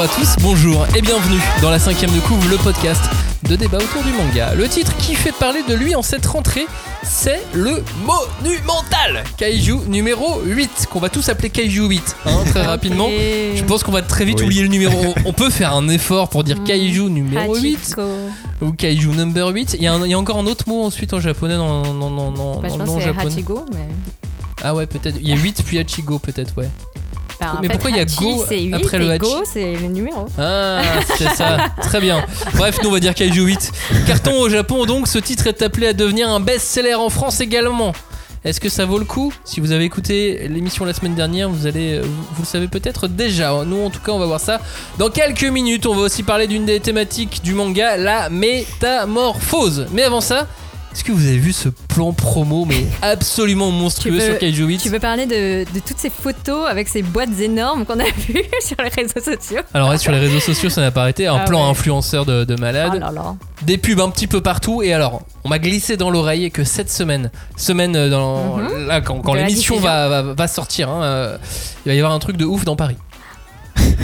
Bonjour 0.00 0.14
à 0.14 0.18
tous, 0.18 0.36
bonjour 0.42 0.86
et 0.96 1.02
bienvenue 1.02 1.38
dans 1.60 1.68
la 1.68 1.78
cinquième 1.78 2.10
de 2.12 2.20
couvre, 2.20 2.48
le 2.48 2.56
podcast 2.56 3.02
de 3.42 3.54
débat 3.54 3.76
autour 3.76 4.02
du 4.02 4.12
manga. 4.12 4.54
Le 4.54 4.66
titre 4.66 4.96
qui 4.96 5.14
fait 5.14 5.30
parler 5.32 5.62
de 5.68 5.74
lui 5.74 5.94
en 5.94 6.00
cette 6.00 6.24
rentrée, 6.24 6.64
c'est 7.02 7.42
le 7.52 7.84
monumental 8.06 9.24
Kaiju 9.36 9.74
numéro 9.88 10.40
8, 10.42 10.86
qu'on 10.90 11.00
va 11.00 11.10
tous 11.10 11.28
appeler 11.28 11.50
Kaiju 11.50 11.86
8, 11.86 12.16
hein, 12.24 12.30
très 12.48 12.62
rapidement. 12.66 13.08
Je 13.10 13.62
pense 13.64 13.82
qu'on 13.82 13.92
va 13.92 14.00
très 14.00 14.24
vite 14.24 14.38
Oui. 14.38 14.44
oublier 14.46 14.62
le 14.62 14.68
numéro. 14.68 15.12
On 15.26 15.34
peut 15.34 15.50
faire 15.50 15.74
un 15.74 15.86
effort 15.90 16.30
pour 16.30 16.44
dire 16.44 16.64
Kaiju 16.64 17.10
numéro 17.10 17.54
8 17.54 17.76
Hachiko. 17.76 18.02
ou 18.62 18.72
Kaiju 18.72 19.10
number 19.10 19.48
8. 19.48 19.74
Il 19.78 19.82
y, 19.82 19.86
a 19.86 19.92
un- 19.92 20.04
il 20.06 20.10
y 20.10 20.14
a 20.14 20.18
encore 20.18 20.38
un 20.38 20.46
autre 20.46 20.64
mot 20.66 20.82
ensuite 20.82 21.12
en 21.12 21.20
japonais 21.20 21.56
dans, 21.56 21.82
dans, 21.82 22.10
dans, 22.10 22.30
dans- 22.32 22.60
Bah, 22.60 22.68
dans 22.68 22.74
je 22.74 22.78
le 22.80 22.86
nom 22.86 23.00
japonais. 23.00 23.32
Hachigo, 23.34 23.66
mais. 23.74 23.86
Ah 24.62 24.74
ouais, 24.74 24.86
peut-être. 24.86 25.16
Il 25.20 25.28
y 25.28 25.32
a 25.32 25.36
8 25.36 25.62
puis 25.66 25.78
Hachigo 25.78 26.18
peut-être, 26.18 26.54
ouais. 26.56 26.70
En 27.42 27.60
Mais 27.60 27.68
fait, 27.68 27.72
pourquoi 27.74 27.90
il 27.90 27.96
y 27.96 28.00
a 28.00 28.04
Go 28.04 28.44
c'est 28.48 28.60
8 28.60 28.74
après 28.74 28.98
le 28.98 29.10
Hachi 29.10 29.18
Go, 29.18 29.42
c'est 29.50 29.72
le 29.74 29.88
numéro. 29.88 30.26
Ah, 30.38 30.82
c'est 31.16 31.30
ça. 31.30 31.56
Très 31.82 32.00
bien. 32.00 32.24
Bref, 32.54 32.78
nous 32.82 32.90
on 32.90 32.92
va 32.92 33.00
dire 33.00 33.14
Kaiju 33.14 33.42
8. 33.44 33.72
Carton 34.06 34.40
au 34.40 34.48
Japon, 34.48 34.84
donc 34.84 35.08
ce 35.08 35.18
titre 35.18 35.46
est 35.46 35.62
appelé 35.62 35.88
à 35.88 35.92
devenir 35.92 36.28
un 36.28 36.40
best-seller 36.40 36.94
en 36.94 37.08
France 37.08 37.40
également. 37.40 37.92
Est-ce 38.42 38.58
que 38.60 38.70
ça 38.70 38.86
vaut 38.86 38.98
le 38.98 39.04
coup? 39.04 39.34
Si 39.44 39.60
vous 39.60 39.72
avez 39.72 39.84
écouté 39.84 40.48
l'émission 40.48 40.86
la 40.86 40.94
semaine 40.94 41.14
dernière, 41.14 41.50
vous 41.50 41.66
allez, 41.66 42.00
vous 42.00 42.40
le 42.42 42.46
savez 42.46 42.68
peut-être 42.68 43.06
déjà. 43.06 43.52
Nous, 43.66 43.84
en 43.84 43.90
tout 43.90 44.00
cas, 44.00 44.12
on 44.12 44.18
va 44.18 44.24
voir 44.24 44.40
ça 44.40 44.60
dans 44.98 45.10
quelques 45.10 45.44
minutes. 45.44 45.84
On 45.84 45.94
va 45.94 46.00
aussi 46.02 46.22
parler 46.22 46.46
d'une 46.46 46.64
des 46.64 46.80
thématiques 46.80 47.42
du 47.44 47.52
manga, 47.52 47.98
la 47.98 48.30
métamorphose. 48.30 49.86
Mais 49.92 50.02
avant 50.04 50.22
ça, 50.22 50.46
est-ce 50.92 51.04
que 51.04 51.12
vous 51.12 51.26
avez 51.26 51.38
vu 51.38 51.52
ce 51.52 51.68
plan 51.68 52.12
promo, 52.12 52.64
mais 52.64 52.84
absolument 53.00 53.70
monstrueux 53.70 54.18
sur 54.20 54.38
Kaiju 54.38 54.64
8 54.66 54.78
Tu 54.78 54.88
veux 54.88 54.98
parler 54.98 55.26
de, 55.26 55.64
de 55.72 55.80
toutes 55.86 55.98
ces 55.98 56.10
photos 56.10 56.68
avec 56.68 56.88
ces 56.88 57.02
boîtes 57.02 57.38
énormes 57.40 57.84
qu'on 57.86 58.00
a 58.00 58.04
vues 58.28 58.42
sur 58.60 58.76
les 58.82 58.88
réseaux 58.88 59.20
sociaux? 59.20 59.62
Alors, 59.72 59.90
ouais, 59.90 59.98
sur 59.98 60.10
les 60.12 60.18
réseaux 60.18 60.40
sociaux, 60.40 60.68
ça 60.68 60.80
n'a 60.80 60.90
pas 60.90 61.02
arrêté. 61.02 61.26
Un 61.28 61.36
Ah 61.36 61.44
plan 61.44 61.64
ouais. 61.64 61.70
influenceur 61.70 62.26
de, 62.26 62.44
de 62.44 62.54
malade. 62.60 62.92
Oh 62.96 62.98
là 62.98 63.10
là. 63.12 63.36
des 63.62 63.78
pubs 63.78 64.00
un 64.00 64.10
petit 64.10 64.26
peu 64.26 64.40
partout 64.40 64.82
et 64.82 64.92
alors 64.92 65.22
on 65.44 65.48
m'a 65.48 65.58
glissé 65.58 65.96
dans 65.96 66.10
l'oreille 66.10 66.50
que 66.50 66.64
cette 66.64 66.90
semaine 66.90 67.30
semaine 67.56 67.94
euh, 67.96 68.10
dans 68.10 68.56
Mhm. 68.56 68.86
là 68.86 69.00
quand, 69.00 69.22
l'émission 69.34 69.76
diffusion. 69.76 69.78
va, 69.80 70.08
va, 70.22 70.22
va 70.34 70.48
sortir 70.48 70.88
hein, 70.90 71.02
euh, 71.02 71.38
il 71.86 71.90
va 71.90 71.94
y 71.94 71.98
avoir 71.98 72.12
un 72.12 72.18
truc 72.18 72.36
de 72.36 72.44
ouf 72.44 72.64
dans 72.64 72.76
Paris 72.76 72.96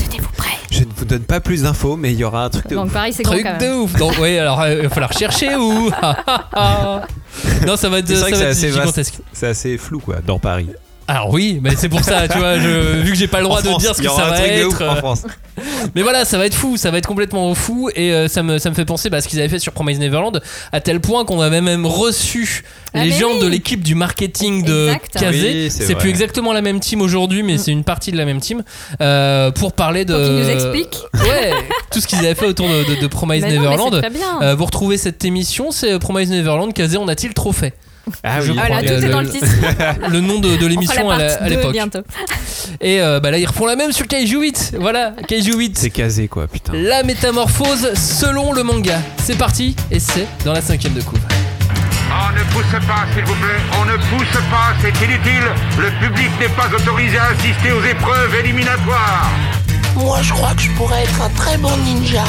Tenez-vous 0.05 0.29
prêts? 0.37 0.51
Je 0.71 0.81
ne 0.81 0.93
vous 0.97 1.05
donne 1.05 1.23
pas 1.25 1.41
plus 1.41 1.63
d'infos, 1.63 1.97
mais 1.97 2.13
il 2.13 2.19
y 2.19 2.25
aura 2.25 2.45
un 2.45 2.51
truc 2.51 2.69
de 2.69 2.75
Donc 2.75 2.87
ouf. 2.87 2.93
Paris, 2.93 3.13
c'est 3.13 3.23
grand 3.23 3.33
truc 3.35 3.47
quand 3.47 3.59
de 3.59 3.65
même. 3.65 3.81
ouf 3.81 3.93
donc 3.95 4.15
oui 4.21 4.39
alors 4.39 4.61
euh, 4.61 4.75
il 4.75 4.83
va 4.83 4.89
falloir 4.91 5.13
chercher 5.13 5.55
où 5.57 5.91
non 7.67 7.77
ça 7.77 7.89
va 7.89 7.99
être, 7.99 8.09
C'est 8.09 8.15
ça 8.17 8.21
vrai 8.23 8.33
que 8.33 8.37
va 8.37 8.43
c'est 8.43 8.45
être 8.45 8.51
assez 8.51 8.67
vaste. 8.69 8.81
gigantesque 8.81 9.15
C'est 9.33 9.47
assez 9.47 9.79
flou, 9.79 10.01
quoi, 10.01 10.17
dans 10.27 10.39
Paris. 10.39 10.69
Alors 11.09 11.31
oui 11.33 11.61
mais 11.63 11.77
c'est 11.77 11.89
pour 11.89 12.03
ça 12.03 12.27
tu 12.29 12.37
vois 12.39 12.59
je- 12.59 13.01
vu 13.01 13.11
que 13.13 13.17
j'ai 13.17 13.29
pas 13.29 13.39
le 13.39 13.45
droit 13.45 13.59
En 13.59 13.63
de 13.63 13.67
France, 13.69 13.83
dire 13.83 13.95
ce 13.95 14.03
que 14.03 14.09
ça 14.09 14.25
va 14.29 14.41
être 14.47 14.83
en 14.85 14.97
France. 14.97 15.23
Mais 15.95 16.03
voilà, 16.03 16.27
ça 16.27 16.37
va 16.37 16.45
être 16.45 16.55
fou, 16.55 16.77
ça 16.77 16.91
va 16.91 16.99
être 16.99 17.07
complètement 17.07 17.55
fou 17.55 17.89
et 17.95 18.13
euh, 18.13 18.29
ça, 18.29 18.43
me, 18.43 18.59
ça 18.59 18.69
me 18.69 18.75
fait 18.75 18.85
penser 18.85 19.09
bah, 19.09 19.17
à 19.19 19.21
ce 19.23 19.29
qu'ils 19.29 19.39
avaient 19.39 19.49
fait 19.49 19.59
sur 19.59 19.73
Promise 19.73 19.99
Neverland 19.99 20.43
à 20.71 20.81
tel 20.83 21.01
point 21.01 21.25
qu'on 21.25 21.41
avait 21.41 21.63
même 21.63 21.87
reçu 21.87 22.63
Ah, 22.93 23.05
les 23.05 23.11
mais 23.11 23.19
gens 23.19 23.33
oui. 23.33 23.39
de 23.41 23.47
l'équipe 23.47 23.83
du 23.83 23.95
marketing 23.95 24.65
de 24.65 24.89
Exact. 24.89 25.13
Kazé. 25.19 25.51
Oui, 25.65 25.71
c'est 25.71 25.95
plus 25.95 26.11
exactement 26.11 26.53
la 26.53 26.61
même 26.61 26.79
team 26.81 27.01
aujourd'hui, 27.01 27.43
mais 27.43 27.55
Mm. 27.55 27.59
c'est 27.59 27.71
une 27.73 27.85
partie 27.85 28.13
de 28.13 28.19
la 28.19 28.27
même 28.27 28.41
team 28.41 28.65
euh, 29.01 29.51
pour 29.51 29.73
parler 29.73 30.05
de. 30.05 30.13
Pour 30.13 30.23
nous 30.23 30.49
expliquent. 30.51 30.99
Ouais, 31.15 31.53
tout 31.91 32.01
ce 32.03 32.07
qu'ils 32.07 32.19
avaient 32.19 32.35
fait 32.35 32.47
autour 32.47 32.69
de, 32.69 32.95
de, 32.95 33.01
de 33.01 33.07
Promise 33.07 33.43
Mais 33.43 33.55
non, 33.55 33.63
mais 33.63 33.69
Neverland. 33.71 33.99
très 34.01 34.11
bien. 34.11 34.43
Euh, 34.43 34.55
vous 34.55 34.67
retrouvez 34.67 34.99
cette 34.99 35.25
émission, 35.25 35.71
c'est 35.71 35.99
Promise 35.99 36.29
Neverland. 36.31 36.73
Kazé, 36.75 36.99
on 36.99 37.09
a-t-il 37.09 37.33
trop 37.33 37.53
fait? 37.53 37.73
Ah 38.23 38.39
oui. 38.43 38.53
Voilà, 38.55 38.83
tout 38.83 38.89
le- 38.89 39.05
est 39.05 39.09
dans 39.09 39.21
le 39.21 39.29
titre. 39.29 39.47
Le 40.09 40.21
nom 40.21 40.39
de, 40.39 40.65
l'émission 40.67 41.11
à 41.11 41.19
la- 41.19 41.27
partie 41.29 41.45
à 41.45 41.49
2 41.49 41.55
l'époque. 41.57 41.73
bientôt. 41.73 42.01
Et 42.81 43.01
euh, 43.01 43.21
bah 43.21 43.31
là, 43.31 43.39
ils 43.39 43.47
refont 43.47 43.67
la 43.67 43.77
même 43.77 43.93
sur 43.93 44.07
Kaiju 44.07 44.41
8. 44.41 44.75
Voilà, 44.81 45.13
Kaiju 45.27 45.55
8. 45.57 45.79
C'est 45.79 45.91
casé, 45.91 46.29
quoi, 46.29 46.47
putain. 46.47 46.73
La 46.75 47.03
métamorphose 47.03 47.95
selon 47.95 48.53
le 48.53 48.63
manga. 48.63 48.99
C'est 49.23 49.37
parti 49.39 49.75
et 49.91 49.99
c'est 49.99 50.27
dans 50.45 50.53
la 50.53 50.61
cinquième 50.63 50.95
de 50.95 51.03
couve. 51.03 51.19
On 52.09 52.33
ne 52.33 52.43
pousse 52.53 52.87
pas, 52.87 53.05
s'il 53.15 53.25
vous 53.25 53.35
plaît. 53.35 53.61
On 53.81 53.85
ne 53.85 53.97
pousse 53.97 54.41
pas, 54.51 54.73
c'est 54.81 55.05
inutile. 55.05 55.45
Le 55.79 55.91
public 56.07 56.31
n'est 56.41 56.49
pas 56.49 56.69
autorisé 56.75 57.19
à 57.19 57.27
assister 57.27 57.73
aux 57.73 57.85
épreuves 57.85 58.35
éliminatoires. 58.45 59.29
Moi, 59.97 60.19
je 60.23 60.33
crois 60.33 60.55
que 60.55 60.63
je 60.63 60.71
pourrais 60.73 61.03
être 61.03 61.23
un 61.23 61.31
très 61.31 61.59
bon 61.59 61.77
ninja. 61.85 62.25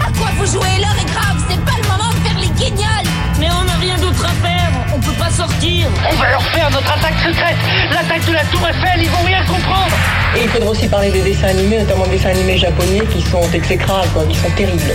À 0.00 0.10
quoi 0.18 0.28
vous 0.38 0.46
jouez 0.46 0.78
L'heure 0.80 0.96
est 1.00 1.10
grave, 1.12 1.44
c'est 1.48 1.60
pas 1.64 1.76
le 1.82 1.88
moment 1.88 2.10
de 2.10 2.28
faire 2.28 2.38
les 2.40 2.48
guignols 2.64 3.10
Mais 3.40 3.48
on 3.58 3.64
n'a 3.64 3.76
rien 3.76 3.96
d'autre 3.96 4.24
à 4.24 4.46
faire, 4.46 4.70
on 4.94 5.00
peut 5.00 5.18
pas 5.18 5.30
sortir. 5.30 5.88
On 6.10 6.14
va 6.16 6.30
leur 6.30 6.42
faire 6.42 6.70
notre 6.70 6.92
attaque 6.92 7.18
secrète 7.24 7.56
L'attaque 7.90 8.26
de 8.26 8.32
la 8.32 8.44
Tour 8.44 8.60
Eiffel, 8.68 9.02
ils 9.02 9.08
vont 9.08 9.24
rien 9.24 9.42
comprendre 9.46 9.96
Et 10.36 10.42
il 10.44 10.48
faudra 10.50 10.70
aussi 10.70 10.86
parler 10.88 11.10
des 11.10 11.22
dessins 11.22 11.48
animés, 11.48 11.78
notamment 11.78 12.04
des 12.04 12.18
dessins 12.18 12.30
animés 12.30 12.58
japonais 12.58 13.02
qui 13.10 13.22
sont 13.22 13.42
exécrables, 13.52 14.08
quoi, 14.12 14.24
qui 14.26 14.36
sont 14.36 14.50
terribles. 14.50 14.94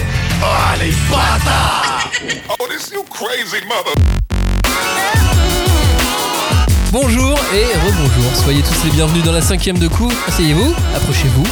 Bonjour 6.91 7.39
et 7.53 7.65
rebonjour. 7.85 8.35
Soyez 8.35 8.61
tous 8.61 8.85
les 8.85 8.91
bienvenus 8.91 9.23
dans 9.23 9.33
la 9.33 9.41
cinquième 9.41 9.79
de 9.79 9.87
couve. 9.87 10.13
Asseyez-vous, 10.27 10.73
approchez-vous, 10.95 11.43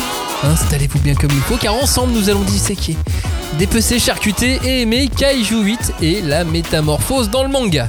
installez-vous 0.44 1.00
bien 1.00 1.16
comme 1.16 1.32
il 1.32 1.42
faut, 1.42 1.58
car 1.58 1.74
ensemble 1.74 2.14
nous 2.14 2.30
allons 2.30 2.44
disséquer, 2.44 2.96
dépecer, 3.58 4.00
charcuter 4.00 4.60
et 4.66 4.82
aimer 4.82 5.08
Kaiju 5.16 5.64
8 5.64 5.94
et 6.02 6.22
la 6.22 6.44
métamorphose 6.44 7.30
dans 7.30 7.44
le 7.44 7.50
manga. 7.50 7.88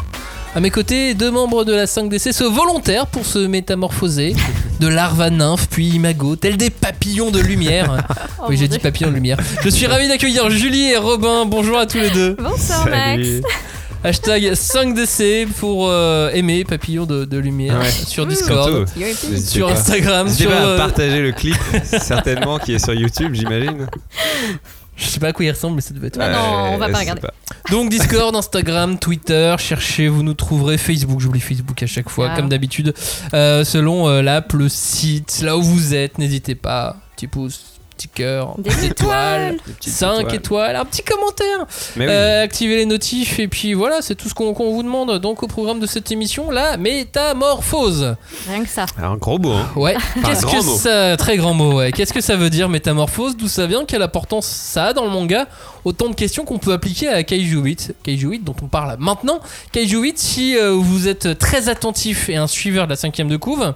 À 0.54 0.60
mes 0.60 0.70
côtés, 0.70 1.14
deux 1.14 1.30
membres 1.32 1.64
de 1.64 1.72
la 1.75 1.86
5DC 1.86 2.32
se 2.32 2.44
volontaires 2.44 3.06
pour 3.06 3.26
se 3.26 3.41
métamorphoser 3.41 4.36
de 4.78 4.86
larves 4.86 5.20
à 5.20 5.30
nymphes 5.30 5.66
puis 5.69 5.88
imago, 5.88 6.36
tels 6.36 6.56
des 6.56 6.70
papillons 6.70 7.30
de 7.30 7.41
lumière. 7.41 8.04
Oh 8.47 8.48
oui, 8.50 8.58
j'ai 8.58 8.69
dit 8.69 8.78
papillons 8.78 9.08
de 9.08 9.14
lumière. 9.14 9.38
Je 9.62 9.70
suis 9.70 9.86
ravi 9.86 10.06
d'accueillir 10.06 10.50
Julie 10.50 10.91
et 10.91 10.98
Robin. 10.98 11.47
Bonjour 11.47 11.78
à 11.78 11.86
tous 11.86 11.97
les 11.97 12.10
deux. 12.10 12.34
Bonsoir 12.38 12.86
Max. 12.86 13.26
Hashtag 14.03 14.53
5DC 14.53 15.47
pour 15.47 15.88
euh, 15.88 16.28
aimer 16.34 16.62
papillons 16.64 17.06
de, 17.06 17.24
de 17.24 17.38
lumière 17.38 17.78
Ouais. 17.80 17.91
sur 17.91 18.26
Discord, 18.26 18.86
Surtout, 18.86 19.36
sur. 19.41 19.70
Instagram, 19.70 20.26
N'hésitez 20.26 20.42
sur. 20.44 20.53
pas 20.53 20.58
à 20.58 20.66
euh, 20.66 20.76
partager 20.76 21.22
le 21.22 21.32
clip, 21.32 21.56
certainement, 21.84 22.58
qui 22.58 22.74
est 22.74 22.84
sur 22.84 22.92
YouTube, 22.92 23.32
j'imagine. 23.32 23.86
Je 24.97 25.05
sais 25.06 25.21
pas 25.21 25.28
à 25.28 25.32
quoi 25.32 25.44
il 25.44 25.50
ressemble, 25.50 25.77
mais 25.77 25.81
ça 25.82 25.93
devait 25.94 26.06
être. 26.09 26.19
Ah 26.21 26.31
non, 26.31 26.75
on 26.75 26.78
va 26.78 26.88
pas 26.88 26.99
regarder. 26.99 27.22
Donc 27.71 27.91
Discord, 27.91 28.34
Instagram, 28.37 28.99
Twitter, 28.99 29.55
cherchez, 29.59 30.09
vous 30.09 30.22
nous 30.22 30.34
trouverez. 30.34 30.78
Facebook, 30.78 31.21
j'oublie 31.21 31.41
Facebook 31.41 31.82
à 31.82 31.87
chaque 31.87 32.09
fois, 32.09 32.31
Ah. 32.32 32.37
comme 32.37 32.49
d'habitude. 32.49 32.94
Euh, 33.33 33.65
selon 33.65 34.09
euh, 34.09 34.22
l'app, 34.22 34.53
le 34.53 34.69
site, 34.69 35.41
là 35.43 35.56
où 35.56 35.62
vous 35.62 35.94
êtes, 35.94 36.19
n'hésitez 36.19 36.54
pas. 36.54 36.97
Petit 37.16 37.27
pouce, 37.28 37.73
petit 38.09 38.22
cœur, 38.22 38.54
Des 38.59 38.70
des 38.70 38.87
étoiles. 38.87 39.56
Des 39.66 39.72
petites 39.72 39.92
5 39.92 40.20
étoiles. 40.20 40.34
étoiles, 40.34 40.76
un 40.76 40.84
petit 40.84 41.03
commentaire. 41.03 41.66
Mais 41.97 42.06
oui. 42.06 42.12
Euh, 42.12 42.42
activez 42.44 42.76
les 42.76 42.87
notifs 42.87 43.38
et 43.38 43.48
puis 43.48 43.75
voilà, 43.75 44.03
c'est 44.03 44.15
tout 44.15 44.28
ce 44.28 44.34
qu'on 44.34 44.53
vous 44.53 44.82
demande. 44.82 45.19
Donc 45.20 45.42
au 45.42 45.47
programme 45.47 45.81
de 45.81 45.87
cette 45.87 46.10
émission, 46.12 46.50
la 46.50 46.76
métamorphose. 46.76 48.16
Rien 48.48 48.62
que 48.62 48.69
ça. 48.69 48.87
Un 49.03 49.16
gros 49.16 49.38
mot, 49.38 49.53
hein. 49.53 49.69
Ouais, 49.76 49.97
Enfin, 49.97 50.28
qu'est-ce 50.28 50.42
grand 50.42 50.60
que 50.60 50.65
mot. 50.65 50.76
ça. 50.76 51.16
Très 51.16 51.37
grand 51.37 51.54
mot, 51.54 51.75
ouais. 51.78 51.92
Qu'est-ce 51.92 52.12
que 52.12 52.20
ça 52.20 52.37
veut 52.37 52.50
dire 52.50 52.69
métamorphose? 52.69 53.37
D'où 53.37 53.48
ça 53.48 53.66
vient? 53.66 53.84
Quelle 53.84 54.03
importance 54.03 54.47
ça 54.47 54.86
a 54.86 54.92
dans 54.92 55.04
le 55.04 55.10
manga? 55.10 55.47
Autant 55.84 56.09
de 56.09 56.15
questions 56.15 56.44
qu'on 56.44 56.59
peut 56.59 56.72
appliquer 56.72 57.09
à 57.09 57.22
Kaiju 57.22 57.59
8. 57.60 57.94
Kaiju 58.03 58.28
8 58.31 58.44
dont 58.44 58.56
on 58.62 58.66
parle 58.66 58.97
maintenant. 58.98 59.41
Kaiju 59.72 60.00
8, 60.00 60.19
si 60.19 60.56
euh, 60.56 60.71
vous 60.72 61.09
êtes 61.09 61.38
très 61.38 61.69
attentif 61.69 62.28
et 62.28 62.36
un 62.36 62.47
suiveur 62.47 62.86
de 62.86 62.91
la 62.91 62.97
cinquième 62.97 63.28
de 63.28 63.36
couve, 63.36 63.75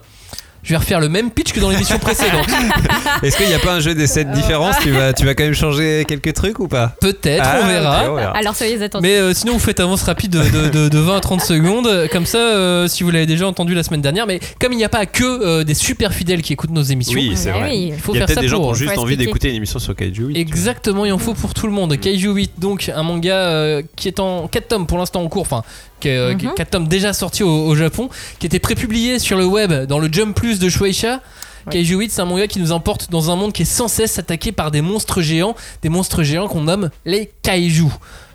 je 0.63 0.71
vais 0.71 0.77
refaire 0.77 1.01
le 1.01 1.09
même 1.09 1.31
pitch 1.31 1.53
que 1.53 1.61
dans 1.61 1.71
l'émission 1.71 1.99
précédente. 1.99 2.47
Est-ce 3.23 3.37
qu'il 3.37 3.47
n'y 3.47 3.55
a 3.55 3.59
pas 3.59 3.75
un 3.75 3.81
jeu 3.81 3.95
des 3.95 4.07
7 4.07 4.31
différences 4.33 4.77
tu 4.83 4.91
vas, 4.91 5.13
tu 5.13 5.25
vas 5.25 5.35
quand 5.35 5.45
même 5.45 5.55
changer 5.55 6.05
quelques 6.07 6.35
trucs 6.35 6.59
ou 6.59 6.69
pas? 6.69 6.95
Peut-être, 7.01 7.45
Ah, 7.47 7.61
on 7.63 7.67
verra. 7.67 8.03
ok, 8.05 8.11
on 8.11 8.15
verra. 8.17 8.33
Alors 8.37 8.55
soyez 8.55 8.83
attentifs. 8.83 9.03
Mais 9.09 9.17
euh, 9.17 9.33
sinon, 9.35 9.55
vous 9.55 9.59
faites 9.59 9.81
avance 9.81 10.03
rapide 10.03 10.31
de, 10.33 10.43
de- 10.43 10.69
de- 10.69 10.89
de 10.89 10.99
20 10.99 11.17
à 11.17 11.21
30 11.21 11.41
secondes. 11.41 12.09
Comme 12.13 12.27
ça, 12.27 12.39
euh, 12.39 12.89
si 12.89 13.03
vous 13.03 13.11
l'avez 13.11 13.27
déjà 13.27 13.47
entendu 13.47 13.75
la 13.75 13.83
semaine 13.83 14.03
dernière. 14.03 14.27
Mais 14.27 14.41
comme 14.61 14.73
il 14.73 14.77
n'y 14.77 14.85
a 14.85 14.89
pas 14.89 15.07
que 15.07 15.25
euh, 15.25 15.65
des 15.65 15.75
super 15.75 16.13
fidèles 16.13 16.43
qui 16.43 16.53
écoutent 16.53 16.71
nos 16.71 16.83
émissions, 16.83 17.15
Oui, 17.19 17.33
c'est 17.35 17.51
Ah 17.51 17.59
vrai. 17.59 17.71
oui. 17.71 17.93
il 17.95 18.01
faut 18.01 18.15
Il 18.15 18.21
y 18.21 18.23
a 18.23 18.27
faire 18.27 18.27
peut-être 18.27 18.37
ça 18.37 18.41
des 18.43 18.49
gens 18.49 18.61
qui 18.61 18.67
ont 18.67 18.75
juste 18.75 18.95
Faut 18.95 19.01
envie 19.03 19.17
d'écouter 19.17 19.49
une 19.51 19.57
émission 19.57 19.79
sur 19.79 19.95
Kaiju 19.95 20.27
8. 20.27 20.37
Exactement, 20.37 21.05
il 21.07 21.13
en 21.13 21.19
faut 21.19 21.35
pour 21.35 21.55
tout 21.55 21.67
le 21.67 21.73
monde. 21.73 21.97
Kaiju 21.99 22.33
8, 22.33 22.53
donc 22.59 22.91
un 22.95 23.03
manga 23.03 23.35
euh, 23.35 23.83
qui 23.97 24.09
est 24.09 24.21
en 24.21 24.49
4 24.49 24.69
tomes 24.69 24.87
pour 24.87 24.99
l'instant 24.99 25.23
en 25.23 25.29
cours, 25.29 25.43
enfin, 25.43 25.63
qui 26.01 26.09
est, 26.09 26.17
euh, 26.17 26.35
Mhm. 26.35 26.55
4 26.57 26.71
tomes 26.71 26.89
déjà 26.89 27.13
sortis 27.13 27.43
au, 27.43 27.67
au 27.67 27.75
Japon, 27.75 28.09
qui 28.39 28.47
était 28.47 28.59
prépublié 28.59 29.19
sur 29.19 29.37
le 29.39 29.47
web 29.47 29.73
dans 29.87 29.99
le 29.99 30.09
Jump 30.11 30.35
Plus 30.37 30.59
de 30.59 30.69
Shueisha. 30.69 31.21
Ouais. 31.67 31.73
Kaiju 31.73 31.97
8, 31.99 32.13
c'est 32.13 32.21
un 32.23 32.25
manga 32.25 32.47
qui 32.47 32.61
nous 32.61 32.73
emporte 32.73 33.11
dans 33.11 33.31
un 33.31 33.37
monde 33.37 33.53
qui 33.53 33.63
est 33.63 33.67
sans 33.67 33.89
cesse 33.89 34.19
attaqué 34.19 34.53
par 34.53 34.71
des 34.71 34.81
monstres 34.81 35.21
géants, 35.21 35.55
des 35.83 35.89
monstres 35.89 36.23
géants 36.23 36.49
qu'on 36.49 36.63
nomme 36.63 36.89
les 37.05 37.31
Kaiju. 37.43 37.87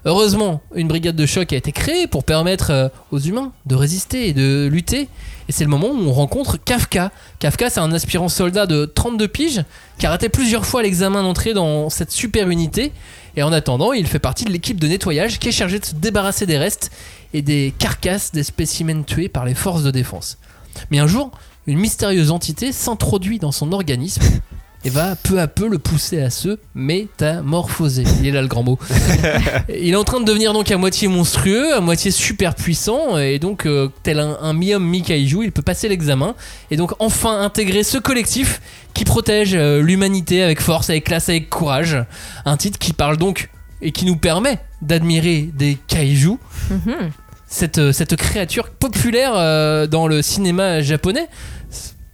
Heureusement, 0.05 0.61
une 0.75 0.89
brigade 0.89 1.15
de 1.15 1.25
choc 1.25 1.53
a 1.53 1.55
été 1.55 1.71
créée 1.71 2.07
pour 2.07 2.25
permettre 2.25 2.71
euh, 2.71 2.89
aux 3.11 3.19
humains 3.19 3.53
de 3.65 3.75
résister 3.75 4.27
et 4.27 4.33
de 4.33 4.67
lutter. 4.69 5.07
Et 5.47 5.51
c'est 5.53 5.63
le 5.63 5.69
moment 5.69 5.87
où 5.87 5.97
on 6.07 6.11
rencontre 6.11 6.57
Kafka. 6.57 7.11
Kafka, 7.39 7.69
c'est 7.69 7.79
un 7.79 7.91
aspirant 7.93 8.27
soldat 8.27 8.65
de 8.65 8.83
32 8.85 9.27
piges 9.29 9.63
qui 9.97 10.05
a 10.05 10.09
raté 10.09 10.27
plusieurs 10.27 10.65
fois 10.65 10.83
l'examen 10.83 11.23
d'entrée 11.23 11.53
dans 11.53 11.89
cette 11.89 12.11
super 12.11 12.49
unité. 12.49 12.91
Et 13.37 13.43
en 13.43 13.53
attendant, 13.53 13.93
il 13.93 14.05
fait 14.05 14.19
partie 14.19 14.43
de 14.43 14.51
l'équipe 14.51 14.79
de 14.79 14.87
nettoyage 14.87 15.39
qui 15.39 15.47
est 15.47 15.53
chargée 15.53 15.79
de 15.79 15.85
se 15.85 15.95
débarrasser 15.95 16.45
des 16.45 16.57
restes 16.57 16.91
et 17.33 17.41
des 17.41 17.73
carcasses 17.77 18.31
des 18.31 18.43
spécimens 18.43 19.03
tués 19.03 19.29
par 19.29 19.45
les 19.45 19.55
forces 19.55 19.83
de 19.83 19.91
défense. 19.91 20.37
Mais 20.91 20.99
un 20.99 21.07
jour, 21.07 21.31
une 21.67 21.77
mystérieuse 21.79 22.31
entité 22.31 22.71
s'introduit 22.71 23.39
dans 23.39 23.51
son 23.51 23.71
organisme 23.71 24.21
et 24.85 24.89
va 24.89 25.15
peu 25.15 25.39
à 25.39 25.47
peu 25.47 25.69
le 25.69 25.79
pousser 25.79 26.21
à 26.21 26.29
se 26.29 26.59
métamorphoser. 26.75 28.03
Il 28.19 28.27
est 28.27 28.31
là 28.31 28.41
le 28.41 28.47
grand 28.47 28.63
mot. 28.63 28.77
il 29.69 29.91
est 29.91 29.95
en 29.95 30.03
train 30.03 30.19
de 30.19 30.25
devenir 30.25 30.51
donc 30.51 30.69
à 30.71 30.77
moitié 30.77 31.07
monstrueux, 31.07 31.73
à 31.73 31.79
moitié 31.79 32.11
super 32.11 32.53
puissant, 32.53 33.17
et 33.17 33.39
donc 33.39 33.65
euh, 33.65 33.89
tel 34.03 34.19
un, 34.19 34.37
un 34.41 34.53
mi-homme 34.53 34.85
mi-kaiju, 34.85 35.43
il 35.43 35.51
peut 35.51 35.61
passer 35.61 35.87
l'examen 35.87 36.35
et 36.69 36.75
donc 36.75 36.91
enfin 36.99 37.41
intégrer 37.41 37.83
ce 37.83 37.97
collectif 37.97 38.61
qui 38.93 39.05
protège 39.05 39.55
euh, 39.55 39.81
l'humanité 39.81 40.43
avec 40.43 40.59
force, 40.59 40.89
avec 40.89 41.05
classe, 41.05 41.29
avec 41.29 41.49
courage. 41.49 41.97
Un 42.45 42.57
titre 42.57 42.77
qui 42.77 42.91
parle 42.91 43.15
donc 43.17 43.49
et 43.81 43.91
qui 43.91 44.05
nous 44.05 44.17
permet 44.17 44.59
d'admirer 44.81 45.49
des 45.53 45.77
kaiju 45.87 46.37
Mhm. 46.69 47.11
Cette, 47.53 47.77
euh, 47.77 47.91
cette 47.91 48.15
créature 48.15 48.69
populaire 48.71 49.33
euh, 49.35 49.85
dans 49.85 50.07
le 50.07 50.21
cinéma 50.23 50.81
japonais. 50.81 51.27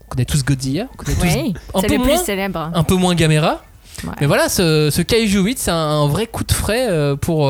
On 0.05 0.09
connaît 0.09 0.25
tous 0.25 0.43
Godzilla, 0.43 0.87
on 0.93 0.97
connaît 0.97 1.15
tous 1.15 1.77
un 1.77 1.81
peu 1.81 1.87
le 1.93 1.97
moins, 1.97 2.07
plus 2.07 2.25
célèbre. 2.25 2.71
un 2.73 2.83
peu 2.83 2.95
moins 2.95 3.15
Gamera. 3.15 3.63
Ouais. 4.03 4.11
Mais 4.19 4.27
voilà, 4.27 4.49
ce, 4.49 4.89
ce 4.91 5.01
Kaiju 5.01 5.39
8, 5.41 5.59
c'est 5.59 5.71
un, 5.71 5.75
un 5.75 6.07
vrai 6.07 6.27
coup 6.27 6.43
de 6.43 6.51
frais 6.51 6.89
euh, 6.89 7.15
pour, 7.15 7.49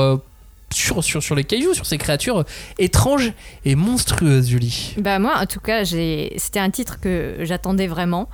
sur, 0.72 1.04
sur, 1.04 1.24
sur 1.24 1.36
les 1.36 1.44
Kaiju, 1.44 1.74
sur 1.74 1.86
ces 1.88 1.98
créatures 1.98 2.44
étranges 2.78 3.34
et 3.66 3.74
monstrueuses, 3.76 4.50
Julie. 4.50 4.94
Bah 5.00 5.18
moi, 5.18 5.34
en 5.40 5.46
tout 5.48 5.60
cas, 5.60 5.84
j'ai... 5.84 6.34
c'était 6.38 6.60
un 6.60 6.70
titre 6.70 7.00
que 7.00 7.38
j'attendais 7.42 7.88
vraiment. 7.88 8.30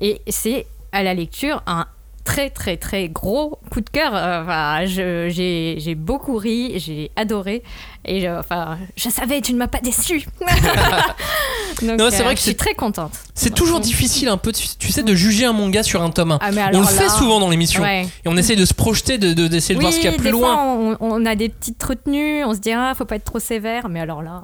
Et 0.00 0.20
c'est, 0.28 0.66
à 0.92 1.02
la 1.02 1.14
lecture, 1.14 1.62
un 1.66 1.86
très 2.28 2.50
très 2.50 2.76
très 2.76 3.08
gros 3.08 3.58
coup 3.70 3.80
de 3.80 3.88
cœur. 3.88 4.14
Euh, 4.14 4.42
Enfin, 4.42 4.84
je- 4.84 5.28
j'ai, 5.30 5.76
j'ai 5.78 5.94
beaucoup 5.94 6.36
ri, 6.36 6.74
j'ai 6.78 7.10
adoré. 7.16 7.62
Et 8.04 8.20
je, 8.20 8.28
enfin, 8.38 8.78
je 8.96 9.08
savais, 9.08 9.40
tu 9.40 9.52
ne 9.54 9.58
m'as 9.58 9.66
pas 9.66 9.80
déçu. 9.80 10.26
Donc, 11.82 11.98
Non, 11.98 12.08
c'est 12.10 12.20
euh, 12.20 12.24
vrai 12.24 12.34
que 12.34 12.38
je 12.40 12.42
suis 12.44 12.50
c'est- 12.52 12.56
très 12.56 12.74
contente. 12.74 13.12
C'est 13.34 13.54
toujours 13.54 13.80
difficile 13.80 14.28
un 14.28 14.36
peu, 14.36 14.52
tu, 14.52 14.92
sais, 14.92 15.02
de 15.02 15.14
juger 15.14 15.44
un 15.46 15.52
manga 15.52 15.82
sur 15.82 16.02
un 16.02 16.10
tome 16.10 16.32
1. 16.32 16.38
Ah, 16.40 16.50
on 16.74 16.80
le 16.80 16.86
fait 16.86 17.08
souvent 17.08 17.40
dans 17.40 17.48
l'émission. 17.50 17.82
Ouais. 17.82 18.02
Et 18.24 18.28
on 18.28 18.36
essaye 18.36 18.56
de 18.56 18.64
se 18.64 18.74
projeter, 18.74 19.16
de, 19.18 19.32
de- 19.32 19.48
d'essayer 19.48 19.74
de 19.74 19.80
voir 19.80 19.92
ce 19.92 19.98
qu'il 19.98 20.10
y 20.10 20.14
a 20.14 20.16
plus 20.16 20.30
loin. 20.30 20.56
on, 20.64 20.96
on 21.00 21.24
a 21.26 21.34
des 21.34 21.48
petites 21.48 21.82
retenues, 21.82 22.44
on 22.44 22.52
se 22.54 22.58
dit, 22.58 22.72
ah, 22.72 22.92
faut 22.96 23.04
pas 23.04 23.16
être 23.16 23.24
trop 23.24 23.38
sévère. 23.38 23.88
Mais 23.88 24.00
alors 24.00 24.22
là, 24.22 24.42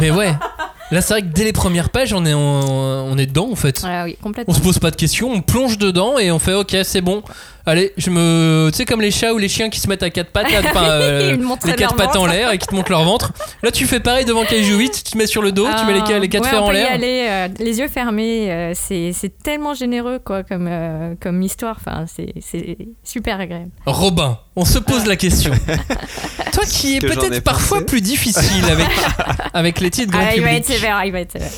Mais 0.00 0.10
ouais, 0.10 0.32
là 0.90 1.00
c'est 1.02 1.12
vrai 1.14 1.22
que 1.22 1.26
dès 1.28 1.44
les 1.44 1.52
premières 1.52 1.90
pages, 1.90 2.12
on 2.12 2.24
est, 2.24 2.34
on, 2.34 2.40
on 3.12 3.18
est 3.18 3.26
dedans 3.26 3.50
en 3.50 3.56
fait. 3.56 3.82
ah 3.86 4.04
oui, 4.04 4.16
On 4.20 4.24
complètement. 4.24 4.54
se 4.54 4.60
pose 4.60 4.78
pas 4.78 4.90
de 4.90 4.96
questions, 4.96 5.30
on 5.30 5.42
plonge 5.42 5.78
dedans 5.78 6.18
et 6.18 6.30
on 6.32 6.38
fait 6.38 6.54
ok, 6.54 6.76
c'est 6.84 7.00
bon. 7.02 7.22
Allez, 7.70 7.92
je 7.96 8.10
me. 8.10 8.68
Tu 8.72 8.78
sais, 8.78 8.84
comme 8.84 9.00
les 9.00 9.12
chats 9.12 9.32
ou 9.32 9.38
les 9.38 9.48
chiens 9.48 9.70
qui 9.70 9.78
se 9.78 9.86
mettent 9.88 10.02
à 10.02 10.10
quatre 10.10 10.32
pattes, 10.32 10.50
là, 10.50 10.58
enfin, 10.64 10.90
euh, 10.90 11.36
les 11.64 11.72
quatre 11.74 11.94
pattes 11.94 12.16
en 12.16 12.26
l'air 12.26 12.50
et 12.50 12.58
qui 12.58 12.66
te 12.66 12.74
montrent 12.74 12.90
leur 12.90 13.04
ventre. 13.04 13.32
Là, 13.62 13.70
tu 13.70 13.86
fais 13.86 14.00
pareil 14.00 14.24
devant 14.24 14.44
Kaiju 14.44 14.76
8, 14.76 15.02
tu 15.04 15.12
te 15.12 15.16
mets 15.16 15.28
sur 15.28 15.40
le 15.40 15.52
dos, 15.52 15.68
tu 15.78 15.84
mets 15.86 15.92
les, 15.92 16.18
les 16.18 16.28
quatre 16.28 16.46
Ah, 16.46 16.46
ouais, 16.46 16.50
fers 16.50 16.62
on 16.62 16.64
en 16.64 16.68
peut 16.70 16.74
y 16.74 16.78
l'air. 16.78 16.92
aller, 16.92 17.26
euh, 17.30 17.48
les 17.60 17.78
yeux 17.78 17.86
fermés, 17.86 18.50
euh, 18.50 18.72
c'est 18.74 19.12
c'est 19.12 19.38
tellement 19.40 19.72
généreux 19.74 20.18
quoi, 20.18 20.42
comme, 20.42 20.66
euh, 20.68 21.14
comme 21.20 21.40
histoire. 21.42 21.76
Enfin, 21.80 22.06
c'est 22.12 22.34
c'est 22.40 22.76
super 23.04 23.38
agréable. 23.38 23.70
Robin, 23.86 24.36
on 24.56 24.64
se 24.64 24.80
pose 24.80 25.06
la 25.06 25.14
question. 25.14 25.52
Toi 26.52 26.64
qui 26.68 26.96
es 26.96 26.98
que 26.98 27.06
j'en 27.06 27.20
ai 27.20 27.28
peut-être 27.28 27.44
parfois 27.44 27.78
pensé. 27.78 27.86
plus 27.86 28.00
difficile 28.00 28.64
avec, 28.64 28.88
avec 29.54 29.80
les 29.80 29.90
titres 29.90 30.10
grand 30.10 30.24
Ah, 30.28 30.34
il 30.34 30.42
va 30.42 30.54
être 30.54 30.66
sévère, 30.66 31.00
il 31.04 31.12
va 31.12 31.20
être 31.20 31.30
sévère. 31.30 31.52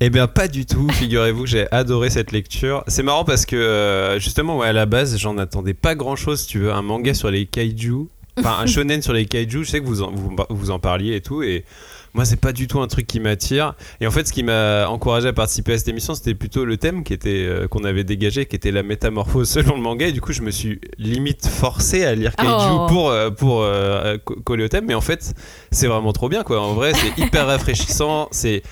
Eh 0.00 0.10
bien, 0.10 0.26
pas 0.26 0.48
du 0.48 0.66
tout. 0.66 0.88
Figurez-vous 0.90 1.44
que 1.44 1.48
j'ai 1.48 1.70
adoré 1.72 2.10
cette 2.10 2.32
lecture. 2.32 2.84
C'est 2.88 3.02
marrant 3.02 3.24
parce 3.24 3.46
que, 3.46 3.56
euh, 3.56 4.18
justement, 4.18 4.58
ouais, 4.58 4.66
à 4.68 4.72
la 4.72 4.86
base, 4.86 5.16
j'en 5.18 5.38
attendais 5.38 5.74
pas 5.74 5.94
grand-chose, 5.94 6.40
si 6.42 6.46
tu 6.48 6.58
veux. 6.58 6.72
Un 6.72 6.82
manga 6.82 7.14
sur 7.14 7.30
les 7.30 7.46
kaiju. 7.46 8.08
Enfin, 8.38 8.56
un 8.60 8.66
shonen 8.66 9.00
sur 9.02 9.12
les 9.12 9.24
kaiju. 9.26 9.64
Je 9.64 9.70
sais 9.70 9.80
que 9.80 9.86
vous 9.86 10.02
en, 10.02 10.10
vous, 10.10 10.36
vous 10.50 10.70
en 10.70 10.78
parliez 10.78 11.14
et 11.16 11.20
tout. 11.20 11.42
Et 11.42 11.64
moi, 12.12 12.24
c'est 12.24 12.38
pas 12.38 12.52
du 12.52 12.66
tout 12.66 12.80
un 12.80 12.86
truc 12.86 13.06
qui 13.06 13.18
m'attire. 13.18 13.74
Et 14.00 14.06
en 14.06 14.10
fait, 14.10 14.26
ce 14.26 14.32
qui 14.32 14.42
m'a 14.42 14.86
encouragé 14.88 15.28
à 15.28 15.32
participer 15.32 15.72
à 15.72 15.78
cette 15.78 15.88
émission, 15.88 16.14
c'était 16.14 16.34
plutôt 16.34 16.64
le 16.64 16.76
thème 16.76 17.02
qui 17.02 17.12
était 17.14 17.44
euh, 17.48 17.66
qu'on 17.68 17.82
avait 17.84 18.04
dégagé, 18.04 18.46
qui 18.46 18.56
était 18.56 18.72
la 18.72 18.82
métamorphose 18.82 19.48
selon 19.50 19.76
le 19.76 19.80
manga. 19.80 20.08
Et 20.08 20.12
du 20.12 20.20
coup, 20.20 20.32
je 20.32 20.42
me 20.42 20.50
suis 20.50 20.80
limite 20.98 21.46
forcé 21.46 22.04
à 22.04 22.14
lire 22.14 22.34
kaiju 22.36 22.50
Oh. 22.70 22.86
pour, 22.88 23.10
euh, 23.10 23.30
pour 23.30 23.62
euh, 23.62 24.18
co- 24.24 24.36
coller 24.44 24.64
au 24.64 24.68
thème. 24.68 24.84
Mais 24.86 24.94
en 24.94 25.00
fait, 25.00 25.34
c'est 25.70 25.86
vraiment 25.86 26.12
trop 26.12 26.28
bien, 26.28 26.42
quoi. 26.42 26.60
En 26.60 26.74
vrai, 26.74 26.92
c'est 26.94 27.22
hyper 27.22 27.46
rafraîchissant. 27.46 28.28
C'est 28.32 28.62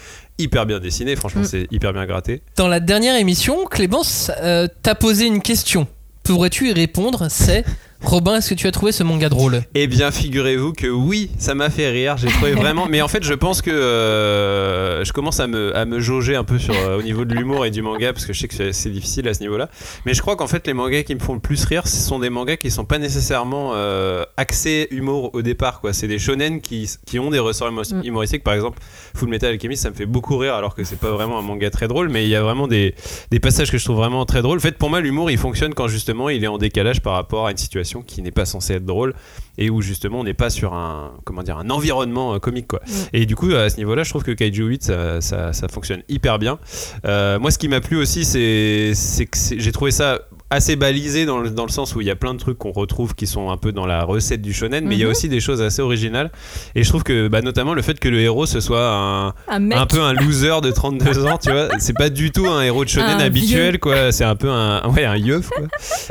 hyper 0.43 0.67
bien 0.67 0.81
dessiné. 0.81 1.17
Franchement, 1.17 1.43
Mm. 1.43 1.47
c'est 1.47 1.67
hyper 1.71 1.93
bien 1.93 2.07
gratté. 2.07 2.43
Dans 2.57 2.69
la 2.69 2.81
dernière 2.81 3.17
émission, 3.17 3.65
Clémence 3.67 4.31
euh, 4.43 4.67
t'a 4.83 4.95
posé 4.95 5.27
une 5.27 5.41
question. 5.43 5.87
Pourrais-tu 6.25 6.69
y 6.69 6.73
répondre? 6.73 7.27
C'est 7.31 7.65
Robin, 8.05 8.37
est-ce 8.37 8.51
que 8.51 8.55
tu 8.55 8.67
as 8.67 8.73
trouvé 8.73 8.91
ce 8.93 9.03
manga 9.05 9.29
drôle? 9.29 9.63
Eh 9.75 9.87
bien, 9.87 10.11
figurez-vous 10.11 10.73
que 10.73 10.87
oui, 10.89 11.31
ça 11.39 11.55
m'a 11.55 11.71
fait 11.71 11.89
rire. 11.89 12.17
J'ai 12.19 12.27
trouvé 12.29 12.53
vraiment. 12.53 12.87
Mais 12.91 13.01
en 13.01 13.09
fait, 13.09 13.23
je 13.23 13.33
pense 13.33 13.63
que 13.63 13.71
euh, 13.71 15.05
je 15.05 15.13
commence 15.13 15.39
à 15.41 15.47
me, 15.47 15.75
à 15.77 15.85
me 15.85 16.01
jauger 16.01 16.35
un 16.37 16.45
peu 16.45 16.59
sur, 16.59 16.75
euh, 16.75 16.99
au 16.99 17.03
niveau 17.03 17.25
de 17.25 17.35
l'humour 17.35 17.65
et 17.65 17.71
du 17.71 17.81
manga 17.81 18.13
parce 18.13 18.27
que 18.27 18.33
je 18.33 18.41
sais 18.41 18.49
que 18.49 18.73
c'est- 18.73 18.91
difficile 18.91 19.27
à 19.29 19.35
ce 19.35 19.41
niveau-là. 19.41 19.71
Mais 20.05 20.15
je 20.15 20.21
crois 20.21 20.37
qu'en 20.37 20.47
fait, 20.49 20.67
les 20.67 20.75
mangas 20.75 21.05
qui 21.05 21.15
me 21.15 21.21
font 21.21 21.33
le 21.35 21.41
plus 21.41 21.65
rire, 21.65 21.87
ce 21.87 21.97
sont 21.97 22.19
des 22.19 22.29
mangas 22.29 22.57
qui 22.57 22.71
sont 22.71 22.85
pas 22.85 22.99
nécessairement 22.99 23.73
euh, 23.75 24.25
axés 24.37 24.89
humour 24.91 25.31
au 25.33 25.41
départ. 25.43 25.81
quoi. 25.81 25.93
C'est 25.93 26.09
des 26.09 26.19
shonen 26.19 26.61
qui, 26.61 26.91
qui 27.07 27.19
ont 27.19 27.31
des 27.31 27.39
ressorts 27.39 27.71
Mm. 27.73 28.03
humoristiques. 28.05 28.43
Par 28.45 28.55
exemple, 28.55 28.79
Full 29.15 29.29
Metal 29.29 29.51
Alchemist, 29.53 29.83
ça 29.85 29.91
me 29.91 29.95
fait 29.95 30.07
beaucoup 30.07 30.37
rire 30.37 30.55
alors 30.55 30.75
que 30.75 30.85
c'est 30.85 30.99
pas 30.99 31.11
vraiment 31.11 31.39
un 31.39 31.43
manga 31.43 31.71
très 31.71 31.89
drôle. 31.89 32.09
Mais 32.11 32.25
il 32.25 32.29
y 32.29 32.37
a 32.37 32.43
vraiment 32.43 32.67
des, 32.69 32.95
des 33.31 33.41
passages 33.41 33.71
que 33.71 33.79
je 33.79 33.85
trouve 33.85 33.97
vraiment 33.97 34.27
très 34.27 34.43
drôles. 34.43 34.59
En 34.59 34.61
fait, 34.61 34.77
pour 34.77 34.91
moi, 34.91 35.01
l'humour, 35.01 35.31
il 35.31 35.39
fonctionne 35.39 35.73
quand 35.73 35.87
justement 35.89 36.29
il 36.29 36.43
est 36.45 36.49
en 36.49 36.59
décalage 36.59 37.01
par 37.01 37.15
rapport 37.15 37.47
à 37.47 37.51
une 37.53 37.57
situation 37.57 37.92
qui 38.01 38.23
n'est 38.23 38.31
pas 38.31 38.47
censée 38.47 38.75
être 38.75 38.87
drôle 38.87 39.15
et 39.59 39.69
où 39.69 39.83
justement 39.83 40.21
on 40.21 40.25
n'est 40.25 40.33
pas 40.33 40.49
sur 40.49 40.73
un 40.73 41.13
comment 41.25 41.43
dire 41.43 41.59
un 41.59 41.69
environnement 41.69 42.35
euh, 42.35 42.39
comique 42.39 42.69
quoi. 42.69 42.81
Et 43.13 43.27
du 43.27 43.37
coup 43.37 43.53
à 43.55 43.69
ce 43.69 43.77
niveau-là, 43.77 44.03
je 44.05 44.11
trouve 44.11 44.25
que 44.25 44.31
Kaiju 44.31 44.65
8 44.65 44.83
ça, 44.83 45.21
ça, 45.21 45.53
ça 45.53 45.69
fonctionne 45.69 46.03
hyper 46.09 46.39
bien. 46.39 46.59
Euh, 47.05 47.39
moi, 47.39 47.51
ce 47.51 47.59
qui 47.59 47.69
m'a 47.69 47.81
plu 47.81 47.97
aussi, 47.97 48.25
c'est 48.25 49.27
que 49.27 49.39
j'ai 49.59 49.73
trouvé 49.73 49.91
ça 49.91 50.21
assez 50.53 50.77
balisé 50.77 51.27
dans 51.27 51.39
le, 51.39 51.51
dans 51.51 51.65
le 51.65 51.71
sens 51.71 51.95
où 51.95 52.01
il 52.01 52.07
y 52.07 52.11
a 52.11 52.17
plein 52.17 52.35
de 52.35 52.39
trucs 52.39 52.59
qu'on 52.59 52.73
retrouve 52.73 53.15
qui 53.15 53.27
sont 53.27 53.51
un 53.51 53.57
peu 53.57 53.73
dans 53.73 53.87
la 53.87 54.05
recette 54.05 54.43
du 54.43 54.53
shonen, 54.53 54.85
mais 54.87 54.95
il 54.95 54.99
y 55.01 55.03
a 55.03 55.07
Mhm. 55.07 55.11
aussi 55.11 55.29
des 55.29 55.41
choses 55.41 55.61
assez 55.63 55.83
originales. 55.83 56.31
Et 56.75 56.83
je 56.85 56.89
trouve 56.89 57.03
que 57.03 57.29
bah, 57.29 57.41
notamment 57.43 57.75
le 57.75 57.83
fait 57.83 57.99
que 57.99 58.09
le 58.09 58.21
héros 58.21 58.47
ce 58.47 58.61
soit 58.61 58.89
un, 58.89 59.35
Un 59.49 59.87
peu 59.87 60.01
un 60.01 60.13
loser 60.13 60.61
de 60.63 60.71
32 60.71 61.27
ans, 61.27 61.39
tu 61.39 61.51
vois. 61.51 61.69
C'est 61.79 61.97
pas 61.97 62.11
du 62.11 62.31
tout 62.31 62.47
un 62.49 62.63
héros 62.63 62.85
de 62.85 62.89
shonen 62.91 63.09
Un 63.17 63.21
habituel, 63.21 63.71
vieux. 63.73 63.79
quoi. 63.79 64.13
C'est 64.13 64.25
un 64.25 64.37
peu 64.37 64.51
un, 64.51 64.87
ouais, 64.91 65.05
un 65.05 65.17
yeuf, 65.17 65.49
quoi. 65.49 65.67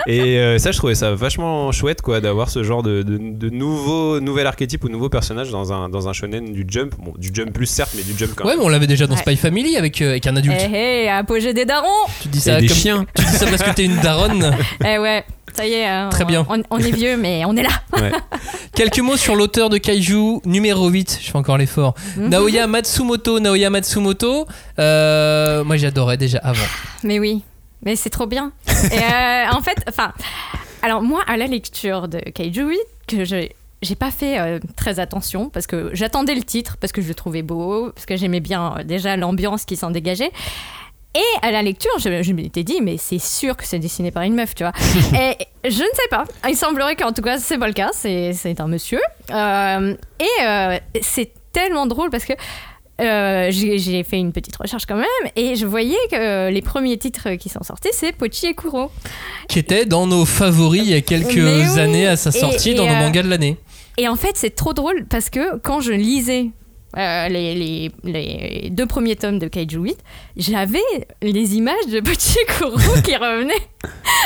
Et 0.07 0.37
euh, 0.39 0.57
ça, 0.57 0.71
je 0.71 0.77
trouvais 0.77 0.95
ça 0.95 1.13
vachement 1.13 1.71
chouette, 1.71 2.01
quoi, 2.01 2.19
d'avoir 2.21 2.49
ce 2.49 2.63
genre 2.63 2.83
de, 2.83 3.01
de, 3.03 3.17
de 3.17 3.49
nouveau, 3.49 4.19
nouvel 4.19 4.47
archétype 4.47 4.83
ou 4.83 4.89
nouveau 4.89 5.09
personnage 5.09 5.49
dans 5.51 5.71
un, 5.73 5.89
dans 5.89 6.09
un 6.09 6.13
shonen 6.13 6.51
du 6.51 6.65
jump. 6.67 6.93
Bon, 6.99 7.13
du 7.17 7.29
jump 7.33 7.53
plus, 7.53 7.65
certes, 7.67 7.91
mais 7.95 8.03
du 8.03 8.17
jump 8.17 8.31
quand 8.35 8.43
Ouais, 8.45 8.51
même. 8.51 8.59
mais 8.59 8.65
on 8.65 8.69
l'avait 8.69 8.87
déjà 8.87 9.07
dans 9.07 9.15
Ouais. 9.15 9.21
Spy 9.21 9.35
Family 9.37 9.77
avec, 9.77 10.01
euh, 10.01 10.09
avec 10.11 10.25
un 10.27 10.35
adulte. 10.35 10.55
Eh, 10.73 11.03
eh, 11.05 11.09
apogée 11.09 11.53
des 11.53 11.65
darons 11.65 11.87
Tu 12.21 12.27
dis 12.29 12.37
Et 12.39 12.41
ça 12.41 12.59
des 12.59 12.67
comme 12.67 12.75
chiens. 12.77 13.05
Tu 13.15 13.23
dis 13.23 13.31
ça 13.31 13.45
parce 13.45 13.61
que 13.63 13.71
t'es 13.73 13.85
une 13.85 13.97
daronne. 13.97 14.30
Eh 14.85 14.97
ouais, 14.97 15.23
ça 15.53 15.65
y 15.65 15.73
est. 15.73 16.09
Très 16.09 16.25
bien. 16.25 16.45
On, 16.49 16.61
on 16.69 16.77
est 16.79 16.91
vieux, 16.91 17.17
mais 17.17 17.43
on 17.45 17.55
est 17.55 17.63
là. 17.63 17.69
Ouais. 18.01 18.11
Quelques 18.73 18.99
mots 18.99 19.17
sur 19.17 19.35
l'auteur 19.35 19.69
de 19.69 19.77
Kaiju 19.77 20.39
numéro 20.45 20.89
8, 20.89 21.19
je 21.21 21.29
fais 21.29 21.37
encore 21.37 21.57
l'effort. 21.57 21.93
Mhm. 22.17 22.29
Naoya 22.29 22.67
Matsumoto. 22.67 23.39
Naoya 23.39 23.69
Matsumoto, 23.69 24.47
euh, 24.79 25.63
moi 25.63 25.77
j'adorais 25.77 26.17
déjà 26.17 26.39
avant. 26.39 26.63
Mais 27.03 27.19
oui, 27.19 27.43
mais 27.83 27.95
c'est 27.95 28.09
trop 28.09 28.27
bien. 28.27 28.53
Et 28.67 28.97
euh, 28.97 29.51
en 29.51 29.61
fait, 29.61 29.77
enfin, 29.87 30.13
alors 30.81 31.01
moi, 31.01 31.21
à 31.27 31.37
la 31.37 31.47
lecture 31.47 32.07
de 32.07 32.17
Kaiju 32.19 32.69
8, 32.69 32.77
que 33.07 33.25
je 33.25 33.47
j'ai 33.81 33.95
pas 33.95 34.11
fait 34.11 34.39
euh, 34.39 34.59
très 34.75 34.99
attention 34.99 35.49
parce 35.49 35.65
que 35.65 35.89
j'attendais 35.93 36.35
le 36.35 36.43
titre, 36.43 36.77
parce 36.79 36.93
que 36.93 37.01
je 37.01 37.07
le 37.07 37.15
trouvais 37.15 37.41
beau, 37.41 37.91
parce 37.95 38.05
que 38.05 38.15
j'aimais 38.15 38.39
bien 38.39 38.75
euh, 38.77 38.83
déjà 38.83 39.17
l'ambiance 39.17 39.65
qui 39.65 39.75
s'en 39.75 39.89
dégageait. 39.89 40.31
Et 41.13 41.45
à 41.45 41.51
la 41.51 41.61
lecture, 41.61 41.91
je, 41.97 42.23
je 42.23 42.31
m'étais 42.31 42.63
dit, 42.63 42.79
mais 42.81 42.95
c'est 42.97 43.19
sûr 43.19 43.57
que 43.57 43.65
c'est 43.65 43.79
dessiné 43.79 44.11
par 44.11 44.23
une 44.23 44.33
meuf, 44.33 44.55
tu 44.55 44.63
vois. 44.63 44.71
et 45.19 45.37
je 45.65 45.81
ne 45.81 45.89
sais 45.93 46.07
pas. 46.09 46.23
Il 46.47 46.55
semblerait 46.55 46.95
qu'en 46.95 47.11
tout 47.11 47.21
cas, 47.21 47.37
c'est 47.37 47.57
pas 47.57 47.67
le 47.67 47.73
cas. 47.73 47.89
C'est 47.93 48.59
un 48.59 48.67
monsieur. 48.67 49.01
Euh, 49.29 49.95
et 50.19 50.43
euh, 50.45 50.77
c'est 51.01 51.31
tellement 51.51 51.85
drôle 51.85 52.09
parce 52.11 52.23
que 52.23 52.33
euh, 53.01 53.47
j'ai 53.51 54.03
fait 54.03 54.17
une 54.17 54.31
petite 54.31 54.55
recherche 54.55 54.85
quand 54.85 54.95
même 54.95 55.31
et 55.35 55.55
je 55.55 55.65
voyais 55.65 55.97
que 56.11 56.49
les 56.49 56.61
premiers 56.61 56.97
titres 56.97 57.31
qui 57.31 57.49
sont 57.49 57.63
sortis, 57.63 57.89
c'est 57.91 58.11
Pochi 58.13 58.47
et 58.47 58.53
Kuro. 58.53 58.91
Qui 59.49 59.59
était 59.59 59.85
dans 59.85 60.07
nos 60.07 60.23
favoris 60.23 60.83
il 60.83 60.91
y 60.91 60.93
a 60.93 61.01
quelques 61.01 61.33
oui. 61.33 61.79
années 61.79 62.07
à 62.07 62.15
sa 62.15 62.31
sortie 62.31 62.71
et, 62.71 62.73
dans 62.73 62.85
nos 62.85 62.95
mangas 62.95 63.23
de 63.23 63.29
l'année. 63.29 63.57
Et 63.97 64.07
en 64.07 64.15
fait, 64.15 64.33
c'est 64.35 64.55
trop 64.55 64.73
drôle 64.73 65.05
parce 65.09 65.29
que 65.29 65.57
quand 65.57 65.81
je 65.81 65.91
lisais 65.91 66.51
euh, 66.97 67.27
les, 67.29 67.55
les- 67.55 67.91
les 68.03 68.69
deux 68.71 68.85
premiers 68.85 69.15
tomes 69.15 69.39
de 69.39 69.47
Kaiju 69.47 69.79
8, 69.81 69.97
j'avais 70.37 70.79
les 71.21 71.55
images 71.55 71.87
de 71.87 71.97
et 71.97 72.45
Kuro 72.47 72.77
qui 73.03 73.15
revenaient. 73.15 73.53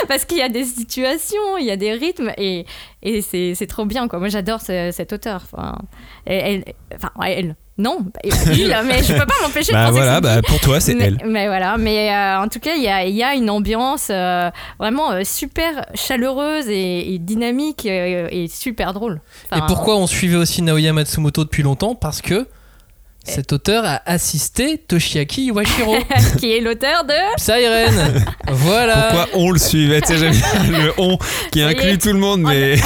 Parce 0.07 0.25
qu'il 0.25 0.38
y 0.38 0.41
a 0.41 0.50
des 0.50 0.65
situations, 0.65 1.57
il 1.60 1.65
y 1.65 1.72
a 1.72 1.77
des 1.77 1.93
rythmes 1.93 2.31
et, 2.38 2.65
et 3.03 3.22
c'est 3.22 3.53
c'est 3.55 3.67
trop 3.67 3.86
bien. 3.86 4.07
Quoi. 4.07 4.19
Moi, 4.19 4.27
j'adore 4.29 4.62
ce- 4.62 4.91
cet 4.91 5.13
auteur. 5.13 5.41
Enfin, 5.51 5.77
elle, 6.25 6.63
elle- 6.67 6.74
enfin, 6.95 7.12
elle, 7.25 7.55
non, 7.77 8.00
il, 8.24 8.31
mais 8.86 9.03
je 9.03 9.13
peux 9.13 9.25
pas 9.25 9.34
m'empêcher 9.41 9.72
de 9.72 9.77
Bah 9.77 9.88
penser 9.88 10.00
que 10.00 10.03
voilà, 10.03 10.15
c'est 10.15 10.22
bah 10.22 10.41
pour 10.48 10.60
toi, 10.62 10.79
c'est 10.79 10.93
mais, 10.95 11.05
elle. 11.05 11.22
mais 11.25 11.48
voilà, 11.48 11.77
mais 11.77 12.10
euh, 12.10 12.39
en 12.39 12.48
tout 12.48 12.60
cas, 12.60 12.75
il 12.75 12.84
y 12.84 12.88
a, 12.88 13.05
il 13.05 13.15
y 13.15 13.24
a 13.24 13.34
une 13.36 13.50
ambiance 13.50 14.07
euh, 14.12 14.50
vraiment 14.79 15.12
euh, 15.12 15.22
super 15.24 15.86
chaleureuse 15.93 16.67
et, 16.69 17.13
et 17.13 17.19
dynamique 17.19 17.86
et 17.86 18.48
super 18.50 18.93
drôle. 18.93 19.22
Et 19.55 19.60
pourquoi 19.67 19.98
on 19.98 20.07
suivait 20.07 20.38
aussi 20.38 20.62
Naoya 20.62 20.93
Matsumoto 20.93 21.43
depuis 21.43 21.63
longtemps? 21.63 21.95
Parce 21.95 22.22
que 22.22 22.48
Cet 23.25 23.53
auteur 23.53 23.84
a 23.86 24.01
assisté 24.05 24.77
Toshiaki 24.77 25.46
Iwashiro. 25.48 25.96
qui 26.38 26.51
est 26.55 26.62
l'auteur 26.62 27.03
de. 27.05 27.13
Siren. 27.38 28.24
Voilà. 28.48 29.10
Pourquoi 29.12 29.27
on 29.34 29.51
le 29.51 29.60
suivait 29.60 30.01
Tu 30.01 30.08
sais, 30.08 30.17
j'aime 30.17 30.32
bien 30.70 30.84
le 30.86 30.94
on 30.98 31.17
qui 31.51 31.60
Ça 31.62 31.67
inclut 31.67 31.94
est. 31.94 31.98
tout 31.98 32.13
le 32.13 32.20
monde, 32.20 32.41
mais. 32.41 32.75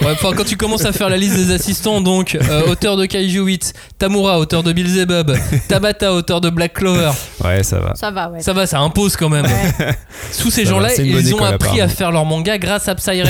Ouais, 0.00 0.12
enfin, 0.12 0.30
quand 0.34 0.44
tu 0.44 0.56
commences 0.56 0.86
à 0.86 0.92
faire 0.92 1.10
la 1.10 1.18
liste 1.18 1.36
des 1.36 1.52
assistants, 1.52 2.00
donc 2.00 2.34
euh, 2.34 2.66
auteur 2.70 2.96
de 2.96 3.04
Kaiju 3.04 3.42
8, 3.44 3.74
Tamura, 3.98 4.38
auteur 4.38 4.62
de 4.62 4.72
Beelzebub, 4.72 5.36
Tabata, 5.68 6.14
auteur 6.14 6.40
de 6.40 6.48
Black 6.48 6.72
Clover. 6.72 7.10
Ouais, 7.44 7.62
ça 7.62 7.80
va. 7.80 7.94
Ça 7.96 8.10
va, 8.10 8.30
ouais. 8.30 8.40
Ça 8.40 8.54
va, 8.54 8.66
ça 8.66 8.78
impose 8.78 9.14
quand 9.18 9.28
même. 9.28 9.46
Tous 10.40 10.50
ces 10.50 10.64
Ça 10.64 10.70
gens-là, 10.70 10.94
ils 10.96 11.34
ont 11.34 11.44
appris 11.44 11.82
à 11.82 11.88
faire 11.88 12.12
leur 12.12 12.24
manga 12.24 12.56
grâce 12.56 12.88
à 12.88 12.94
Psyren. 12.94 13.28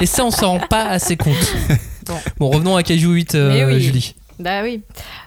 Et 0.00 0.04
ça, 0.04 0.22
on 0.26 0.30
s'en 0.30 0.58
rend 0.58 0.66
pas 0.68 0.84
assez 0.84 1.16
compte. 1.16 1.54
Bon. 2.04 2.14
Bon, 2.38 2.50
revenons 2.50 2.76
à 2.76 2.82
Kaiju 2.82 3.08
8, 3.14 3.34
euh, 3.34 3.66
oui. 3.68 3.80
Julie. 3.80 4.14
Bah 4.42 4.62
oui. 4.62 4.82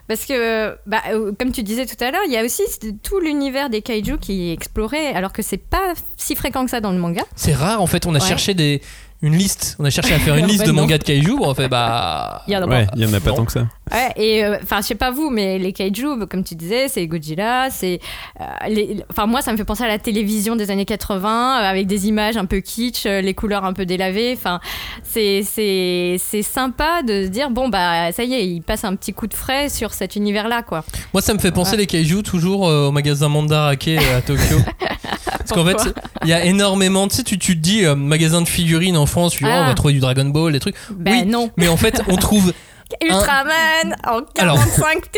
Parce 0.08 0.26
que, 0.26 0.78
bah, 0.86 1.02
euh, 1.10 1.32
comme 1.40 1.52
tu 1.52 1.64
disais 1.64 1.86
tout 1.86 2.02
à 2.04 2.12
l'heure, 2.12 2.22
il 2.28 2.32
y 2.34 2.38
a 2.38 2.44
aussi 2.44 2.62
tout 3.02 3.20
l'univers 3.20 3.70
des 3.70 3.82
kaiju 3.82 4.18
qui 4.20 4.50
est 4.50 4.54
exploré, 4.54 5.08
alors 5.08 5.34
que 5.34 5.42
c'est 5.42 5.58
pas 5.58 5.94
si 6.18 6.36
fréquent 6.36 6.66
que 6.66 6.72
ça 6.72 6.82
dans 6.82 6.92
le 6.92 7.00
manga. 7.00 7.24
C'est 7.36 7.54
rare, 7.54 7.82
en 7.82 7.88
fait, 7.88 8.06
on 8.06 8.14
a 8.14 8.20
Ouais. 8.20 8.28
cherché 8.28 8.54
des, 8.54 8.82
une 9.22 9.36
liste. 9.36 9.76
On 9.80 9.86
a 9.86 9.90
cherché 9.90 10.14
à 10.14 10.20
faire 10.20 10.36
une 10.36 10.46
liste 10.48 10.66
de 10.66 10.72
non. 10.72 10.82
mangas 10.82 10.98
de 11.00 11.04
Kaiju. 11.04 11.38
Bon, 11.38 11.50
on 11.50 11.56
fait, 11.56 11.68
bah. 11.68 12.44
Il 12.48 12.54
y 12.54 12.58
en 12.58 12.64
a 12.64 12.68
Ouais, 12.68 12.88
il 12.96 13.02
y 13.02 13.06
en 13.06 13.14
a 13.14 13.20
pas 13.20 13.30
Non. 13.32 13.38
tant 13.38 13.46
que 13.46 13.52
ça. 13.52 13.68
Ouais, 13.92 14.12
et 14.16 14.44
euh, 14.44 14.58
enfin, 14.64 14.82
je 14.82 14.88
sais 14.88 14.96
pas 14.96 15.12
vous, 15.12 15.30
mais 15.30 15.58
les 15.60 15.72
kaiju, 15.74 16.26
comme 16.30 16.44
tu 16.44 16.56
disais, 16.56 16.88
c'est 16.88 17.06
Godzilla, 17.08 17.70
c'est. 17.72 18.00
euh, 18.42 18.96
Enfin, 19.12 19.26
moi, 19.28 19.42
ça 19.42 19.52
me 19.52 19.58
fait 19.58 19.64
penser 19.64 19.84
à 19.84 19.88
la 19.88 20.00
télévision 20.00 20.56
des 20.56 20.72
années 20.72 20.86
80, 20.86 21.60
euh, 21.62 21.64
avec 21.70 21.88
des 21.88 22.08
images 22.08 22.36
un 22.38 22.46
peu 22.46 22.60
kitsch, 22.60 23.06
euh, 23.06 23.22
les 23.22 23.34
couleurs 23.34 23.64
un 23.66 23.74
peu 23.74 23.86
délavées. 23.86 24.34
Enfin, 24.36 24.60
c'est 25.04 25.44
c'est 25.44 26.18
c'est 26.20 26.42
sympa 26.42 27.02
de 27.04 27.24
se 27.24 27.28
dire, 27.30 27.50
bon, 27.52 27.70
bah, 27.70 28.12
ça 28.12 28.24
y 28.24 28.34
est, 28.34 28.48
il 28.48 28.62
passe 28.62 28.84
un 28.84 28.96
petit 28.96 29.14
coup 29.14 29.28
de 29.28 29.34
frais 29.34 29.70
sur 29.70 29.94
cet 29.94 30.16
univers-là, 30.16 30.64
quoi. 30.64 30.84
Moi, 31.14 31.22
ça 31.22 31.34
me 31.34 31.40
fait 31.40 31.52
penser 31.52 31.72
Ouais. 31.72 31.78
les 31.78 31.88
kaiju 31.88 32.22
toujours 32.24 32.68
euh, 32.68 32.88
au 32.88 32.92
magasin 32.92 33.30
Mandarake 33.30 33.88
euh, 33.88 34.18
à 34.18 34.22
Tokyo. 34.22 34.58
Parce 35.38 35.52
qu'en 35.52 35.66
fait, 35.66 35.94
il 36.24 36.30
y 36.30 36.34
a 36.34 36.44
énormément. 36.46 37.08
Tu 37.08 37.18
sais, 37.18 37.24
tu, 37.24 37.38
tu 37.38 37.56
te 37.56 37.62
dis, 37.62 37.86
euh, 37.86 37.96
magasin 37.96 38.42
de 38.42 38.48
figurines 38.48 38.98
en 38.98 39.05
France, 39.06 39.34
tu 39.34 39.44
vois, 39.44 39.54
Ah. 39.54 39.64
on 39.64 39.68
va 39.68 39.74
trouver 39.74 39.94
du 39.94 40.00
Dragon 40.00 40.26
Ball, 40.26 40.54
des 40.54 40.60
trucs. 40.60 40.76
Ben 40.92 41.22
oui, 41.24 41.26
non. 41.26 41.52
mais 41.58 41.68
en 41.68 41.78
fait, 41.78 42.02
on 42.08 42.16
trouve 42.18 42.54
Ultraman 43.02 43.96
en 44.06 44.22
45 44.22 44.38
Alors, 44.40 44.60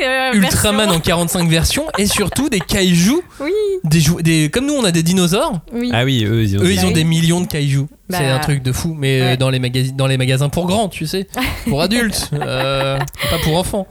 euh, 0.02 0.34
Ultraman 0.34 0.86
en 0.88 0.92
versions. 0.94 1.00
45 1.02 1.50
versions 1.50 1.86
et 1.98 2.06
surtout 2.06 2.48
des 2.50 2.62
kaiju. 2.62 3.16
Oui, 3.42 3.52
Des 3.84 4.00
jou- 4.00 4.22
des, 4.22 4.50
comme 4.50 4.66
nous, 4.68 4.74
on 4.74 4.86
a 4.86 4.92
des 4.92 5.04
dinosaures. 5.04 5.60
oui. 5.74 5.92
Ah 5.94 6.06
oui, 6.06 6.24
eux, 6.26 6.44
ils 6.44 6.58
ont. 6.58 6.62
Eux, 6.62 6.72
ils 6.72 6.86
ont 6.86 6.88
oui. 6.88 6.94
des 6.94 7.04
millions 7.04 7.42
de 7.42 7.48
kaiju. 7.48 7.88
Bah, 8.10 8.20
C'est 8.20 8.28
un 8.28 8.40
truc 8.40 8.64
de 8.64 8.72
fou. 8.72 8.96
Mais 8.98 9.22
euh, 9.22 9.26
ouais. 9.32 9.38
dans, 9.38 9.50
les 9.50 9.60
magasi- 9.60 9.94
dans 9.94 10.08
les 10.08 10.18
magasins 10.18 10.48
pour 10.48 10.66
grands, 10.66 10.88
tu 10.88 11.06
sais. 11.08 11.28
Pour 11.68 11.82
adultes. 11.82 12.30
euh, 12.34 12.98
pas 13.30 13.38
pour 13.44 13.58
enfants. 13.58 13.86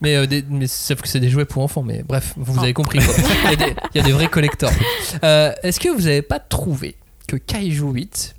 Mais, 0.00 0.16
euh, 0.16 0.26
des- 0.26 0.44
mais 0.48 0.66
sauf 0.66 1.02
que 1.02 1.08
c'est 1.08 1.20
des 1.20 1.28
jouets 1.28 1.44
pour 1.44 1.62
enfants. 1.62 1.82
Mais 1.82 2.02
bref, 2.08 2.32
vous 2.38 2.54
Oh. 2.58 2.62
avez 2.62 2.72
compris. 2.72 3.00
quoi. 3.00 3.14
Il, 3.44 3.50
y 3.50 3.52
a 3.52 3.56
des, 3.56 3.76
il 3.94 3.98
y 3.98 4.00
a 4.00 4.02
des 4.06 4.12
vrais 4.12 4.28
collectors. 4.28 4.72
Euh, 5.22 5.52
Est-ce 5.62 5.78
que 5.78 5.90
vous 5.90 6.02
n'avez 6.04 6.22
pas 6.22 6.38
trouvé 6.38 6.96
que 7.28 7.36
Kaiju 7.36 7.84
8, 7.92 8.34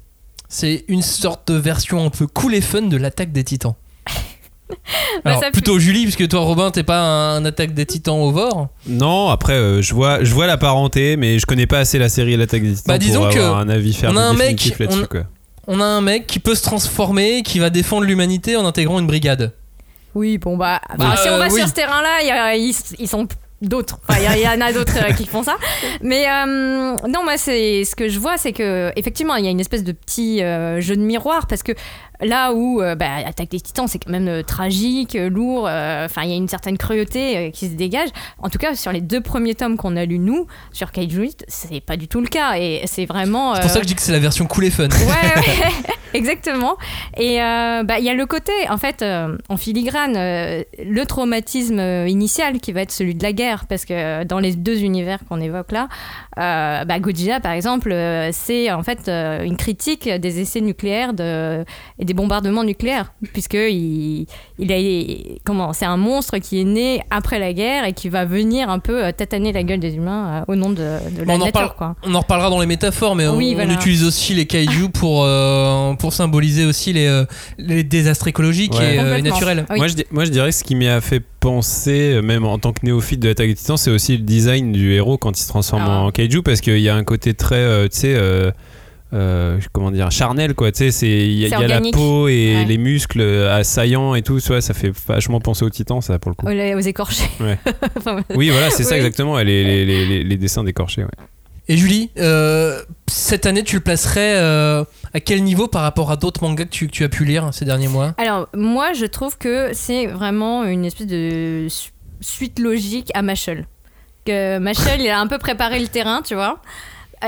c'est 0.56 0.86
une 0.88 1.02
sorte 1.02 1.52
de 1.52 1.58
version 1.58 2.06
un 2.06 2.10
peu 2.10 2.28
cool 2.28 2.56
et 2.56 2.62
fun 2.62 2.84
de 2.84 2.96
l'attaque 2.98 3.32
des 3.34 3.44
titans 3.44 3.76
Alors, 5.26 5.42
fait- 5.42 5.52
plutôt 5.52 5.78
Julie, 5.80 6.04
puisque 6.04 6.28
toi, 6.28 6.40
Robin, 6.42 6.72
t'es 6.72 6.84
pas 6.84 7.02
un 7.02 7.44
attaque 7.46 7.74
des 7.74 7.86
titans 7.86 8.20
au 8.20 8.32
vor. 8.32 8.70
Non, 8.88 9.30
après, 9.30 9.54
euh, 9.54 9.82
je, 9.82 9.94
vois, 9.94 10.24
je 10.24 10.34
vois 10.34 10.48
la 10.48 10.58
parenté, 10.58 11.18
mais 11.18 11.40
je 11.40 11.46
connais 11.46 11.68
pas 11.68 11.80
assez 11.80 12.00
la 12.00 12.10
série 12.10 12.36
L'attaque 12.38 12.64
des 12.64 12.70
Titans 12.74 12.84
Bah, 12.88 12.98
disons 12.98 13.22
pour 13.26 13.30
que 13.34 13.40
avoir 13.40 13.60
un 13.60 13.70
avis 13.70 13.94
ferme 13.94 14.16
on 14.16 14.20
a 14.20 14.24
un 14.24 14.34
mec, 14.34 14.74
on- 14.90 15.06
quoi. 15.06 15.22
On 15.68 15.80
a 15.82 15.86
un 15.86 16.02
mec 16.02 16.26
qui 16.28 16.40
peut 16.40 16.56
se 16.56 16.64
transformer, 16.64 17.44
qui 17.44 17.60
va 17.60 17.70
défendre 17.70 18.04
l'humanité 18.06 18.56
en 18.56 18.66
intégrant 18.66 19.00
une 19.00 19.08
brigade. 19.08 19.54
Oui, 20.16 20.38
bon, 20.38 20.56
bah, 20.58 20.80
Bah, 20.90 20.96
bah, 20.98 21.16
si 21.22 21.28
on 21.30 21.34
euh, 21.34 21.38
va 21.40 21.48
oui. 21.50 21.60
sur 21.60 21.68
ce 21.68 21.74
terrain-là, 21.74 22.56
ils 22.56 23.08
sont 23.08 23.28
d'autres. 23.68 24.00
Il 24.10 24.42
y, 24.42 24.48
en 24.48 24.62
a 24.62 24.72
d'autres 24.72 24.98
euh, 24.98 25.14
qui 25.14 25.26
font 25.26 25.44
ça. 25.44 25.58
Mais 26.02 26.26
euh, 26.30 26.96
non, 27.08 27.24
moi, 27.24 27.38
c'est 27.38 27.84
ce 27.84 27.96
que 27.96 28.10
je 28.10 28.20
vois, 28.20 28.38
c'est 28.38 28.54
que 28.54 28.92
effectivement, 28.96 29.36
il 29.36 29.46
y 29.46 29.48
a 29.48 29.52
une 29.52 29.60
espèce 29.60 29.84
de 29.84 29.92
petit 29.92 30.44
euh, 30.44 30.82
jeu 30.82 30.96
de 30.96 31.02
miroir 31.02 31.48
parce 31.48 31.64
que 31.64 31.74
là 32.22 32.54
où 32.54 32.82
euh, 32.82 32.96
bah, 32.96 33.08
Attaque 33.26 33.50
des 33.50 33.60
Titans, 33.60 33.88
c'est 33.88 34.00
quand 34.00 34.12
même 34.12 34.28
euh, 34.28 34.42
tragique, 34.44 35.16
euh, 35.16 35.30
lourd. 35.30 35.66
euh, 35.68 36.06
Enfin, 36.06 36.24
il 36.24 36.30
y 36.30 36.34
a 36.34 36.36
une 36.36 36.48
certaine 36.48 36.78
cruauté 36.78 37.52
qui 37.52 37.68
se 37.68 37.74
dégage. 37.74 38.10
En 38.40 38.50
tout 38.50 38.58
cas, 38.58 38.76
sur 38.76 38.92
les 38.92 39.02
deux 39.02 39.22
premiers 39.22 39.56
tomes 39.56 39.78
qu'on 39.78 39.96
a 39.98 40.06
lus 40.06 40.20
nous, 40.20 40.48
sur 40.72 40.92
Kaiju 40.92 41.22
8, 41.22 41.46
c'est 41.48 41.82
pas 41.82 41.98
du 41.98 42.08
tout 42.08 42.22
le 42.22 42.28
cas 42.28 42.58
et 42.58 42.82
c'est 42.86 43.06
vraiment. 43.06 43.56
C'est 43.56 43.62
pour 43.62 43.70
ça 43.72 43.78
que 43.80 43.84
je 43.84 43.88
dis 43.88 43.96
que 43.96 44.02
c'est 44.02 44.12
la 44.12 44.20
version 44.20 44.46
cool 44.46 44.66
et 44.66 44.70
fun. 44.72 44.88
Ouais, 44.88 44.98
ouais, 45.42 45.72
exactement. 46.14 46.78
Et 47.18 47.38
bah, 47.38 48.00
il 48.00 48.06
y 48.06 48.10
a 48.10 48.14
le 48.14 48.26
côté, 48.26 48.52
en 48.70 48.78
fait, 48.78 49.04
en 49.50 49.58
filigrane, 49.58 50.14
le 50.16 51.04
traumatisme 51.06 51.80
initial 52.08 52.60
qui 52.60 52.72
va 52.72 52.82
être 52.82 52.92
celui 52.92 53.16
de 53.16 53.24
la 53.24 53.34
guerre, 53.34 53.66
parce 53.68 53.86
que 53.86 54.24
dans 54.24 54.40
les 54.40 54.56
deux 54.56 54.84
univers 54.84 55.20
qu'on 55.28 55.42
évoque 55.42 55.72
là, 55.72 55.88
bah, 56.38 57.00
Godzilla, 57.00 57.40
par 57.40 57.52
exemple, 57.54 57.96
c'est 58.32 58.72
en 58.72 58.84
fait 58.84 59.10
une 59.10 59.58
critique 59.58 60.08
des 60.10 60.40
essais 60.40 60.62
nucléaires 60.62 61.14
de, 61.14 61.66
et 62.06 62.08
des 62.08 62.14
bombardements 62.14 62.64
nucléaires, 62.64 63.12
puisque 63.34 63.56
il, 63.56 64.28
il 64.60 64.72
a, 64.72 65.38
comment, 65.44 65.74
c'est 65.74 65.86
un 65.86 65.98
monstre 65.98 66.38
qui 66.38 66.62
est 66.62 66.64
né 66.64 67.02
après 67.10 67.40
la 67.40 67.52
guerre 67.54 67.86
et 67.86 67.94
qui 67.94 68.10
va 68.10 68.26
venir 68.26 68.70
un 68.70 68.78
peu 68.80 69.06
euh, 69.06 69.12
tataner 69.12 69.52
la 69.52 69.64
gueule 69.64 69.80
des 69.80 69.96
humains 69.96 70.44
euh, 70.48 70.54
au 70.54 70.56
nom 70.56 70.70
de, 70.70 70.76
de 70.76 71.24
la 71.26 71.34
On 71.34 71.36
en 71.36 71.38
nature, 71.40 71.52
parle- 71.52 71.76
quoi. 71.76 71.96
On 72.06 72.14
en 72.14 72.20
reparlera 72.20 72.50
dans 72.50 72.60
les 72.60 72.68
métaphores, 72.68 73.16
mais 73.16 73.28
Oui, 73.28 73.50
on, 73.52 73.56
voilà. 73.56 73.72
on 73.74 73.76
utilise 73.76 74.04
aussi 74.06 74.34
les 74.36 74.46
kaiju 74.46 74.90
pour, 74.90 75.24
euh, 75.26 75.94
pour 75.96 76.14
symboliser 76.14 76.66
aussi 76.66 76.94
les, 76.94 77.24
les 77.58 77.84
désastres 77.84 78.28
écologiques 78.28 78.74
Ouais. 78.76 78.96
et 78.96 79.00
euh, 79.00 79.22
naturels. 79.22 79.66
Oui. 79.72 79.78
Moi, 79.78 79.88
je, 79.88 79.96
moi, 80.12 80.26
je 80.26 80.30
dirais 80.32 80.50
que 80.50 80.56
ce 80.56 80.64
qui 80.64 80.76
m'y 80.76 80.88
a 80.88 81.02
fait 81.02 81.24
penser, 81.40 82.22
même 82.24 82.46
en 82.46 82.58
tant 82.60 82.72
que 82.74 82.80
néophyte 82.84 83.20
de 83.20 83.30
l'attaque 83.30 83.48
des 83.48 83.56
titans, 83.56 83.78
c'est 83.78 83.92
aussi 83.92 84.14
le 84.18 84.24
design 84.24 84.72
du 84.72 84.94
héros 84.94 85.18
quand 85.18 85.38
il 85.38 85.42
se 85.42 85.48
transforme 85.48 85.84
Ah. 85.86 86.00
en 86.02 86.12
kaiju, 86.12 86.42
parce 86.44 86.62
qu'il 86.62 86.80
y 86.80 86.90
a 86.90 86.96
un 86.96 87.04
côté 87.04 87.34
très, 87.34 87.56
euh, 87.56 87.88
tu 87.88 88.00
sais, 88.00 88.16
euh, 89.14 89.60
comment 89.72 89.92
dire, 89.92 90.12
charnel, 90.12 90.54
quoi. 90.56 90.72
Tu 90.72 90.80
sais, 90.80 90.92
c'est- 90.92 91.08
il 91.28 91.34
y 91.40 91.46
a, 91.46 91.60
y 91.62 91.68
la 91.68 91.82
peau 91.92 92.28
et 92.28 92.56
Ouais. 92.56 92.66
les 92.66 92.78
muscles 92.78 93.22
euh, 93.22 93.56
assaillants 93.56 94.16
et 94.16 94.22
tout, 94.22 94.40
vois, 94.48 94.62
ça 94.62 94.74
fait 94.74 94.92
vachement 95.08 95.40
penser 95.40 95.64
aux 95.64 95.70
titans, 95.70 96.02
ça, 96.02 96.20
pour 96.20 96.32
le 96.32 96.36
coup. 96.36 96.48
Aux, 96.48 96.78
aux 96.78 96.82
écorchés. 96.82 97.30
Ouais. 97.40 97.58
Enfin, 97.98 98.22
Oui, 98.36 98.50
voilà, 98.50 98.70
c'est 98.70 98.84
ça 98.84 98.96
exactement, 98.98 99.38
les, 99.38 99.64
les, 99.64 99.86
les, 99.86 100.06
les- 100.06 100.24
les 100.24 100.38
dessins 100.38 100.64
décorchés, 100.64 101.04
ouais. 101.04 101.10
Et 101.68 101.78
Julie, 101.78 102.12
euh, 102.20 102.80
cette 103.08 103.48
année, 103.48 103.64
tu 103.64 103.78
le 103.78 103.82
placerais 103.82 104.36
euh, 104.36 104.84
à 105.16 105.20
quel 105.20 105.44
niveau 105.44 105.68
par 105.68 105.82
rapport 105.82 106.12
à 106.12 106.16
d'autres 106.16 106.44
mangas 106.44 106.66
que 106.66 106.70
tu, 106.70 106.86
que 106.86 106.92
tu 106.92 107.04
as 107.04 107.10
pu 107.10 107.26
lire 107.26 107.50
ces 107.54 107.66
derniers 107.66 107.88
mois? 107.88 108.14
Alors, 108.20 108.48
moi, 108.56 108.94
je 108.94 109.06
trouve 109.06 109.38
que 109.40 109.70
c'est 109.74 110.06
vraiment 110.06 110.64
une 110.64 110.86
espèce 110.86 111.08
de 111.08 111.66
su- 111.70 111.90
suite 112.22 112.60
logique 112.60 113.10
à 113.16 113.24
Machel. 113.24 113.66
Que 114.28 114.60
Machel, 114.60 115.02
il 115.02 115.10
a 115.10 115.20
un 115.20 115.26
peu 115.26 115.40
préparé 115.40 115.80
le 115.80 115.88
terrain, 115.88 116.22
tu 116.24 116.36
vois. 116.36 116.60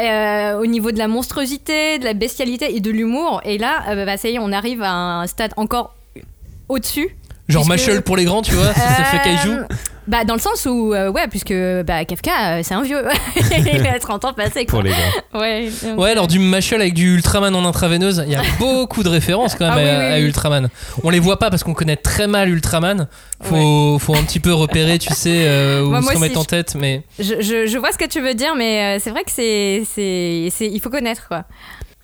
Euh, 0.04 0.60
au 0.60 0.66
niveau 0.66 0.92
de 0.92 0.98
la 0.98 1.08
monstruosité, 1.08 2.00
de 2.00 2.06
la 2.06 2.14
bestialité 2.14 2.76
et 2.76 2.80
de 2.80 2.92
l'humour. 2.92 3.42
Et 3.46 3.58
là, 3.58 3.84
euh, 3.90 4.06
bah, 4.06 4.18
ça 4.18 4.30
y 4.30 4.36
est, 4.36 4.40
on 4.40 4.52
arrive 4.52 4.84
à 4.84 4.92
un 4.92 5.28
stade 5.28 5.54
encore 5.58 5.96
au-dessus. 6.70 7.16
Genre 7.50 7.64
Puisque- 7.68 7.88
Machel 7.88 8.02
pour 8.02 8.18
les 8.18 8.26
grands, 8.26 8.42
tu 8.42 8.52
vois, 8.54 8.74
ça, 8.74 8.96
ça 8.96 9.04
fait 9.06 9.20
kaiju. 9.24 9.50
Euh, 9.52 9.64
Bah, 10.08 10.24
dans 10.24 10.36
le 10.36 10.40
sens 10.40 10.66
où, 10.66 10.94
euh, 10.94 11.12
ouais, 11.12 11.28
puisque 11.28 11.54
bah, 11.86 12.06
Kafka, 12.06 12.32
euh, 12.58 12.62
c'est 12.64 12.74
un 12.74 12.82
vieux. 12.82 13.04
il 13.58 13.86
a 13.88 14.00
30 14.00 14.24
ans 14.24 14.32
passé, 14.34 14.66
quoi. 14.66 14.80
Pour 14.80 14.82
les 14.84 14.92
gars. 14.92 15.38
Ouais. 15.40 15.70
Ouais, 15.98 16.12
alors 16.12 16.28
du 16.28 16.40
Machel 16.40 16.80
avec 16.80 16.94
du 16.94 17.16
Ultraman 17.16 17.54
en 17.54 17.66
intraveineuse, 17.66 18.24
il 18.26 18.32
y 18.32 18.36
a 18.38 18.42
beaucoup 18.60 19.04
de 19.04 19.10
références 19.10 19.56
quand 19.56 19.66
même 19.66 19.74
Ah 19.78 19.82
oui, 19.84 19.90
à, 19.90 20.00
oui, 20.00 20.14
à 20.14 20.16
oui. 20.18 20.22
Ultraman. 20.24 20.70
On 21.04 21.10
les 21.10 21.20
voit 21.20 21.40
pas 21.40 21.50
parce 21.50 21.64
qu'on 21.64 21.74
connaît 21.74 21.98
très 21.98 22.28
mal 22.28 22.48
Ultraman. 22.50 23.08
Faut, 23.42 24.00
faut 24.00 24.16
un 24.16 24.24
petit 24.24 24.40
peu 24.40 24.54
repérer, 24.54 24.98
tu 24.98 25.14
sais, 25.14 25.44
euh, 25.46 25.84
où 25.84 25.90
Moi, 25.90 26.00
se 26.00 26.04
moi 26.06 26.14
remettre 26.16 26.32
aussi, 26.38 26.40
en 26.42 26.46
tête, 26.46 26.76
mais 26.76 27.04
Je, 27.20 27.42
je, 27.42 27.68
je 27.68 27.78
vois 27.78 27.92
ce 27.92 27.98
que 27.98 28.08
tu 28.08 28.20
veux 28.22 28.34
dire, 28.34 28.56
mais 28.56 29.00
c'est 29.00 29.10
vrai 29.12 29.24
que 29.26 29.32
c'est, 29.32 29.84
il 29.98 30.80
faut 30.82 30.90
connaître, 30.90 31.28
quoi. 31.28 31.44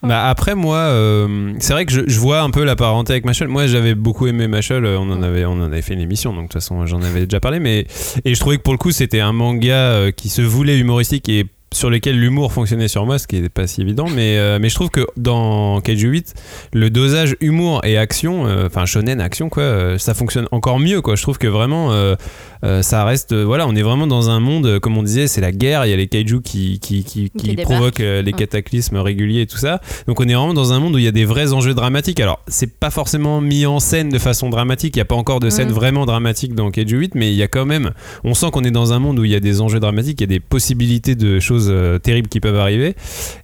Bah 0.03 0.27
après 0.27 0.53
moi, 0.53 0.77
euh, 0.77 1.53
c'est 1.59 1.71
vrai 1.71 1.85
que 1.85 1.93
je, 1.93 2.01
je 2.05 2.19
vois 2.19 2.41
un 2.41 2.49
peu 2.49 2.65
la 2.65 2.75
parenté 2.75 3.13
avec 3.13 3.25
Machel. 3.25 3.47
Moi 3.47 3.67
j'avais 3.67 3.95
beaucoup 3.95 4.27
aimé 4.27 4.49
Machel, 4.49 4.83
euh, 4.83 4.99
on 4.99 5.09
en 5.09 5.23
avait, 5.23 5.45
on 5.45 5.53
en 5.53 5.61
avait 5.61 5.81
fait 5.81 5.93
une 5.93 6.01
émission, 6.01 6.33
donc 6.33 6.43
de 6.43 6.47
toute 6.49 6.61
façon 6.61 6.85
j'en 6.85 7.01
avais 7.01 7.25
déjà 7.25 7.39
parlé. 7.39 7.59
Mais 7.59 7.87
et 8.25 8.35
je 8.35 8.39
trouvais 8.39 8.57
que 8.57 8.61
pour 8.63 8.73
le 8.73 8.77
coup 8.77 8.91
c'était 8.91 9.21
un 9.21 9.31
manga 9.31 9.75
euh, 9.75 10.11
qui 10.11 10.27
se 10.27 10.41
voulait 10.41 10.77
humoristique 10.77 11.29
et 11.29 11.45
sur 11.73 11.89
lequel 11.89 12.19
l'humour 12.19 12.53
fonctionnait 12.53 12.87
sur 12.87 13.05
moi, 13.05 13.19
ce 13.19 13.27
qui 13.27 13.41
n'est 13.41 13.49
pas 13.49 13.67
si 13.67 13.81
évident. 13.81 14.07
Mais, 14.07 14.37
euh, 14.37 14.59
mais 14.61 14.69
je 14.69 14.75
trouve 14.75 14.89
que 14.89 15.05
dans 15.17 15.81
Kaiju 15.81 16.09
8, 16.09 16.33
le 16.73 16.89
dosage 16.89 17.35
humour 17.41 17.81
et 17.83 17.97
action, 17.97 18.47
euh, 18.47 18.67
enfin 18.67 18.85
shonen 18.85 19.19
action 19.19 19.49
quoi, 19.49 19.63
euh, 19.63 19.97
ça 19.97 20.13
fonctionne 20.13 20.47
encore 20.51 20.79
mieux 20.79 21.01
quoi. 21.01 21.15
Je 21.15 21.21
trouve 21.21 21.37
que 21.37 21.47
vraiment 21.47 21.91
euh, 22.63 22.73
euh, 22.73 22.81
ça 22.81 23.03
reste, 23.05 23.33
euh, 23.33 23.43
voilà, 23.43 23.67
on 23.67 23.75
est 23.75 23.81
vraiment 23.81 24.07
dans 24.07 24.29
un 24.29 24.39
monde, 24.39 24.65
euh, 24.65 24.79
comme 24.79 24.97
on 24.97 25.03
disait, 25.03 25.27
c'est 25.27 25.41
la 25.41 25.51
guerre, 25.51 25.85
il 25.85 25.89
y 25.89 25.93
a 25.93 25.97
les 25.97 26.07
kaiju 26.07 26.41
qui, 26.41 26.79
qui, 26.79 27.03
qui, 27.03 27.29
qui 27.29 27.47
débarquent. 27.49 27.67
provoquent 27.69 27.99
euh, 27.99 28.21
les 28.21 28.31
Mm. 28.31 28.35
cataclysmes 28.35 28.97
réguliers 28.97 29.41
et 29.41 29.47
tout 29.47 29.57
ça. 29.57 29.79
Donc 30.07 30.19
on 30.19 30.23
est 30.27 30.33
vraiment 30.33 30.53
dans 30.53 30.73
un 30.73 30.79
monde 30.79 30.95
où 30.95 30.97
il 30.97 31.03
y 31.03 31.07
a 31.07 31.11
des 31.11 31.25
vrais 31.25 31.53
enjeux 31.53 31.73
dramatiques. 31.73 32.19
Alors, 32.19 32.39
c'est 32.47 32.73
pas 32.79 32.89
forcément 32.89 33.41
mis 33.41 33.65
en 33.65 33.79
scène 33.79 34.09
de 34.09 34.17
façon 34.17 34.49
dramatique, 34.49 34.95
il 34.95 34.99
n'y 34.99 35.03
a 35.03 35.05
pas 35.05 35.15
encore 35.15 35.39
de 35.39 35.49
scène 35.49 35.69
Mm. 35.69 35.73
vraiment 35.73 36.05
dramatique 36.05 36.55
dans 36.55 36.71
Kaiju 36.71 36.97
8, 36.97 37.15
mais 37.15 37.31
il 37.31 37.35
y 37.35 37.43
a 37.43 37.47
quand 37.47 37.65
même, 37.65 37.91
on 38.23 38.33
sent 38.33 38.47
qu'on 38.51 38.63
est 38.63 38.71
dans 38.71 38.91
un 38.93 38.99
monde 38.99 39.19
où 39.19 39.23
il 39.25 39.31
y 39.31 39.35
a 39.35 39.39
des 39.39 39.61
enjeux 39.61 39.79
dramatiques, 39.79 40.19
il 40.21 40.23
y 40.23 40.31
a 40.33 40.37
des 40.37 40.39
possibilités 40.39 41.15
de 41.15 41.39
choses 41.39 41.67
euh, 41.69 41.99
terribles 41.99 42.27
qui 42.29 42.39
peuvent 42.39 42.57
arriver. 42.59 42.95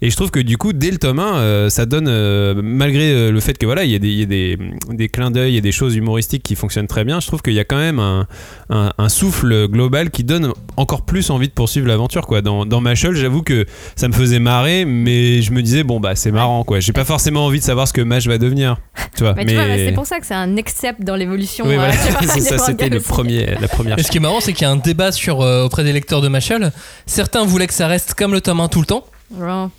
Et 0.01 0.09
je 0.09 0.15
trouve 0.15 0.31
que 0.31 0.39
du 0.39 0.57
coup, 0.57 0.73
dès 0.73 0.91
le 0.91 0.97
tome 0.97 1.19
1, 1.19 1.35
euh, 1.37 1.69
ça 1.69 1.85
donne, 1.85 2.07
euh, 2.07 2.59
malgré 2.63 3.11
euh, 3.11 3.31
le 3.31 3.39
fait 3.39 3.57
que 3.57 3.65
voilà, 3.65 3.83
il 3.83 3.91
y 3.91 3.95
a 3.95 3.99
des, 3.99 4.07
il 4.09 4.19
y 4.19 4.23
a 4.23 4.25
des, 4.25 4.57
des 4.91 5.09
clins 5.09 5.29
d'œil 5.31 5.57
et 5.57 5.61
des 5.61 5.71
choses 5.71 5.95
humoristiques 5.95 6.43
qui 6.43 6.55
fonctionnent 6.55 6.87
très 6.87 7.03
bien, 7.03 7.19
je 7.19 7.27
trouve 7.27 7.41
qu'il 7.41 7.53
y 7.53 7.59
a 7.59 7.65
quand 7.65 7.77
même 7.77 7.99
un, 7.99 8.27
un, 8.69 8.91
un 8.97 9.08
souffle 9.09 9.67
global 9.67 10.09
qui 10.11 10.23
donne 10.23 10.53
encore 10.77 11.01
plus 11.03 11.29
envie 11.29 11.47
de 11.47 11.53
poursuivre 11.53 11.87
l'aventure. 11.87 12.25
quoi. 12.27 12.41
Dans, 12.41 12.65
dans 12.65 12.81
Mashal, 12.81 13.15
j'avoue 13.15 13.41
que 13.41 13.65
ça 13.95 14.07
me 14.07 14.13
faisait 14.13 14.39
marrer, 14.39 14.85
mais 14.85 15.41
je 15.41 15.51
me 15.51 15.61
disais, 15.61 15.83
bon, 15.83 15.99
bah 15.99 16.15
c'est 16.15 16.31
marrant. 16.31 16.63
quoi. 16.63 16.79
J'ai 16.79 16.93
pas 16.93 17.05
forcément 17.05 17.45
envie 17.45 17.59
de 17.59 17.63
savoir 17.63 17.87
ce 17.87 17.93
que 17.93 18.01
Mash 18.01 18.27
va 18.27 18.37
devenir. 18.37 18.77
Tu 19.15 19.23
vois, 19.23 19.33
Mais, 19.35 19.45
bah, 19.55 19.63
c'est 19.77 19.91
pour 19.93 20.05
ça 20.05 20.19
que 20.19 20.25
c'est 20.25 20.33
un 20.33 20.55
step 20.65 20.97
dans 20.99 21.15
l'évolution. 21.15 21.65
Oui, 21.67 21.73
euh, 21.73 21.77
voilà. 21.77 21.93
ça, 22.39 22.57
c'était 22.57 22.89
le 22.89 22.99
premier, 22.99 23.55
la 23.59 23.67
première. 23.67 23.99
Et 23.99 24.03
ce 24.03 24.11
qui 24.11 24.17
est 24.17 24.21
marrant, 24.21 24.39
c'est 24.39 24.53
qu'il 24.53 24.63
y 24.63 24.69
a 24.69 24.71
un 24.71 24.75
débat 24.77 25.11
sur, 25.11 25.41
euh, 25.41 25.65
auprès 25.65 25.83
des 25.83 25.93
lecteurs 25.93 26.21
de 26.21 26.27
Machel. 26.27 26.71
Certains 27.05 27.43
voulaient 27.45 27.67
que 27.67 27.73
ça 27.73 27.87
reste 27.87 28.13
comme 28.13 28.31
le 28.31 28.41
tome 28.41 28.59
1 28.59 28.67
tout 28.69 28.79
le 28.79 28.85
temps, 28.85 29.03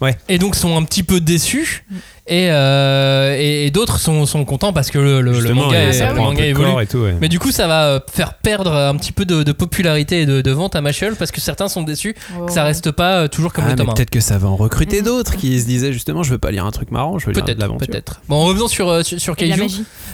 Ouais. 0.00 0.16
et 0.28 0.38
donc 0.38 0.54
sont 0.54 0.76
un 0.76 0.82
petit 0.84 1.02
peu 1.02 1.20
déçus. 1.20 1.84
Et, 2.26 2.46
euh, 2.52 3.36
et, 3.36 3.66
et 3.66 3.70
d'autres 3.72 3.98
sont, 3.98 4.24
sont 4.24 4.44
contents 4.44 4.72
parce 4.72 4.92
que 4.92 4.98
le, 4.98 5.20
le- 5.20 5.32
le 5.32 5.40
Justement, 5.40 5.64
manga, 5.64 5.78
est- 5.80 6.00
le 6.08 6.14
manga 6.14 6.44
évolue. 6.46 6.68
corps 6.70 6.80
et 6.80 6.86
tout. 6.86 6.98
ouais. 6.98 7.16
Mais 7.20 7.28
du 7.28 7.40
coup, 7.40 7.50
ça 7.50 7.66
va 7.66 7.86
euh, 7.86 8.00
faire 8.12 8.34
perdre 8.34 8.72
un 8.72 8.94
petit 8.96 9.10
peu 9.10 9.24
de, 9.24 9.42
de 9.42 9.50
popularité 9.52 10.20
et 10.22 10.26
de, 10.26 10.40
de 10.40 10.50
vente 10.52 10.76
à 10.76 10.80
Machel 10.80 11.16
parce 11.16 11.32
que 11.32 11.40
certains 11.40 11.66
sont 11.68 11.82
déçus 11.82 12.14
que 12.46 12.52
ça 12.52 12.62
reste 12.62 12.92
pas 12.92 13.22
euh, 13.22 13.28
toujours 13.28 13.52
comme 13.52 13.64
Ah, 13.66 13.70
le 13.70 13.76
tome 13.76 13.90
1. 13.90 13.94
peut-être 13.94 14.10
que 14.10 14.20
ça 14.20 14.38
va 14.38 14.46
en 14.46 14.54
recruter 14.54 15.02
d'autres 15.02 15.34
qui 15.36 15.60
se 15.60 15.66
disaient 15.66 15.92
justement, 15.92 16.22
je 16.22 16.30
veux 16.30 16.38
pas 16.38 16.52
lire 16.52 16.64
un 16.64 16.70
truc 16.70 16.92
marrant, 16.92 17.18
je 17.18 17.26
veux 17.26 17.32
lire 17.32 17.42
de 17.42 17.46
Peut-être, 17.46 17.58
l'aventure. 17.60 17.88
peut-être. 17.88 18.20
Bon, 18.28 18.36
en 18.36 18.44
revenant 18.44 18.68
sur, 18.68 19.04
sur, 19.04 19.20
sur 19.20 19.34
Kaiju, 19.34 19.66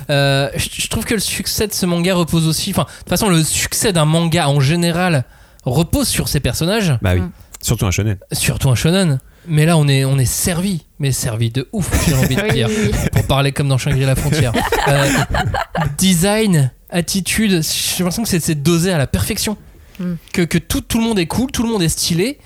euh, 0.08 0.48
je 0.56 0.88
trouve 0.88 1.04
que 1.04 1.14
le 1.14 1.20
succès 1.20 1.66
de 1.66 1.74
ce 1.74 1.84
manga 1.84 2.14
repose 2.14 2.46
aussi. 2.48 2.70
Enfin, 2.70 2.84
de 2.84 2.98
toute 3.00 3.08
façon, 3.10 3.28
le 3.28 3.42
succès 3.42 3.92
d'un 3.92 4.06
manga 4.06 4.48
en 4.48 4.60
général 4.60 5.24
repose 5.66 6.06
sur 6.08 6.28
ses 6.28 6.40
personnages, 6.40 6.94
Bah 7.02 7.10
oui, 7.14 7.20
Mm. 7.20 7.30
Surtout 7.62 7.86
un 7.86 7.90
shonen. 7.90 8.16
surtout 8.32 8.70
un 8.70 8.74
shonen. 8.74 9.20
Mais 9.48 9.64
là, 9.64 9.76
on 9.78 9.86
est, 9.86 10.04
on 10.04 10.18
est 10.18 10.24
servi, 10.24 10.84
mais 10.98 11.12
servi 11.12 11.50
de 11.50 11.68
ouf, 11.72 11.88
j'ai 12.08 12.14
envie 12.14 12.34
de 12.34 12.48
dire, 12.52 12.68
pour 13.12 13.24
parler 13.28 13.52
comme 13.52 13.68
dans 13.68 13.78
Shangri-La 13.78 14.16
Frontière. 14.16 14.52
Euh, 14.88 15.08
design, 15.98 16.70
attitude, 16.90 17.62
j'ai 17.62 17.98
l'impression 18.04 18.22
que 18.22 18.28
c'est- 18.28 18.40
c'est 18.40 18.54
dosé 18.62 18.92
à 18.92 18.98
la 18.98 19.06
perfection. 19.06 19.56
Mm. 19.98 20.12
Que, 20.32 20.42
que 20.42 20.58
tout, 20.58 20.80
tout 20.80 20.98
le 20.98 21.04
monde 21.04 21.18
est 21.18 21.26
cool, 21.26 21.50
tout 21.50 21.62
le 21.62 21.68
monde 21.68 21.82
est 21.82 21.88
stylé. 21.88 22.38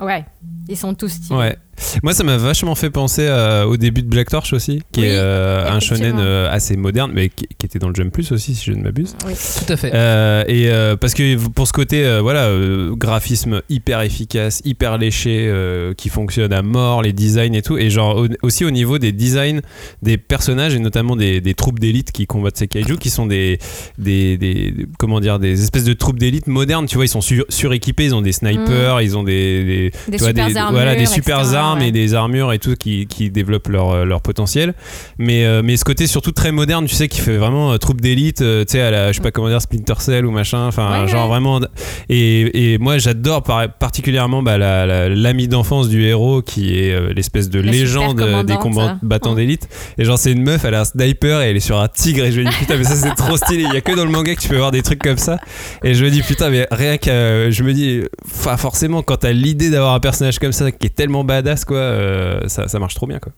Ouais, 0.00 0.24
ils 0.68 0.76
sont 0.76 0.94
tous 0.94 1.08
stylés. 1.08 1.36
Ouais. 1.38 1.56
Moi, 2.02 2.12
ça 2.12 2.24
m'a 2.24 2.36
vachement 2.36 2.74
fait 2.74 2.90
penser 2.90 3.22
euh, 3.26 3.64
au 3.64 3.76
début 3.76 4.02
de 4.02 4.08
Black 4.08 4.28
Torch 4.30 4.52
aussi, 4.52 4.82
qui 4.92 5.00
Oui, 5.00 5.06
est 5.06 5.16
euh, 5.16 5.68
un 5.70 5.80
shonen 5.80 6.16
euh, 6.18 6.50
assez 6.50 6.76
moderne, 6.76 7.12
mais 7.14 7.28
qui, 7.28 7.46
qui 7.58 7.66
était 7.66 7.78
dans 7.78 7.88
le 7.88 7.94
Jump 7.94 8.12
Plus 8.12 8.32
aussi, 8.32 8.54
si 8.54 8.64
je 8.66 8.72
ne 8.72 8.82
m'abuse. 8.82 9.14
Oui. 9.26 9.32
Tout 9.34 9.72
à 9.72 9.76
fait. 9.76 9.90
Euh, 9.94 10.44
et 10.48 10.68
euh, 10.70 10.96
parce 10.96 11.14
que 11.14 11.36
pour 11.48 11.66
ce 11.66 11.72
côté, 11.72 12.04
euh, 12.04 12.20
voilà, 12.20 12.44
euh, 12.46 12.94
graphisme 12.94 13.62
hyper 13.68 14.00
efficace, 14.02 14.60
hyper 14.64 14.98
léché, 14.98 15.46
euh, 15.48 15.94
qui 15.94 16.08
fonctionne 16.08 16.52
à 16.52 16.62
mort, 16.62 17.02
les 17.02 17.12
designs 17.12 17.54
et 17.54 17.62
tout, 17.62 17.78
et 17.78 17.90
genre 17.90 18.16
au- 18.18 18.28
aussi 18.42 18.64
au 18.64 18.70
niveau 18.70 18.98
des 18.98 19.12
designs 19.12 19.60
des 20.02 20.18
personnages 20.18 20.74
et 20.74 20.78
notamment 20.78 21.16
des, 21.16 21.40
des 21.40 21.54
troupes 21.54 21.78
d'élite 21.78 22.12
qui 22.12 22.26
combattent 22.26 22.56
ces 22.56 22.68
kaiju, 22.68 22.96
qui 22.98 23.10
sont 23.10 23.26
des, 23.26 23.58
des, 23.98 24.36
des- 24.36 24.72
des- 24.72 24.86
comment 24.98 25.20
dire, 25.20 25.38
des 25.38 25.62
espèces 25.62 25.84
de 25.84 25.92
troupes 25.92 26.18
d'élite 26.18 26.46
modernes. 26.46 26.86
Tu 26.86 26.96
vois, 26.96 27.04
ils 27.04 27.08
sont 27.08 27.20
sur- 27.20 27.44
suréquipés, 27.48 28.04
ils 28.06 28.14
ont 28.14 28.22
des 28.22 28.32
snipers, 28.32 29.00
ils 29.02 29.16
ont 29.16 29.22
des, 29.22 29.64
des, 29.64 29.90
Des 30.08 30.16
tu 30.16 30.18
vois, 30.18 30.28
super 30.28 30.46
des, 30.48 30.56
armures, 30.56 30.72
voilà, 30.72 30.94
des 30.96 31.06
super 31.06 31.38
etc., 31.40 31.54
armes 31.56 31.67
ouais. 31.76 31.88
et 31.88 31.92
des 31.92 32.14
armures 32.14 32.52
et 32.52 32.58
tout 32.58 32.74
qui, 32.74 33.06
qui 33.06 33.30
développent 33.30 33.68
leur, 33.68 33.90
euh, 33.90 34.04
leur 34.04 34.20
potentiel. 34.22 34.74
Mais, 35.18 35.44
euh, 35.44 35.62
mais 35.64 35.76
ce 35.76 35.84
côté 35.84 36.06
surtout 36.06 36.32
très 36.32 36.52
moderne, 36.52 36.86
tu 36.86 36.94
sais, 36.94 37.08
qui 37.08 37.20
fait 37.20 37.36
vraiment 37.36 37.72
euh, 37.72 37.76
troupe 37.76 38.00
d'élite, 38.00 38.40
euh, 38.42 38.64
tu 38.64 38.72
sais, 38.72 38.80
à 38.80 38.90
la, 38.90 39.08
je 39.12 39.16
sais 39.16 39.22
pas 39.22 39.30
comment 39.30 39.48
dire, 39.48 39.60
Splinter 39.60 39.94
Cell 40.00 40.26
ou 40.26 40.30
machin, 40.30 40.66
enfin, 40.66 41.02
Ouais, 41.02 41.08
genre 41.08 41.24
ouais. 41.24 41.28
vraiment. 41.28 41.60
Et, 42.08 42.72
et 42.74 42.78
moi, 42.78 42.98
j'adore 42.98 43.42
par- 43.42 43.68
particulièrement 43.72 44.42
bah, 44.42 44.58
la- 44.58 44.86
la- 44.86 45.08
l'ami 45.08 45.48
d'enfance 45.48 45.88
du 45.88 46.04
héros 46.04 46.42
qui 46.42 46.78
est 46.78 47.12
l'espèce 47.14 47.48
de 47.50 47.60
La 47.60 47.70
légende 47.72 48.22
des 48.46 48.56
combattants 48.56 49.34
d'élite. 49.34 49.68
Et 49.98 50.04
genre, 50.04 50.18
c'est 50.18 50.32
une 50.32 50.42
meuf, 50.42 50.64
elle 50.64 50.74
a 50.74 50.80
un 50.80 50.84
sniper 50.84 51.40
et 51.42 51.50
elle 51.50 51.56
est 51.56 51.60
sur 51.60 51.78
un 51.80 51.88
tigre. 51.88 52.24
Et 52.24 52.32
je 52.32 52.40
me 52.40 52.48
dis, 52.48 52.56
putain, 52.56 52.76
mais 52.76 52.84
ça, 52.84 52.94
c'est 52.96 53.14
trop 53.14 53.36
stylé. 53.36 53.64
Il 53.68 53.74
y 53.74 53.76
a 53.76 53.80
que 53.80 53.92
dans 53.94 54.04
le 54.04 54.10
manga 54.10 54.34
que 54.34 54.40
tu 54.40 54.48
peux 54.48 54.56
voir 54.56 54.70
des 54.70 54.82
trucs 54.82 55.02
comme 55.02 55.18
ça. 55.18 55.38
Et 55.84 55.94
je 55.94 56.04
me 56.04 56.10
dis, 56.10 56.22
putain, 56.22 56.50
mais 56.50 56.66
rien 56.70 56.96
que. 56.98 57.48
je 57.50 57.62
me 57.62 57.72
dis, 57.72 58.02
forcément, 58.26 59.02
quand 59.02 59.16
t'as 59.18 59.32
l'idée 59.32 59.70
d'avoir 59.70 59.94
un 59.94 60.00
personnage 60.00 60.38
comme 60.38 60.52
ça 60.52 60.70
qui 60.72 60.86
est 60.86 60.94
tellement 60.94 61.24
badass, 61.24 61.57
quoi, 61.64 61.78
euh, 61.78 62.48
ça, 62.48 62.78
marche 62.78 62.94
trop 62.94 63.06
bien, 63.06 63.18
quoi. 63.18 63.32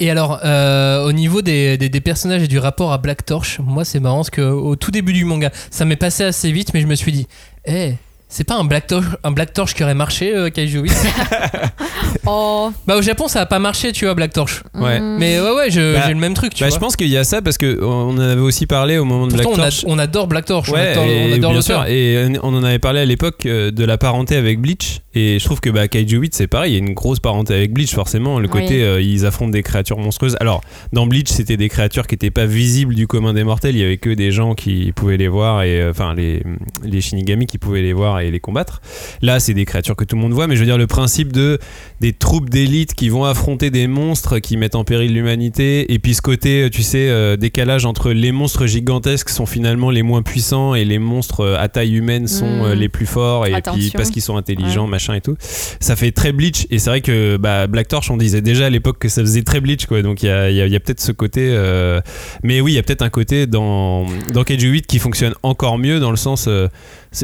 Et 0.00 0.10
alors, 0.10 0.40
euh, 0.44 1.06
au 1.06 1.12
niveau 1.12 1.40
des, 1.40 1.78
personnages 2.04 2.42
et 2.42 2.48
du 2.48 2.58
rapport 2.58 2.92
à 2.92 2.98
Black 2.98 3.24
Torch, 3.24 3.60
moi 3.60 3.84
c'est 3.84 4.00
marrant 4.00 4.16
parce 4.16 4.30
que 4.30 4.42
au 4.42 4.74
tout 4.74 4.90
début 4.90 5.12
du 5.12 5.24
manga, 5.24 5.50
ça 5.70 5.84
m'est 5.84 5.96
passé 5.96 6.24
assez 6.24 6.50
vite, 6.50 6.74
mais 6.74 6.80
je 6.80 6.86
me 6.86 6.96
suis 6.96 7.12
dit, 7.12 7.28
eh, 7.66 7.94
c'est 8.36 8.42
pas 8.44 8.56
un 8.56 8.64
Black 8.64 8.88
Torch, 8.88 9.04
un 9.22 9.30
Black 9.30 9.52
Torch 9.52 9.74
qui 9.74 9.84
aurait 9.84 9.94
marché, 9.94 10.34
euh, 10.34 10.50
Kaiju 10.50 10.80
8 10.80 10.92
Oh. 12.26 12.70
Bah 12.86 12.96
au 12.96 13.02
Japon 13.02 13.28
ça 13.28 13.42
a 13.42 13.46
pas 13.46 13.58
marché, 13.58 13.92
tu 13.92 14.06
vois, 14.06 14.14
Black 14.14 14.32
Torch. 14.32 14.62
Ouais. 14.74 14.98
mm. 14.98 15.16
Mais 15.18 15.40
ouais, 15.40 15.50
ouais, 15.50 15.66
Bah, 15.68 16.02
j'ai 16.06 16.14
le 16.14 16.18
même 16.20 16.34
truc, 16.34 16.54
tu 16.54 16.62
Bah, 16.64 16.68
vois. 16.68 16.74
je 16.76 16.80
pense 16.80 16.96
qu'il 16.96 17.08
y 17.08 17.16
a 17.16 17.24
ça 17.24 17.42
parce 17.42 17.58
que 17.58 17.78
on 17.82 18.10
en 18.10 18.18
avait 18.18 18.40
aussi 18.40 18.66
parlé 18.66 18.98
au 18.98 19.04
moment 19.04 19.26
de 19.26 19.32
Pourtant, 19.34 19.52
Black 19.54 19.58
on, 19.58 19.62
a- 19.62 19.70
Torch. 19.70 19.84
on 19.86 19.98
adore 19.98 20.26
Black 20.26 20.44
Torch, 20.46 20.68
on 20.70 20.74
Ouais, 20.74 20.88
adore, 20.88 21.04
et 21.04 21.20
on 21.30 21.34
adore 21.34 21.50
bien 21.50 21.58
l'auteur. 21.60 21.82
sûr. 21.84 21.92
Et 21.92 22.26
on 22.42 22.54
en 22.54 22.64
avait 22.64 22.78
parlé 22.78 23.00
à 23.00 23.04
l'époque 23.04 23.46
euh, 23.46 23.70
de 23.70 23.84
la 23.84 23.98
parenté 23.98 24.36
avec 24.36 24.60
Bleach. 24.60 25.00
Et 25.16 25.38
je 25.38 25.44
trouve 25.44 25.60
que 25.60 25.70
bah, 25.70 25.86
Kaiju 25.86 26.18
8, 26.18 26.34
c'est 26.34 26.46
pareil. 26.48 26.72
Il 26.72 26.74
y 26.74 26.76
a 26.76 26.80
une 26.84 26.92
grosse 26.94 27.20
parenté 27.20 27.54
avec 27.54 27.72
Bleach, 27.72 27.94
forcément. 27.94 28.40
Le 28.40 28.46
Oui. 28.52 28.62
côté, 28.62 28.82
euh, 28.82 29.00
ils 29.00 29.24
affrontent 29.26 29.52
des 29.52 29.62
créatures 29.62 29.98
monstrueuses. 29.98 30.36
Alors, 30.40 30.60
dans 30.92 31.06
Bleach, 31.06 31.28
c'était 31.28 31.56
des 31.56 31.68
créatures 31.68 32.08
qui 32.08 32.14
n'étaient 32.14 32.32
pas 32.32 32.46
visibles 32.46 32.94
du 32.96 33.06
commun 33.06 33.32
des 33.32 33.44
mortels. 33.44 33.76
Il 33.76 33.80
y 33.80 33.84
avait 33.84 33.96
que 33.98 34.10
des 34.10 34.32
gens 34.32 34.54
qui 34.54 34.90
pouvaient 34.92 35.16
les 35.16 35.28
voir. 35.28 35.62
Et 35.62 35.80
euh, 35.80 35.90
enfin, 35.90 36.14
les, 36.14 36.42
les 36.82 37.00
Shinigami 37.00 37.46
qui 37.46 37.58
pouvaient 37.58 37.82
les 37.82 37.92
voir 37.92 38.18
et 38.20 38.23
les 38.30 38.40
combattre. 38.40 38.80
Là, 39.22 39.40
c'est 39.40 39.54
des 39.54 39.64
créatures 39.64 39.96
que 39.96 40.04
tout 40.04 40.16
le 40.16 40.22
monde 40.22 40.32
voit. 40.32 40.46
Mais 40.46 40.54
je 40.56 40.60
veux 40.60 40.66
dire, 40.66 40.78
le 40.78 40.86
principe 40.86 41.32
de 41.32 41.58
des 42.00 42.12
troupes 42.12 42.50
d'élite 42.50 42.94
qui 42.94 43.08
vont 43.08 43.24
affronter 43.24 43.70
des 43.70 43.86
monstres 43.86 44.38
qui 44.38 44.56
mettent 44.56 44.74
en 44.74 44.84
péril 44.84 45.12
l'humanité. 45.14 45.92
Et 45.92 45.98
puis 45.98 46.14
ce 46.14 46.22
côté, 46.22 46.68
tu 46.72 46.82
sais, 46.82 47.08
euh, 47.08 47.36
décalage 47.36 47.86
entre 47.86 48.10
les 48.12 48.32
monstres 48.32 48.66
gigantesques 48.66 49.30
sont 49.30 49.46
finalement 49.46 49.90
les 49.90 50.02
moins 50.02 50.22
puissants 50.22 50.74
et 50.74 50.84
les 50.84 50.98
monstres 50.98 51.40
euh, 51.40 51.56
à 51.58 51.68
taille 51.68 51.94
humaine 51.96 52.26
sont 52.28 52.44
Mm. 52.44 52.62
euh, 52.64 52.74
les 52.74 52.88
plus 52.88 53.06
forts. 53.06 53.46
Et 53.46 53.52
puis 53.72 53.90
parce 53.94 54.10
qu'ils 54.10 54.22
sont 54.22 54.36
intelligents, 54.36 54.84
Ouais. 54.84 54.90
machin 54.90 55.14
et 55.14 55.20
tout. 55.20 55.36
Ça 55.80 55.96
fait 55.96 56.12
très 56.12 56.32
Bleach. 56.32 56.66
Et 56.70 56.78
c'est 56.78 56.90
vrai 56.90 57.00
que 57.00 57.36
bah, 57.36 57.66
Black 57.66 57.88
Torch, 57.88 58.10
on 58.10 58.16
disait 58.16 58.40
déjà 58.42 58.66
à 58.66 58.70
l'époque 58.70 58.98
que 58.98 59.08
ça 59.08 59.22
faisait 59.22 59.42
très 59.42 59.60
Bleach. 59.60 59.86
Quoi. 59.86 60.02
Donc 60.02 60.22
il 60.22 60.26
y 60.26 60.30
a, 60.30 60.50
il 60.50 60.56
y 60.56 60.60
a- 60.60 60.66
il 60.66 60.72
y 60.72 60.76
a 60.76 60.80
peut-être 60.80 61.00
ce 61.00 61.12
côté. 61.12 61.48
euh, 61.52 62.00
Mais 62.42 62.60
oui, 62.60 62.72
il 62.72 62.74
y 62.74 62.78
a 62.78 62.82
peut-être 62.82 63.02
un 63.02 63.10
côté 63.10 63.46
dans, 63.46 64.06
dans 64.32 64.44
Kaiju 64.44 64.68
8 64.70 64.86
qui 64.86 64.98
fonctionne 64.98 65.34
encore 65.42 65.78
mieux 65.78 66.00
dans 66.00 66.10
le 66.10 66.16
sens. 66.16 66.46
euh, 66.48 66.68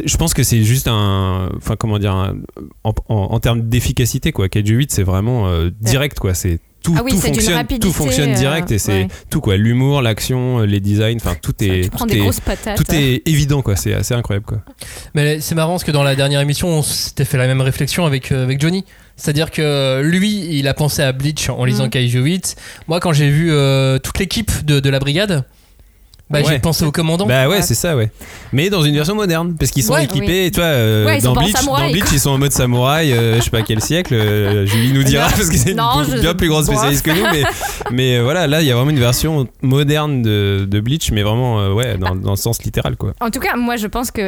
je 0.04 0.16
pense 0.16 0.34
que 0.34 0.42
c'est 0.42 0.62
juste 0.62 0.88
un. 0.88 1.50
Enfin, 1.56 1.76
comment 1.76 1.98
dire. 1.98 2.12
un- 2.14 2.36
en, 2.84 2.92
en- 3.08 3.14
en 3.32 3.40
termes 3.40 3.62
d'efficacité, 3.68 4.32
quoi. 4.32 4.48
Kaiju 4.48 4.76
8, 4.76 4.92
c'est 4.92 5.02
vraiment 5.02 5.48
euh, 5.48 5.70
direct, 5.80 6.18
quoi. 6.18 6.34
C'est. 6.34 6.58
Tout, 6.82 6.94
Ah 6.96 7.02
oui, 7.04 7.10
tout 7.12 7.18
fonctionne, 7.20 7.52
rapidité, 7.56 7.86
tout 7.86 7.92
fonctionne 7.92 8.30
euh, 8.30 8.34
direct 8.34 8.70
et 8.72 8.78
c'est 8.78 9.02
ouais. 9.02 9.08
tout 9.28 9.42
quoi 9.42 9.58
l'humour 9.58 10.00
l'action 10.00 10.60
les 10.60 10.80
designs 10.80 11.16
enfin 11.16 11.34
tout 11.42 11.52
est 11.62 11.82
tu 11.84 11.90
prends 11.90 12.06
tout 12.06 12.12
des 12.12 12.16
est, 12.16 12.20
grosses 12.20 12.40
patates. 12.40 12.78
tout 12.82 12.94
est 12.94 13.20
évident 13.28 13.60
quoi 13.60 13.76
c'est 13.76 13.92
assez 13.92 14.14
incroyable 14.14 14.46
quoi 14.46 14.62
Mais 15.14 15.40
c'est 15.40 15.54
marrant 15.54 15.72
parce 15.72 15.84
que 15.84 15.90
dans 15.90 16.02
la 16.02 16.16
dernière 16.16 16.40
émission, 16.40 16.68
on 16.68 16.82
s'était 16.82 17.26
fait 17.26 17.36
la 17.36 17.46
même 17.46 17.60
réflexion 17.60 18.06
avec, 18.06 18.32
euh, 18.32 18.44
avec 18.44 18.62
Johnny. 18.62 18.86
C'est-à-dire 19.16 19.50
que 19.50 20.00
lui, 20.02 20.58
il 20.58 20.66
a 20.68 20.72
pensé 20.72 21.02
à 21.02 21.12
Bleach 21.12 21.50
en 21.50 21.66
lisant 21.66 21.84
Mm. 21.88 21.90
Kaiju 21.90 22.22
8. 22.22 22.56
Moi, 22.88 22.98
quand 22.98 23.12
j'ai 23.12 23.28
vu 23.28 23.52
euh, 23.52 23.98
toute 23.98 24.18
l'équipe 24.18 24.64
de, 24.64 24.80
de 24.80 24.88
la 24.88 25.00
brigade, 25.00 25.44
bah, 26.30 26.40
j'ai 26.42 26.48
Ouais. 26.50 26.58
pensé 26.60 26.84
au 26.84 26.92
commandant. 26.92 27.26
bah 27.26 27.48
ouais 27.48 27.56
Ouais. 27.56 27.62
c'est 27.62 27.74
ça 27.74 27.96
ouais 27.96 28.10
mais 28.52 28.70
dans 28.70 28.82
une 28.82 28.94
version 28.94 29.14
moderne 29.14 29.56
parce 29.58 29.70
qu'ils 29.72 29.82
sont 29.82 29.92
Ouais, 29.94 30.04
équipés 30.04 30.46
et 30.46 30.50
toi 30.50 30.64
euh, 30.64 31.20
dans 31.20 31.34
Bleach 31.34 31.52
samouraï, 31.56 31.86
dans 31.86 31.92
Bleach 31.98 32.12
ils 32.12 32.20
sont 32.20 32.30
en 32.30 32.38
mode 32.38 32.52
samouraï 32.52 33.12
euh, 33.12 33.36
je 33.38 33.42
sais 33.42 33.50
pas 33.50 33.62
quel 33.62 33.80
siècle 33.80 34.14
euh, 34.14 34.64
Julie 34.66 34.92
nous 34.92 35.02
dira 35.02 35.26
parce 35.28 35.48
que 35.48 35.56
c'est 35.56 35.72
une 35.72 36.20
bien 36.20 36.34
plus 36.34 36.48
grande 36.48 36.64
spécialiste 36.64 37.04
que 37.04 37.10
nous 37.10 37.26
mais 37.32 37.42
mais 37.90 38.16
euh, 38.18 38.22
voilà 38.22 38.46
là 38.46 38.60
il 38.62 38.66
y 38.68 38.70
a 38.70 38.74
vraiment 38.76 38.90
une 38.90 38.98
version 39.00 39.46
moderne 39.62 40.22
de, 40.22 40.66
de 40.70 40.80
Bleach 40.80 41.10
mais 41.12 41.22
vraiment 41.22 41.60
euh, 41.60 41.72
ouais 41.72 41.98
dans, 41.98 42.14
dans 42.14 42.30
le 42.30 42.36
sens 42.36 42.62
littéral 42.62 42.96
quoi 42.96 43.12
En 43.20 43.30
tout 43.30 43.40
cas, 43.40 43.56
moi, 43.56 43.76
je 43.76 43.86
pense 43.86 44.10
que 44.10 44.20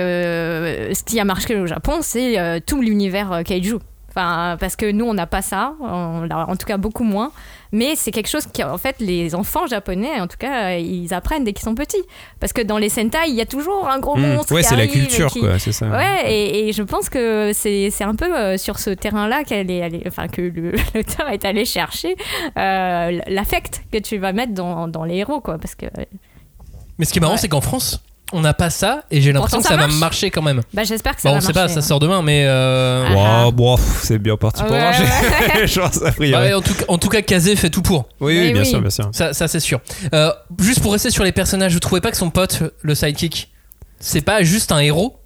ce 0.92 1.02
qui 1.04 1.18
a 1.20 1.24
marqué 1.24 1.56
au 1.56 1.66
Japon, 1.66 1.98
c'est 2.02 2.38
euh, 2.38 2.58
tout 2.64 2.80
l'univers 2.82 3.32
euh, 3.32 3.42
kaiju. 3.42 3.78
Enfin, 4.14 4.56
parce 4.60 4.76
que 4.76 4.90
nous, 4.90 5.06
on 5.06 5.14
n'a 5.14 5.26
pas 5.26 5.40
ça, 5.42 5.74
on 5.80 6.22
l'a 6.22 6.46
en 6.48 6.56
tout 6.56 6.66
cas 6.66 6.76
beaucoup 6.76 7.04
moins. 7.04 7.32
Mais 7.74 7.94
c'est 7.96 8.10
quelque 8.10 8.28
chose 8.28 8.46
qui, 8.52 8.62
en 8.62 8.76
fait, 8.76 8.96
les 9.00 9.34
enfants 9.34 9.66
japonais, 9.66 10.20
en 10.20 10.26
tout 10.26 10.36
cas, 10.38 10.76
ils 10.76 11.14
apprennent 11.14 11.42
dès 11.44 11.54
qu'ils 11.54 11.64
sont 11.64 11.74
petits. 11.74 12.02
Parce 12.38 12.52
que 12.52 12.60
dans 12.60 12.76
les 12.76 12.90
Sentai, 12.90 13.28
il 13.28 13.34
y 13.34 13.40
a 13.40 13.46
toujours 13.46 13.88
un 13.88 13.98
gros 13.98 14.16
Hmm. 14.16 14.34
monstre. 14.34 14.52
ouais 14.54 14.60
qui 14.60 14.68
c'est 14.68 14.76
la 14.76 14.86
culture 14.86 15.30
qui- 15.30 15.40
quoi 15.40 15.58
c'est 15.58 15.72
ça 15.72 15.86
Ouais, 15.88 16.30
et, 16.30 16.68
et 16.68 16.72
je 16.74 16.82
pense 16.82 17.08
que 17.08 17.52
c'est 17.54 17.88
c'est 17.90 18.04
un 18.04 18.14
peu 18.14 18.36
euh, 18.38 18.58
sur 18.58 18.78
ce 18.78 18.90
terrain-là 18.90 19.44
qu'elle 19.44 19.70
est 19.70 19.82
allée, 19.82 20.02
enfin 20.06 20.28
que 20.28 20.42
le- 20.42 20.72
l'auteur 20.94 21.30
est 21.30 21.44
allé 21.46 21.64
chercher 21.64 22.14
euh, 22.58 23.18
l'affect 23.26 23.84
que 23.90 23.96
tu 23.96 24.18
vas 24.18 24.32
mettre 24.34 24.52
dans, 24.52 24.86
dans 24.88 25.04
les 25.04 25.16
héros, 25.16 25.40
quoi. 25.40 25.56
Parce 25.56 25.74
que 25.74 25.86
Mais 26.98 27.06
ce 27.06 27.12
qui 27.14 27.18
est 27.18 27.22
marrant, 27.22 27.32
Ouais. 27.34 27.38
c'est 27.40 27.48
qu'en 27.48 27.62
France, 27.62 28.02
on 28.32 28.40
n'a 28.40 28.54
pas 28.54 28.70
ça 28.70 29.04
et 29.10 29.20
j'ai 29.20 29.32
l'impression 29.32 29.58
que 29.58 29.64
ça, 29.64 29.70
ça 29.70 29.76
va 29.76 29.86
marche. 29.86 29.98
marcher 29.98 30.30
quand 30.30 30.42
même. 30.42 30.62
Bah, 30.74 30.84
j'espère 30.84 31.14
que 31.16 31.22
ça 31.22 31.28
Bon, 31.28 31.34
va 31.34 31.38
on 31.38 31.40
sait 31.46 31.52
pas, 31.52 31.60
marcher, 31.60 31.74
ça 31.74 31.78
hein. 31.80 31.82
sort 31.82 32.00
demain, 32.00 32.22
mais. 32.22 32.44
euh, 32.46 33.04
Ah. 33.16 33.48
Wow, 33.48 33.76
pff, 33.76 34.00
c'est 34.02 34.18
bien 34.18 34.36
parti 34.36 34.62
pour 34.62 34.72
Ouais, 34.72 34.80
marcher. 34.80 35.02
ouais. 35.02 36.30
Bah 36.32 36.56
en, 36.56 36.60
tout, 36.60 36.74
cas- 36.74 36.84
en 36.88 36.98
tout 36.98 37.08
cas, 37.08 37.22
Kazé 37.22 37.56
fait 37.56 37.70
tout 37.70 37.82
pour. 37.82 38.08
Oui, 38.20 38.38
oui, 38.40 38.52
bien 38.52 38.62
oui. 38.62 38.68
sûr, 38.68 38.80
bien 38.80 38.90
sûr. 38.90 39.08
Ça, 39.12 39.32
ça 39.32 39.48
c'est 39.48 39.60
sûr. 39.60 39.80
Euh, 40.14 40.32
juste 40.60 40.80
pour 40.80 40.92
rester 40.92 41.10
sur 41.10 41.24
les 41.24 41.32
personnages, 41.32 41.72
vous 41.72 41.80
trouvez 41.80 42.00
pas 42.00 42.10
que 42.10 42.16
son 42.16 42.30
pote, 42.30 42.62
le 42.82 42.94
sidekick, 42.94 43.50
c'est 44.00 44.20
pas 44.22 44.42
juste 44.42 44.72
un 44.72 44.78
héros 44.78 45.16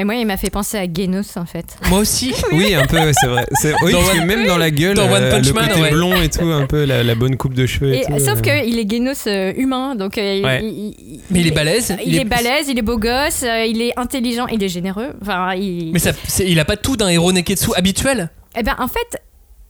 Mais 0.00 0.04
moi, 0.04 0.14
il 0.14 0.26
m'a 0.26 0.38
fait 0.38 0.48
penser 0.48 0.78
à 0.78 0.84
Genos 0.90 1.36
en 1.36 1.44
fait. 1.44 1.76
Moi 1.90 1.98
aussi. 1.98 2.32
Oui, 2.52 2.74
un 2.74 2.86
peu, 2.86 2.96
c'est 3.12 3.26
vrai. 3.26 3.44
C'est- 3.60 3.74
Oui, 3.82 3.92
Dans 3.92 3.98
parce 4.00 4.18
que 4.18 4.24
même 4.24 4.46
dans 4.46 4.56
la 4.56 4.70
gueule, 4.70 4.94
dans 4.96 5.12
One 5.12 5.24
euh, 5.24 5.30
Punch 5.30 5.46
le 5.48 5.52
Man, 5.52 5.68
côté 5.68 5.80
ouais. 5.82 5.90
blond 5.90 6.22
et 6.22 6.30
tout, 6.30 6.46
un 6.46 6.64
peu 6.64 6.84
la, 6.86 7.02
la 7.04 7.14
bonne 7.14 7.36
coupe 7.36 7.52
de 7.52 7.66
cheveux. 7.66 7.92
Et 7.92 7.98
Et, 8.00 8.04
tout, 8.06 8.18
sauf 8.18 8.38
euh. 8.38 8.62
qu'il 8.62 8.78
est 8.78 8.90
Genos 8.90 9.26
euh, 9.26 9.52
humain, 9.58 9.96
donc 9.96 10.16
euh, 10.16 10.36
il- 10.36 10.42
Ouais. 10.46 10.60
il, 10.64 10.94
il- 10.98 11.20
Mais 11.30 11.40
il 11.40 11.48
est 11.48 11.50
balèze. 11.50 11.94
Il, 12.06 12.16
est 12.16 12.24
balèze, 12.24 12.68
il 12.70 12.78
est 12.78 12.82
beau 12.82 12.96
gosse, 12.96 13.42
euh, 13.42 13.66
il 13.66 13.82
est 13.82 13.92
intelligent, 13.98 14.46
il 14.46 14.64
est 14.64 14.70
généreux. 14.70 15.10
Enfin, 15.20 15.52
il... 15.54 15.92
Mais 15.92 15.98
ça, 15.98 16.12
c'est- 16.26 16.48
il 16.48 16.58
a 16.58 16.64
pas 16.64 16.78
tout 16.78 16.96
d'un 16.96 17.08
héros 17.08 17.30
Neketsu 17.32 17.72
habituel? 17.76 18.30
Eh 18.58 18.62
ben, 18.62 18.76
en 18.78 18.88
fait, 18.88 19.20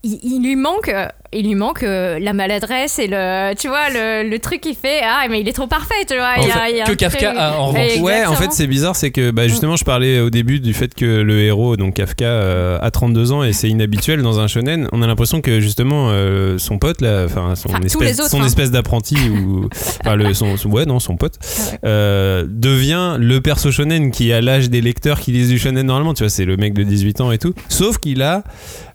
il, 0.02 0.18
il 0.22 0.42
lui 0.42 0.56
manque, 0.56 0.88
euh, 0.88 1.06
il 1.32 1.46
lui 1.46 1.54
manque 1.54 1.82
euh, 1.82 2.18
la 2.18 2.32
maladresse 2.32 2.98
et 2.98 3.06
le, 3.06 3.54
tu 3.54 3.68
vois, 3.68 3.90
le, 3.90 4.28
le 4.28 4.38
truc 4.38 4.60
qui 4.60 4.74
fait 4.74 5.00
ah 5.04 5.26
mais 5.28 5.40
il 5.40 5.48
est 5.48 5.52
trop 5.52 5.66
parfait, 5.66 5.94
tu 6.08 6.14
vois. 6.16 6.32
En 6.38 6.42
il 6.42 6.48
y 6.48 6.50
a- 6.50 6.54
fait, 6.54 6.70
il 6.70 6.76
y 6.78 6.80
a 6.80 6.84
que 6.84 6.92
Kafka 6.92 7.26
truc- 7.28 7.38
a, 7.38 7.58
en 7.58 7.66
revanche. 7.66 7.80
Exactement. 7.82 8.06
Ouais, 8.06 8.26
en 8.26 8.34
fait, 8.34 8.52
c'est 8.52 8.66
bizarre, 8.66 8.96
c'est 8.96 9.10
que 9.10 9.30
bah, 9.30 9.46
justement, 9.48 9.76
je 9.76 9.84
parlais 9.84 10.20
au 10.20 10.30
début 10.30 10.60
du 10.60 10.72
fait 10.74 10.94
que 10.94 11.04
le 11.04 11.40
héros, 11.42 11.76
donc 11.76 11.94
Kafka, 11.94 12.24
euh, 12.24 12.78
a 12.80 12.90
32 12.90 13.32
ans 13.32 13.44
et 13.44 13.52
c'est 13.52 13.68
inhabituel 13.68 14.22
dans 14.22 14.40
un 14.40 14.46
shonen. 14.46 14.88
On 14.92 15.02
a 15.02 15.06
l'impression 15.06 15.40
que 15.40 15.60
justement, 15.60 16.08
euh, 16.10 16.58
son 16.58 16.78
pote, 16.78 17.00
là, 17.00 17.24
enfin, 17.26 17.54
son 17.54 17.68
Enfin, 17.68 17.80
tous 17.80 17.86
espèce, 17.86 18.08
les 18.08 18.20
autres, 18.20 18.30
son 18.30 18.42
hein. 18.42 18.46
espèce 18.46 18.70
d'apprenti, 18.70 19.16
ou. 19.28 19.68
Enfin, 20.04 20.16
le, 20.16 20.32
son, 20.34 20.56
son- 20.56 20.70
ouais, 20.70 20.86
non, 20.86 20.98
son 20.98 21.16
pote, 21.16 21.34
Ouais. 21.72 21.78
euh, 21.84 22.44
devient 22.48 23.16
le 23.18 23.40
perso 23.40 23.70
shonen 23.70 24.10
qui 24.10 24.32
a 24.32 24.40
l'âge 24.40 24.70
des 24.70 24.80
lecteurs 24.80 25.20
qui 25.20 25.32
lisent 25.32 25.48
du 25.50 25.58
shonen 25.58 25.86
normalement. 25.86 26.14
Tu 26.14 26.22
vois, 26.22 26.30
c'est 26.30 26.44
le 26.44 26.56
mec 26.56 26.72
de 26.74 26.82
18 26.82 27.20
ans 27.20 27.30
et 27.32 27.38
tout. 27.38 27.54
Sauf 27.68 27.98
qu'il 27.98 28.22
a 28.22 28.42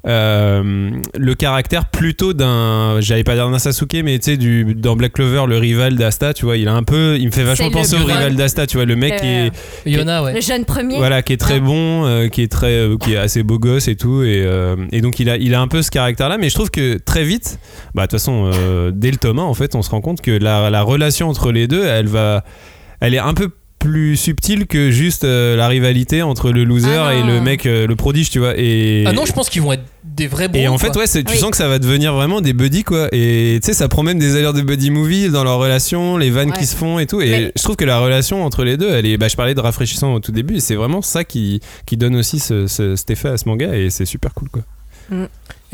euh, 0.07 0.91
le 1.17 1.33
caractère 1.35 1.85
plutôt 1.85 2.33
d'un. 2.33 2.97
J'allais 3.01 3.23
pas 3.23 3.33
dire 3.35 3.49
d'un 3.49 3.59
Sasuke, 3.59 3.97
mais 4.03 4.19
tu 4.19 4.31
sais, 4.31 4.37
du- 4.37 4.75
dans 4.75 4.95
Black 4.95 5.13
Clover, 5.13 5.45
le 5.47 5.57
rival 5.57 5.95
d'Asta, 5.95 6.33
tu 6.33 6.45
vois, 6.45 6.57
il 6.57 6.67
a 6.67 6.73
un 6.73 6.83
peu. 6.83 7.17
Il 7.19 7.25
me 7.27 7.31
fait 7.31 7.43
vachement 7.43 7.71
penser 7.71 7.95
au 7.95 8.05
rival. 8.05 8.35
d'Asta, 8.35 8.67
tu 8.67 8.77
vois, 8.77 8.85
le 8.85 8.95
mec 8.95 9.13
Euh, 9.13 9.17
qui 9.17 9.27
est 9.27 9.97
Yona, 9.97 10.23
ouais. 10.23 10.33
Le 10.33 10.41
jeune 10.41 10.65
premier. 10.65 10.97
voilà 10.97 11.21
qui 11.21 11.33
est 11.33 11.37
très 11.37 11.55
Ah. 11.55 11.59
bon 11.59 12.05
euh, 12.05 12.27
qui 12.27 12.41
est 12.43 12.51
très 12.51 12.71
euh, 12.73 12.97
qui 12.97 13.13
est 13.13 13.17
assez 13.17 13.41
beau 13.43 13.57
gosse 13.59 13.87
et 13.87 13.95
tout 13.95 14.23
et, 14.23 14.43
euh, 14.45 14.75
et 14.91 15.01
donc 15.01 15.19
il 15.19 15.29
a 15.29 15.37
il 15.37 15.53
a 15.55 15.61
un 15.61 15.67
peu 15.67 15.81
ce 15.81 15.89
caractère 15.91 16.29
là 16.29 16.37
mais 16.37 16.49
je 16.49 16.55
trouve 16.55 16.69
que 16.69 16.97
très 16.97 17.23
vite 17.23 17.59
bah 17.93 18.03
de 18.03 18.07
toute 18.07 18.19
façon 18.19 18.51
euh, 18.53 18.91
dès 18.93 19.09
le 19.11 19.17
tome 19.17 19.39
1 19.39 19.43
en 19.43 19.53
fait 19.53 19.75
on 19.75 19.81
se 19.81 19.89
rend 19.89 20.01
compte 20.01 20.21
que 20.21 20.31
la, 20.31 20.69
la 20.69 20.81
relation 20.81 21.29
entre 21.29 21.51
les 21.51 21.67
deux 21.67 21.83
elle 21.85 22.07
va 22.07 22.43
elle 22.99 23.13
est 23.13 23.19
un 23.19 23.33
peu 23.33 23.49
plus 23.85 24.15
subtile 24.17 24.65
que 24.65 24.89
juste 24.89 25.23
euh, 25.25 25.55
la 25.55 25.67
rivalité 25.67 26.23
entre 26.23 26.51
le 26.51 26.63
loser 26.63 26.95
Ah 26.97 27.13
et 27.13 27.21
le 27.21 27.39
mec 27.39 27.65
euh, 27.67 27.85
le 27.85 27.95
prodige 27.95 28.29
tu 28.31 28.39
vois 28.39 28.53
et 28.57 29.03
Ah 29.05 29.13
non, 29.13 29.25
je 29.25 29.31
pense 29.33 29.47
qu'ils 29.49 29.61
vont 29.61 29.73
être 29.73 29.83
des 30.03 30.25
vrais 30.27 30.47
bons. 30.47 30.57
et 30.57 30.67
en 30.67 30.77
fait, 30.77 30.95
ouais, 30.95 31.07
tu 31.07 31.23
Oui. 31.29 31.37
sens 31.37 31.51
que 31.51 31.57
ça 31.57 31.67
va 31.67 31.77
devenir 31.77 32.13
vraiment 32.13 32.39
des 32.41 32.53
buddies, 32.53 32.83
quoi. 32.83 33.09
Et 33.11 33.59
tu 33.61 33.65
sais, 33.67 33.73
ça 33.73 33.87
prend 33.89 34.01
même 34.01 34.17
des 34.17 34.35
allures 34.37 34.53
de 34.53 34.61
buddy 34.61 34.89
movie 34.89 35.29
dans 35.29 35.43
leur 35.43 35.57
relation, 35.59 36.17
les 36.17 36.29
vannes 36.31 36.51
Ouais. 36.51 36.57
qui 36.57 36.65
se 36.65 36.75
font 36.75 36.99
et 36.99 37.05
tout. 37.05 37.21
Et 37.21 37.29
Mais- 37.29 37.51
je 37.55 37.61
trouve 37.63 37.75
que 37.75 37.83
la 37.85 37.99
relation 37.99 38.43
entre 38.45 38.63
les 38.63 38.77
deux, 38.77 38.89
elle 38.89 39.05
est. 39.05 39.17
Bah, 39.17 39.27
je 39.27 39.35
parlais 39.35 39.53
de 39.55 39.59
rafraîchissant 39.59 40.13
au 40.13 40.19
tout 40.19 40.31
début, 40.31 40.55
et 40.55 40.59
c'est 40.61 40.75
vraiment 40.75 41.01
ça 41.01 41.23
qui, 41.25 41.59
qui 41.85 41.97
donne 41.97 42.15
aussi 42.15 42.39
ce, 42.39 42.65
ce- 42.67 42.95
cet 42.95 43.09
effet 43.11 43.29
à 43.29 43.37
ce 43.37 43.47
manga, 43.49 43.75
et 43.75 43.89
c'est 43.89 44.05
super 44.05 44.33
cool, 44.33 44.49
quoi. 44.49 44.63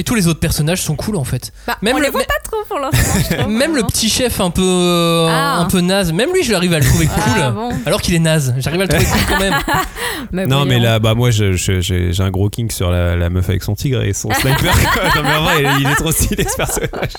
Et 0.01 0.03
tous 0.03 0.15
les 0.15 0.25
autres 0.27 0.39
personnages 0.39 0.81
sont 0.81 0.95
cool 0.95 1.15
en 1.15 1.23
fait. 1.23 1.53
Bah, 1.67 1.77
Même 1.83 1.93
on 1.95 1.99
le- 1.99 2.05
les 2.05 2.09
voit 2.09 2.23
pas 2.23 2.33
trop 2.43 2.57
pour 2.67 2.79
l'instant. 2.79 3.47
Même 3.47 3.75
le 3.75 3.83
petit 3.83 4.09
chef 4.09 4.41
un 4.41 4.49
peu, 4.49 4.63
euh, 4.65 5.27
Ah. 5.29 5.59
un 5.59 5.65
peu 5.65 5.79
naze, 5.79 6.11
même 6.11 6.31
lui, 6.33 6.43
je 6.43 6.51
l'arrive 6.51 6.73
à 6.73 6.79
le 6.79 6.85
trouver 6.85 7.05
cool. 7.05 7.21
Ah, 7.37 7.51
bon. 7.51 7.69
Alors 7.85 8.01
qu'il 8.01 8.15
est 8.15 8.19
naze, 8.19 8.55
j'arrive 8.57 8.81
à 8.81 8.85
le 8.85 8.89
trouver 8.89 9.05
cool 9.05 9.21
quand 9.29 9.39
même. 9.39 9.53
Mais 10.31 10.45
non, 10.47 10.65
mais 10.65 10.79
là, 10.79 10.97
bah, 10.97 11.13
moi, 11.13 11.29
j'ai 11.29 11.53
un 12.19 12.31
gros 12.31 12.49
king 12.49 12.71
sur 12.71 12.89
la, 12.89 13.15
la 13.15 13.29
meuf 13.29 13.47
avec 13.47 13.61
son 13.61 13.75
tigre 13.75 14.01
et 14.01 14.13
son 14.13 14.31
sniper. 14.33 14.73
Non, 15.15 15.21
mais 15.23 15.35
en 15.35 15.43
vrai, 15.43 15.63
il 15.79 15.85
est 15.87 15.95
trop 15.95 16.11
stylé, 16.11 16.45
ce 16.49 16.55
personnage. 16.57 17.11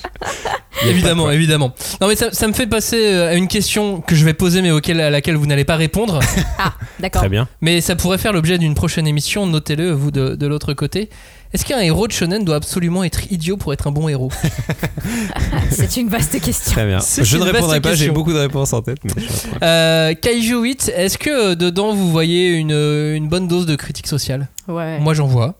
Évidemment, 0.85 1.31
évidemment. 1.31 1.73
Non, 2.01 2.07
mais 2.07 2.15
ça, 2.17 2.31
ça 2.33 2.47
me 2.47 2.53
fait 2.53 2.67
passer 2.67 2.97
euh, 3.13 3.29
à 3.29 3.33
une 3.35 3.47
question 3.47 4.01
que 4.01 4.15
je 4.15 4.25
vais 4.25 4.33
poser, 4.33 4.61
mais 4.61 4.71
auquel, 4.71 4.99
à 4.99 5.09
laquelle 5.09 5.35
vous 5.35 5.45
n'allez 5.45 5.63
pas 5.63 5.75
répondre. 5.77 6.19
Ah, 6.59 6.73
d'accord. 6.99 7.21
Très 7.21 7.29
bien. 7.29 7.47
mais 7.61 7.79
ça 7.81 7.95
pourrait 7.95 8.17
faire 8.17 8.33
l'objet 8.33 8.57
d'une 8.57 8.75
prochaine 8.75 9.07
émission. 9.07 9.45
Notez-le, 9.47 9.91
vous 9.91 10.11
de, 10.11 10.35
de 10.35 10.47
l'autre 10.47 10.73
côté. 10.73 11.09
Est-ce 11.53 11.65
qu'un 11.65 11.79
héros 11.79 12.07
de 12.07 12.11
shonen 12.11 12.43
doit 12.43 12.55
absolument 12.55 13.03
être 13.03 13.31
idiot 13.31 13.57
pour 13.57 13.73
être 13.73 13.85
un 13.87 13.91
bon 13.91 14.09
héros 14.09 14.31
C'est 15.71 15.97
une 15.97 16.09
vaste 16.09 16.39
question. 16.41 16.71
Très 16.71 16.85
bien. 16.87 16.99
Je 16.99 17.37
ne 17.37 17.43
répondrai 17.43 17.79
pas, 17.81 17.93
j'ai 17.95 18.09
beaucoup 18.09 18.33
de 18.33 18.39
réponses 18.39 18.73
en 18.73 18.81
tête, 18.81 18.97
mais 19.03 19.11
je 19.21 19.31
suis 19.31 19.49
après. 19.55 19.65
euh, 19.67 20.13
Kaiju 20.15 20.61
8, 20.61 20.91
est-ce 20.95 21.17
que 21.17 21.51
euh, 21.51 21.55
dedans 21.55 21.93
vous 21.93 22.09
voyez 22.11 22.53
une, 22.53 22.71
une 22.71 23.27
bonne 23.27 23.47
dose 23.47 23.65
de 23.65 23.75
critique 23.75 24.07
sociale? 24.07 24.47
Ouais. 24.67 24.99
Moi 24.99 25.13
j'en 25.13 25.27
vois. 25.27 25.55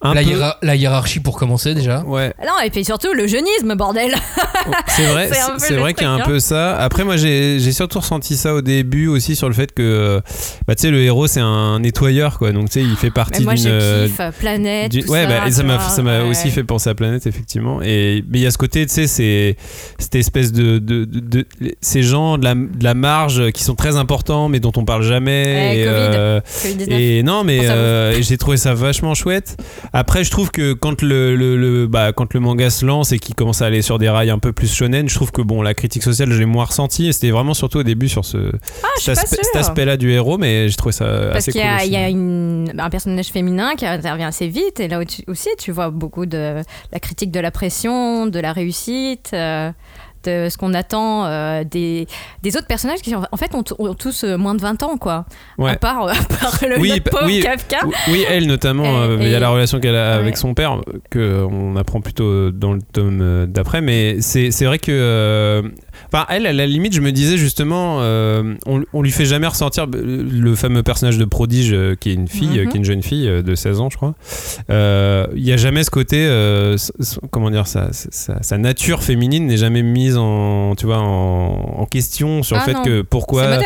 Un 0.00 0.14
La, 0.14 0.22
peu- 0.22 0.28
hiéra- 0.30 0.56
la 0.62 0.76
hiérarchie 0.76 1.18
pour 1.18 1.36
commencer 1.36 1.74
déjà. 1.74 2.02
Ouais, 2.04 2.32
Non, 2.46 2.52
et 2.64 2.70
puis 2.70 2.84
surtout 2.84 3.12
le 3.14 3.26
jeunisme, 3.26 3.74
bordel. 3.74 4.14
C'est 4.86 5.06
vrai, 5.06 5.28
C'est 5.58 5.74
vrai 5.74 5.92
qu'il 5.92 6.04
y 6.04 6.06
a 6.06 6.10
un 6.12 6.18
hein. 6.20 6.22
peu 6.24 6.38
ça. 6.38 6.76
Après, 6.76 7.02
moi, 7.02 7.16
j'ai 7.16 7.58
surtout 7.72 7.98
ressenti 7.98 8.36
ça 8.36 8.54
au 8.54 8.60
début 8.60 9.08
aussi 9.08 9.34
sur 9.34 9.48
le 9.48 9.54
fait 9.54 9.72
que, 9.74 10.20
bah, 10.68 10.76
tu 10.76 10.82
sais, 10.82 10.90
le 10.90 11.02
héros 11.02 11.26
c'est 11.26 11.40
un 11.40 11.80
nettoyeur, 11.80 12.38
quoi. 12.38 12.52
Donc, 12.52 12.70
tu 12.70 12.80
sais, 12.80 12.86
il 12.86 12.94
fait 12.96 13.10
partie 13.10 13.42
moi, 13.42 13.54
d'une. 13.54 13.64
je 13.64 13.68
euh, 13.70 14.08
euh, 14.20 14.30
Planète. 14.38 14.92
du- 14.92 15.02
tout 15.02 15.10
ouais, 15.10 15.26
bah, 15.26 15.48
et 15.48 15.50
ça 15.50 15.64
m'a 15.64 15.78
vois, 15.78 15.88
ça 15.88 16.02
m'a 16.02 16.22
ouais. 16.22 16.28
aussi 16.30 16.50
fait 16.50 16.62
penser 16.62 16.90
à 16.90 16.94
Planète, 16.94 17.26
effectivement. 17.26 17.80
Et 17.82 18.22
mais 18.30 18.38
il 18.38 18.42
y 18.42 18.46
a 18.46 18.52
ce 18.52 18.58
côté, 18.58 18.86
tu 18.86 18.94
sais, 18.94 19.06
c'est 19.08 19.56
cette 19.98 20.14
espèce 20.14 20.52
de, 20.52 20.78
de, 20.78 21.04
de- 21.06 21.20
de- 21.20 21.46
ces 21.80 22.02
gens 22.04 22.38
de 22.38 22.44
la, 22.44 22.54
de 22.54 22.84
la 22.84 22.94
marge 22.94 23.50
qui 23.50 23.64
sont 23.64 23.74
très 23.74 23.96
importants, 23.96 24.48
mais 24.48 24.60
dont 24.60 24.72
on 24.76 24.84
parle 24.84 25.02
jamais. 25.02 25.54
Ouais, 25.54 25.80
et, 25.80 25.84
Covid. 25.84 25.96
euh, 26.16 26.40
Covid-19. 26.62 26.92
et 26.92 27.22
non, 27.24 27.42
mais 27.42 27.68
euh, 27.68 28.20
j'ai 28.22 28.38
trouvé 28.38 28.56
ça 28.58 28.74
vachement 28.74 29.14
chouette. 29.14 29.56
Après, 29.92 30.24
je 30.24 30.30
trouve 30.30 30.50
que 30.50 30.72
quand 30.74 31.02
le, 31.02 31.34
le, 31.36 31.56
le- 31.56 31.86
bah, 31.86 32.12
quand 32.12 32.34
le 32.34 32.40
manga 32.40 32.70
se 32.70 32.84
lance 32.84 33.12
et 33.12 33.18
qu'il 33.18 33.34
commence 33.34 33.62
à 33.62 33.66
aller 33.66 33.82
sur 33.82 33.98
des 33.98 34.08
rails 34.08 34.30
un 34.30 34.38
peu 34.38 34.52
plus 34.52 34.72
shonen, 34.72 35.08
je 35.08 35.14
trouve 35.14 35.32
que 35.32 35.42
bon, 35.42 35.62
la 35.62 35.74
critique 35.74 36.02
sociale, 36.02 36.30
je 36.30 36.38
l'ai 36.38 36.44
moins 36.46 36.64
ressentie. 36.64 37.06
Et 37.08 37.12
c'était 37.12 37.30
vraiment 37.30 37.54
surtout 37.54 37.78
au 37.78 37.82
début 37.82 38.08
sur 38.08 38.24
ce, 38.24 38.52
Ah, 38.82 38.88
cet, 38.98 39.18
aspect-là 39.56 39.96
du 39.96 40.10
héros, 40.10 40.38
mais 40.38 40.68
j'ai 40.68 40.76
trouvé 40.76 40.92
ça 40.92 41.06
Parce 41.32 41.36
assez 41.38 41.52
qu'il 41.52 41.60
cool. 41.62 41.70
y 41.70 41.72
a, 41.72 41.76
aussi. 41.76 41.86
il 41.86 41.92
y 41.92 41.96
a 41.96 42.08
une- 42.08 42.72
un 42.78 42.90
personnage 42.90 43.28
féminin 43.28 43.74
qui 43.76 43.86
intervient 43.86 44.28
assez 44.28 44.48
vite, 44.48 44.80
et 44.80 44.88
là 44.88 45.00
au- 45.00 45.30
aussi 45.30 45.48
tu 45.58 45.72
vois 45.72 45.90
beaucoup 45.90 46.26
de 46.26 46.62
la 46.92 47.00
critique 47.00 47.30
de 47.30 47.40
la 47.40 47.50
pression, 47.50 48.26
de 48.26 48.38
la 48.40 48.52
réussite, 48.52 49.30
euh, 49.32 49.70
ce 50.26 50.56
qu'on 50.56 50.74
attend 50.74 51.24
euh, 51.26 51.64
des, 51.64 52.06
des 52.42 52.56
autres 52.56 52.66
personnages 52.66 53.00
qui 53.00 53.14
en 53.14 53.36
fait 53.36 53.54
ont, 53.54 53.64
ont 53.78 53.94
tous 53.94 54.24
euh, 54.24 54.36
moins 54.36 54.54
de 54.54 54.60
20 54.60 54.82
ans, 54.82 54.96
quoi. 54.96 55.24
Ouais. 55.58 55.70
À, 55.72 55.76
part, 55.76 56.08
à 56.08 56.14
part 56.14 56.58
le 56.68 56.78
Oui, 56.78 57.00
pauvre 57.00 57.24
oui, 57.26 57.40
Kafka. 57.40 57.78
Oui, 58.08 58.24
elle 58.28 58.46
notamment, 58.46 58.84
Et- 58.84 59.08
euh, 59.10 59.16
il 59.20 59.28
y 59.28 59.34
a 59.34 59.40
la 59.40 59.50
relation 59.50 59.80
qu'elle 59.80 59.96
a 59.96 60.14
Ouais. 60.16 60.20
avec 60.22 60.36
son 60.36 60.54
père, 60.54 60.80
que 61.10 61.44
on 61.50 61.76
apprend 61.76 62.00
plutôt 62.00 62.50
dans 62.50 62.72
le 62.72 62.80
tome 62.82 63.20
euh, 63.22 63.46
d'après, 63.46 63.80
mais 63.80 64.20
c'est 64.20 64.50
c'est 64.50 64.64
vrai 64.64 64.78
que. 64.78 65.62
Euh, 66.04 66.06
Enfin, 66.12 66.26
elle, 66.30 66.46
à 66.46 66.52
la 66.52 66.66
limite, 66.66 66.94
je 66.94 67.00
me 67.00 67.12
disais 67.12 67.36
justement, 67.36 67.98
euh, 68.00 68.54
on, 68.66 68.82
on 68.92 69.02
lui 69.02 69.10
fait 69.10 69.24
jamais 69.26 69.46
ressortir 69.46 69.86
le 69.92 70.54
fameux 70.54 70.82
personnage 70.82 71.18
de 71.18 71.24
prodige 71.24 71.72
euh, 71.72 71.94
qui 71.98 72.10
est 72.10 72.14
une 72.14 72.28
fille, 72.28 72.58
euh, 72.58 72.66
qui 72.66 72.74
est 72.76 72.78
une 72.78 72.84
jeune 72.84 73.02
fille 73.02 73.28
euh, 73.28 73.42
de 73.42 73.54
16 73.54 73.80
ans, 73.80 73.88
je 73.90 73.96
crois. 73.96 74.14
Euh, 74.70 75.26
Il 75.34 75.46
y 75.46 75.52
a 75.52 75.56
jamais 75.56 75.84
ce 75.84 75.90
côté, 75.90 76.16
euh, 76.26 76.76
comment 77.30 77.50
dire, 77.50 77.66
sa, 77.66 77.88
sa, 77.92 78.42
sa 78.42 78.58
nature 78.58 79.02
féminine 79.02 79.46
n'est 79.46 79.56
jamais 79.56 79.82
mise 79.82 80.16
en, 80.16 80.74
tu 80.76 80.86
vois, 80.86 80.98
en, 80.98 81.80
en 81.80 81.86
question 81.86 82.42
sur 82.42 82.56
Ah 82.56 82.60
le 82.60 82.64
fait 82.72 82.78
non. 82.78 82.84
que 82.84 83.02
pourquoi. 83.02 83.58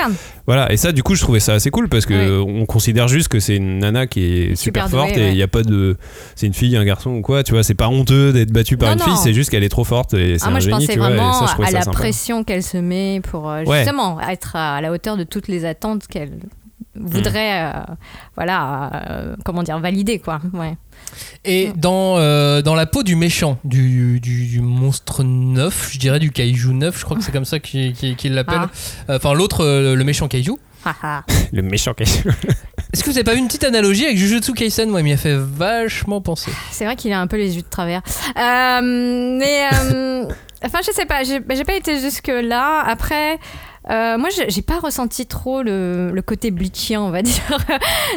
Voilà, 0.47 0.73
et 0.73 0.77
ça, 0.77 0.91
du 0.93 1.03
coup, 1.05 1.15
je 1.15 1.21
trouvais 1.23 1.39
ça 1.41 1.55
assez 1.55 1.71
cool 1.71 1.89
parce 1.89 2.05
que 2.05 2.41
on 2.41 2.67
considère 2.67 3.07
juste 3.09 3.29
que 3.29 3.39
c'est 3.39 3.57
une 3.57 3.79
nana 3.79 4.07
qui 4.09 4.25
est 4.25 4.57
super, 4.57 4.87
Super 4.87 4.89
douée, 4.89 4.99
forte 4.99 5.17
et 5.17 5.21
il 5.21 5.27
ouais. 5.29 5.35
n'y 5.35 5.43
a 5.43 5.49
pas 5.49 5.63
de. 5.63 5.97
C'est 6.35 6.47
une 6.49 6.55
fille, 6.55 6.77
un 6.77 6.85
garçon 6.85 7.11
ou 7.11 7.21
quoi, 7.23 7.43
tu 7.45 7.53
vois, 7.53 7.63
c'est 7.63 7.75
pas 7.75 7.89
honteux 7.89 8.33
d'être 8.33 8.51
battue 8.51 8.77
par 8.77 8.89
Non, 8.89 8.95
une 8.95 8.99
non. 9.01 9.05
fille, 9.17 9.23
c'est 9.23 9.35
juste 9.35 9.51
qu'elle 9.51 9.63
est 9.65 9.69
trop 9.69 9.85
forte 9.85 10.15
et 10.15 10.39
c'est 10.39 10.45
Ah, 10.45 10.49
un 10.49 10.51
moi, 10.51 10.61
je 10.61 10.65
génie, 10.71 10.81
pensais 10.87 10.93
tu 10.95 10.99
vois, 10.99 11.11
et 11.13 11.17
ça, 11.17 11.47
je 11.57 11.63
à 11.63 11.67
ça 11.67 11.73
la 11.73 11.83
sympa. 11.83 11.97
pression 11.97 12.22
qu'elle 12.45 12.63
se 12.63 12.77
met 12.79 13.21
pour 13.23 13.51
euh, 13.51 13.65
Ouais. 13.65 13.79
justement 13.79 14.21
être 14.21 14.57
à 14.57 14.81
la 14.81 14.93
hauteur 14.93 15.17
de 15.17 15.25
toutes 15.25 15.49
les 15.49 15.65
attentes 15.65 16.07
qu'elle 16.07 16.39
voudrait, 16.95 17.65
euh, 17.65 17.73
voilà, 18.37 18.91
euh, 19.11 19.37
comment 19.45 19.63
dire, 19.63 19.79
valider, 19.79 20.19
quoi. 20.19 20.41
Ouais. 20.53 20.77
Et 21.45 21.73
dans, 21.77 22.19
euh, 22.19 22.63
dans 22.63 22.75
la 22.75 22.87
peau 22.87 23.03
du 23.03 23.17
méchant, 23.17 23.59
du, 23.65 24.21
du, 24.21 24.47
du 24.47 24.61
monstre 24.61 25.25
neuf, 25.25 25.91
je 25.93 25.99
dirais 25.99 26.19
du 26.19 26.31
kaiju 26.31 26.73
neuf, 26.75 26.99
je 26.99 27.05
crois 27.05 27.17
que 27.17 27.23
c'est 27.23 27.33
comme 27.33 27.45
ça 27.45 27.59
qu'il 27.61 27.95
qu'il 28.17 28.35
l'appelle. 28.35 28.61
Ah. 29.09 29.13
Euh, 29.13 29.17
Enfin, 29.17 29.33
l'autre, 29.35 29.65
euh, 29.65 29.95
le 29.97 30.05
méchant 30.05 30.29
kaiju. 30.29 30.53
Le 31.53 31.63
méchant 31.63 31.95
qui 31.95 32.03
Est-ce 32.93 33.05
que 33.05 33.11
vous 33.11 33.17
avez 33.17 33.23
pas 33.25 33.35
vu 33.35 33.39
une 33.39 33.47
petite 33.47 33.63
analogie 33.63 34.05
avec 34.05 34.19
Jujutsu 34.19 34.53
Kaisen? 34.53 34.91
Moi, 34.91 35.01
il 35.01 35.05
m'y 35.05 35.13
a 35.13 35.17
fait 35.17 35.37
vachement 35.37 36.21
penser. 36.21 36.51
C'est 36.73 36.85
vrai 36.85 36.97
qu'il 36.97 37.13
a 37.13 37.21
un 37.21 37.29
peu 37.29 37.37
les 37.37 37.55
yeux 37.55 37.63
de 37.63 37.69
travers. 37.69 38.03
Euh, 38.37 38.81
mais, 39.39 39.69
euh, 39.73 40.25
enfin, 40.65 40.79
je 40.87 40.93
sais 40.93 41.07
pas, 41.07 41.23
j'ai 41.25 41.41
j'ai 41.55 41.65
pas 41.65 41.75
été 41.75 41.99
jusque-là. 42.01 42.83
Après, 42.87 43.39
euh, 43.91 44.17
moi, 44.19 44.29
j'ai 44.49 44.63
pas 44.63 44.79
ressenti 44.79 45.27
trop 45.27 45.63
le, 45.63 46.11
le 46.13 46.23
côté 46.23 46.51
bleachien, 46.51 47.01
on 47.03 47.11
va 47.11 47.23
dire, 47.23 47.59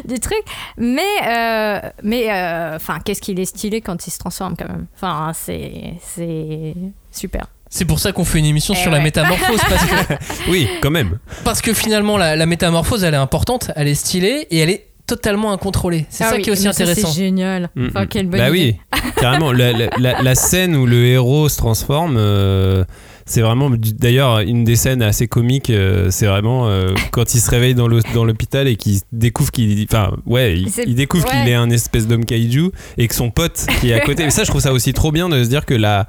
du 0.05 0.19
truc. 0.19 0.37
Mais, 0.77 1.01
euh, 1.27 1.79
mais 2.03 2.31
euh, 2.31 2.75
enfin, 2.75 2.99
qu'est-ce 3.03 3.21
qu'il 3.21 3.39
est 3.39 3.45
stylé 3.45 3.81
quand 3.81 4.05
il 4.07 4.11
se 4.11 4.19
transforme, 4.19 4.55
quand 4.57 4.67
même. 4.67 4.85
Enfin, 4.95 5.31
c'est 5.33 5.93
c'est 6.01 6.75
super. 7.11 7.47
C'est 7.67 7.85
pour 7.85 7.99
ça 7.99 8.11
qu'on 8.11 8.23
fait 8.25 8.39
une 8.39 8.45
émission 8.45 8.73
Eh 8.77 8.81
sur 8.81 8.91
la 8.91 8.99
métamorphose 8.99 9.59
parce 9.67 9.85
que, 9.85 10.13
Oui, 10.49 10.69
quand 10.81 10.91
même. 10.91 11.17
parce 11.43 11.61
que 11.61 11.73
finalement 11.73 12.15
la, 12.15 12.35
la 12.35 12.45
métamorphose 12.45 13.03
elle 13.03 13.15
est 13.15 13.17
importante, 13.17 13.71
elle 13.75 13.87
est 13.87 13.95
stylée 13.95 14.47
et 14.51 14.59
elle 14.59 14.69
est 14.69 14.85
totalement 15.07 15.51
incontrôlée. 15.51 16.05
C'est 16.09 16.23
Ah 16.23 16.29
ça 16.31 16.35
oui, 16.35 16.41
qui 16.41 16.49
est 16.49 16.53
aussi 16.53 16.67
intéressant. 16.67 17.07
C'est 17.07 17.19
génial. 17.19 17.69
Mm, 17.75 17.87
Enfin, 17.89 18.03
mm. 18.03 18.07
quelle 18.07 18.27
bonne 18.27 18.39
bah 18.39 18.49
idée. 18.49 18.77
oui, 18.93 19.01
carrément. 19.17 19.51
La, 19.51 19.71
la- 19.71 19.89
la- 19.97 20.21
la 20.21 20.35
scène 20.35 20.75
où 20.75 20.85
le 20.85 21.05
héros 21.05 21.49
se 21.49 21.57
transforme, 21.57 22.15
euh, 22.17 22.83
c'est 23.25 23.41
vraiment. 23.41 23.69
D'ailleurs, 23.71 24.39
une 24.39 24.63
des 24.63 24.75
scènes 24.75 25.01
assez 25.01 25.27
comiques, 25.27 25.69
euh, 25.69 26.07
c'est 26.11 26.27
vraiment 26.27 26.67
euh, 26.67 26.93
quand 27.11 27.33
il 27.33 27.39
se 27.39 27.49
réveille 27.49 27.73
dans 27.73 27.87
l'hô- 27.87 28.01
dans 28.13 28.23
l'hôpital 28.25 28.67
et 28.67 28.75
qu'il 28.75 28.99
découvre 29.11 29.51
qu'il. 29.51 29.83
Enfin, 29.89 30.11
ouais, 30.25 30.57
il, 30.85 30.95
découvre 30.95 31.25
ouais. 31.25 31.31
qu'il 31.41 31.49
est 31.49 31.55
un 31.55 31.69
espèce 31.69 32.07
d'homme 32.07 32.25
kaiju 32.25 32.69
et 32.97 33.07
que 33.07 33.15
son 33.15 33.31
pote 33.31 33.65
qui 33.81 33.89
est 33.89 33.93
à 33.93 33.99
côté. 33.99 34.23
Mais 34.25 34.29
ça, 34.29 34.43
je 34.43 34.49
trouve 34.49 34.61
ça 34.61 34.73
aussi 34.73 34.93
trop 34.93 35.11
bien 35.11 35.27
de 35.29 35.43
se 35.43 35.49
dire 35.49 35.65
que 35.65 35.73
la, 35.73 36.07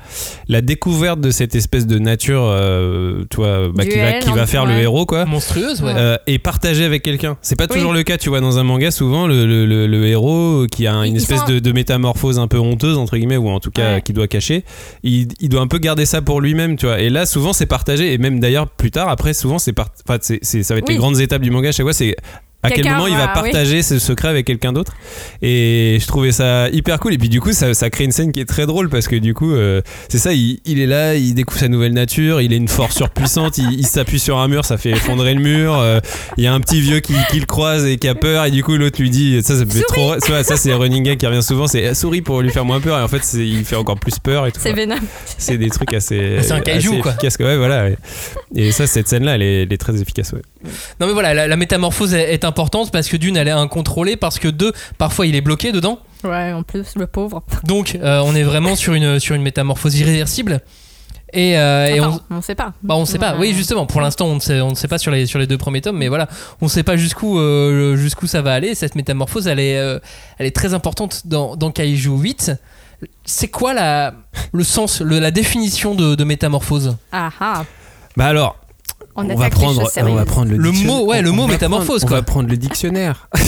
la 0.48 0.60
découverte 0.60 1.20
de 1.20 1.30
cette 1.30 1.54
espèce 1.54 1.86
de 1.86 1.98
nature, 1.98 2.42
euh, 2.44 3.24
toi, 3.30 3.68
bah, 3.74 3.84
qui 3.86 3.98
va, 3.98 4.12
qui 4.14 4.30
va 4.30 4.42
hein, 4.42 4.46
faire 4.46 4.66
le 4.66 4.74
héros, 4.74 5.06
quoi. 5.06 5.24
Monstrueuse, 5.24 5.82
ouais. 5.82 5.92
Euh, 5.96 6.16
et 6.26 6.38
partagé 6.38 6.84
avec 6.84 7.02
quelqu'un. 7.02 7.36
C'est 7.40 7.56
pas 7.56 7.66
Oui. 7.70 7.76
toujours 7.76 7.92
le 7.94 8.02
cas, 8.02 8.18
tu 8.18 8.28
vois, 8.28 8.40
dans 8.40 8.58
un 8.58 8.62
manga, 8.64 8.90
souvent 8.90 9.26
le, 9.26 9.46
le- 9.46 9.64
le- 9.66 9.86
le 9.86 10.06
héros 10.06 10.66
qui 10.70 10.86
a 10.86 10.92
une 11.06 11.16
espèce 11.16 11.44
de, 11.46 11.58
de 11.60 11.72
métamorphose 11.72 12.38
un 12.38 12.46
peu 12.46 12.58
honteuse, 12.58 12.98
entre 12.98 13.16
guillemets, 13.16 13.36
ou 13.38 13.48
en 13.48 13.58
tout 13.60 13.70
cas 13.70 13.94
Ouais. 13.94 14.02
qui 14.02 14.12
doit 14.12 14.28
cacher, 14.28 14.64
il, 15.02 15.28
il 15.40 15.48
doit 15.48 15.60
un 15.62 15.66
peu 15.66 15.78
garder 15.78 16.04
ça 16.04 16.20
pour 16.22 16.40
lui-même, 16.40 16.76
tu 16.76 16.86
vois. 16.86 17.00
Et 17.00 17.05
là, 17.10 17.26
souvent, 17.26 17.52
c'est 17.52 17.66
partagé, 17.66 18.12
et 18.12 18.18
même 18.18 18.40
d'ailleurs, 18.40 18.68
plus 18.68 18.90
tard, 18.90 19.08
après, 19.08 19.34
souvent, 19.34 19.58
c'est 19.58 19.72
part... 19.72 19.90
enfin, 20.08 20.18
c'est- 20.20 20.42
ça 20.62 20.74
va 20.74 20.78
être 20.78 20.88
les 20.88 20.96
grandes 20.96 21.20
étapes 21.20 21.42
du 21.42 21.50
manga 21.50 21.70
chaque 21.72 21.84
fois, 21.84 21.92
c'est 21.92 22.16
à 22.66 22.70
quel 22.70 22.84
moment 22.88 23.06
il 23.06 23.14
va 23.14 23.26
va- 23.26 23.32
oui. 23.42 23.50
partager 23.50 23.82
ce 23.82 23.98
secret 23.98 24.28
avec 24.28 24.46
quelqu'un 24.46 24.72
d'autre 24.72 24.92
et 25.42 25.98
je 26.00 26.06
trouvais 26.06 26.32
ça 26.32 26.68
hyper 26.70 26.98
cool 27.00 27.14
et 27.14 27.18
puis 27.18 27.28
du 27.28 27.40
coup 27.40 27.52
ça, 27.52 27.74
ça 27.74 27.90
crée 27.90 28.04
une 28.04 28.12
scène 28.12 28.32
qui 28.32 28.40
est 28.40 28.44
très 28.44 28.66
drôle 28.66 28.88
parce 28.88 29.08
que 29.08 29.16
du 29.16 29.34
coup 29.34 29.52
euh, 29.52 29.80
c'est 30.08 30.18
ça 30.18 30.32
il, 30.32 30.60
il 30.64 30.80
est 30.80 30.86
là 30.86 31.14
il 31.14 31.34
découvre 31.34 31.58
sa 31.60 31.68
nouvelle 31.68 31.92
nature 31.92 32.40
il 32.40 32.52
est 32.52 32.56
une 32.56 32.68
force 32.68 32.96
surpuissante 32.96 33.58
il, 33.58 33.72
il 33.80 33.86
s'appuie 33.86 34.18
sur 34.18 34.38
un 34.38 34.48
mur 34.48 34.64
ça 34.64 34.76
fait 34.78 34.90
effondrer 34.90 35.34
le 35.34 35.40
mur 35.40 35.74
euh, 35.78 36.00
il 36.36 36.44
y 36.44 36.46
a 36.46 36.52
un 36.54 36.60
petit 36.60 36.80
vieux 36.80 37.00
qui, 37.00 37.14
qui 37.30 37.40
le 37.40 37.46
croise 37.46 37.84
et 37.86 37.96
qui 37.96 38.08
a 38.08 38.14
peur 38.14 38.44
et 38.44 38.50
du 38.50 38.62
coup 38.62 38.76
l'autre 38.76 39.00
lui 39.00 39.10
dit 39.10 39.40
ça 39.42 39.56
ça 39.56 39.64
me 39.64 39.70
fait 39.70 39.82
trop 39.88 40.14
ça, 40.20 40.42
ça 40.44 40.56
c'est 40.56 40.72
un 40.72 40.78
running 40.78 41.02
gag 41.04 41.18
qui 41.18 41.26
revient 41.26 41.42
souvent 41.42 41.66
c'est 41.66 41.86
ah, 41.86 41.94
souris 41.94 42.22
pour 42.22 42.40
lui 42.42 42.50
faire 42.50 42.64
moins 42.64 42.80
peur 42.80 42.98
et 42.98 43.02
en 43.02 43.08
fait 43.08 43.22
il 43.34 43.64
fait 43.64 43.76
encore 43.76 43.98
plus 43.98 44.18
peur 44.18 44.46
et 44.46 44.52
tout 44.52 44.60
C'est 44.62 44.72
vénome. 44.72 44.98
c'est 45.38 45.58
des 45.58 45.70
trucs 45.70 45.92
assez 45.94 46.38
C'est 46.42 46.52
un 46.52 46.60
assez 46.60 46.88
quoi. 47.00 47.12
efficaces, 47.12 47.36
ouais 47.38 47.56
voilà 47.56 47.84
ouais. 47.84 47.96
et 48.54 48.72
ça 48.72 48.86
cette 48.86 49.08
scène 49.08 49.24
là 49.24 49.34
elle 49.34 49.42
est, 49.42 49.62
elle 49.62 49.72
est 49.72 49.76
très 49.78 50.00
efficace 50.00 50.32
ouais. 50.32 50.42
Non 51.00 51.06
mais 51.06 51.12
voilà, 51.12 51.34
la, 51.34 51.46
la 51.46 51.56
métamorphose 51.56 52.14
est, 52.14 52.32
est 52.34 52.44
importante 52.44 52.90
parce 52.92 53.08
que 53.08 53.16
d'une 53.16 53.36
elle 53.36 53.48
est 53.48 53.52
incontrôlée, 53.52 54.16
parce 54.16 54.38
que 54.38 54.48
deux 54.48 54.72
parfois 54.98 55.26
il 55.26 55.34
est 55.34 55.40
bloqué 55.40 55.72
dedans. 55.72 55.98
Ouais, 56.24 56.52
en 56.52 56.62
plus, 56.62 56.94
le 56.96 57.06
pauvre. 57.06 57.42
Donc 57.64 57.96
euh, 58.02 58.20
on 58.24 58.34
est 58.34 58.42
vraiment 58.42 58.74
sur 58.76 58.94
une, 58.94 59.18
sur 59.20 59.34
une 59.34 59.42
métamorphose 59.42 59.94
irréversible. 59.98 60.60
Et, 61.32 61.58
euh, 61.58 61.86
et 61.88 62.00
on, 62.00 62.04
Enfin, 62.06 62.20
on... 62.30 62.40
sait 62.40 62.54
pas. 62.54 62.72
bah 62.82 62.94
on 62.96 63.04
sait 63.04 63.18
pas. 63.18 63.32
Ouais. 63.32 63.48
Oui 63.48 63.52
justement, 63.54 63.84
pour 63.84 64.00
l'instant 64.00 64.26
on 64.26 64.36
ne 64.36 64.40
sait, 64.40 64.60
on 64.60 64.70
ne 64.70 64.74
sait 64.76 64.86
pas 64.88 64.98
sur 64.98 65.10
les, 65.10 65.26
sur 65.26 65.38
les 65.40 65.46
deux 65.48 65.58
premiers 65.58 65.80
tomes, 65.80 65.96
mais 65.98 66.08
voilà, 66.08 66.28
on 66.60 66.66
ne 66.66 66.70
sait 66.70 66.84
pas 66.84 66.96
jusqu'où 66.96 67.38
euh, 67.38 67.96
jusqu'où 67.96 68.26
ça 68.28 68.42
va 68.42 68.52
aller. 68.54 68.74
Cette 68.76 68.94
métamorphose 68.94 69.46
elle 69.48 69.58
est, 69.60 69.76
euh, 69.76 69.98
elle 70.38 70.46
est 70.46 70.54
très 70.54 70.72
importante 70.72 71.22
dans, 71.26 71.56
dans 71.56 71.70
Kaiju 71.72 72.10
8. 72.16 72.52
C'est 73.24 73.48
quoi 73.48 73.74
la, 73.74 74.14
le 74.52 74.64
sens, 74.64 75.00
le- 75.02 75.18
la 75.18 75.30
définition 75.32 75.94
de, 75.94 76.14
de 76.14 76.24
métamorphose? 76.24 76.96
Ah 77.12 77.30
ah. 77.40 77.64
bah 78.16 78.26
alors 78.26 78.56
On, 79.16 79.22
on 79.30 79.34
va 79.34 79.48
prendre, 79.50 79.80
on 79.80 80.14
va 80.14 80.24
le, 80.56 80.70
mot, 80.86 81.06
ouais, 81.06 81.22
le 81.22 81.30
On 81.30 81.34
mot 81.34 81.46
métamorphose, 81.46 82.00
prendre- 82.02 82.12
On 82.12 82.16
va 82.16 82.22
prendre 82.22 82.48
le 82.50 82.56
dictionnaire. 82.56 83.28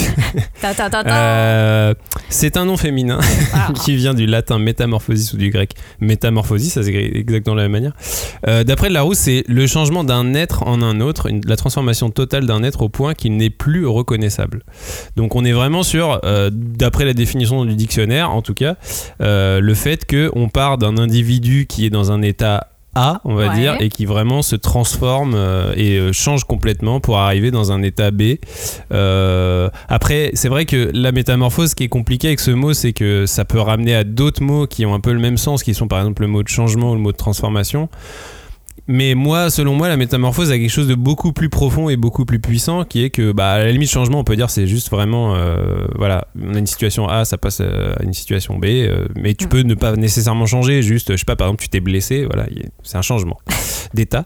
Euh, 1.11 1.93
c'est 2.29 2.57
un 2.57 2.65
nom 2.65 2.75
féminin 2.77 3.19
Ah. 3.53 3.71
qui 3.83 3.95
vient 3.95 4.13
du 4.13 4.25
latin 4.25 4.59
métamorphosis 4.59 5.33
ou 5.33 5.37
du 5.37 5.49
grec 5.49 5.73
métamorphosis, 5.99 6.73
ça 6.73 6.83
s'écrit 6.83 7.11
exactement 7.13 7.55
de 7.55 7.61
la 7.61 7.65
même 7.67 7.71
manière. 7.73 7.93
Euh, 8.47 8.63
D'après 8.63 8.89
Larousse, 8.89 9.19
c'est 9.19 9.43
le 9.47 9.67
changement 9.67 10.03
d'un 10.03 10.33
être 10.33 10.63
en 10.67 10.81
un 10.81 10.99
autre, 11.01 11.27
une- 11.29 11.41
la 11.45 11.55
transformation 11.55 12.09
totale 12.09 12.45
d'un 12.45 12.63
être 12.63 12.81
au 12.81 12.89
point 12.89 13.13
qu'il 13.13 13.37
n'est 13.37 13.49
plus 13.49 13.85
reconnaissable. 13.85 14.63
Donc 15.15 15.35
on 15.35 15.45
est 15.45 15.51
vraiment 15.53 15.83
sur, 15.83 16.19
euh, 16.23 16.49
d'après 16.51 17.05
la 17.05 17.13
définition 17.13 17.63
du 17.65 17.75
dictionnaire 17.75 18.31
en 18.31 18.41
tout 18.41 18.53
cas, 18.53 18.75
euh, 19.21 19.59
le 19.59 19.73
fait 19.73 20.05
qu'on 20.09 20.49
part 20.49 20.77
d'un 20.77 20.97
individu 20.97 21.65
qui 21.67 21.85
est 21.85 21.89
dans 21.89 22.11
un 22.11 22.21
état 22.21 22.67
A, 22.95 23.21
on 23.23 23.35
va 23.35 23.49
Ouais. 23.49 23.55
dire, 23.55 23.75
et 23.79 23.89
qui 23.89 24.05
vraiment 24.05 24.41
se 24.41 24.55
transforme 24.55 25.33
euh, 25.35 25.73
et 25.77 25.97
euh, 25.97 26.11
change 26.11 26.43
complètement 26.43 26.99
pour 26.99 27.19
arriver 27.19 27.51
dans 27.51 27.71
un 27.71 27.83
état 27.83 28.09
B. 28.11 28.35
Euh, 28.91 29.69
après, 29.87 30.31
c'est 30.33 30.49
vrai 30.49 30.65
que 30.65 30.89
la 30.93 31.11
métamorphose, 31.11 31.69
ce 31.71 31.75
qui 31.75 31.83
est 31.83 31.87
compliqué 31.89 32.27
avec 32.27 32.39
ce 32.39 32.51
mot, 32.51 32.73
c'est 32.73 32.93
que 32.93 33.25
ça 33.25 33.45
peut 33.45 33.59
ramener 33.59 33.93
à 33.95 34.03
d'autres 34.03 34.41
mots 34.43 34.65
qui 34.67 34.85
ont 34.85 34.93
un 34.95 34.99
peu 34.99 35.13
le 35.13 35.19
même 35.19 35.37
sens, 35.37 35.61
qui 35.63 35.73
sont 35.73 35.87
par 35.87 35.99
exemple 35.99 36.23
le 36.23 36.27
mot 36.29 36.41
de 36.43 36.47
changement 36.49 36.91
ou 36.91 36.95
le 36.95 37.01
mot 37.01 37.11
de 37.11 37.17
transformation. 37.17 37.89
Mais 38.91 39.13
moi, 39.13 39.51
selon 39.51 39.75
moi, 39.75 39.87
la 39.87 39.97
métamorphose 39.97 40.49
a 40.51 40.57
quelque 40.57 40.71
chose 40.71 40.87
de 40.87 40.95
beaucoup 40.95 41.31
plus 41.31 41.47
profond 41.47 41.89
et 41.89 41.95
beaucoup 41.95 42.25
plus 42.25 42.39
puissant, 42.39 42.85
qui 42.85 43.03
est 43.03 43.11
que, 43.11 43.31
bah, 43.31 43.51
à 43.51 43.59
la 43.59 43.71
limite, 43.71 43.91
changement, 43.91 44.17
on 44.17 44.23
peut 44.23 44.35
dire, 44.35 44.49
c'est 44.49 44.65
juste 44.65 44.89
vraiment, 44.89 45.35
euh, 45.35 45.85
voilà, 45.95 46.27
on 46.43 46.55
a 46.55 46.57
une 46.57 46.65
situation 46.65 47.07
A, 47.07 47.23
ça 47.23 47.37
passe 47.37 47.59
euh, 47.61 47.93
à 47.99 48.01
une 48.03 48.13
situation 48.13 48.57
B, 48.57 48.65
euh, 48.65 49.05
mais 49.15 49.35
tu 49.35 49.47
peux 49.47 49.61
ne 49.61 49.75
pas 49.75 49.95
nécessairement 49.95 50.47
changer, 50.47 50.81
juste, 50.81 51.11
je 51.11 51.17
sais 51.17 51.23
pas, 51.23 51.35
par 51.35 51.49
exemple, 51.49 51.61
tu 51.61 51.69
t'es 51.69 51.81
blessé, 51.81 52.25
voilà, 52.25 52.47
c'est 52.81 52.97
un 52.97 53.03
changement 53.03 53.37
d'état. 53.93 54.25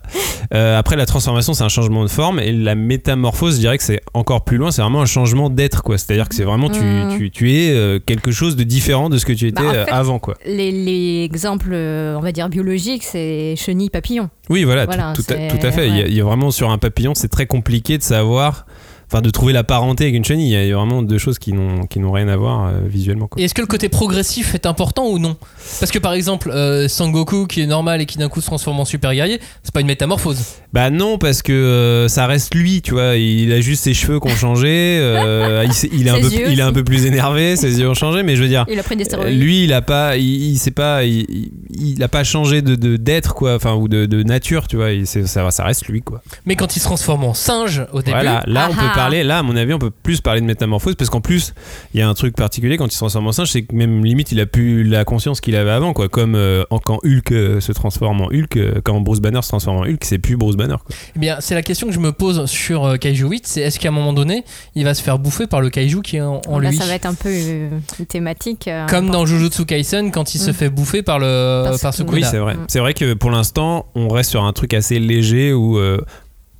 Euh, 0.53 0.77
après, 0.77 0.95
la 0.95 1.05
transformation, 1.05 1.53
c'est 1.53 1.63
un 1.63 1.69
changement 1.69 2.03
de 2.03 2.09
forme, 2.09 2.39
et 2.39 2.51
la 2.51 2.75
métamorphose, 2.75 3.55
je 3.55 3.59
dirais 3.59 3.77
que 3.77 3.83
c'est 3.83 4.01
encore 4.13 4.43
plus 4.43 4.57
loin, 4.57 4.71
c'est 4.71 4.81
vraiment 4.81 5.01
un 5.01 5.05
changement 5.05 5.49
d'être, 5.49 5.83
quoi. 5.83 5.97
C'est-à-dire 5.97 6.29
que 6.29 6.35
c'est 6.35 6.43
vraiment, 6.43 6.69
tu, 6.69 6.81
Mm. 6.81 7.17
tu, 7.17 7.31
tu 7.31 7.53
es 7.53 7.71
euh, 7.71 7.99
quelque 8.05 8.31
chose 8.31 8.55
de 8.55 8.63
différent 8.63 9.09
de 9.09 9.17
ce 9.17 9.25
que 9.25 9.33
tu 9.33 9.47
étais 9.47 9.61
Bah, 9.61 9.69
en 9.69 9.73
euh, 9.73 9.85
fait, 9.85 9.91
avant, 9.91 10.19
quoi. 10.19 10.35
Les, 10.45 10.71
les 10.71 11.23
exemples, 11.23 11.73
on 11.73 12.19
va 12.19 12.31
dire 12.31 12.49
biologiques, 12.49 13.03
c'est 13.03 13.55
chenille, 13.57 13.89
papillon. 13.89 14.29
Oui, 14.49 14.63
voilà, 14.63 14.85
Voilà, 14.85 15.13
tout, 15.15 15.23
tout 15.23 15.33
à, 15.33 15.37
c'est- 15.37 15.47
tout 15.57 15.65
à 15.65 15.71
fait. 15.71 15.87
Il, 15.87 15.95
y 15.95 15.99
a, 15.99 16.03
ouais. 16.03 16.09
il 16.09 16.15
y 16.15 16.21
a 16.21 16.23
vraiment 16.23 16.51
sur 16.51 16.69
un 16.69 16.77
papillon, 16.77 17.13
c'est 17.15 17.29
très 17.29 17.45
compliqué 17.47 17.97
de 17.97 18.03
savoir, 18.03 18.65
enfin, 19.13 19.21
de 19.21 19.29
trouver 19.29 19.53
la 19.53 19.63
parenté 19.63 20.05
avec 20.05 20.15
une 20.15 20.25
chenille. 20.25 20.51
Il 20.53 20.67
y 20.67 20.71
a- 20.71 20.75
vraiment 20.75 21.03
deux 21.03 21.17
choses 21.19 21.37
qui 21.39 21.53
n'ont 21.53 21.85
qui 21.85 21.99
n'ont 21.99 22.11
rien 22.11 22.27
à 22.27 22.35
voir 22.35 22.65
euh, 22.65 22.71
visuellement. 22.87 23.27
Quoi. 23.27 23.39
Et 23.41 23.45
est-ce 23.45 23.53
que 23.53 23.61
le 23.61 23.67
côté 23.67 23.87
progressif 23.89 24.55
est 24.55 24.65
important 24.65 25.05
ou 25.07 25.19
non? 25.19 25.35
Parce 25.79 25.91
que 25.91 25.99
par 25.99 26.13
exemple, 26.13 26.49
euh, 26.51 26.87
Sangoku 26.87 27.45
qui 27.47 27.61
est 27.61 27.67
normal 27.67 28.01
et 28.01 28.05
qui 28.05 28.17
d'un 28.17 28.29
coup 28.29 28.41
se 28.41 28.47
transforme 28.47 28.79
en 28.79 28.85
super 28.85 29.13
guerrier, 29.13 29.39
c'est 29.63 29.73
pas 29.73 29.81
une 29.81 29.87
métamorphose. 29.87 30.39
Bah 30.73 30.89
non, 30.89 31.17
parce 31.19 31.41
que 31.43 31.51
euh, 31.53 32.07
ça 32.07 32.25
reste 32.25 32.55
lui, 32.55 32.81
tu 32.81 32.91
vois. 32.93 33.15
Il 33.17 33.51
a 33.53 33.61
juste 33.61 33.83
ses 33.83 33.93
cheveux 33.93 34.19
qui 34.19 34.27
ont 34.27 34.35
changé. 34.35 34.97
euh, 34.99 35.63
il, 35.65 35.73
s'est- 35.73 35.89
il 35.93 36.07
est 36.07 36.09
un 36.09 36.15
Ses 36.21 36.21
peu, 36.21 36.27
yeux 36.35 36.51
il 36.51 36.59
est 36.59 36.63
un 36.63 36.67
aussi. 36.67 36.73
peu 36.73 36.83
plus 36.83 37.05
énervé. 37.05 37.55
Ses 37.55 37.79
yeux 37.79 37.89
ont 37.89 37.93
changé, 37.93 38.23
mais 38.23 38.35
je 38.35 38.41
veux 38.41 38.47
dire. 38.49 38.65
Il 38.69 38.79
a 38.79 38.83
pris 38.83 38.95
des 38.95 39.03
euh, 39.03 39.05
stéroïdes. 39.05 39.39
Lui, 39.39 39.63
il 39.65 39.73
a 39.73 39.81
pas, 39.81 40.17
il, 40.17 40.51
il 40.53 40.57
sait 40.57 40.71
pas, 40.71 41.03
il, 41.03 41.25
il- 41.29 41.51
il 41.95 42.03
a 42.03 42.07
pas 42.07 42.23
changé 42.23 42.61
de 42.61 42.75
de- 42.75 42.97
d'être 42.97 43.33
quoi, 43.35 43.55
enfin 43.55 43.73
ou 43.75 43.87
de, 43.87 44.05
de 44.05 44.23
nature, 44.23 44.67
tu 44.67 44.75
vois. 44.77 44.91
Il- 44.91 45.05
c'est- 45.05 45.27
ça, 45.27 45.49
ça 45.51 45.63
reste 45.63 45.87
lui 45.87 46.01
quoi. 46.01 46.21
Mais 46.45 46.55
quand 46.55 46.75
il 46.75 46.79
se 46.79 46.85
transforme 46.85 47.23
en 47.25 47.33
singe 47.33 47.85
au 47.93 47.99
début, 48.01 48.11
Voilà, 48.11 48.43
là 48.47 48.67
on 48.69 48.73
Ah 48.73 48.79
peut 48.81 48.87
ah. 48.89 48.93
Parler, 49.03 49.23
là 49.23 49.39
à 49.39 49.43
mon 49.43 49.55
avis 49.55 49.73
on 49.73 49.79
peut 49.79 49.91
plus 49.91 50.21
parler 50.21 50.41
de 50.41 50.45
métamorphose 50.45 50.95
parce 50.95 51.09
qu'en 51.09 51.21
plus 51.21 51.53
il 51.93 51.99
y 51.99 52.03
a 52.03 52.09
un 52.09 52.13
truc 52.13 52.35
particulier 52.35 52.77
quand 52.77 52.87
il 52.87 52.91
se 52.91 52.97
transforme 52.97 53.27
en 53.27 53.31
singe, 53.31 53.49
c'est 53.51 53.63
que 53.63 53.75
même 53.75 54.03
limite 54.03 54.31
il 54.31 54.39
a 54.39 54.45
plus 54.45 54.83
la 54.83 55.05
conscience 55.05 55.41
qu'il 55.41 55.55
avait 55.55 55.71
avant 55.71 55.93
quoi, 55.93 56.09
comme 56.09 56.35
euh, 56.35 56.63
en- 56.69 56.79
quand 56.79 56.99
Hulk 57.03 57.31
euh, 57.31 57.59
se 57.59 57.71
transforme 57.71 58.21
en 58.21 58.25
Hulk, 58.27 58.57
euh, 58.57 58.81
quand 58.83 58.99
Bruce 59.01 59.19
Banner 59.21 59.41
se 59.41 59.49
transforme 59.49 59.77
en 59.77 59.81
Hulk, 59.83 60.03
c'est 60.03 60.17
plus 60.19 60.37
Bruce 60.37 60.55
Banner 60.55 60.75
quoi. 60.85 60.95
eh 61.15 61.19
bien 61.19 61.37
c'est 61.39 61.55
la 61.55 61.61
question 61.61 61.87
que 61.87 61.93
je 61.93 61.99
me 61.99 62.11
pose 62.11 62.45
sur 62.45 62.85
euh, 62.85 62.97
Kaiju 62.97 63.27
8, 63.29 63.47
c'est 63.47 63.61
est-ce 63.61 63.79
qu'à 63.79 63.89
un 63.89 63.91
moment 63.91 64.13
donné, 64.13 64.43
il 64.75 64.83
va 64.83 64.93
se 64.93 65.01
faire 65.01 65.19
bouffer 65.19 65.47
par 65.47 65.61
le 65.61 65.69
Kaiju 65.69 66.01
qui 66.01 66.17
est 66.17 66.21
en, 66.21 66.41
en 66.47 66.59
Là, 66.59 66.69
lui? 66.71 66.77
ça 66.77 66.85
va 66.85 66.93
être 66.93 67.05
un 67.05 67.13
peu 67.13 67.29
euh, 67.29 67.69
une 67.99 68.05
thématique. 68.05 68.67
euh, 68.67 68.85
Comme 68.87 69.09
dans. 69.09 69.25
Jujutsu 69.25 69.65
Kaisen 69.65 70.11
quand 70.11 70.35
il 70.35 70.39
se 70.39 70.51
Mm. 70.51 70.53
fait 70.53 70.69
bouffer 70.69 71.01
par 71.01 71.17
le 71.19 71.63
Parce 71.65 71.81
par 71.81 71.93
ce 71.93 72.03
Oui, 72.03 72.21
coup 72.21 72.27
c'est 72.29 72.37
vrai. 72.37 72.53
Mm. 72.55 72.65
C'est 72.67 72.79
vrai 72.79 72.93
que 72.93 73.13
pour 73.13 73.31
l'instant, 73.31 73.85
on 73.95 74.07
reste 74.09 74.29
sur 74.31 74.43
un 74.43 74.51
truc 74.53 74.73
assez 74.73 74.99
léger 74.99 75.53
où 75.53 75.77
euh, 75.77 76.01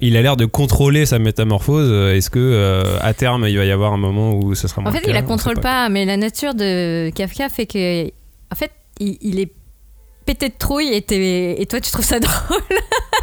il 0.07 0.17
a 0.17 0.21
l'air 0.21 0.37
de 0.37 0.45
contrôler 0.45 1.05
sa 1.05 1.17
métamorphose. 1.19 1.87
Euh, 1.89 2.15
Est-ce 2.15 2.29
que 2.29 2.39
euh, 2.39 2.97
à 3.01 3.13
terme, 3.13 3.45
il 3.47 3.57
va 3.57 3.65
y 3.65 3.71
avoir 3.71 3.93
un 3.93 3.97
moment 3.97 4.33
où 4.33 4.53
ce 4.53 4.67
sera 4.67 4.81
moins 4.81 4.91
En 4.91 4.93
fait, 4.93 5.01
cas 5.01 5.07
il 5.09 5.13
la 5.13 5.21
contrôle 5.21 5.59
pas. 5.59 5.89
mais 5.89 6.05
la 6.05 6.17
nature 6.17 6.53
de 6.53 7.09
Kafka 7.11 7.49
fait 7.49 7.65
que, 7.65 8.05
en 8.07 8.55
fait, 8.55 8.71
il, 8.99 9.17
il 9.21 9.39
est 9.39 9.51
pété 10.25 10.49
de 10.49 10.55
trouille 10.57 10.89
et, 10.93 11.65
toi, 11.65 11.79
tu 11.79 11.91
trouves 11.91 12.05
ça 12.05 12.19
drôle. 12.19 12.61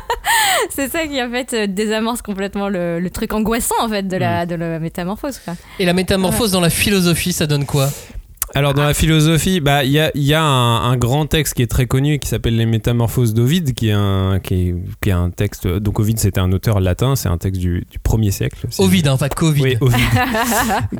c'est 0.70 0.88
ça 0.90 1.06
qui, 1.06 1.22
en 1.22 1.30
fait, 1.30 1.52
euh, 1.52 1.66
désamorce 1.66 2.22
complètement 2.22 2.68
le, 2.68 2.98
le 2.98 3.10
truc 3.10 3.32
angoissant, 3.34 3.74
en 3.80 3.88
fait, 3.88 4.06
de 4.08 4.16
la, 4.16 4.46
de 4.46 4.54
la 4.54 4.78
métamorphose. 4.78 5.38
Quoi. 5.38 5.54
Et 5.78 5.84
la 5.84 5.92
métamorphose 5.92 6.52
dans 6.52 6.60
la 6.60 6.70
philosophie, 6.70 7.32
ça 7.32 7.46
donne 7.46 7.66
quoi? 7.66 7.90
Alors 8.54 8.74
dans 8.74 8.84
la 8.84 8.94
philosophie, 8.94 9.60
bah 9.60 9.84
il 9.84 9.92
y 9.92 10.00
a, 10.00 10.10
y 10.14 10.34
a 10.34 10.42
un, 10.42 10.90
un 10.90 10.96
grand 10.96 11.26
texte 11.26 11.54
qui 11.54 11.62
est 11.62 11.66
très 11.70 11.86
connu 11.86 12.18
qui 12.18 12.28
s'appelle 12.28 12.56
les 12.56 12.66
Métamorphoses 12.66 13.32
d'Ovide, 13.32 13.74
qui 13.74 13.88
est 13.90 13.92
un 13.92 14.40
qui 14.42 14.54
est, 14.54 14.74
qui 15.00 15.08
est 15.10 15.12
un 15.12 15.30
texte. 15.30 15.68
Donc 15.68 16.00
Ovide 16.00 16.18
c'était 16.18 16.40
un 16.40 16.50
auteur 16.52 16.80
latin, 16.80 17.14
c'est 17.16 17.28
un 17.28 17.38
texte 17.38 17.60
du, 17.60 17.86
du 17.90 17.98
1er 17.98 18.30
siècle. 18.32 18.66
si 18.70 18.82
je- 18.82 18.86
Ovid, 18.86 19.06
hein, 19.08 19.16
pas 19.16 19.28
Covid. 19.28 19.62
Oui, 19.62 19.76
Ovide. 19.80 20.00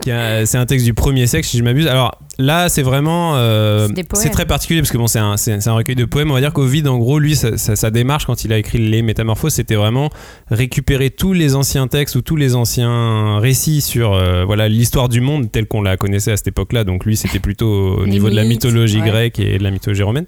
C'est 0.47 0.59
un 0.59 0.67
texte 0.67 0.85
du 0.87 0.93
1er 0.93 1.27
siècle 1.27 1.47
si 1.47 1.59
je 1.59 1.65
m'abuse. 1.65 1.87
Alors 1.87 2.19
Là, 2.39 2.71
c'est 2.71 2.83
vraiment. 2.83 3.37
euh, 3.37 3.87
C'est 4.15 4.31
très 4.31 4.47
particulier 4.47 4.81
parce 4.81 4.91
que 4.91 4.97
bon, 4.97 5.07
c'est 5.07 5.19
un, 5.19 5.35
un 5.67 5.73
recueil 5.73 5.95
de 5.95 6.07
poèmes. 6.07 6.31
On 6.31 6.35
va 6.35 6.41
dire 6.41 6.55
qu'Ovid, 6.55 6.89
en 6.89 6.97
gros, 6.99 7.19
lui, 7.19 7.37
sa, 7.37 7.59
sa- 7.59 7.77
sa 7.77 7.91
démarche 7.91 8.25
quand 8.25 8.45
il 8.45 8.53
a 8.53 8.59
écrit 8.59 8.79
Les 8.79 9.03
Métamorphoses, 9.03 9.55
c'était 9.55 9.75
vraiment 9.75 10.09
récupérer 10.51 11.11
tous 11.11 11.35
les 11.35 11.55
anciens 11.55 11.87
textes 11.87 12.15
ou 12.17 12.23
tous 12.23 12.37
les 12.37 12.55
anciens 12.55 13.39
récits 13.41 13.83
sur 13.83 14.15
euh, 14.15 14.45
voilà 14.47 14.69
l'histoire 14.69 15.09
du 15.11 15.21
monde 15.21 15.53
telle 15.53 15.67
qu'on 15.67 15.83
la 15.83 15.97
connaissait 15.99 16.33
à 16.33 16.37
cette 16.39 16.49
époque-là. 16.49 16.85
Donc 16.85 17.05
lui, 17.05 17.17
c'était 17.17 17.41
plutôt 17.41 17.99
au 17.99 18.07
niveau 18.07 18.31
de 18.31 18.37
la 18.37 18.45
mythologie 18.45 19.01
ouais. 19.03 19.09
grecque 19.11 19.39
et 19.39 19.59
de 19.59 19.63
la 19.63 19.71
mythologie 19.71 20.03
romaine. 20.03 20.27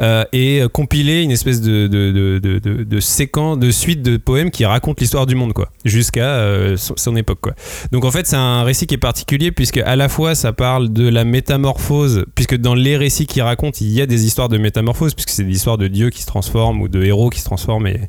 Euh, 0.00 0.24
et 0.32 0.62
compiler 0.72 1.22
une 1.22 1.30
espèce 1.30 1.60
de, 1.60 1.86
de, 1.86 2.10
de, 2.10 2.38
de, 2.38 2.58
de, 2.58 2.82
de 2.82 3.00
séquence, 3.00 3.58
de 3.58 3.70
suite 3.70 4.02
de 4.02 4.16
poèmes 4.16 4.50
qui 4.50 4.64
racontent 4.64 4.96
l'histoire 5.00 5.26
du 5.26 5.34
monde, 5.36 5.52
quoi, 5.52 5.70
jusqu'à 5.84 6.40
son, 6.76 6.94
son 6.96 7.14
époque, 7.14 7.38
quoi. 7.40 7.54
Donc 7.92 8.04
en 8.04 8.10
fait, 8.10 8.26
c'est 8.26 8.36
un 8.36 8.64
récit 8.64 8.86
qui 8.86 8.94
est 8.94 8.98
particulier 8.98 9.52
puisque 9.52 9.76
à 9.78 9.94
la 9.94 10.08
fois 10.08 10.34
ça 10.34 10.52
parle 10.52 10.92
de 10.92 11.08
la 11.08 11.24
métamorphose, 11.26 12.24
puisque 12.34 12.56
dans 12.56 12.74
les 12.74 12.96
récits 12.96 13.26
qu'il 13.26 13.42
raconte, 13.42 13.80
il 13.80 13.90
y 13.92 14.00
a 14.00 14.06
des 14.06 14.26
histoires 14.26 14.48
de 14.48 14.58
métamorphose, 14.58 15.14
puisque 15.14 15.30
c'est 15.30 15.44
des 15.44 15.54
histoires 15.54 15.78
de 15.78 15.88
dieux 15.88 16.10
qui 16.10 16.22
se 16.22 16.26
transforment 16.26 16.80
ou 16.80 16.88
de 16.88 17.02
héros 17.04 17.30
qui 17.30 17.40
se 17.40 17.44
transforment 17.44 17.86
et, 17.86 18.00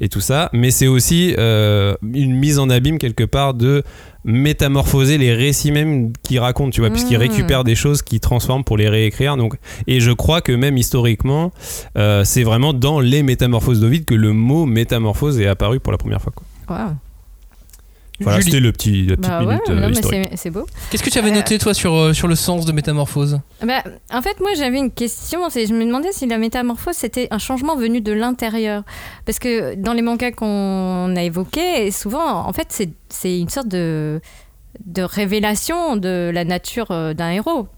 et 0.00 0.08
tout 0.08 0.20
ça. 0.20 0.48
Mais 0.52 0.70
c'est 0.70 0.86
aussi 0.86 1.34
euh, 1.38 1.94
une 2.14 2.34
mise 2.34 2.58
en 2.58 2.70
abîme 2.70 2.98
quelque 2.98 3.24
part 3.24 3.54
de 3.54 3.82
métamorphoser 4.24 5.16
les 5.16 5.32
récits 5.32 5.72
même 5.72 6.12
qu'il 6.22 6.38
raconte, 6.38 6.72
tu 6.72 6.80
vois, 6.80 6.90
puisqu'il 6.90 7.18
Mmh. 7.18 7.22
récupère 7.22 7.64
des 7.64 7.74
choses 7.74 8.02
qu'il 8.02 8.20
transforme 8.20 8.64
pour 8.64 8.76
les 8.76 8.88
réécrire. 8.88 9.36
Donc, 9.36 9.54
et 9.86 10.00
je 10.00 10.10
crois 10.10 10.40
que 10.40 10.52
même 10.52 10.76
historiquement, 10.76 11.52
euh, 11.96 12.24
c'est 12.24 12.42
vraiment 12.42 12.72
dans 12.72 13.00
les 13.00 13.22
métamorphoses 13.22 13.80
d'Ovid 13.80 14.04
que 14.04 14.14
le 14.14 14.32
mot 14.32 14.66
métamorphose 14.66 15.40
est 15.40 15.46
apparu 15.46 15.80
pour 15.80 15.92
la 15.92 15.98
première 15.98 16.20
fois. 16.20 16.32
Quoi. 16.34 16.46
Waouh. 16.76 16.94
Voilà, 18.20 18.40
Julie, 18.40 18.50
c'était 18.50 18.60
le 18.62 18.72
petit, 18.72 19.02
la 19.06 19.16
petite 19.16 19.30
Bah 19.30 19.38
ouais, 19.40 19.46
minute 19.46 19.62
euh, 19.68 19.74
non, 19.74 19.86
mais 19.88 19.92
historique. 19.92 20.28
c'est- 20.32 20.36
c'est 20.36 20.50
beau. 20.50 20.66
qu'est-ce 20.90 21.02
que 21.02 21.10
tu 21.10 21.18
avais 21.18 21.30
Euh, 21.30 21.34
noté 21.34 21.58
toi 21.58 21.72
sur, 21.74 21.94
euh, 21.94 22.12
sur 22.12 22.26
le 22.28 22.34
sens 22.34 22.64
de 22.64 22.72
métamorphose 22.72 23.40
Bah, 23.64 23.82
en 24.12 24.22
fait, 24.22 24.40
moi, 24.40 24.50
j'avais 24.56 24.78
une 24.78 24.90
question. 24.90 25.48
c'est- 25.50 25.66
Je 25.66 25.74
me 25.74 25.84
demandais 25.84 26.10
si 26.12 26.26
la 26.26 26.38
métamorphose, 26.38 26.94
c'était 26.96 27.28
un 27.30 27.38
changement 27.38 27.76
venu 27.76 28.00
de 28.00 28.12
l'intérieur. 28.12 28.82
Parce 29.24 29.38
que 29.38 29.74
dans 29.76 29.92
les 29.92 30.02
mangas 30.02 30.32
qu'on 30.32 31.14
a 31.16 31.22
évoqués, 31.22 31.90
souvent, 31.90 32.46
en 32.46 32.52
fait, 32.52 32.66
c'est- 32.70 32.90
c'est 33.08 33.38
une 33.38 33.48
sorte 33.48 33.68
de, 33.68 34.20
de 34.84 35.02
révélation 35.02 35.96
de 35.96 36.30
la 36.32 36.44
nature 36.44 36.88
euh, 36.90 37.14
d'un 37.14 37.30
héros. 37.30 37.68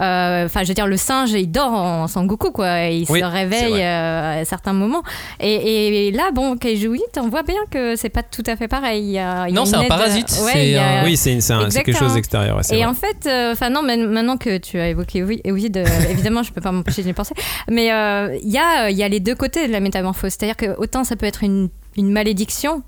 Euh, 0.00 0.44
Enfin, 0.46 0.62
je 0.62 0.68
veux 0.68 0.74
dire, 0.74 0.86
le 0.86 0.96
singe, 0.96 1.32
il 1.32 1.50
dort 1.50 1.72
en 1.72 2.06
Sangoku, 2.06 2.50
quoi. 2.50 2.82
il 2.84 3.06
Oui, 3.08 3.20
se 3.20 3.24
réveille 3.24 3.82
euh, 3.82 4.42
à 4.42 4.44
certains 4.44 4.72
moments. 4.72 5.02
Et, 5.40 6.08
et 6.08 6.10
là, 6.12 6.30
bon, 6.32 6.56
Kaiju 6.56 6.88
8, 6.90 7.02
on 7.20 7.28
voit 7.28 7.42
bien 7.42 7.60
que 7.70 7.96
c'est 7.96 8.08
pas 8.10 8.22
tout 8.22 8.42
à 8.46 8.56
fait 8.56 8.68
pareil. 8.68 9.02
Il 9.04 9.10
y 9.12 9.18
a- 9.18 9.46
il 9.48 9.54
y 9.54 9.56
a 9.56 9.60
Non, 9.60 9.64
c'est 9.66 9.76
un 9.76 9.84
parasite, 9.84 10.28
ouais, 10.44 10.52
c'est 10.52 10.76
un- 10.76 11.04
Oui, 11.04 11.16
c'est 11.16 11.38
quelque 11.82 11.96
chose 11.96 12.14
d'extérieur. 12.14 12.58
et 12.60 12.76
vrai. 12.76 12.84
en 12.84 12.94
fait, 12.94 13.26
euh, 13.26 13.52
enfin 13.52 13.70
non, 13.70 13.82
maintenant 13.82 14.36
que 14.36 14.58
tu 14.58 14.78
as 14.78 14.88
évoqué 14.88 15.22
oui, 15.22 15.40
évidemment, 15.44 16.42
je 16.42 16.52
peux 16.52 16.60
pas 16.60 16.72
m'empêcher 16.72 17.02
d'y 17.02 17.12
penser. 17.12 17.34
Mais 17.70 17.84
il 17.86 18.50
y, 18.50 18.58
a, 18.58 18.90
y 18.90 19.02
a 19.02 19.08
les 19.08 19.20
deux 19.20 19.34
côtés 19.34 19.66
de 19.66 19.72
la 19.72 19.80
métamorphose. 19.80 20.32
C'est-à-dire 20.32 20.56
que 20.56 20.78
autant 20.78 21.04
ça 21.04 21.16
peut 21.16 21.26
être 21.26 21.42
une, 21.42 21.68
une 21.96 22.10
malédiction 22.10 22.82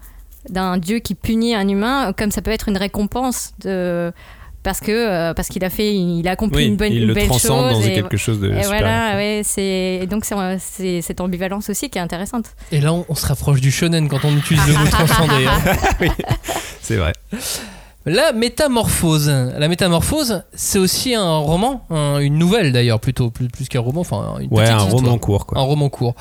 d'un 0.48 0.78
dieu 0.78 0.98
qui 1.00 1.14
punit 1.14 1.54
un 1.54 1.66
humain, 1.68 2.12
comme 2.16 2.30
ça 2.30 2.42
peut 2.42 2.50
être 2.52 2.68
une 2.68 2.76
récompense 2.78 3.52
de 3.62 4.12
parce 4.68 4.80
que 4.80 4.92
euh, 4.92 5.32
parce 5.32 5.48
qu'il 5.48 5.64
a 5.64 5.70
fait, 5.70 5.94
il 5.94 6.28
a 6.28 6.32
accompli 6.32 6.58
Oui, 6.64 6.66
une 6.66 6.76
bonne, 6.76 6.92
il 6.92 7.00
une 7.02 7.08
le 7.08 7.14
belle 7.14 7.26
transcende 7.28 7.70
chose. 7.72 7.80
dans 7.82 7.88
et, 7.88 7.94
quelque 7.94 8.18
chose 8.18 8.38
de 8.38 8.48
et 8.48 8.62
supérieur. 8.62 8.68
voilà, 8.68 9.16
ouais, 9.16 9.40
c'est 9.42 10.00
et 10.02 10.06
donc 10.06 10.26
c'est 10.58 11.00
cette 11.00 11.22
ambivalence 11.22 11.70
aussi 11.70 11.88
qui 11.88 11.96
est 11.96 12.02
intéressante. 12.02 12.44
Et 12.70 12.82
là, 12.82 12.92
on, 12.92 13.06
on 13.08 13.14
se 13.14 13.26
rapproche 13.26 13.62
du 13.62 13.70
shonen 13.70 14.08
quand 14.10 14.22
on 14.26 14.36
utilise 14.36 14.66
le 14.66 14.74
mot 14.74 14.86
transcender. 14.90 15.46
hein. 15.46 16.06
C'est 16.82 16.96
vrai. 16.96 17.12
La 18.04 18.32
métamorphose. 18.32 19.28
La 19.28 19.68
métamorphose, 19.68 20.42
c'est 20.54 20.78
aussi 20.78 21.14
un 21.14 21.36
roman, 21.38 21.86
un- 21.90 22.18
une 22.18 22.36
nouvelle 22.38 22.72
d'ailleurs, 22.72 23.00
plutôt, 23.00 23.30
plus, 23.30 23.48
plus 23.48 23.68
qu'un 23.68 23.80
roman, 23.80 24.02
enfin 24.02 24.36
une 24.40 24.48
Ouais, 24.50 24.64
petite 24.64 24.74
un 24.74 24.84
histoire. 24.84 24.90
roman 25.02 25.18
court, 25.18 25.46
quoi. 25.46 25.58
Un 25.58 25.62
roman 25.62 25.88
court. 25.88 26.14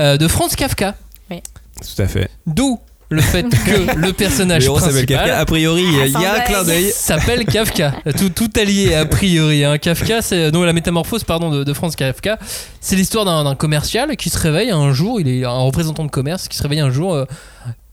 Euh, 0.00 0.16
de 0.18 0.28
Franz 0.28 0.54
Kafka. 0.56 0.94
Tout 1.30 2.02
à 2.02 2.06
fait. 2.06 2.30
D'où 2.46 2.78
le 3.10 3.20
fait 3.20 3.42
que 3.66 3.96
le 3.96 4.12
personnage 4.12 4.66
Le 4.66 4.72
principal 4.72 5.06
Kafka. 5.06 5.38
A 5.38 5.44
priori, 5.44 5.82
il 5.82 5.92
y 5.96 6.00
a- 6.00 6.06
il 6.06 6.12
y 6.12 6.24
a 6.24 6.34
un 6.34 6.40
clin 6.40 6.64
d'œil. 6.64 6.90
s'appelle 6.94 7.44
Kafka. 7.44 7.94
Tout, 8.18 8.30
tout 8.30 8.50
allié 8.60 8.94
a 8.94 9.04
priori. 9.06 9.64
Hein. 9.64 9.78
Kafka, 9.78 10.22
c'est 10.22 10.50
donc 10.50 10.64
la 10.64 10.72
métamorphose 10.72 11.24
pardon 11.24 11.50
de, 11.50 11.64
de 11.64 11.72
Franz 11.72 11.94
Kafka. 11.96 12.38
C'est 12.80 12.96
l'histoire 12.96 13.24
d'un 13.24 13.44
d'un 13.44 13.54
commercial 13.54 14.16
qui 14.16 14.30
se 14.30 14.38
réveille 14.38 14.70
un 14.70 14.92
jour. 14.92 15.20
Il 15.20 15.28
est 15.28 15.44
un 15.44 15.50
représentant 15.50 16.04
de 16.04 16.10
commerce 16.10 16.48
qui 16.48 16.56
se 16.56 16.62
réveille 16.62 16.80
un 16.80 16.90
jour 16.90 17.14
euh, 17.14 17.24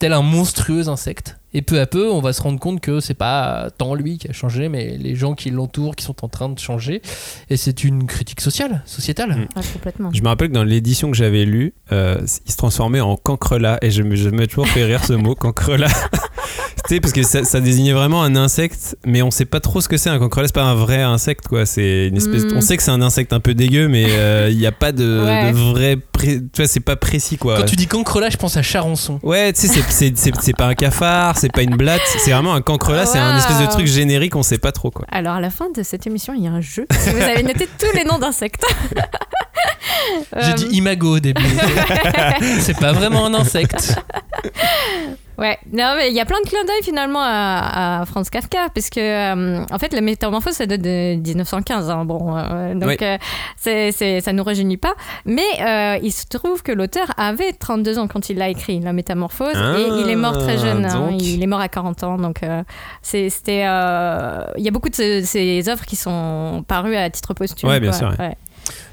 tel 0.01 0.13
un 0.13 0.21
monstrueux 0.23 0.89
insecte. 0.89 1.37
Et 1.53 1.61
peu 1.61 1.79
à 1.81 1.85
peu, 1.85 2.09
on 2.09 2.21
va 2.21 2.31
se 2.33 2.41
rendre 2.41 2.59
compte 2.59 2.79
que 2.79 3.01
c'est 3.01 3.13
pas 3.13 3.67
tant 3.77 3.93
lui 3.93 4.17
qui 4.17 4.29
a 4.29 4.31
changé, 4.33 4.67
mais 4.69 4.97
les 4.97 5.15
gens 5.15 5.33
qui 5.35 5.49
l'entourent 5.51 5.95
qui 5.97 6.05
sont 6.05 6.15
en 6.25 6.29
train 6.29 6.47
de 6.49 6.57
changer. 6.57 7.01
Et 7.49 7.57
c'est 7.57 7.83
une 7.83 8.05
critique 8.07 8.39
sociale, 8.41 8.81
sociétale. 8.85 9.31
Mm. 9.35 9.47
Ah, 9.57 9.61
complètement. 9.73 10.09
Je 10.13 10.21
me 10.21 10.27
rappelle 10.29 10.47
que 10.47 10.53
dans 10.53 10.63
l'édition 10.63 11.11
que 11.11 11.17
j'avais 11.17 11.43
lue, 11.45 11.73
euh, 11.91 12.17
il 12.45 12.51
se 12.51 12.57
transformait 12.57 13.01
en 13.01 13.15
cancrelat 13.17 13.77
et 13.81 13.91
je 13.91 14.01
me, 14.01 14.15
je 14.15 14.29
me 14.29 14.47
toujours 14.47 14.67
fait 14.69 14.85
rire 14.85 15.03
ce 15.03 15.11
mot, 15.13 15.35
cancrelat. 15.35 15.89
tu 16.87 16.95
sais, 16.95 16.99
parce 17.01 17.11
que 17.13 17.21
ça, 17.23 17.43
ça 17.43 17.59
désignait 17.59 17.91
vraiment 17.93 18.23
un 18.23 18.37
insecte, 18.37 18.97
mais 19.05 19.21
on 19.21 19.29
sait 19.29 19.43
pas 19.45 19.59
trop 19.59 19.81
ce 19.81 19.89
que 19.89 19.97
c'est 19.97 20.09
un 20.09 20.19
cancrelat. 20.19 20.47
C'est 20.47 20.55
pas 20.55 20.63
un 20.63 20.75
vrai 20.75 21.01
insecte, 21.01 21.49
quoi. 21.49 21.65
C'est 21.65 22.07
une 22.07 22.15
espèce. 22.15 22.45
Mm. 22.45 22.55
On 22.55 22.61
sait 22.61 22.77
que 22.77 22.83
c'est 22.83 22.91
un 22.91 23.01
insecte 23.01 23.33
un 23.33 23.41
peu 23.41 23.53
dégueu, 23.53 23.89
mais 23.89 24.05
euh, 24.07 24.47
il 24.49 24.57
n'y 24.57 24.65
a 24.67 24.71
pas 24.71 24.93
de, 24.93 25.21
Ouais. 25.25 25.51
de 25.51 25.57
vrai. 25.57 25.97
pré- 25.97 26.39
Tu 26.39 26.61
vois, 26.61 26.67
c'est 26.67 26.79
pas 26.79 26.95
précis, 26.95 27.35
quoi. 27.37 27.57
Quand 27.57 27.65
tu 27.65 27.75
dis 27.75 27.87
cancrelat, 27.87 28.29
je 28.29 28.37
pense 28.37 28.55
à 28.55 28.61
Charançon. 28.61 29.19
Ouais, 29.21 29.51
tu 29.51 29.59
sais, 29.61 29.67
c'est- 29.67 29.90
c'est- 29.91 30.17
c'est 30.17 30.31
c'est 30.41 30.55
pas 30.55 30.65
un 30.67 30.73
cafard, 30.75 31.37
c'est 31.37 31.51
pas 31.51 31.61
une 31.61 31.75
blatte, 31.75 32.01
c'est 32.05 32.31
vraiment 32.31 32.53
un 32.53 32.61
cancrelat, 32.61 33.05
c'est 33.05 33.19
un 33.19 33.37
espèce 33.37 33.59
de 33.59 33.67
truc 33.67 33.85
générique, 33.87 34.35
on 34.35 34.43
sait 34.43 34.57
pas 34.57 34.71
trop, 34.71 34.89
quoi. 34.91 35.05
Alors 35.11 35.35
à 35.35 35.39
la 35.41 35.49
fin 35.49 35.69
de 35.69 35.83
cette 35.83 36.07
émission, 36.07 36.33
il 36.33 36.43
y 36.43 36.47
a 36.47 36.51
un 36.51 36.61
jeu. 36.61 36.85
Si 36.91 37.09
vous 37.09 37.21
avez 37.21 37.43
noté 37.43 37.67
tous 37.77 37.95
les 37.95 38.03
noms 38.03 38.17
d'insectes. 38.19 38.63
J'ai 40.37 40.51
Euh, 40.51 40.53
dit 40.53 40.65
imago 40.71 41.17
au 41.17 41.19
début. 41.19 41.43
c'est 42.61 42.77
pas 42.77 42.93
vraiment 42.93 43.25
un 43.27 43.33
insecte. 43.33 43.95
Ouais, 45.41 45.57
non, 45.73 45.95
mais 45.97 46.09
il 46.09 46.13
y 46.15 46.19
a 46.19 46.25
plein 46.25 46.39
de 46.43 46.47
clins 46.47 46.63
d'œil 46.65 46.83
finalement 46.83 47.19
à, 47.23 48.01
à 48.01 48.05
Franz 48.05 48.29
Kafka, 48.29 48.67
parce 48.75 48.91
que 48.91 48.99
euh, 48.99 49.65
en 49.71 49.79
fait, 49.79 49.91
la 49.91 50.01
métamorphose, 50.01 50.53
ça 50.53 50.67
date 50.67 50.81
de 50.81 51.15
1915. 51.15 51.89
hein, 51.89 52.05
bon, 52.05 52.37
euh, 52.37 52.73
donc 52.75 52.89
Oui. 52.89 52.97
euh, 53.01 53.17
c'est, 53.57 53.91
c'est- 53.91 54.21
ça 54.21 54.33
nous 54.33 54.43
rajeunit 54.43 54.77
pas. 54.77 54.93
Mais 55.25 55.41
il 56.03 56.11
se 56.11 56.27
trouve 56.27 56.61
que 56.61 56.71
l'auteur 56.71 57.07
avait 57.17 57.53
32 57.53 57.97
ans 57.97 58.07
quand 58.07 58.29
il 58.29 58.37
l'a 58.37 58.49
écrit, 58.49 58.79
la 58.81 58.93
métamorphose, 58.93 59.55
Ah, 59.55 59.77
et 59.79 59.87
il 60.03 60.09
est 60.09 60.15
mort 60.15 60.37
très 60.37 60.59
jeune. 60.59 60.85
hein, 60.85 61.09
il 61.19 61.41
est 61.41 61.47
mort 61.47 61.59
à 61.59 61.67
40 61.69 62.03
ans, 62.03 62.17
donc 62.17 62.41
c'est, 63.01 63.29
c'était. 63.31 63.61
Il 63.61 64.63
y 64.63 64.67
a 64.67 64.71
beaucoup 64.71 64.89
de 64.89 64.95
ce- 64.95 65.21
ces 65.25 65.67
œuvres 65.69 65.85
qui 65.85 65.95
sont 65.95 66.63
parues 66.67 66.95
à 66.95 67.09
titre 67.09 67.33
posthume. 67.33 67.67
Ouais, 67.67 67.79
bien 67.79 67.89
quoi, 67.89 67.97
sûr, 67.97 68.09
ouais. 68.19 68.27
ouais. 68.27 68.37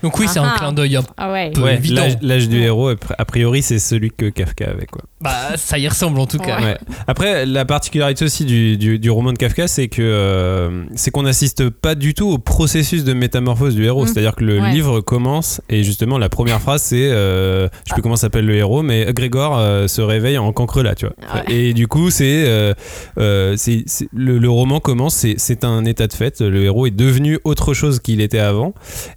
Donc 0.02 0.18
oui, 0.18 0.26
c'est 0.28 0.38
un 0.38 0.50
clin 0.56 0.72
d'œil 0.72 0.96
un 0.96 1.02
Ah 1.16 1.32
ouais. 1.32 1.50
peu 1.52 1.62
Ouais, 1.62 1.74
évident. 1.76 2.02
l'âge- 2.22 2.48
du 2.48 2.60
héros, 2.62 2.90
a 2.90 3.24
priori, 3.24 3.62
c'est 3.62 3.78
celui 3.78 4.10
que 4.10 4.28
Kafka 4.30 4.66
avait, 4.70 4.86
quoi. 4.86 5.02
Bah, 5.20 5.56
ça 5.56 5.78
y 5.78 5.88
ressemble 5.88 6.20
en 6.20 6.26
tout 6.26 6.38
cas. 6.38 6.58
Ouais. 6.60 6.64
Ouais. 6.66 6.76
Après, 7.08 7.44
la 7.46 7.64
particularité 7.64 8.24
aussi 8.24 8.44
du, 8.44 8.76
du, 8.76 8.98
du 9.00 9.10
roman 9.10 9.32
de 9.32 9.38
Kafka, 9.38 9.66
c'est 9.66 9.88
que 9.88 10.00
euh, 10.02 10.84
c'est 10.94 11.10
qu'on 11.10 11.22
n'assiste 11.24 11.68
pas 11.70 11.96
du 11.96 12.14
tout 12.14 12.28
au 12.30 12.38
processus 12.38 13.02
de 13.02 13.12
métamorphose 13.12 13.74
du 13.74 13.84
héros. 13.84 14.04
Mm. 14.04 14.06
C'est-à-dire 14.06 14.34
que 14.36 14.44
le 14.44 14.60
Ouais. 14.60 14.70
livre 14.72 15.00
commence 15.00 15.60
et 15.68 15.82
justement 15.82 16.18
la 16.18 16.28
première 16.28 16.60
phrase 16.60 16.82
c'est, 16.82 17.10
euh, 17.10 17.68
je 17.84 17.88
sais 17.90 17.94
plus 17.94 18.02
comment 18.02 18.16
s'appelle 18.16 18.46
le 18.46 18.54
héros, 18.54 18.82
mais 18.82 19.12
Grégor 19.12 19.56
euh, 19.58 19.88
se 19.88 20.00
réveille 20.00 20.38
en 20.38 20.52
cancrelat, 20.52 20.94
tu 20.94 21.06
vois. 21.06 21.14
Ouais. 21.34 21.52
Et 21.52 21.74
du 21.74 21.88
coup, 21.88 22.10
c'est, 22.10 22.44
euh, 22.46 22.74
euh, 23.18 23.54
c'est, 23.56 23.84
le, 24.14 24.38
le 24.38 24.50
roman 24.50 24.78
commence, 24.80 25.14
c'est, 25.14 25.34
c'est 25.38 25.64
un 25.64 25.84
état 25.84 26.06
de 26.06 26.12
fait. 26.12 26.40
Le 26.40 26.62
héros 26.64 26.86
est 26.86 26.90
devenu 26.92 27.38
autre 27.44 27.74
chose 27.74 27.98
qu'il 28.00 28.20
était 28.20 28.38
avant. 28.38 28.72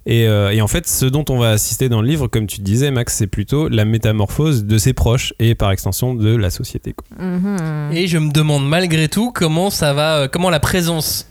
Et, 0.06 0.26
euh, 0.26 0.50
et 0.50 0.60
en 0.62 0.66
fait, 0.72 0.88
ce 0.88 1.06
dont 1.06 1.24
on 1.28 1.38
va 1.38 1.50
assister 1.50 1.88
dans 1.88 2.00
le 2.02 2.08
livre, 2.08 2.26
comme 2.26 2.46
tu 2.46 2.60
disais, 2.60 2.90
Max, 2.90 3.14
c'est 3.16 3.26
plutôt 3.26 3.68
la 3.68 3.84
métamorphose 3.84 4.64
de 4.64 4.78
ses 4.78 4.92
proches 4.92 5.32
et 5.38 5.54
par 5.54 5.70
extension 5.70 6.14
de 6.14 6.34
la 6.34 6.50
société. 6.50 6.92
quoi. 6.94 7.06
Mhm. 7.24 7.90
Et 7.92 8.06
je 8.08 8.18
me 8.18 8.32
demande 8.32 8.66
malgré 8.68 9.08
tout 9.08 9.30
comment 9.32 9.70
ça 9.70 9.92
va, 9.92 10.16
euh, 10.16 10.28
comment 10.28 10.50
la 10.50 10.60
présence 10.60 11.28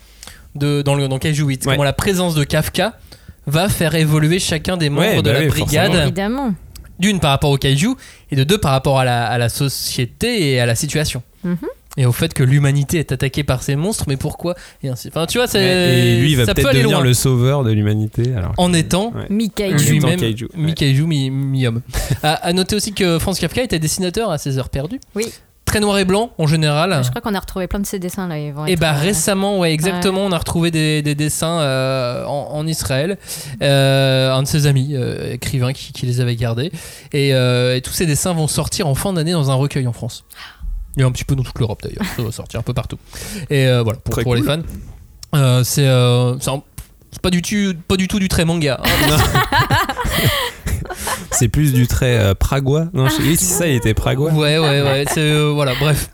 de 0.55 0.81
dans 0.81 0.95
le 0.95 1.07
dans 1.07 1.17
Kaiju 1.19 1.43
8, 1.45 1.65
Ouais. 1.65 1.73
comment 1.73 1.83
la 1.83 1.93
présence 1.93 2.35
de 2.35 2.43
Kafka 2.43 2.93
va 3.47 3.67
faire 3.69 3.95
évoluer 3.95 4.39
chacun 4.39 4.77
des 4.77 4.89
membres 4.89 5.07
Ouais, 5.07 5.17
de 5.17 5.21
bah 5.21 5.33
la 5.33 5.39
oui, 5.41 5.47
brigade. 5.47 5.85
forcément. 5.87 6.03
Évidemment. 6.03 6.53
D'une 6.99 7.19
par 7.19 7.31
rapport 7.31 7.49
au 7.49 7.57
Kaiju 7.57 7.95
et 8.29 8.35
de 8.35 8.43
deux 8.43 8.59
par 8.59 8.71
rapport 8.71 8.99
à 8.99 9.05
la, 9.05 9.25
à 9.25 9.37
la 9.37 9.49
société 9.49 10.51
et 10.51 10.59
à 10.59 10.65
la 10.65 10.75
situation. 10.75 11.23
Mhm. 11.43 11.57
Et 11.97 12.05
au 12.05 12.11
fait 12.13 12.33
que 12.33 12.43
l'humanité 12.43 12.99
est 12.99 13.11
attaquée 13.11 13.43
par 13.43 13.63
ces 13.63 13.75
monstres, 13.75 14.05
mais 14.07 14.15
pourquoi 14.15 14.55
Et 14.81 14.87
ainsi. 14.89 15.09
Enfin, 15.09 15.25
tu 15.25 15.37
vois, 15.39 15.47
c'est 15.47 15.61
et 15.61 16.21
lui, 16.21 16.31
il 16.31 16.37
va 16.37 16.45
ça 16.45 16.53
peut 16.53 16.61
peut-être 16.61 16.69
aller 16.69 16.79
devenir 16.79 16.99
loin. 16.99 17.05
le 17.07 17.13
sauveur 17.13 17.63
de 17.65 17.71
l'humanité. 17.71 18.33
Alors, 18.35 18.53
En 18.57 18.71
étant 18.73 19.11
Ouais. 19.13 19.25
Mikaiju. 19.29 19.91
Lui-même 19.91 20.19
kaiju, 20.19 20.45
ouais. 20.45 20.49
mi-kaiju, 20.55 21.05
mi- 21.05 21.29
mi-homme. 21.29 21.81
à, 22.23 22.33
à 22.35 22.53
noter 22.53 22.75
aussi 22.77 22.93
que 22.93 23.19
Franz 23.19 23.39
Kafka 23.41 23.61
était 23.63 23.79
dessinateur 23.79 24.31
à 24.31 24.37
ses 24.37 24.57
heures 24.57 24.69
perdues. 24.69 25.01
Oui. 25.15 25.25
Très 25.65 25.79
noir 25.79 25.97
et 25.99 26.05
blanc 26.05 26.31
en 26.37 26.47
général. 26.47 27.01
Je 27.03 27.09
crois 27.11 27.21
qu'on 27.21 27.33
a 27.35 27.39
retrouvé 27.39 27.67
plein 27.67 27.79
de 27.79 27.85
ces 27.85 27.97
dessins 27.99 28.27
là. 28.27 28.37
Ils 28.39 28.51
vont 28.51 28.65
Et 28.65 28.75
bah 28.75 28.93
euh, 28.93 28.99
récemment, 28.99 29.59
ouais, 29.59 29.71
exactement, 29.73 30.21
on 30.25 30.31
a 30.33 30.37
retrouvé 30.37 30.69
des, 30.71 31.01
des 31.01 31.15
dessins 31.15 31.59
euh, 31.61 32.25
en, 32.25 32.49
en 32.51 32.67
Israël. 32.67 33.17
Euh, 33.61 34.31
un 34.33 34.43
de 34.43 34.47
ses 34.47 34.65
amis, 34.65 34.91
euh, 34.95 35.33
écrivain, 35.33 35.71
qui, 35.73 35.93
qui 35.93 36.05
les 36.05 36.19
avait 36.19 36.35
gardés. 36.35 36.71
Et, 37.13 37.33
euh, 37.33 37.75
et 37.77 37.81
tous 37.81 37.93
ces 37.93 38.05
dessins 38.05 38.33
vont 38.33 38.47
sortir 38.47 38.87
en 38.87 38.95
fin 38.95 39.13
d'année 39.13 39.31
dans 39.31 39.49
un 39.51 39.55
recueil 39.55 39.87
en 39.87 39.93
France. 39.93 40.25
Et 40.97 41.03
un 41.03 41.11
petit 41.11 41.23
peu 41.23 41.35
dans 41.35 41.43
toute 41.43 41.57
l'Europe 41.59 41.81
d'ailleurs. 41.83 42.05
Ça 42.15 42.21
va 42.23 42.31
sortir 42.31 42.59
un 42.59 42.63
peu 42.63 42.73
partout. 42.73 42.97
Et 43.49 43.65
euh, 43.67 43.81
voilà, 43.83 43.99
pour, 43.99 44.35
les 44.35 44.41
fans. 44.43 44.59
Euh, 45.35 45.63
c'est 45.63 45.87
euh, 45.87 46.37
c'est 46.39 46.49
un- 46.49 46.61
C'est 47.11 47.21
pas 47.21 47.29
du 47.29 47.41
tout, 47.41 47.73
pas 47.87 47.95
du 47.97 48.07
tout 48.07 48.19
du 48.19 48.27
trait 48.27 48.45
manga. 48.45 48.79
hein. 48.83 49.17
C'est 51.31 51.47
plus 51.47 51.73
du 51.73 51.87
trait 51.87 52.17
euh, 52.17 52.33
pragois. 52.35 52.87
Non, 52.93 53.07
je- 53.07 53.35
ça, 53.35 53.67
il 53.67 53.75
était 53.75 53.93
pragois. 53.93 54.31
Ouais, 54.31 54.57
ouais, 54.59 54.81
ouais. 54.81 55.05
euh, 55.17 55.51
voilà, 55.53 55.73
bref. 55.79 56.09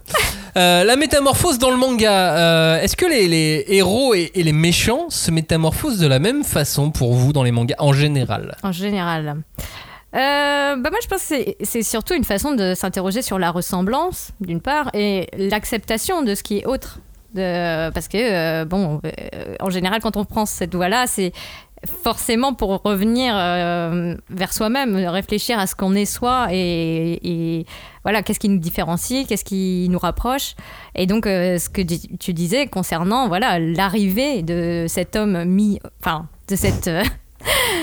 Euh, 0.55 0.83
la 0.83 0.95
métamorphose 0.95 1.59
dans 1.59 1.69
le 1.69 1.77
manga, 1.77 2.37
euh, 2.37 2.81
est-ce 2.81 2.95
que 2.95 3.05
les, 3.05 3.27
les 3.27 3.65
héros 3.67 4.13
et, 4.15 4.31
et 4.33 4.43
les 4.43 4.53
méchants 4.53 5.09
se 5.09 5.29
métamorphosent 5.31 5.99
de 5.99 6.07
la 6.07 6.19
même 6.19 6.43
façon 6.43 6.89
pour 6.91 7.13
vous 7.13 7.33
dans 7.33 7.43
les 7.43 7.51
mangas 7.51 7.75
en 7.79 7.93
général? 7.93 8.55
En 8.63 8.71
général. 8.71 9.35
Euh, 10.15 10.75
bah 10.77 10.89
moi, 10.89 10.99
je 11.03 11.07
pense 11.07 11.27
que 11.27 11.35
c'est- 11.63 11.83
surtout 11.83 12.13
une 12.13 12.23
façon 12.23 12.53
de 12.53 12.73
s'interroger 12.75 13.21
sur 13.21 13.37
la 13.39 13.51
ressemblance, 13.51 14.31
d'une 14.39 14.61
part, 14.61 14.89
et 14.93 15.27
l'acceptation 15.37 16.21
de 16.23 16.33
ce 16.33 16.43
qui 16.43 16.59
est 16.59 16.65
autre. 16.65 16.99
Parce 17.35 18.07
que, 18.07 18.17
euh, 18.17 18.65
bon, 18.65 18.99
euh, 19.05 19.55
en 19.59 19.69
général, 19.69 20.01
quand 20.01 20.17
on 20.17 20.25
prend 20.25 20.45
cette 20.45 20.73
voie-là, 20.73 21.05
c'est 21.07 21.33
forcément 22.03 22.53
pour 22.55 22.81
revenir 22.83 23.35
euh, 23.37 24.15
vers 24.31 24.51
soi-même, 24.53 24.95
réfléchir 24.95 25.59
à 25.59 25.67
ce 25.67 25.75
qu'on 25.75 25.93
est 25.93 26.05
soi 26.05 26.47
et, 26.51 27.65
voilà, 28.03 28.23
qu'est-ce 28.23 28.39
qui 28.39 28.49
nous 28.49 28.57
différencie, 28.57 29.27
qu'est-ce 29.27 29.45
qui 29.45 29.87
nous 29.91 29.99
rapproche. 29.99 30.55
Et 30.95 31.05
donc, 31.05 31.25
ce 31.25 31.69
que 31.69 31.81
tu 32.17 32.33
disais 32.33 32.65
concernant 32.65 33.27
voilà 33.27 33.59
l'arrivée 33.59 34.41
de 34.41 34.85
cet 34.87 35.15
homme 35.15 35.43
mis, 35.43 35.79
enfin, 36.01 36.27
de 36.49 36.55
cette 36.55 36.89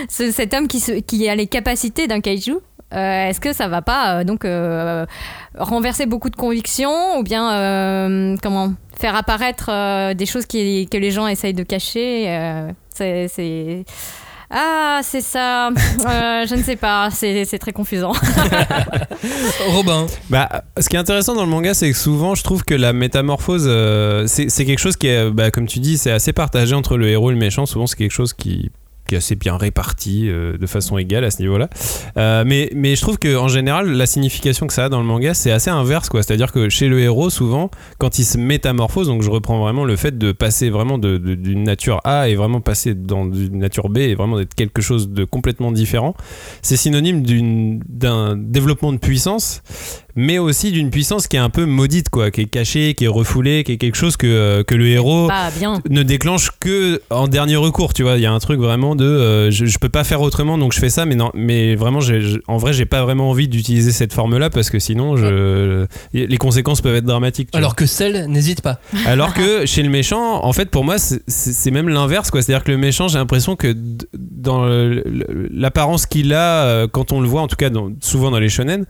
ce- 0.08 0.30
cet 0.30 0.54
homme 0.54 0.68
qui, 0.68 0.80
se- 0.80 1.00
qui 1.00 1.28
a 1.28 1.34
les 1.34 1.46
capacités 1.46 2.06
d'un 2.06 2.20
kaiju. 2.20 2.54
euh, 2.94 3.28
Est-ce 3.28 3.40
que 3.40 3.52
ça 3.52 3.68
va 3.68 3.82
pas 3.82 4.20
euh, 4.20 4.24
donc 4.24 4.44
euh, 4.44 5.04
renverser 5.58 6.06
beaucoup 6.06 6.30
de 6.30 6.36
convictions 6.36 7.18
ou 7.18 7.22
bien 7.22 7.52
euh, 7.52 8.36
comment 8.42 8.72
faire 8.98 9.16
apparaître 9.16 9.68
euh, 9.70 10.14
des 10.14 10.26
choses 10.26 10.46
qui, 10.46 10.88
que 10.88 10.96
les 10.98 11.10
gens 11.10 11.26
essayent 11.26 11.54
de 11.54 11.64
cacher 11.64 12.26
euh, 12.28 12.68
c'est, 12.94 13.26
c'est- 13.28 13.84
Ah, 14.50 15.00
c'est 15.02 15.22
ça. 15.22 15.68
Euh, 15.68 16.46
je 16.46 16.54
ne 16.54 16.62
sais 16.62 16.76
pas. 16.76 17.08
C'est, 17.10 17.44
c'est 17.44 17.58
très 17.58 17.72
confusant. 17.72 18.12
Robin, 19.68 20.06
Bah, 20.30 20.64
ce 20.78 20.88
qui 20.88 20.96
est 20.96 20.98
intéressant 20.98 21.34
dans 21.34 21.42
le 21.44 21.50
manga, 21.50 21.74
c'est 21.74 21.90
que 21.90 21.96
souvent, 21.96 22.34
je 22.36 22.44
trouve 22.44 22.62
que 22.64 22.74
la 22.74 22.92
métamorphose, 22.92 23.64
euh, 23.66 24.26
c'est 24.26 24.48
c'est 24.50 24.64
quelque 24.64 24.78
chose 24.78 24.96
qui 24.96 25.08
est, 25.08 25.30
bah, 25.30 25.50
comme 25.50 25.66
tu 25.66 25.80
dis, 25.80 25.98
c'est 25.98 26.10
assez 26.12 26.32
partagé 26.32 26.74
entre 26.74 26.96
le 26.96 27.08
héros 27.08 27.30
et 27.30 27.34
le 27.34 27.40
méchant. 27.40 27.66
Souvent, 27.66 27.86
c'est 27.86 27.96
quelque 27.96 28.12
chose 28.12 28.32
qui 28.32 28.70
qui 29.06 29.14
est 29.14 29.18
assez 29.18 29.36
bien 29.36 29.56
réparti 29.56 30.28
euh, 30.28 30.56
de 30.56 30.66
façon 30.66 30.98
égale 30.98 31.24
à 31.24 31.30
ce 31.30 31.40
niveau-là. 31.40 31.68
Euh, 32.16 32.44
mais, 32.46 32.70
mais 32.74 32.96
je 32.96 33.00
trouve 33.00 33.18
qu'en 33.18 33.48
général, 33.48 33.90
la 33.90 34.06
signification 34.06 34.66
que 34.66 34.72
ça 34.72 34.84
a 34.84 34.88
dans 34.88 35.00
le 35.00 35.06
manga, 35.06 35.34
c'est 35.34 35.50
assez 35.50 35.70
inverse. 35.70 36.08
C'est-à-dire 36.12 36.52
que 36.52 36.68
chez 36.68 36.88
le 36.88 37.00
héros, 37.00 37.30
souvent, 37.30 37.70
quand 37.98 38.18
il 38.18 38.24
se 38.24 38.38
métamorphose, 38.38 39.06
donc 39.06 39.22
je 39.22 39.30
reprends 39.30 39.58
vraiment 39.58 39.84
le 39.84 39.96
fait 39.96 40.16
de 40.16 40.32
passer 40.32 40.70
vraiment 40.70 40.98
d'une 40.98 41.64
nature 41.64 42.00
A 42.04 42.28
et 42.28 42.34
vraiment 42.34 42.60
passer 42.60 42.94
dans 42.94 43.24
une 43.32 43.58
nature 43.58 43.88
B 43.88 43.98
et 43.98 44.14
vraiment 44.14 44.38
d'être 44.38 44.54
quelque 44.54 44.82
chose 44.82 45.08
de 45.08 45.24
complètement 45.24 45.72
différent, 45.72 46.14
c'est 46.62 46.76
synonyme 46.76 47.22
d'un 47.88 48.36
développement 48.36 48.92
de 48.92 48.98
puissance 48.98 49.62
mais 50.16 50.38
aussi 50.38 50.70
d'une 50.72 50.90
puissance 50.90 51.26
qui 51.28 51.36
est 51.36 51.40
un 51.40 51.50
peu 51.50 51.64
maudite, 51.64 52.08
quoi, 52.08 52.30
qui 52.30 52.42
est 52.42 52.46
cachée, 52.46 52.94
qui 52.94 53.04
est 53.04 53.08
refoulée, 53.08 53.64
qui 53.64 53.72
est 53.72 53.76
quelque 53.76 53.96
chose 53.96 54.16
que, 54.16 54.26
euh, 54.26 54.62
que 54.64 54.74
le 54.74 54.86
héros 54.88 55.28
bien. 55.58 55.80
ne 55.90 56.02
déclenche 56.02 56.50
que 56.60 57.00
en 57.10 57.28
dernier 57.28 57.56
recours, 57.56 57.92
tu 57.94 58.02
vois. 58.02 58.16
Il 58.16 58.22
y 58.22 58.26
a 58.26 58.32
un 58.32 58.38
truc 58.38 58.58
vraiment 58.60 58.94
de 58.96 59.04
euh, 59.04 59.50
je, 59.50 59.66
je 59.66 59.78
peux 59.78 59.88
pas 59.88 60.04
faire 60.04 60.20
autrement, 60.20 60.58
donc 60.58 60.72
je 60.72 60.78
fais 60.78 60.90
ça, 60.90 61.04
mais 61.06 61.14
non, 61.14 61.30
mais 61.34 61.74
vraiment, 61.74 62.00
en 62.48 62.56
vrai, 62.56 62.72
j'ai 62.72 62.86
pas 62.86 63.02
vraiment 63.02 63.30
envie 63.30 63.48
d'utiliser 63.48 63.92
cette 63.92 64.12
forme-là 64.12 64.50
parce 64.50 64.70
que 64.70 64.78
sinon, 64.78 65.16
je, 65.16 65.86
les 66.12 66.36
conséquences 66.38 66.80
peuvent 66.80 66.96
être 66.96 67.04
dramatiques. 67.04 67.48
tu 67.50 67.52
vois. 67.52 67.58
alors 67.58 67.76
que 67.76 67.86
celle, 67.86 68.26
n'hésite 68.26 68.60
pas. 68.62 68.78
Alors 69.06 69.34
que 69.34 69.66
chez 69.66 69.82
le 69.82 69.90
méchant, 69.90 70.44
en 70.44 70.52
fait, 70.52 70.70
pour 70.70 70.84
moi, 70.84 70.96
c'est- 70.98 71.70
même 71.70 71.88
l'inverse, 71.88 72.30
quoi. 72.30 72.40
C'est-à-dire 72.42 72.62
que 72.64 72.70
le 72.70 72.78
méchant, 72.78 73.08
j'ai 73.08 73.18
l'impression 73.18 73.56
que 73.56 73.74
dans 74.12 74.64
l'apparence 75.50 76.06
qu'il 76.06 76.32
a, 76.34 76.64
euh, 76.64 76.88
quand 76.90 77.12
on 77.12 77.20
le 77.20 77.28
voit, 77.28 77.42
en 77.42 77.48
tout 77.48 77.56
cas, 77.56 77.70
dans- 77.70 77.90
souvent 78.00 78.30
dans 78.30 78.38
les 78.38 78.48
shonen, 78.48 78.84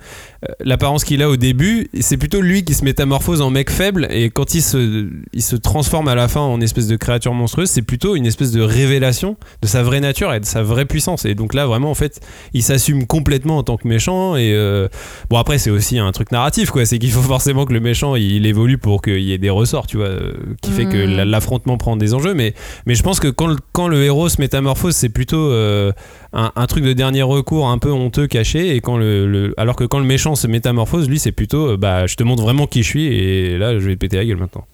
l'apparence 0.60 1.04
qu'il 1.04 1.22
a 1.22 1.28
au 1.28 1.36
début, 1.36 1.88
c'est 2.00 2.16
plutôt 2.16 2.40
lui 2.40 2.64
qui 2.64 2.74
se 2.74 2.84
métamorphose 2.84 3.40
en 3.40 3.50
mec 3.50 3.70
faible, 3.70 4.06
et 4.10 4.30
quand 4.30 4.54
il 4.54 4.62
se, 4.62 5.08
il 5.32 5.42
se 5.42 5.56
transforme 5.56 6.08
à 6.08 6.14
la 6.14 6.28
fin 6.28 6.40
en 6.40 6.60
espèce 6.60 6.86
de 6.88 6.96
créature 6.96 7.32
monstrueuse, 7.34 7.68
c'est 7.70 7.82
plutôt 7.82 8.16
une 8.16 8.26
espèce 8.26 8.52
de 8.52 8.60
révélation 8.60 9.36
de 9.62 9.66
sa 9.66 9.82
vraie 9.82 10.00
nature 10.00 10.32
et 10.34 10.40
de 10.40 10.44
sa 10.44 10.62
vraie 10.62 10.84
puissance. 10.84 11.24
Et 11.24 11.34
donc 11.34 11.54
là, 11.54 11.66
vraiment, 11.66 11.90
en 11.90 11.94
fait, 11.94 12.20
il 12.52 12.62
s'assume 12.62 13.06
complètement 13.06 13.58
en 13.58 13.62
tant 13.62 13.76
que 13.76 13.86
méchant, 13.88 14.36
et 14.36 14.52
euh, 14.54 14.88
bon, 15.30 15.36
après, 15.38 15.58
c'est 15.58 15.70
aussi 15.70 15.98
un 15.98 16.12
truc 16.12 16.32
narratif, 16.32 16.70
quoi. 16.70 16.84
C'est 16.84 16.98
qu'il 16.98 17.10
faut 17.10 17.22
forcément 17.22 17.64
que 17.66 17.72
le 17.72 17.80
méchant, 17.80 18.14
il, 18.16 18.46
évolue 18.46 18.78
pour 18.78 19.00
qu'il 19.02 19.20
y 19.22 19.32
ait 19.32 19.38
des 19.38 19.50
ressorts, 19.50 19.86
tu 19.86 19.96
vois, 19.96 20.06
euh, 20.06 20.32
qui 20.62 20.70
fait 20.70 20.84
que 20.86 21.06
Mm. 21.06 21.16
la- 21.16 21.24
l'affrontement 21.24 21.76
prend 21.78 21.96
des 21.96 22.14
enjeux, 22.14 22.34
mais, 22.34 22.54
mais 22.86 22.94
je 22.94 23.02
pense 23.02 23.20
que 23.20 23.28
quand 23.28 23.46
le, 23.46 23.56
quand 23.72 23.88
le 23.88 24.02
héros 24.04 24.28
se 24.28 24.40
métamorphose, 24.40 24.94
c'est 24.94 25.08
plutôt 25.08 25.50
euh, 25.50 25.92
un, 26.32 26.52
un 26.56 26.66
truc 26.66 26.84
de 26.84 26.92
dernier 26.92 27.22
recours 27.22 27.68
un 27.68 27.78
peu 27.78 27.90
honteux, 27.90 28.26
caché, 28.26 28.74
et 28.76 28.80
quand 28.80 28.96
le, 28.96 29.26
le- 29.26 29.54
alors 29.56 29.76
que 29.76 29.84
quand 29.84 29.98
le 29.98 30.04
méchant 30.04 30.33
se 30.34 30.46
métamorphose, 30.46 31.08
lui, 31.08 31.18
c'est 31.18 31.32
plutôt 31.32 31.72
euh, 31.72 31.76
bah, 31.76 32.06
je 32.06 32.16
te 32.16 32.22
montre 32.22 32.42
vraiment 32.42 32.66
qui 32.66 32.82
je 32.82 32.88
suis, 32.88 33.06
et 33.06 33.58
là, 33.58 33.78
je 33.78 33.86
vais 33.86 33.94
te 33.94 34.00
péter 34.00 34.16
la 34.16 34.24
gueule 34.24 34.38
maintenant. 34.38 34.64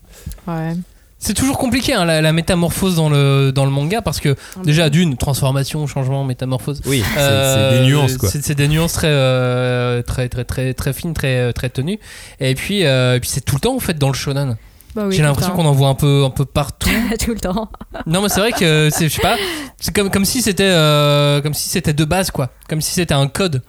Ouais. 0.46 0.74
C'est 1.22 1.34
toujours 1.34 1.58
compliqué 1.58 1.92
hein, 1.92 2.06
la, 2.06 2.22
la 2.22 2.32
métamorphose 2.32 2.96
dans 2.96 3.10
le, 3.10 3.52
dans 3.54 3.66
le 3.66 3.70
manga 3.70 4.00
parce 4.00 4.20
que 4.20 4.36
déjà 4.64 4.88
d'une 4.88 5.18
transformation, 5.18 5.86
changement, 5.86 6.24
métamorphose. 6.24 6.80
Oui, 6.86 7.02
c'est 7.14 7.20
Euh, 7.20 7.72
c'est 7.72 7.78
des 7.78 7.86
nuances, 7.86 8.16
quoi. 8.16 8.30
C'est 8.30 8.54
des 8.54 8.68
nuances 8.68 8.94
très, 8.94 9.08
euh, 9.10 10.00
très, 10.00 10.30
très, 10.30 10.44
très, 10.44 10.72
très 10.72 10.92
fines, 10.94 11.12
très, 11.12 11.52
très 11.52 11.68
tenues. 11.68 11.98
Et 12.40 12.54
puis, 12.54 12.86
euh, 12.86 13.16
et 13.16 13.20
puis 13.20 13.28
c'est 13.28 13.42
tout 13.42 13.54
le 13.54 13.60
temps 13.60 13.76
en 13.76 13.80
fait 13.80 13.98
dans 13.98 14.08
le 14.08 14.14
shonen. 14.14 14.56
Bah 14.94 15.04
oui, 15.06 15.14
J'ai 15.14 15.22
l'impression 15.22 15.52
qu'on 15.52 15.66
en 15.66 15.72
voit 15.72 15.88
un 15.88 15.94
peu, 15.94 16.24
un 16.24 16.30
peu 16.30 16.46
partout. 16.46 16.88
tout 17.22 17.32
le 17.32 17.38
temps. 17.38 17.70
non, 18.06 18.22
mais 18.22 18.30
c'est 18.30 18.40
vrai 18.40 18.52
que 18.52 18.88
c'est, 18.90 19.10
je 19.10 19.14
sais 19.14 19.20
pas, 19.20 19.36
c'est 19.78 19.94
comme, 19.94 20.10
comme 20.10 20.24
si 20.24 20.40
c'était, 20.40 20.64
euh, 20.64 21.42
comme 21.42 21.54
si 21.54 21.68
c'était 21.68 21.92
de 21.92 22.04
base 22.06 22.30
quoi, 22.30 22.50
comme 22.66 22.80
si 22.80 22.92
c'était 22.94 23.14
un 23.14 23.28
code. 23.28 23.62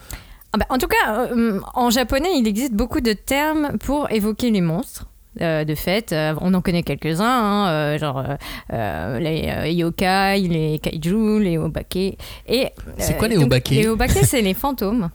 Ah 0.53 0.57
bah, 0.57 0.65
en 0.69 0.77
tout 0.77 0.87
cas, 0.87 1.27
euh, 1.31 1.59
en 1.75 1.89
japonais, 1.89 2.29
il 2.37 2.47
existe 2.47 2.73
beaucoup 2.73 2.99
de 3.01 3.13
termes 3.13 3.77
pour 3.79 4.11
évoquer 4.11 4.51
les 4.51 4.61
monstres. 4.61 5.05
Euh, 5.39 5.63
de 5.63 5.75
fait, 5.75 6.11
euh, 6.11 6.35
on 6.41 6.53
en 6.53 6.59
connaît 6.61 6.83
quelques-uns, 6.83 7.23
hein, 7.25 7.97
genre 7.97 8.21
les 8.69 9.71
yokai, 9.73 10.39
les 10.41 10.79
kaiju, 10.79 11.39
les 11.39 11.57
obake. 11.57 12.17
Et, 12.47 12.67
C'est 12.97 13.17
quoi 13.17 13.27
les 13.29 13.35
donc, 13.35 13.45
obake 13.45 13.69
Les 13.69 13.87
obake, 13.87 14.11
c'est 14.23 14.41
les 14.41 14.53
fantômes. 14.53 15.09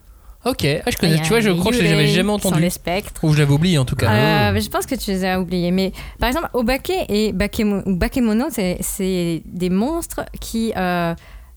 Ok, 0.47 0.65
ah, 0.65 0.91
je 0.91 0.97
connais. 0.97 1.21
Tu 1.21 1.29
vois, 1.29 1.41
je 1.41 1.51
crois 1.51 1.73
que 1.73 1.79
je 1.79 1.83
yurei, 1.83 2.07
jamais 2.07 2.31
entendu. 2.31 2.61
les 2.61 2.71
spectres. 2.71 3.23
Ou 3.25 3.33
je 3.35 3.39
l'avais 3.41 3.53
oublié 3.53 3.79
en 3.79 3.85
tout 3.85 3.97
cas. 3.97 4.53
Euh, 4.55 4.61
je 4.61 4.69
pense 4.71 4.87
que 4.87 4.95
tu 4.95 5.11
les 5.11 5.25
as 5.25 5.41
oubliés. 5.41 5.73
Mais 5.73 5.93
par 6.21 6.29
exemple, 6.29 6.49
Obake 6.55 6.93
et 7.09 7.33
Bakemo- 7.33 7.83
ou 7.85 7.97
Bakemono, 7.97 8.47
c'est- 8.51 8.79
c'est 8.81 9.43
des 9.45 9.71
monstres 9.71 10.21
qui. 10.41 10.73
euh, 10.77 11.15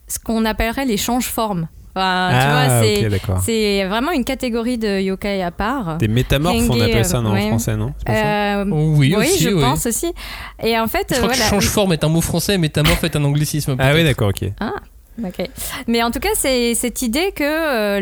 ce 0.07 0.17
qu'on 0.17 0.43
appellerait 0.43 0.85
les 0.85 0.97
change-formes. 0.97 1.67
Enfin, 1.95 2.29
tu 2.31 2.47
vois, 2.47 3.35
Ah, 3.35 3.41
c'est- 3.43 3.85
vraiment 3.85 4.11
une 4.11 4.23
catégorie 4.23 4.77
de 4.77 4.99
yokai 5.01 5.41
à 5.41 5.51
part. 5.51 5.97
Des 5.97 6.07
métamorphes, 6.07 6.69
on 6.69 6.79
appelle 6.79 7.03
ça 7.05 7.19
non, 7.21 7.33
ouais. 7.33 7.45
en 7.45 7.47
français, 7.49 7.75
non 7.75 7.93
Euh, 8.07 8.63
Oui, 8.67 9.15
aussi, 9.15 9.43
je 9.43 9.49
oui. 9.49 9.61
pense 9.61 9.85
aussi. 9.85 10.13
Et 10.63 10.77
en 10.79 10.87
fait, 10.87 11.07
Je 11.09 11.15
crois 11.15 11.29
euh, 11.29 11.31
que 11.31 11.37
voilà. 11.37 11.49
change-forme 11.49 11.93
est 11.93 12.03
un 12.03 12.09
mot 12.09 12.21
français, 12.21 12.57
métamorphe 12.57 13.03
est 13.03 13.15
un 13.15 13.23
anglicisme. 13.23 13.75
Ah 13.79 13.91
oui, 13.93 14.03
d'accord, 14.03 14.29
ok. 14.29 14.49
Ah, 14.59 14.73
ok. 15.25 15.49
Mais 15.87 16.03
en 16.03 16.11
tout 16.11 16.19
cas, 16.19 16.29
c'est 16.35 16.75
cette 16.75 17.01
idée 17.01 17.31
que 17.35 17.43
euh, 17.43 17.99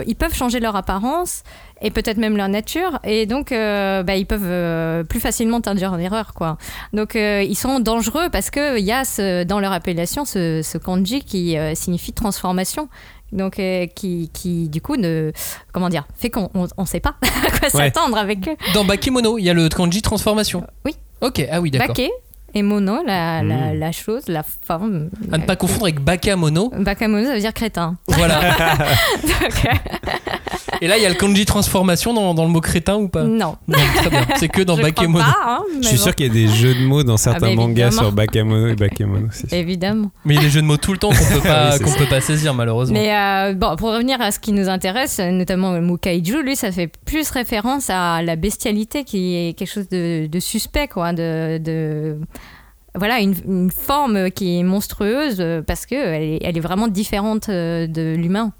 le, 0.00 0.04
ils 0.08 0.16
peuvent 0.16 0.34
changer 0.34 0.58
leur 0.60 0.74
apparence 0.74 1.42
et 1.84 1.90
peut-être 1.92 2.16
même 2.16 2.36
leur 2.36 2.48
nature, 2.48 2.98
et 3.04 3.26
donc 3.26 3.52
euh, 3.52 4.02
bah, 4.02 4.16
ils 4.16 4.26
peuvent 4.26 4.40
euh, 4.44 5.04
plus 5.04 5.20
facilement 5.20 5.60
t'induire 5.60 5.92
en 5.92 5.98
erreur, 5.98 6.34
quoi. 6.34 6.58
Donc 6.92 7.14
euh, 7.14 7.42
ils 7.42 7.54
sont 7.54 7.78
dangereux 7.78 8.28
parce 8.32 8.50
que 8.50 8.78
il 8.78 8.84
y 8.84 8.90
a 8.90 9.04
ce- 9.04 9.44
dans 9.44 9.60
leur 9.60 9.70
appellation 9.72 10.24
ce, 10.24 10.62
ce 10.62 10.78
kanji 10.78 11.22
qui 11.22 11.56
signifie 11.74 12.12
transformation. 12.12 12.88
Donc, 13.32 13.60
qui, 13.96 14.30
qui, 14.32 14.68
du 14.68 14.80
coup, 14.80 14.94
ne, 14.96 15.32
comment 15.72 15.88
dire, 15.88 16.06
fait 16.16 16.30
qu'on 16.30 16.48
ne 16.54 16.84
sait 16.84 17.00
pas 17.00 17.16
à 17.22 17.50
quoi 17.50 17.68
Ouais. 17.80 17.86
s'attendre 17.86 18.16
avec 18.16 18.46
eux. 18.46 18.54
Dans 18.74 18.84
Bakemono, 18.84 19.38
il 19.38 19.44
y 19.44 19.50
a 19.50 19.54
le 19.54 19.68
kanji 19.68 20.02
transformation. 20.02 20.64
Oui. 20.84 20.94
Ok, 21.20 21.44
ah 21.50 21.60
oui, 21.60 21.72
d'accord. 21.72 21.88
Bake 21.96 22.10
et 22.54 22.62
mono, 22.62 23.02
la, 23.04 23.42
la, 23.42 23.72
Mm. 23.74 23.78
la 23.78 23.92
chose, 23.92 24.22
la 24.28 24.42
forme. 24.42 25.10
À 25.32 25.38
ne 25.38 25.44
pas 25.44 25.56
confondre 25.56 25.84
avec 25.84 26.00
Bakamono. 26.00 26.70
Bakamono, 26.78 27.26
ça 27.26 27.34
veut 27.34 27.40
dire 27.40 27.52
crétin. 27.54 27.96
Voilà. 28.08 28.40
Donc, 29.22 29.64
euh, 29.66 29.68
Et 30.80 30.88
là, 30.88 30.96
il 30.96 31.02
y 31.02 31.06
a 31.06 31.08
le 31.08 31.14
kanji 31.14 31.44
transformation 31.44 32.12
dans, 32.14 32.34
dans 32.34 32.44
le 32.44 32.50
mot 32.50 32.60
crétin 32.60 32.96
ou 32.96 33.08
pas? 33.08 33.22
Non. 33.24 33.56
C'est 34.36 34.48
que 34.48 34.62
dans 34.62 34.76
Je 34.76 34.82
Bakemono. 34.82 35.24
pas, 35.24 35.36
hein, 35.46 35.62
Je 35.80 35.86
suis 35.88 35.96
bon. 35.96 36.02
sûr 36.02 36.14
qu'il 36.14 36.26
y 36.26 36.30
a 36.30 36.32
des 36.32 36.48
jeux 36.48 36.74
de 36.74 36.84
mots 36.84 37.02
dans 37.02 37.16
certains 37.16 37.48
mais 37.48 37.54
mangas 37.56 37.92
sur 37.92 38.12
Bakamono 38.12 38.68
et 38.68 38.74
Bakemono. 38.76 39.28
Évidemment. 39.52 40.10
Mais 40.24 40.34
il 40.34 40.36
y 40.38 40.40
a 40.40 40.44
des 40.44 40.50
jeux 40.50 40.60
de 40.62 40.66
mots 40.66 40.76
tout 40.76 40.92
le 40.92 40.98
temps 40.98 41.10
qu'on 41.10 41.34
peut 41.34 41.40
pas, 41.48 41.74
Oui, 41.74 41.80
qu'on 41.84 41.90
ça. 41.90 41.96
peut 41.98 42.06
pas 42.08 42.20
saisir 42.20 42.54
malheureusement. 42.54 42.98
Mais 42.98 43.14
euh, 43.16 43.54
bon, 43.54 43.76
pour 43.76 43.92
revenir 43.92 44.20
à 44.20 44.30
ce 44.30 44.38
qui 44.38 44.52
nous 44.52 44.68
intéresse, 44.68 45.18
notamment 45.20 45.72
le 45.72 45.80
mot 45.80 45.96
kaiju, 45.96 46.42
lui, 46.42 46.56
ça 46.56 46.70
fait 46.72 46.90
plus 47.06 47.30
référence 47.30 47.88
à 47.88 48.22
la 48.22 48.36
bestialité 48.36 49.04
qui 49.04 49.36
est 49.36 49.52
quelque 49.58 49.70
chose 49.72 49.88
de, 49.88 50.26
de 50.26 50.40
suspect, 50.40 50.88
quoi. 50.88 51.12
De, 51.12 51.58
de- 51.58 52.18
Voilà, 52.96 53.20
une, 53.20 53.70
forme 53.70 54.30
qui 54.30 54.58
est 54.58 54.62
monstrueuse 54.62 55.40
euh, 55.40 55.62
parce 55.62 55.84
est, 55.84 55.96
elle 56.42 56.56
est 56.56 56.60
vraiment 56.60 56.86
différente 56.86 57.48
euh, 57.48 57.88
de 57.88 58.14
l'humain. 58.14 58.52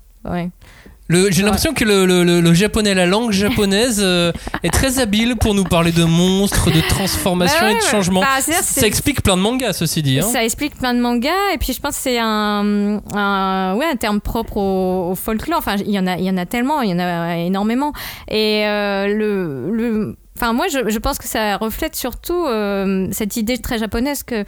J'ai 1.10 1.42
l'impression 1.42 1.74
que 1.74 1.84
le, 1.84 2.06
le- 2.06 2.24
le- 2.24 2.40
le 2.40 2.54
japonais, 2.54 2.94
la 2.94 3.04
langue 3.06 3.30
japonaise 3.30 4.00
euh, 4.02 4.32
est 4.62 4.70
très 4.72 4.98
habile 4.98 5.36
pour 5.36 5.54
nous 5.54 5.64
parler 5.64 5.92
de 5.92 6.04
monstres, 6.04 6.70
de 6.70 6.80
transformation 6.88 7.58
Bah 7.60 7.66
ouais, 7.66 7.72
et 7.72 7.78
de 7.78 7.82
ouais. 7.82 7.90
changement. 7.90 8.20
Bah, 8.20 8.40
Ça 8.62 8.86
explique 8.86 9.22
plein 9.22 9.36
de 9.36 9.42
mangas, 9.42 9.74
ceci 9.74 10.02
dit. 10.02 10.18
hein. 10.18 10.22
Ça 10.22 10.42
explique 10.42 10.76
plein 10.78 10.94
de 10.94 11.00
mangas 11.00 11.30
et 11.54 11.58
puis 11.58 11.72
je 11.74 11.80
pense 11.80 11.96
que 11.96 12.02
c'est 12.02 12.18
un, 12.18 13.00
un, 13.14 13.74
ouais, 13.76 13.86
un 13.86 13.96
terme 13.96 14.20
propre 14.20 14.56
au, 14.56 15.10
au 15.10 15.14
folklore. 15.14 15.58
Enfin, 15.58 15.76
il 15.76 15.90
y 15.90 15.98
en 15.98 16.06
a, 16.06 16.16
y 16.18 16.30
en 16.30 16.36
a 16.38 16.46
tellement, 16.46 16.80
il 16.80 16.90
y 16.90 16.94
en 16.94 16.98
a 16.98 17.36
énormément. 17.36 17.92
Et 18.28 18.66
euh, 18.66 19.06
le, 19.08 19.70
le, 19.70 20.16
enfin 20.36 20.52
moi 20.52 20.66
je, 20.72 20.88
je 20.88 20.98
pense 20.98 21.18
que 21.18 21.26
ça 21.28 21.56
reflète 21.58 21.94
surtout 21.94 22.46
euh, 22.46 23.06
cette 23.12 23.36
idée 23.36 23.58
très 23.58 23.78
japonaise 23.78 24.22
que 24.22 24.44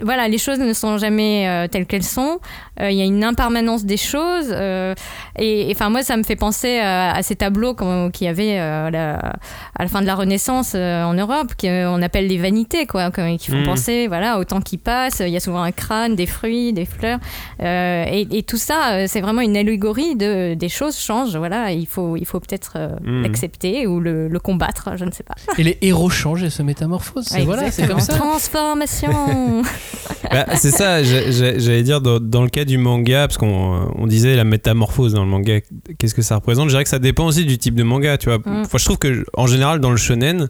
voilà, 0.00 0.26
les 0.28 0.38
choses 0.38 0.58
ne 0.58 0.72
sont 0.72 0.98
jamais 0.98 1.46
euh, 1.48 1.68
telles 1.68 1.86
qu'elles 1.86 2.02
sont. 2.02 2.38
Euh, 2.80 2.90
Il 2.90 2.96
y 2.96 3.02
a 3.02 3.04
une 3.04 3.22
impermanence 3.24 3.84
des 3.84 3.96
choses. 3.96 4.48
euh, 4.50 4.94
et 5.38 5.68
enfin, 5.70 5.88
moi, 5.90 6.02
ça 6.02 6.16
me 6.16 6.22
fait 6.24 6.36
penser 6.36 6.78
à, 6.80 7.12
à 7.14 7.22
ces 7.22 7.36
tableaux 7.36 7.74
qu'il 8.12 8.26
y 8.26 8.28
avait 8.28 8.58
euh, 8.58 8.86
à, 8.88 8.90
la, 8.90 9.14
à 9.16 9.82
la 9.82 9.88
fin 9.88 10.00
de 10.02 10.06
la 10.06 10.14
Renaissance 10.14 10.72
euh, 10.74 11.04
en 11.04 11.14
Europe, 11.14 11.52
qu'on 11.60 12.02
appelle 12.02 12.26
les 12.26 12.38
vanités, 12.38 12.86
quoi, 12.86 13.10
qui 13.10 13.50
font 13.50 13.56
Mhm. 13.58 13.64
penser 13.66 14.06
voilà, 14.08 14.38
au 14.38 14.44
temps 14.44 14.60
qui 14.60 14.78
passe. 14.78 15.20
Il 15.20 15.28
y 15.28 15.36
a 15.36 15.40
souvent 15.40 15.62
un 15.62 15.70
crâne, 15.72 16.16
des 16.16 16.26
fruits, 16.26 16.72
des 16.72 16.86
fleurs. 16.86 17.18
Euh, 17.62 18.04
et, 18.08 18.26
et 18.38 18.42
tout 18.42 18.56
ça, 18.56 19.06
c'est 19.06 19.20
vraiment 19.20 19.42
une 19.42 19.56
allégorie 19.56 20.16
de, 20.16 20.54
des 20.54 20.68
choses 20.68 20.98
changent. 20.98 21.36
Voilà, 21.36 21.70
il 21.70 21.86
faut, 21.86 22.16
il 22.16 22.26
faut 22.26 22.40
peut-être 22.40 22.72
euh, 22.76 22.88
Mhm. 23.02 23.22
l'accepter 23.22 23.86
ou 23.86 24.00
le, 24.00 24.28
le 24.28 24.38
combattre, 24.40 24.90
je 24.96 25.04
ne 25.04 25.10
sais 25.12 25.22
pas. 25.22 25.34
Et 25.58 25.62
les 25.62 25.78
héros 25.82 26.10
changent 26.10 26.42
et 26.42 26.50
se 26.50 26.62
métamorphosent. 26.62 27.26
C'est 27.28 27.42
voilà, 27.42 27.70
c'est 27.70 27.86
comme 27.86 28.00
ça. 28.00 28.14
Transformation. 28.14 29.62
Bah, 30.30 30.46
c'est 30.56 30.70
ça, 30.70 31.02
j'a- 31.02 31.30
j'a- 31.30 31.58
j'allais 31.58 31.82
dire 31.82 32.00
dans, 32.00 32.18
dans 32.20 32.42
le 32.42 32.48
cas 32.48 32.64
du 32.64 32.78
manga, 32.78 33.26
parce 33.28 33.36
qu'on 33.38 33.88
on 33.96 34.06
disait 34.06 34.36
la 34.36 34.44
métamorphose 34.44 35.12
dans 35.14 35.22
le 35.24 35.30
manga, 35.30 35.60
qu'est-ce 35.98 36.14
que 36.14 36.22
ça 36.22 36.36
représente? 36.36 36.68
Je 36.68 36.74
dirais 36.74 36.84
que 36.84 36.90
ça 36.90 36.98
dépend 36.98 37.26
aussi 37.26 37.44
du 37.44 37.58
type 37.58 37.74
de 37.74 37.82
manga, 37.82 38.16
tu 38.18 38.28
vois. 38.30 38.38
Mm. 38.38 38.62
Enfin, 38.64 38.78
je 38.78 38.84
trouve 38.84 38.98
que 38.98 39.24
en 39.34 39.46
général 39.46 39.80
dans 39.80 39.90
le 39.90 39.96
shonen, 39.96 40.48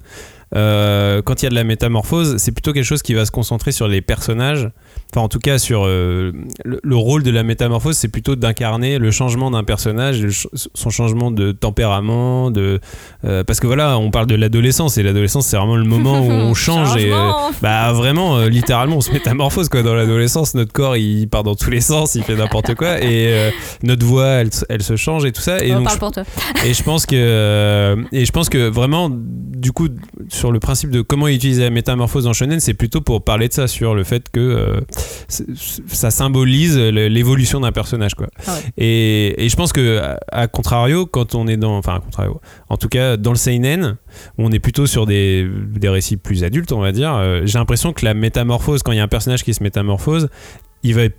euh, 0.57 1.23
quand 1.23 1.43
il 1.43 1.45
y 1.45 1.47
a 1.47 1.51
de 1.51 1.55
la 1.55 1.65
métamorphose, 1.65 2.37
c'est 2.39 2.53
plutôt 2.53 2.73
quelque 2.73 2.85
chose 2.85 3.03
qui 3.03 3.15
va 3.15 3.25
se 3.27 3.31
concentrer 3.31 3.73
sur 3.73 3.89
les 3.89 4.01
personnages. 4.01 4.71
Enfin, 5.13 5.25
en 5.25 5.29
tout 5.29 5.39
cas, 5.39 5.59
sur 5.59 5.85
euh, 5.87 6.33
le, 6.65 6.81
le 6.83 6.97
rôle 6.97 7.23
de 7.23 7.31
la 7.31 7.43
métamorphose, 7.43 7.97
c'est 7.97 8.09
plutôt 8.09 8.37
d'incarner 8.37 8.99
le 8.99 9.11
changement 9.11 9.51
d'un 9.51 9.65
personnage, 9.65 10.21
le 10.21 10.31
son 10.33 10.91
changement 10.91 11.31
de 11.31 11.53
tempérament, 11.53 12.51
de 12.51 12.81
euh, 13.25 13.45
parce 13.45 13.61
que 13.61 13.67
voilà, 13.67 13.99
on 13.99 14.11
parle 14.11 14.27
de 14.27 14.35
l'adolescence 14.35 14.99
et 14.99 15.03
l'adolescence, 15.03 15.47
c'est 15.47 15.57
vraiment 15.57 15.77
le 15.77 15.85
moment 15.85 16.21
où 16.21 16.31
on 16.31 16.55
change 16.55 16.97
et 16.97 17.11
bah 17.63 17.93
vraiment, 17.93 18.41
littéralement, 18.47 18.97
on 18.97 19.01
se 19.01 19.13
métamorphose 19.13 19.69
quoi. 19.69 19.83
Dans 19.83 19.95
l'adolescence, 19.95 20.55
notre 20.55 20.73
corps 20.73 20.97
il 20.97 21.29
part 21.29 21.43
dans 21.43 21.55
tous 21.55 21.71
les 21.71 21.81
sens, 21.81 22.15
il 22.15 22.23
fait 22.23 22.37
n'importe 22.37 22.75
quoi 22.75 23.01
et 23.03 23.51
notre 23.83 24.05
voix 24.07 24.27
elle, 24.27 24.53
se- 24.53 24.65
elle 24.69 24.83
se 24.83 24.97
change 24.97 25.25
et 25.25 25.33
tout 25.33 25.43
ça. 25.43 25.63
Et 25.65 25.73
On 25.73 25.77
donc, 25.77 25.85
parle 25.85 25.95
je- 25.97 26.01
pour 26.01 26.11
toi. 26.13 26.23
et 26.65 26.75
je 26.75 26.83
pense 26.83 27.07
que 27.07 27.97
et 28.13 28.25
je 28.25 28.33
pense 28.33 28.49
que 28.49 28.69
vraiment 28.69 29.11
du 29.13 29.73
coup 29.73 29.89
sur 30.29 30.44
le 30.53 30.61
principe 30.61 30.91
de 30.91 31.01
comment 31.01 31.29
utiliser 31.29 31.63
la 31.63 31.71
métamorphose 31.71 32.25
dans 32.25 32.33
shonen 32.33 32.61
c'est 32.61 32.75
plutôt 32.75 33.01
pour 33.01 33.23
parler 33.25 33.49
de 33.49 33.53
ça 33.53 33.67
sur 33.69 33.95
le 33.95 34.05
fait 34.05 34.31
que 34.31 34.41
euh, 34.41 34.81
ça 35.29 36.11
symbolise 36.11 36.79
l'évolution 36.79 37.61
d'un 37.61 37.73
personnage 37.73 38.15
quoi 38.15 38.29
Ah 38.47 38.55
ouais. 38.55 38.61
et, 38.79 39.45
et 39.45 39.49
je 39.49 39.57
pense 39.57 39.73
que 39.73 39.99
à, 39.99 40.19
à 40.33 40.47
contrario 40.47 41.07
quand 41.07 41.35
on 41.35 41.47
est 41.47 41.57
dans 41.57 41.77
enfin 41.77 41.97
à 41.97 42.01
contrario 42.01 42.41
en 42.69 42.77
tout 42.77 42.89
cas 42.89 43.17
dans 43.17 43.31
le 43.33 43.37
seinen 43.37 43.97
où 44.39 44.45
on 44.45 44.53
est 44.53 44.59
plutôt 44.59 44.87
sur 44.87 45.07
des, 45.07 45.49
des 45.75 45.89
récits 45.89 46.17
plus 46.17 46.45
adultes 46.45 46.73
on 46.73 46.81
va 46.81 46.93
dire 46.93 47.15
euh, 47.15 47.43
j'ai 47.45 47.59
l'impression 47.59 47.93
que 47.93 48.05
la 48.05 48.15
métamorphose 48.15 48.83
quand 48.83 48.93
il 48.93 48.97
y 48.99 49.01
a 49.01 49.05
un 49.05 49.09
personnage 49.09 49.43
qui 49.45 49.55
se 49.55 49.63
métamorphose 49.63 50.29
il 50.85 50.95
va 50.95 51.03
être- 51.03 51.17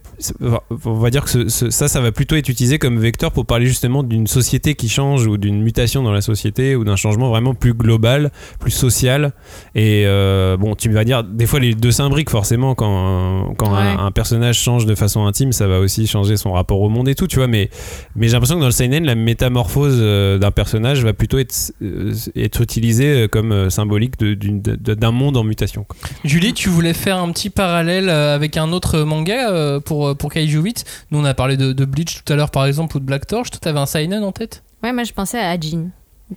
on 0.86 0.94
va 0.94 1.10
dire 1.10 1.24
que 1.26 1.30
ce- 1.30 1.50
ce- 1.50 1.70
ça, 1.70 1.88
ça 1.90 2.00
va 2.00 2.12
plutôt 2.14 2.36
être 2.38 2.48
utilisé 2.48 2.80
comme 2.80 2.98
vecteur 3.00 3.32
pour 3.34 3.46
parler 3.46 3.66
justement 3.66 4.02
d'une 4.04 4.28
société 4.28 4.76
qui 4.76 4.88
change 4.88 5.28
ou 5.28 5.38
d'une 5.38 5.62
mutation 5.62 6.04
dans 6.04 6.14
la 6.14 6.22
société 6.22 6.76
ou 6.78 6.86
d'un 6.86 6.96
changement 6.96 7.30
vraiment 7.30 7.54
plus 7.54 7.74
global, 7.74 8.32
plus 8.60 8.72
social. 8.72 9.34
Et 9.76 10.04
euh, 10.06 10.56
bon, 10.56 10.76
tu 10.76 10.90
vas 10.90 11.04
dire, 11.04 11.24
des 11.26 11.46
fois 11.46 11.60
les 11.60 11.74
deux 11.76 11.92
s'imbriquent 11.92 12.30
forcément 12.30 12.76
quand, 12.76 13.54
quand 13.58 13.74
un, 13.74 13.96
Ouais. 13.96 14.02
un 14.02 14.12
personnage 14.12 14.58
change 14.58 14.86
de 14.86 14.96
façon 14.96 15.26
intime, 15.26 15.52
ça 15.52 15.68
va 15.68 15.80
aussi 15.80 16.08
changer 16.08 16.38
son 16.38 16.54
rapport 16.54 16.80
au 16.80 16.88
monde 16.90 17.10
et 17.10 17.16
tout, 17.16 17.28
tu 17.28 17.38
vois. 17.38 17.48
Mais, 17.48 17.70
mais 18.16 18.28
j'ai 18.28 18.34
l'impression 18.34 18.56
que 18.56 18.62
dans 18.62 18.68
le 18.68 18.72
seinen, 18.72 19.04
la 19.06 19.16
métamorphose 19.16 19.98
euh, 20.00 20.38
d'un 20.38 20.52
personnage 20.52 21.04
va 21.04 21.12
plutôt 21.14 21.40
être, 21.40 21.74
euh, 21.82 22.14
être 22.38 22.62
utilisée 22.62 23.28
comme 23.30 23.70
symbolique 23.70 24.14
d'un 24.20 25.12
monde 25.12 25.36
en 25.38 25.44
mutation. 25.44 25.84
quoi. 25.84 25.98
Julie, 26.24 26.54
tu 26.54 26.70
voulais 26.70 26.94
faire 26.94 27.18
un 27.18 27.32
petit 27.32 27.50
parallèle 27.50 28.10
avec 28.10 28.56
un 28.58 28.72
autre 28.72 29.00
manga 29.02 29.50
euh, 29.56 29.80
pour, 29.80 30.16
pour 30.18 30.32
Kaiju 30.32 30.62
8. 30.62 30.86
Nous, 31.12 31.20
on 31.20 31.26
a 31.26 31.34
parlé 31.34 31.58
de, 31.58 31.86
Bleach 31.86 32.24
tout 32.24 32.34
à 32.34 32.36
l'heure, 32.36 32.52
par 32.52 32.66
exemple, 32.66 32.98
ou 32.98 33.00
de 33.00 33.06
Black 33.06 33.26
Torch. 33.28 33.50
Toi, 33.52 33.60
t'avais 33.62 33.80
un 33.80 33.86
Seinen 33.86 34.24
en 34.24 34.32
tête? 34.32 34.64
Ouais, 34.84 34.94
moi 34.94 35.04
je 35.04 35.14
pensais 35.14 35.40
à 35.40 35.50
Ajin. 35.50 35.88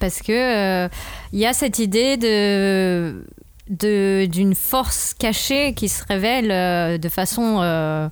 Parce 0.01 0.21
que 0.21 0.33
euh, 0.33 0.89
il 1.33 1.39
y 1.39 1.47
a 1.47 1.53
cette 1.53 1.79
idée 1.79 2.17
de 2.17 3.15
d'une 3.71 4.55
force 4.55 5.13
cachée 5.19 5.75
qui 5.75 5.89
se 5.91 6.03
révèle 6.07 6.51
euh, 6.51 6.97
de 6.99 7.09
façon 7.11 7.59
euh, 7.61 8.09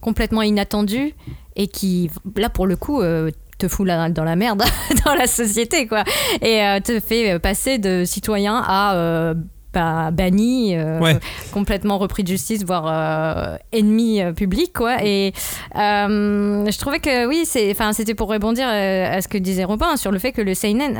complètement 0.00 0.42
inattendue 0.42 1.14
et 1.56 1.66
qui, 1.66 2.10
là 2.36 2.48
pour 2.48 2.66
le 2.68 2.76
coup, 2.76 3.00
euh, 3.02 3.30
te 3.58 3.66
fout 3.68 3.86
la- 3.86 4.08
dans 4.08 4.22
la 4.24 4.36
merde 4.36 4.62
dans 5.04 5.14
la 5.14 5.26
société, 5.26 5.86
quoi. 5.88 6.04
Et 6.42 6.62
euh, 6.62 6.78
te 6.80 7.00
fait 7.00 7.38
passer 7.40 7.78
de 7.78 8.04
citoyen 8.04 8.62
à 8.64 8.94
euh, 8.94 9.34
bah, 9.72 10.10
banni, 10.10 10.76
euh, 10.76 10.98
Ouais. 11.00 11.16
complètement 11.52 11.98
repris 11.98 12.22
de 12.24 12.28
justice, 12.28 12.64
voire 12.64 12.86
euh, 12.88 13.56
ennemi 13.72 14.20
euh, 14.20 14.32
public, 14.32 14.72
quoi. 14.72 14.96
Et 15.04 15.32
je 15.74 16.78
trouvais 16.78 16.98
que 17.00 17.26
oui, 17.26 17.42
c'est, 17.44 17.70
enfin, 17.70 17.92
c'était 17.92 18.14
pour 18.14 18.28
rebondir 18.28 18.66
à 18.68 19.20
ce 19.20 19.28
que 19.28 19.38
disait 19.38 19.64
Robin 19.64 19.96
sur 19.96 20.10
le 20.10 20.18
fait 20.18 20.32
que 20.32 20.42
le 20.42 20.54
seinen 20.54 20.98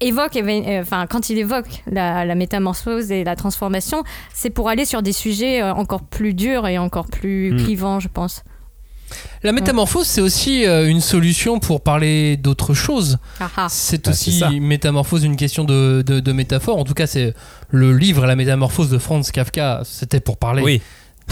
évoque, 0.00 0.38
enfin, 0.80 1.06
quand 1.08 1.30
il 1.30 1.38
évoque 1.38 1.82
la, 1.90 2.24
la 2.24 2.34
métamorphose 2.34 3.10
et 3.12 3.24
la 3.24 3.36
transformation, 3.36 4.02
c'est 4.32 4.50
pour 4.50 4.68
aller 4.68 4.84
sur 4.84 5.02
des 5.02 5.12
sujets 5.12 5.62
encore 5.62 6.02
plus 6.02 6.34
durs 6.34 6.66
et 6.66 6.78
encore 6.78 7.06
plus 7.06 7.52
Mm. 7.52 7.56
clivants, 7.64 8.00
je 8.00 8.08
pense. 8.08 8.42
La 9.42 9.52
métamorphose, 9.52 10.06
c'est 10.06 10.20
aussi 10.20 10.66
euh, 10.66 10.88
une 10.88 11.00
solution 11.00 11.60
pour 11.60 11.80
parler 11.82 12.36
d'autre 12.36 12.74
chose. 12.74 13.18
Ah, 13.40 13.48
ah. 13.56 13.66
C'est 13.70 14.04
Bah, 14.04 14.10
aussi 14.10 14.60
métamorphose 14.60 15.24
une 15.24 15.36
question 15.36 15.64
de, 15.64 16.02
de, 16.06 16.20
de 16.20 16.32
métaphore. 16.32 16.78
En 16.78 16.84
tout 16.84 16.94
cas, 16.94 17.06
c'est 17.06 17.34
le 17.70 17.96
livre 17.96 18.26
La 18.26 18.36
métamorphose 18.36 18.90
de 18.90 18.98
Franz 18.98 19.30
Kafka. 19.32 19.82
C'était 19.84 20.20
pour 20.20 20.36
parler 20.38 20.62
Oui, 20.62 20.82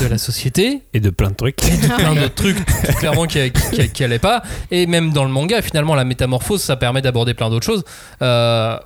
de 0.01 0.07
la 0.07 0.19
société 0.19 0.83
et 0.95 1.01
de 1.01 1.11
plein 1.11 1.31
de 1.31 1.35
trucs. 1.35 1.63
et 1.67 1.77
de 1.77 1.87
plein 1.95 2.15
d'autres 2.15 2.35
trucs 2.35 2.65
clairement 2.99 3.27
qui, 3.27 3.39
qui, 3.73 3.89
qui 3.91 4.05
allaient 4.05 4.19
pas. 4.19 4.43
Et 4.71 4.87
même 4.87 5.13
dans 5.13 5.25
le 5.25 5.31
manga, 5.31 5.61
finalement, 5.63 5.95
la 5.95 6.05
métamorphose, 6.05 6.63
ça 6.63 6.77
permet 6.77 7.03
d'aborder 7.03 7.35
plein 7.35 7.51
d'autres 7.51 7.67
choses. 7.67 7.85
Euh, 8.23 8.79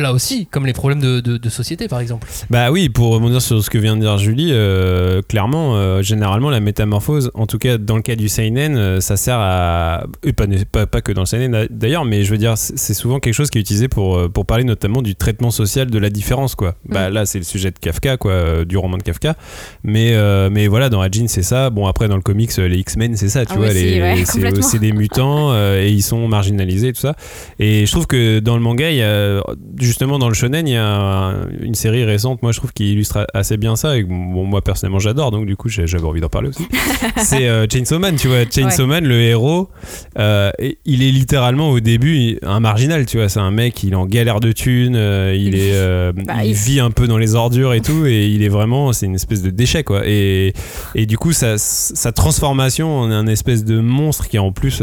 là 0.00 0.12
aussi, 0.12 0.46
comme 0.46 0.66
les 0.66 0.72
problèmes 0.72 1.00
de, 1.00 1.20
de, 1.20 1.36
de 1.36 1.48
société, 1.48 1.88
par 1.88 2.00
exemple. 2.00 2.26
Bah 2.50 2.70
oui, 2.70 2.88
pour 2.88 3.12
rebondir 3.12 3.40
sur 3.42 3.62
ce 3.62 3.70
que 3.70 3.78
vient 3.78 3.96
de 3.96 4.00
dire 4.00 4.18
Julie, 4.18 4.50
euh, 4.52 5.22
clairement, 5.28 5.76
euh, 5.76 6.02
généralement, 6.02 6.50
la 6.50 6.60
métamorphose, 6.60 7.30
en 7.34 7.46
tout 7.46 7.58
cas 7.58 7.78
dans 7.78 7.96
le 7.96 8.02
cas 8.02 8.16
du 8.16 8.28
Seinen, 8.28 8.76
euh, 8.76 9.00
ça 9.00 9.16
sert 9.16 9.38
à. 9.38 10.04
et 10.22 10.32
pas, 10.32 10.46
pas, 10.70 10.86
pas 10.86 11.00
que 11.00 11.12
dans 11.12 11.22
le 11.22 11.26
Seinen 11.26 11.66
d'ailleurs, 11.70 12.04
mais 12.04 12.24
je 12.24 12.30
veux 12.30 12.38
dire, 12.38 12.54
c'est 12.56 12.94
souvent 12.94 13.18
quelque 13.20 13.34
chose 13.34 13.50
qui 13.50 13.58
est 13.58 13.60
utilisé 13.60 13.88
pour, 13.88 14.30
pour 14.30 14.46
parler 14.46 14.64
notamment 14.64 15.02
du 15.02 15.14
traitement 15.16 15.50
social 15.50 15.90
de 15.90 15.98
la 15.98 16.10
différence, 16.10 16.54
quoi. 16.54 16.74
Bah 16.88 17.10
là, 17.10 17.26
c'est 17.26 17.38
le 17.38 17.44
sujet 17.44 17.70
de 17.70 17.78
Kafka, 17.78 18.16
quoi, 18.16 18.32
euh, 18.32 18.64
du 18.64 18.76
roman 18.76 18.96
de 18.98 19.02
Kafka. 19.02 19.36
Mais, 19.82 20.12
euh, 20.14 20.48
mais 20.50 20.66
voilà, 20.68 20.88
dans 20.88 21.00
Ajin, 21.00 21.26
c'est 21.28 21.42
ça. 21.42 21.70
Bon, 21.70 21.86
après, 21.86 22.08
dans 22.08 22.16
le 22.16 22.22
comics, 22.22 22.54
les 22.56 22.78
X-Men, 22.78 23.16
c'est 23.16 23.28
ça, 23.28 23.44
tu 23.46 23.52
Ah 23.54 23.58
vois, 23.58 23.68
oui, 23.68 23.74
les- 23.74 24.24
si, 24.24 24.40
ouais, 24.40 24.62
c'est 24.62 24.78
des 24.78 24.92
mutants 24.92 25.52
euh, 25.52 25.82
et 25.82 25.90
ils 25.90 26.02
sont 26.02 26.26
marginalisés 26.28 26.88
et 26.88 26.92
tout 26.92 27.00
ça. 27.00 27.14
Et 27.58 27.86
je 27.86 27.90
trouve 27.92 28.06
que 28.06 28.38
dans 28.40 28.56
le 28.56 28.62
manga, 28.62 28.90
il 28.90 28.96
y 28.96 29.02
a, 29.02 29.42
justement 29.86 30.18
dans 30.18 30.28
le 30.28 30.34
shonen, 30.34 30.66
il 30.68 30.72
y 30.72 30.76
a 30.76 30.84
un- 30.86 31.48
une 31.62 31.74
série 31.74 32.04
récente, 32.04 32.42
moi 32.42 32.52
je 32.52 32.58
trouve 32.58 32.72
qui 32.72 32.92
illustre 32.92 33.26
assez 33.32 33.56
bien 33.56 33.76
ça. 33.76 33.96
Et 33.96 34.02
bon, 34.02 34.44
moi 34.44 34.60
personnellement, 34.62 34.98
j'adore, 34.98 35.30
donc 35.30 35.46
du 35.46 35.56
coup, 35.56 35.68
j'avais 35.68 36.02
envie 36.04 36.20
d'en 36.20 36.28
parler 36.28 36.48
aussi. 36.48 36.66
c'est 37.18 37.48
euh, 37.48 37.66
Chainsaw 37.72 37.98
Man, 37.98 38.16
tu 38.16 38.28
vois. 38.28 38.44
Chainsaw 38.50 38.86
Man, 38.86 39.04
le 39.04 39.20
héros, 39.22 39.70
euh, 40.18 40.50
il 40.84 41.02
est 41.02 41.10
littéralement 41.10 41.70
au 41.70 41.80
début 41.80 42.38
un 42.42 42.60
marginal, 42.60 43.06
tu 43.06 43.16
vois. 43.18 43.28
C'est 43.28 43.40
un 43.40 43.50
mec, 43.50 43.82
il 43.84 43.92
est 43.92 43.96
en 43.96 44.06
galère 44.06 44.40
de 44.40 44.52
thunes, 44.52 44.96
euh, 44.96 45.34
il, 45.34 45.48
Il- 45.48 45.54
est, 45.56 45.72
euh, 45.74 46.12
Bah, 46.12 46.44
il 46.44 46.50
il- 46.50 46.54
vit 46.54 46.80
un 46.80 46.90
peu 46.90 47.06
dans 47.06 47.18
les 47.18 47.34
ordures 47.34 47.72
et 47.74 47.80
tout, 47.80 48.04
et 48.06 48.26
il 48.26 48.42
est 48.42 48.48
vraiment, 48.48 48.92
c'est 48.92 49.06
une 49.06 49.14
espèce 49.14 49.42
de 49.42 49.50
déchet, 49.50 49.84
quoi. 49.84 50.02
Et, 50.06 50.52
et 50.94 51.06
du 51.06 51.16
coup, 51.16 51.32
sa, 51.32 51.56
sa 51.58 52.12
transformation 52.12 52.98
en 52.98 53.10
un 53.10 53.26
espèce 53.26 53.64
de 53.64 53.78
monstre 53.80 54.28
qui 54.28 54.36
est 54.36 54.40
en 54.40 54.52
plus. 54.52 54.82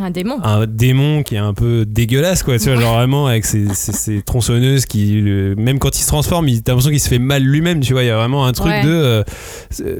Un 0.00 0.10
démon. 0.10 0.38
un 0.42 0.66
démon 0.66 1.22
qui 1.22 1.34
est 1.34 1.38
un 1.38 1.54
peu 1.54 1.84
dégueulasse 1.86 2.42
quoi 2.42 2.58
tu 2.58 2.70
vois 2.70 2.80
genre 2.80 2.94
vraiment 2.96 3.26
avec 3.26 3.44
ses, 3.44 3.72
ses- 3.74 3.92
ses 3.92 4.22
tronçonneuses 4.22 4.86
qui 4.86 5.20
le- 5.20 5.54
même 5.56 5.78
quand 5.78 5.96
il 5.98 6.02
se 6.02 6.06
transforme 6.08 6.48
il 6.48 6.62
t'as 6.62 6.72
l'impression 6.72 6.90
qu'il 6.90 7.00
se 7.00 7.08
fait 7.08 7.18
mal 7.18 7.42
lui-même 7.42 7.80
tu 7.80 7.92
vois 7.92 8.02
il 8.02 8.06
y 8.06 8.10
a 8.10 8.16
vraiment 8.16 8.46
un 8.46 8.52
truc 8.52 8.70
Ouais. 8.70 8.82
de 8.84 8.88
euh, 8.90 9.22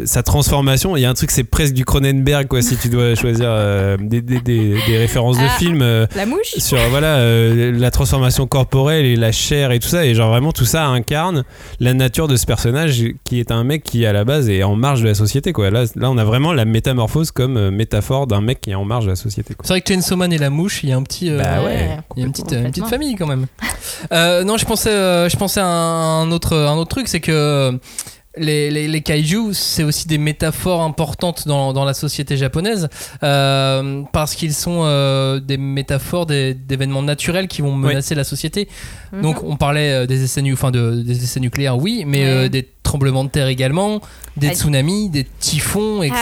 sa 0.05 0.22
transformation 0.22 0.97
il 0.97 1.01
y 1.01 1.05
a 1.05 1.11
un 1.11 1.14
truc 1.14 1.30
c'est 1.30 1.45
presque 1.45 1.74
du 1.74 1.84
Cronenberg 1.84 2.47
quoi 2.47 2.62
si 2.62 2.76
tu 2.76 2.88
dois 2.88 3.14
choisir 3.16 3.47
euh, 3.49 3.97
des, 4.01 4.20
des- 4.22 4.41
des- 4.41 4.76
des 4.86 4.97
références 4.99 5.38
de 5.38 5.45
Ah. 5.45 5.59
films 5.59 5.82
euh, 5.82 6.07
La 6.14 6.26
mouche 6.26 6.55
sur 6.59 6.78
voilà 6.91 7.16
euh, 7.18 7.72
la 7.76 7.91
transformation 7.91 8.47
corporelle 8.47 9.05
et 9.05 9.16
la 9.16 9.32
chair 9.32 9.72
et 9.72 9.78
tout 9.80 9.88
ça 9.88 10.07
et 10.07 10.14
genre 10.14 10.30
vraiment 10.30 10.53
tout 10.53 10.64
ça 10.64 10.86
incarne 10.86 11.45
la 11.80 11.95
nature 11.95 12.28
de 12.28 12.36
ce 12.36 12.47
personnage 12.47 13.03
qui 13.24 13.41
est 13.41 13.51
un 13.51 13.64
mec 13.64 13.82
qui 13.82 14.07
à 14.07 14.12
la 14.12 14.24
base 14.24 14.49
est 14.49 14.62
en 14.62 14.76
marge 14.76 15.03
de 15.03 15.09
la 15.09 15.14
société 15.14 15.53
quoi 15.53 15.70
là, 15.70 15.84
là 15.97 16.11
on 16.11 16.18
a 16.18 16.24
vraiment 16.24 16.53
la 16.53 16.64
métamorphose 16.64 17.30
comme 17.32 17.70
métaphore 17.70 18.26
d'un 18.26 18.41
mec 18.41 18.61
qui 18.61 18.70
est 18.70 18.74
en 18.74 18.84
marge 18.84 19.05
de 19.07 19.11
la 19.11 19.16
société 19.16 19.55
quoi. 19.55 19.66
Avec 19.81 19.89
Chainsaw 19.89 20.16
Man 20.16 20.31
et 20.33 20.37
la 20.39 20.51
mouche, 20.51 20.81
il 20.83 20.91
y 20.91 20.93
a 20.93 20.97
un 20.97 21.03
petit. 21.03 21.31
euh, 21.31 21.39
Bah 21.39 21.62
ouais. 21.64 21.97
Il 22.16 22.20
y 22.20 22.22
a 22.22 22.26
une 22.26 22.33
petite, 22.33 22.53
une 22.53 22.70
petite 22.70 22.83
Complètement. 22.85 22.87
famille 22.89 23.14
quand 23.16 23.26
même. 23.26 23.47
Euh, 24.12 24.45
non, 24.45 24.57
je 24.57 24.64
pensais, 24.64 24.91
euh, 24.91 25.28
je 25.28 25.37
pensais 25.37 25.61
à 25.61 25.66
un 25.66 26.31
autre, 26.33 26.57
un 26.57 26.76
autre 26.76 26.89
truc, 26.91 27.07
c'est 27.07 27.20
que 27.20 27.31
euh, 27.33 27.72
les, 28.37 28.70
les, 28.70 28.89
les 28.89 29.01
kaiju, 29.03 29.53
c'est 29.53 29.83
aussi 29.85 30.07
des 30.09 30.16
métaphores 30.16 30.81
importantes 30.83 31.47
dans, 31.47 31.72
dans 31.74 31.85
la 31.85 31.93
société 31.93 32.37
japonaise 32.37 32.89
euh, 33.22 34.03
parce 34.12 34.35
qu'ils 34.35 34.55
sont 34.55 34.81
euh, 34.85 35.39
des 35.41 35.59
métaphores 35.59 36.24
des- 36.26 36.55
d'événements 36.55 37.03
naturels 37.03 37.47
qui 37.49 37.61
vont 37.62 37.74
menacer 37.74 38.14
la 38.14 38.24
société. 38.24 38.68
Mhm. 39.12 39.22
Donc, 39.22 39.43
on 39.45 39.57
parlait 39.57 39.93
euh, 39.93 40.07
des 40.07 40.22
essais, 40.24 40.41
nu- 40.43 40.55
enfin, 40.55 40.70
de, 40.70 41.03
des 41.03 41.22
essais 41.24 41.41
nucléaires, 41.41 41.76
oui, 41.78 42.05
mais 42.07 42.20
Ouais. 42.24 42.31
euh, 42.31 42.49
des 42.49 42.68
tremblements 42.83 43.24
de 43.24 43.31
terre 43.31 43.49
également, 43.49 44.01
des 44.37 44.49
Ah, 44.49 44.55
tsunamis, 44.55 45.11
des 45.11 45.26
typhons, 45.41 46.03
etc. 46.03 46.16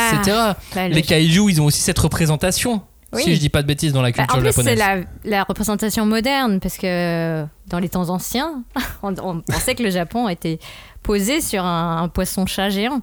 Bah, 0.74 0.88
le- 0.88 0.94
les 0.94 1.02
kaiju, 1.02 1.48
ils 1.50 1.60
ont 1.60 1.66
aussi 1.66 1.80
cette 1.80 1.98
représentation. 1.98 2.82
Oui. 3.12 3.22
Si 3.22 3.34
je 3.34 3.40
dis 3.40 3.48
pas 3.48 3.62
de 3.62 3.66
bêtises 3.66 3.92
dans 3.92 4.02
la 4.02 4.10
Bah, 4.10 4.18
culture 4.26 4.36
en 4.36 4.40
plus, 4.40 4.52
c'est 4.52 4.76
japonaise. 4.76 5.06
la, 5.24 5.30
la 5.38 5.44
représentation 5.44 6.04
moderne, 6.04 6.60
parce 6.60 6.76
que 6.76 7.44
dans 7.68 7.78
les 7.78 7.88
temps 7.88 8.10
anciens, 8.10 8.62
on, 9.02 9.14
on 9.22 9.40
pensait 9.40 9.74
que 9.74 9.82
le 9.82 9.90
Japon 9.90 10.28
était 10.28 10.58
posé 11.02 11.40
sur 11.40 11.64
un, 11.64 12.02
un 12.02 12.08
poisson-chat 12.08 12.68
géant. 12.70 13.00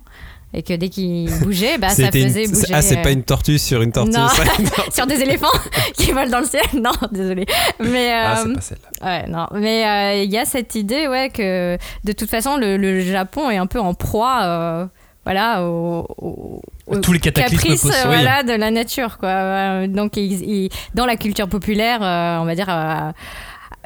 Et 0.54 0.64
que 0.64 0.74
dès 0.74 0.88
qu'il 0.88 1.30
bougeait, 1.42 1.78
bah, 1.78 1.90
ça 1.90 1.96
C'était 2.06 2.22
une- 2.22 2.30
faisait 2.30 2.48
bouger. 2.48 2.74
Ah, 2.74 2.82
c'est 2.82 3.00
euh, 3.00 3.04
pas 3.04 3.12
une 3.12 3.24
tortue 3.24 3.58
sur 3.58 3.82
une 3.82 3.92
tortue. 3.92 4.12
Non. 4.12 4.28
sur 4.94 5.06
des 5.06 5.16
éléphants 5.22 5.48
qui 5.96 6.12
volent 6.14 6.30
dans 6.30 6.40
le 6.40 6.46
ciel. 6.46 6.64
Non, 6.82 6.92
désolé. 7.12 7.46
Mais 7.82 8.14
Ah, 8.14 8.40
euh, 8.40 8.44
c'est 8.46 8.54
pas 8.54 8.62
celle-là. 8.62 9.06
Ouais, 9.24 9.28
non. 9.28 9.48
Mais 9.60 9.86
euh, 9.86 10.24
il 10.24 10.32
y 10.32 10.38
a 10.38 10.46
cette 10.46 10.76
idée, 10.76 11.08
ouais, 11.10 11.30
que 11.30 11.78
de 12.06 12.12
toute 12.14 12.30
façon, 12.30 12.56
le, 12.56 12.78
le 12.78 13.02
Japon 13.02 13.50
est 13.50 13.58
un 13.58 13.66
peu 13.68 13.82
en 13.82 13.94
proie, 13.96 14.44
euh, 14.44 14.86
voilà, 15.26 15.64
au, 15.64 16.06
au- 16.18 16.62
au 16.88 17.00
Tous 17.00 17.12
les 17.14 17.20
cataclysmes 17.20 17.58
caprice, 17.64 17.82
possibles. 17.82 18.00
euh, 18.06 18.08
voilà, 18.08 18.44
de 18.44 18.54
la 18.54 18.72
nature, 18.72 19.18
quoi. 19.18 19.30
Euh, 19.30 19.88
Donc, 19.88 20.18
il- 20.18 20.44
il- 20.48 20.70
dans 20.94 21.06
la 21.06 21.18
culture 21.18 21.48
populaire, 21.50 22.00
euh, 22.04 22.38
on 22.42 22.46
va 22.46 22.56
dire. 22.56 23.14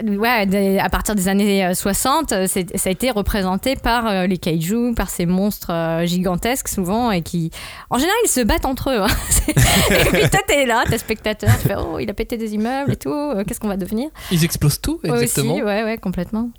Ouais, 0.01 0.79
à 0.79 0.89
partir 0.89 1.13
des 1.13 1.27
années 1.27 1.65
euh, 1.65 1.73
60, 1.73 2.31
euh, 2.31 2.45
c'est- 2.47 2.77
ça 2.77 2.87
a 2.87 2.91
été 2.93 3.11
représenté 3.11 3.75
par 3.75 4.27
les 4.27 4.37
kaiju, 4.37 4.93
par 4.95 5.09
ces 5.09 5.25
monstres 5.25 6.03
gigantesques 6.05 6.69
souvent, 6.69 7.11
et 7.11 7.21
qui, 7.21 7.51
en 7.89 7.97
général, 7.97 8.15
ils 8.23 8.29
se 8.29 8.39
battent 8.39 8.63
entre 8.65 8.91
eux. 8.91 9.01
hein. 9.01 9.07
Et 9.89 10.05
puis 10.05 10.29
toi, 10.29 10.39
t'es 10.47 10.65
là, 10.65 10.83
t'es 10.89 10.97
spectateur, 10.97 11.49
tu 11.61 11.67
fais 11.67 11.75
oh, 11.77 11.99
il 11.99 12.09
a 12.09 12.13
pété 12.13 12.37
des 12.37 12.53
immeubles 12.53 12.93
et 12.93 12.95
tout, 12.95 13.13
qu'est-ce 13.45 13.59
qu'on 13.59 13.67
va 13.67 13.75
devenir? 13.75 14.09
Ils 14.31 14.45
explosent 14.45 14.79
tout, 14.79 15.01
exactement. 15.03 15.53
Aussi, 15.55 15.63
ouais, 15.63 15.83
ouais, 15.83 15.97
complètement. 15.97 16.49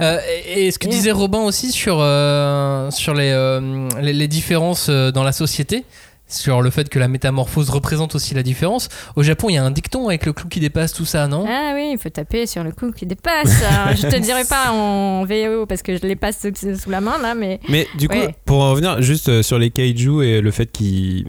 Euh, 0.00 0.18
et, 0.46 0.70
ce 0.70 0.78
que 0.78 0.88
disait 0.88 1.10
Robin 1.10 1.40
aussi 1.40 1.72
sur, 1.72 1.98
euh, 2.00 2.90
euh, 3.08 3.88
les, 4.00 4.28
différences 4.28 4.88
dans 4.90 5.22
la 5.22 5.32
société, 5.32 5.84
sur 6.32 6.62
le 6.62 6.70
fait 6.70 6.88
que 6.88 6.98
la 6.98 7.08
métamorphose 7.08 7.70
représente 7.70 8.14
aussi 8.14 8.34
la 8.34 8.42
différence. 8.42 8.88
Au 9.16 9.22
Japon, 9.22 9.48
il 9.50 9.54
y 9.54 9.58
a 9.58 9.64
un 9.64 9.70
dicton 9.70 10.08
avec 10.08 10.26
le 10.26 10.32
clou 10.32 10.48
qui 10.48 10.60
dépasse 10.60 10.92
tout 10.92 11.04
ça, 11.04 11.26
non? 11.28 11.44
Ah 11.48 11.72
oui, 11.74 11.90
il 11.92 11.98
faut 11.98 12.08
taper 12.08 12.46
sur 12.46 12.62
le 12.64 12.72
coup 12.72 12.90
qui 12.92 13.06
dépasse. 13.06 13.50
Euh, 13.70 13.94
je 13.94 14.06
te 14.08 14.16
dirai 14.16 14.44
pas 14.44 14.72
en 14.72 15.24
VO 15.24 15.64
parce 15.66 15.82
que 15.82 15.96
je 15.96 16.02
les 16.02 16.16
passe 16.16 16.40
sous, 16.40 16.76
sous 16.76 16.90
la 16.90 17.00
main 17.00 17.18
là, 17.22 17.34
mais 17.34 17.60
Mais 17.68 17.86
du 17.98 18.08
coup, 18.08 18.16
Ouais. 18.16 18.34
pour 18.44 18.62
en 18.62 18.70
revenir 18.70 19.00
juste 19.02 19.28
euh, 19.28 19.42
sur 19.42 19.58
les 19.58 19.70
kaiju 19.70 20.22
et 20.22 20.40
le 20.40 20.50
fait 20.50 20.66
qu'ils 20.70 21.24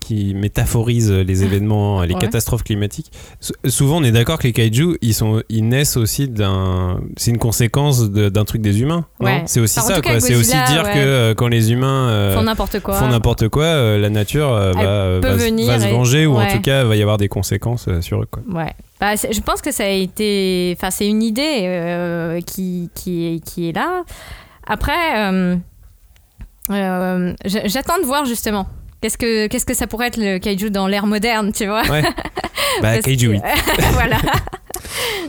qu'ils 0.00 0.36
métaphorisent 0.36 1.12
les 1.12 1.44
événements, 1.44 2.02
les 2.02 2.14
Ouais. 2.14 2.20
catastrophes 2.20 2.62
climatiques, 2.64 3.10
sou- 3.40 3.52
souvent 3.66 3.98
on 3.98 4.04
est 4.04 4.12
d'accord 4.12 4.38
que 4.38 4.44
les 4.46 4.52
kaiju, 4.52 4.96
ils, 5.02 5.14
sont, 5.14 5.42
ils 5.48 5.66
naissent 5.68 5.96
aussi 5.96 6.28
d'un. 6.28 7.00
C'est 7.16 7.30
une 7.30 7.38
conséquence 7.38 8.10
de- 8.10 8.28
d'un 8.28 8.44
truc 8.44 8.62
des 8.62 8.80
humains. 8.80 9.06
Ouais. 9.20 9.42
C'est 9.46 9.60
aussi 9.60 9.80
ça, 9.80 10.00
quoi. 10.00 10.20
C'est 10.20 10.34
aussi 10.34 10.50
dire 10.50 10.82
ouais. 10.84 10.92
que 10.94 10.98
euh, 10.98 11.34
quand 11.34 11.48
les 11.48 11.72
humains. 11.72 12.08
euh, 12.08 12.34
font 12.36 12.42
n'importe 12.42 12.80
quoi. 12.80 12.94
font 12.94 13.08
n'importe 13.08 13.48
quoi, 13.48 13.64
euh, 13.64 13.98
la 13.98 14.10
nature 14.10 14.25
euh, 14.34 14.72
va, 14.72 14.80
euh, 14.82 15.20
peut 15.20 15.28
va, 15.28 15.38
se- 15.38 15.44
venir 15.44 15.66
va 15.66 15.80
se 15.80 15.86
et- 15.86 15.90
venger 15.90 16.26
ou 16.26 16.36
en 16.36 16.46
tout 16.46 16.60
cas 16.60 16.84
va 16.84 16.96
y 16.96 17.02
avoir 17.02 17.16
des 17.18 17.28
conséquences 17.28 17.86
euh, 17.88 18.00
sur 18.00 18.22
eux. 18.22 18.28
Quoi. 18.30 18.42
Ouais. 18.48 18.72
Bah, 19.00 19.14
je 19.16 19.40
pense 19.40 19.60
que 19.62 19.70
ça 19.72 19.84
a 19.84 19.88
été. 19.88 20.74
Enfin, 20.76 20.90
c'est 20.90 21.06
une 21.08 21.22
idée 21.22 21.60
euh, 21.64 22.40
qui, 22.40 22.90
qui, 22.94 23.26
est, 23.34 23.38
qui 23.44 23.68
est 23.68 23.72
là. 23.72 24.04
Après, 24.66 24.92
euh, 25.30 25.56
euh, 26.70 27.34
j'attends 27.44 27.98
de 28.00 28.04
voir 28.06 28.24
justement. 28.24 28.66
Qu'est-ce 29.02 29.18
que, 29.18 29.46
qu'est-ce 29.46 29.66
que 29.66 29.74
ça 29.74 29.86
pourrait 29.86 30.06
être 30.08 30.16
le 30.16 30.38
kaiju 30.38 30.70
dans 30.70 30.86
l'ère 30.88 31.06
moderne, 31.06 31.52
tu 31.52 31.66
vois 31.66 31.82
Ouais. 31.88 32.02
Bah, 32.82 32.98
kaiju, 32.98 33.28
oui. 33.28 33.40
voilà. 33.92 34.16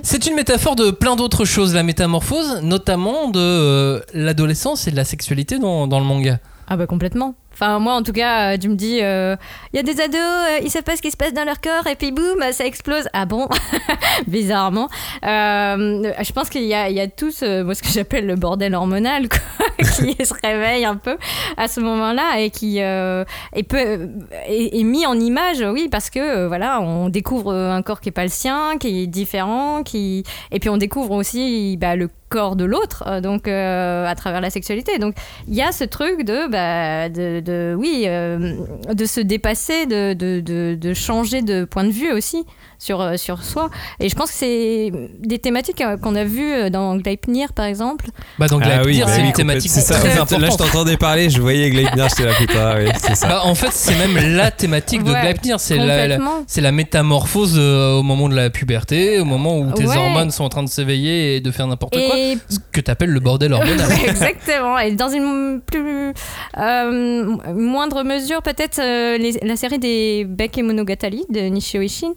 C'est 0.01 0.25
une 0.25 0.35
métaphore 0.35 0.75
de 0.75 0.89
plein 0.91 1.15
d'autres 1.15 1.45
choses, 1.45 1.73
la 1.75 1.83
métamorphose, 1.83 2.61
notamment 2.63 3.29
de 3.29 3.39
euh, 3.39 3.99
l'adolescence 4.13 4.87
et 4.87 4.91
de 4.91 4.95
la 4.95 5.03
sexualité 5.03 5.59
dans, 5.59 5.85
dans 5.87 5.99
le 5.99 6.05
manga. 6.05 6.39
Ah 6.67 6.75
bah 6.77 6.87
complètement. 6.87 7.35
Enfin 7.59 7.79
moi 7.79 7.93
en 7.95 8.03
tout 8.03 8.11
cas 8.13 8.53
euh, 8.53 8.57
tu 8.57 8.69
me 8.69 8.75
dis 8.75 8.97
il 8.97 9.37
y 9.73 9.79
a 9.79 9.83
des 9.83 9.99
ados 9.99 10.15
euh, 10.15 10.59
ils 10.63 10.69
savent 10.69 10.83
pas 10.83 10.95
ce 10.95 11.01
qui 11.01 11.09
se 11.09 11.17
passe 11.17 11.33
dans 11.33 11.43
leur 11.43 11.59
corps 11.59 11.87
et 11.87 11.95
puis 11.95 12.11
boum 12.11 12.43
ça 12.51 12.65
explose. 12.65 13.07
Ah 13.13 13.25
bon? 13.25 13.47
Bizarrement. 14.27 14.89
Euh, 15.23 16.11
je 16.23 16.31
pense 16.33 16.49
qu'il 16.49 16.63
y 16.65 16.73
a, 16.73 16.89
il 16.89 16.95
y 16.95 16.99
a 16.99 17.07
tout 17.07 17.31
ce, 17.31 17.63
moi, 17.63 17.73
ce 17.73 17.81
que 17.81 17.89
j'appelle 17.89 18.25
le 18.27 18.35
bordel 18.35 18.75
hormonal 18.75 19.27
quoi, 19.29 19.39
qui 19.79 20.15
se 20.25 20.33
réveille 20.43 20.85
un 20.85 20.95
peu 20.97 21.17
à 21.57 21.67
ce 21.67 21.79
moment-là 21.79 22.39
et 22.41 22.49
qui 22.51 22.81
euh, 22.81 23.23
est, 23.53 23.63
peu- 23.63 24.09
est, 24.47 24.79
est 24.79 24.83
mis 24.83 25.05
en 25.05 25.19
image 25.19 25.61
oui 25.61 25.87
parce 25.89 26.09
que 26.09 26.19
euh, 26.19 26.47
voilà 26.47 26.79
on 26.81 27.09
découvre 27.09 27.53
un 27.53 27.81
corps 27.81 28.01
qui 28.01 28.09
est 28.09 28.11
pas 28.11 28.23
le 28.23 28.29
sien 28.29 28.77
qui 28.79 29.01
est 29.03 29.07
différent 29.07 29.81
qui 29.83 30.23
et 30.51 30.59
puis 30.59 30.69
on 30.69 30.77
découvre 30.77 31.11
aussi 31.15 31.75
bah, 31.77 31.95
le 31.95 32.07
corps 32.07 32.13
de 32.29 32.65
l'autre 32.65 33.03
euh, 33.07 33.21
donc 33.21 33.47
euh, 33.47 34.05
à 34.05 34.13
travers 34.15 34.41
la 34.41 34.49
sexualité. 34.49 34.99
Donc 34.99 35.15
il 35.47 35.55
y 35.55 35.61
a 35.61 35.71
ce 35.71 35.83
truc 35.85 36.23
de, 36.23 36.49
bah, 36.49 37.09
de, 37.09 37.39
de- 37.39 37.73
oui, 37.77 38.03
euh, 38.07 38.53
de 38.93 39.05
se 39.05 39.21
dépasser, 39.21 39.85
de, 39.85 40.13
de, 40.13 40.75
de 40.75 40.93
changer 40.93 41.41
de 41.41 41.63
point 41.65 41.85
de 41.85 41.89
vue 41.91 42.11
aussi 42.11 42.45
sur, 42.79 43.01
euh, 43.01 43.17
sur 43.17 43.43
soi. 43.43 43.69
Et 43.99 44.09
je 44.09 44.15
pense 44.15 44.29
que 44.31 44.35
c'est 44.37 44.91
des 45.19 45.39
thématiques 45.39 45.81
euh, 45.81 45.97
qu'on 45.97 46.15
a 46.15 46.23
vues 46.23 46.51
euh, 46.53 46.69
dans 46.69 46.95
Gleipnir, 46.97 47.53
par 47.53 47.65
exemple. 47.65 48.05
Bah, 48.39 48.47
donc, 48.47 48.61
Ah 48.65 48.77
oui, 48.85 48.93
Gleipnir, 48.93 49.05
bah 49.07 49.11
c'est 49.15 49.21
oui, 49.21 49.27
une 49.27 49.33
thématique 49.33 49.71
c'est 49.71 49.81
ça. 49.81 49.95
très 49.99 50.11
importante. 50.13 50.41
Là, 50.41 50.49
je 50.51 50.57
t'entendais 50.57 50.97
parler, 50.97 51.29
je 51.29 51.41
voyais 51.41 51.69
Gleipnir, 51.69 52.07
j'étais 52.09 52.25
là, 52.25 52.33
putain, 52.37 52.75
oui, 52.77 52.91
c'est 53.01 53.15
ça. 53.15 53.27
Bah, 53.27 53.41
en 53.45 53.55
fait, 53.55 53.71
c'est 53.71 53.95
même 53.95 54.35
la 54.35 54.51
thématique 54.51 55.03
de 55.03 55.11
Ouais, 55.11 55.21
Gleipnir. 55.21 55.59
C'est 55.59 55.77
la, 55.77 56.07
la- 56.07 56.17
la 56.57 56.71
métamorphose 56.71 57.55
euh, 57.57 57.93
au 57.99 58.03
moment 58.03 58.29
de 58.29 58.35
la 58.35 58.49
puberté, 58.49 59.19
au 59.19 59.25
moment 59.25 59.57
où 59.59 59.71
tes 59.71 59.85
Ouais. 59.87 59.95
hormones 59.97 60.31
sont 60.31 60.43
en 60.43 60.49
train 60.49 60.63
de 60.63 60.69
s'éveiller 60.69 61.35
et 61.37 61.39
de 61.41 61.49
faire 61.51 61.67
n'importe 61.67 61.93
quoi. 61.93 62.17
Et 62.17 62.37
Ce 62.49 62.57
que 62.71 62.81
t'appelles 62.81 63.09
le 63.11 63.19
bordel 63.19 63.53
hormonal. 63.53 63.89
Exactement. 64.07 64.77
Et 64.79 64.91
dans 64.91 65.09
une 65.09 65.61
plus 65.65 66.13
euh, 66.57 67.37
moindre 67.53 68.03
mesure, 68.03 68.41
peut-être 68.41 68.79
euh, 68.79 69.17
les- 69.17 69.39
la 69.43 69.55
série 69.55 69.79
des 69.79 70.25
Beck 70.27 70.57
et 70.57 70.61
Monogatari 70.63 71.25
de 71.29 71.39
Nishio 71.41 71.81
Ishin, 71.81 72.11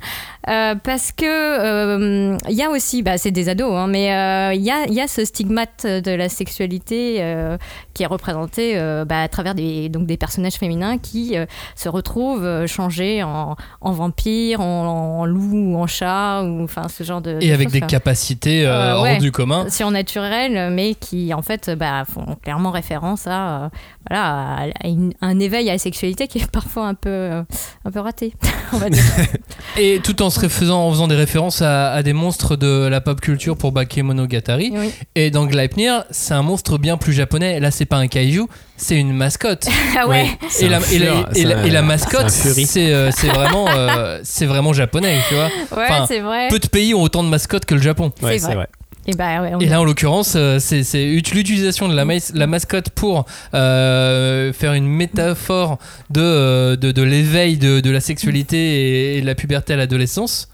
euh, 0.50 0.74
parce 0.82 1.12
que 1.12 1.24
euh, 1.24 2.36
il 2.48 2.54
y 2.56 2.62
a 2.62 2.70
aussi, 2.70 3.02
bah, 3.02 3.16
c'est 3.18 3.30
des 3.30 3.48
ados, 3.48 3.72
hein, 3.74 3.86
mais 3.86 4.12
euh, 4.12 4.52
il 4.54 4.62
y, 4.62 4.70
a, 4.70 4.84
il 4.86 4.94
y 4.94 5.00
a 5.00 5.06
ce 5.08 5.24
stigmate 5.24 5.86
de 5.86 6.10
la 6.10 6.28
sexualité 6.28 7.18
euh, 7.20 7.56
qui 7.94 8.02
est 8.02 8.06
représenté 8.06 8.72
euh, 8.76 9.04
bah, 9.04 9.22
à 9.22 9.28
travers 9.28 9.54
des, 9.54 9.88
donc 9.88 10.06
des 10.06 10.16
personnages 10.16 10.54
féminins 10.54 10.98
qui 10.98 11.36
euh, 11.36 11.46
se 11.76 11.88
retrouvent 11.88 12.44
euh, 12.44 12.66
changés 12.66 13.22
en, 13.22 13.56
en 13.80 13.92
vampires, 13.92 14.60
en, 14.60 15.20
en 15.20 15.24
loup 15.26 15.50
ou 15.52 15.76
en 15.76 15.86
chat, 15.86 16.42
ou 16.42 16.64
enfin 16.64 16.88
ce 16.88 17.04
genre 17.04 17.20
de. 17.20 17.38
Et 17.40 17.48
de 17.48 17.54
avec 17.54 17.70
des 17.70 17.80
quoi. 17.80 17.88
capacités 17.88 18.66
euh, 18.66 18.70
Euh, 18.70 19.02
ouais. 19.02 19.12
hors 19.14 19.18
du 19.20 19.30
commun. 19.32 19.66
surnaturelles, 19.68 20.70
mais 20.72 20.94
qui 20.94 21.32
en 21.34 21.42
fait 21.42 21.70
bah, 21.70 22.04
font 22.10 22.36
clairement 22.42 22.70
référence 22.70 23.26
à, 23.26 23.64
euh, 23.64 23.68
voilà, 24.08 24.24
à- 24.24 24.62
à 24.84 24.88
une- 24.88 25.12
un 25.20 25.38
éveil 25.38 25.68
à 25.68 25.72
la 25.72 25.78
sexualité 25.78 26.26
qui 26.28 26.38
est 26.38 26.50
parfois 26.50 26.86
un 26.86 26.94
peu, 26.94 27.10
euh, 27.10 27.42
un 27.84 27.90
peu 27.90 28.00
raté, 28.00 28.34
on 28.72 28.78
va 28.78 28.88
dire. 28.90 29.02
Et 29.78 30.00
tout 30.02 30.22
en 30.22 30.30
se 30.30 30.48
faisant, 30.48 30.86
en 30.86 30.90
faisant 30.90 31.08
des 31.08 31.14
références 31.16 31.62
à, 31.62 31.92
à 31.92 32.02
des 32.02 32.12
monstres 32.12 32.56
de 32.56 32.86
la 32.86 33.00
pop 33.00 33.20
culture 33.20 33.56
pour 33.56 33.72
Bakemonogatari. 33.72 34.72
Oui. 34.74 34.90
Et 35.14 35.30
dans 35.30 35.46
Gleipnir, 35.46 36.04
c'est 36.10 36.34
un 36.34 36.42
monstre 36.42 36.78
bien 36.78 36.96
plus 36.96 37.12
japonais. 37.12 37.60
Là, 37.60 37.70
c'est 37.70 37.84
pas 37.84 37.96
un 37.98 38.06
kaiju, 38.08 38.42
c'est 38.76 38.96
une 38.96 39.12
mascotte. 39.12 39.68
Ah 39.98 40.06
ouais. 40.08 40.26
Et 40.60 40.68
la, 40.68 40.78
un 40.78 40.80
et 40.80 40.98
la- 40.98 41.10
fur- 41.10 41.28
et 41.34 41.44
la- 41.44 41.62
c'est 41.62 41.68
et 41.68 41.70
la 41.70 41.80
un- 41.80 41.82
mascotte, 41.82 42.30
c'est 42.30 42.92
euh, 42.94 43.10
vraiment, 43.34 43.66
euh, 43.68 44.20
c'est 44.22 44.46
vraiment 44.46 44.72
japonais, 44.72 45.18
tu 45.28 45.34
vois. 45.34 45.44
Ouais, 45.76 45.84
Enfin, 45.88 46.06
c'est 46.06 46.20
vrai. 46.20 46.48
Peu 46.48 46.58
de 46.58 46.66
pays 46.68 46.94
ont 46.94 47.02
autant 47.02 47.22
de 47.22 47.28
mascottes 47.28 47.64
que 47.66 47.74
le 47.74 47.82
Japon. 47.82 48.12
Ouais, 48.22 48.32
c'est 48.32 48.38
c'est 48.38 48.46
vrai. 48.46 48.54
vrai. 48.54 48.68
Et, 49.06 49.14
bah, 49.14 49.40
ouais, 49.42 49.52
on- 49.54 49.60
Et 49.60 49.66
là, 49.66 49.80
en 49.80 49.84
l'occurrence, 49.84 50.34
euh, 50.36 50.58
c'est 50.60 50.82
c'est 50.84 51.02
ut- 51.04 51.22
l'utilisation 51.34 51.88
de 51.88 51.94
la, 51.96 52.04
maïs- 52.04 52.32
la 52.34 52.46
mascotte 52.46 52.90
pour 52.90 53.24
euh, 53.54 54.52
faire 54.52 54.74
une 54.74 54.86
métaphore 54.86 55.78
de, 56.10 56.20
euh, 56.20 56.76
de, 56.76 56.92
de 56.92 57.02
l'éveil 57.02 57.56
de, 57.56 57.80
de 57.80 57.90
la 57.90 58.00
sexualité 58.00 58.56
et, 58.58 59.18
et 59.18 59.20
de 59.22 59.26
la 59.26 59.34
puberté 59.34 59.72
à 59.72 59.76
l'adolescence. 59.76 60.48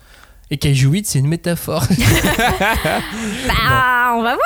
Et 0.52 0.58
Kaiju 0.58 0.88
8, 0.90 1.06
c'est 1.08 1.18
une 1.18 1.26
métaphore. 1.26 1.82
Bah, 3.48 4.12
on 4.16 4.22
va 4.22 4.34
voir. 4.36 4.38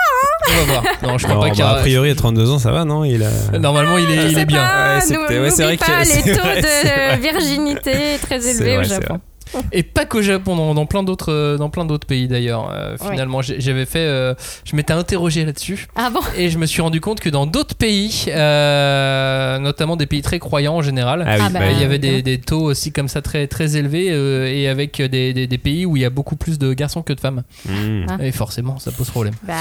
On 0.48 0.54
va 0.54 0.64
voir. 0.64 0.82
Non, 1.02 1.18
je 1.18 1.24
crois 1.24 1.34
Non, 1.36 1.40
pas 1.42 1.50
qu'il 1.50 1.62
bah, 1.62 1.70
a 1.72 1.80
priori, 1.80 2.10
à 2.10 2.14
32 2.14 2.50
ans, 2.50 2.58
ça 2.58 2.70
va, 2.72 2.84
non? 2.84 3.04
Il 3.04 3.22
a... 3.22 3.58
Normalement, 3.58 3.98
il 3.98 4.10
est, 4.10 4.30
il 4.32 4.38
est 4.38 4.44
bien. 4.46 4.62
Ouais, 4.62 5.00
c'est 5.00 5.16
ouais, 5.18 5.50
vrai 5.50 5.76
pas 5.76 5.86
que- 6.04 6.26
les 6.26 6.32
taux 6.34 6.40
de 6.40 7.20
virginité 7.20 7.92
très 8.22 8.46
élevés 8.48 8.78
au 8.78 8.82
Japon. 8.82 9.20
Et 9.72 9.82
pas 9.82 10.04
qu'au 10.04 10.22
Japon, 10.22 10.56
dans, 10.56 10.74
dans 10.74 10.86
plein 10.86 11.02
d'autres, 11.02 11.32
euh, 11.32 11.56
dans 11.56 11.70
plein 11.70 11.84
d'autres 11.84 12.06
pays 12.06 12.28
d'ailleurs. 12.28 12.70
Euh, 12.72 12.96
finalement, 13.10 13.40
j'avais 13.42 13.86
fait, 13.86 13.98
euh, 14.00 14.34
je 14.64 14.76
m'étais 14.76 14.92
interrogé 14.92 15.44
là-dessus 15.44 15.88
Ah 15.96 16.10
bon? 16.10 16.20
Et 16.36 16.50
je 16.50 16.58
me 16.58 16.66
suis 16.66 16.82
rendu 16.82 17.00
compte 17.00 17.20
que 17.20 17.28
dans 17.30 17.46
d'autres 17.46 17.74
pays, 17.74 18.26
euh, 18.28 19.58
notamment 19.58 19.96
des 19.96 20.06
pays 20.06 20.22
très 20.22 20.38
croyants 20.38 20.76
en 20.76 20.82
général, 20.82 21.24
Ah 21.26 21.34
oui, 21.36 21.42
Ah 21.46 21.50
bah, 21.50 21.58
bah 21.60 21.70
il 21.72 21.80
y 21.80 21.84
avait 21.84 21.98
des, 21.98 22.22
des 22.22 22.38
taux 22.38 22.62
aussi 22.62 22.92
comme 22.92 23.08
ça 23.08 23.22
très 23.22 23.46
très 23.46 23.76
élevés 23.76 24.08
euh, 24.10 24.46
et 24.52 24.68
avec 24.68 25.00
des, 25.02 25.32
des- 25.32 25.46
des 25.46 25.58
pays 25.58 25.86
où 25.86 25.96
il 25.96 26.02
y 26.02 26.04
a 26.04 26.10
beaucoup 26.10 26.36
plus 26.36 26.58
de 26.58 26.72
garçons 26.72 27.02
que 27.02 27.12
de 27.12 27.20
femmes. 27.20 27.42
Mmh. 27.68 28.06
Ah. 28.08 28.16
Et 28.22 28.32
forcément, 28.32 28.78
ça 28.78 28.90
pose 28.92 29.10
problème. 29.10 29.34
Bah, 29.46 29.54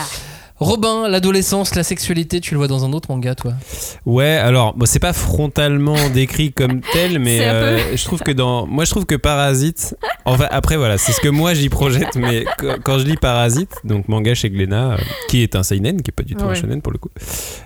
Robin, 0.59 1.07
l'adolescence, 1.07 1.75
la 1.75 1.83
sexualité, 1.83 2.41
tu 2.41 2.53
le 2.53 2.57
vois 2.57 2.67
dans 2.67 2.83
un 2.85 2.91
autre 2.93 3.09
manga, 3.09 3.33
toi 3.35 3.53
Ouais, 4.05 4.25
alors 4.37 4.73
bon, 4.75 4.85
c'est 4.85 4.99
pas 4.99 5.13
frontalement 5.13 5.95
décrit 6.13 6.51
comme 6.51 6.81
tel, 6.93 7.19
mais 7.19 7.39
euh, 7.41 7.95
je 7.95 8.03
trouve 8.03 8.19
que 8.19 8.31
dans, 8.31 8.67
moi 8.67 8.83
je 8.85 8.89
trouve 8.91 9.05
que 9.05 9.15
Parasite, 9.15 9.95
enfin 10.25 10.47
après 10.51 10.75
voilà, 10.75 10.97
c'est 10.97 11.11
ce 11.13 11.21
que 11.21 11.29
moi 11.29 11.53
j'y 11.53 11.69
projette, 11.69 12.15
mais 12.17 12.45
quand, 12.57 12.75
quand 12.83 12.99
je 12.99 13.05
lis 13.05 13.15
Parasite, 13.15 13.71
donc 13.85 14.07
manga 14.09 14.33
chez 14.35 14.49
Glénat, 14.49 14.93
euh, 14.93 14.97
qui 15.29 15.43
est 15.43 15.55
un 15.55 15.63
seinen, 15.63 16.01
qui 16.01 16.09
est 16.11 16.15
pas 16.15 16.23
du 16.23 16.35
tout 16.35 16.43
un 16.45 16.53
shonen 16.55 16.81
pour 16.81 16.91
le 16.91 16.97
coup. 16.99 17.09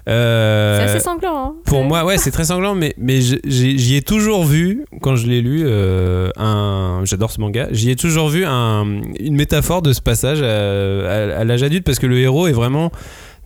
euh, 0.08 0.78
c'est 0.86 0.96
assez 0.96 1.00
sanglant. 1.04 1.36
hein. 1.48 1.54
pour 1.66 1.84
moi, 1.84 2.06
ouais, 2.06 2.18
c'est 2.18 2.32
très 2.32 2.46
sanglant, 2.46 2.76
mais, 2.76 2.94
mais 2.98 3.20
j'y 3.22 3.96
ai 3.96 4.02
toujours 4.02 4.46
vu, 4.46 4.86
quand 5.02 5.16
je 5.16 5.26
l'ai 5.28 5.42
lu, 5.42 5.64
euh, 5.66 6.30
un, 6.38 7.02
j'adore 7.06 7.32
ce 7.32 7.40
manga, 7.42 7.68
j'y 7.72 7.90
ai 7.90 7.96
toujours 7.96 8.30
vu 8.30 8.46
un, 8.46 9.02
une 9.20 9.36
métaphore 9.36 9.82
de 9.82 9.94
ce 9.94 10.02
passage 10.02 10.42
à, 10.44 10.46
à- 10.46 11.40
à 11.40 11.44
l'âge 11.44 11.64
adulte, 11.64 11.86
parce 11.86 12.00
que 12.00 12.06
le 12.08 12.20
héros 12.20 12.48
est 12.48 12.52
vraiment 12.52 12.83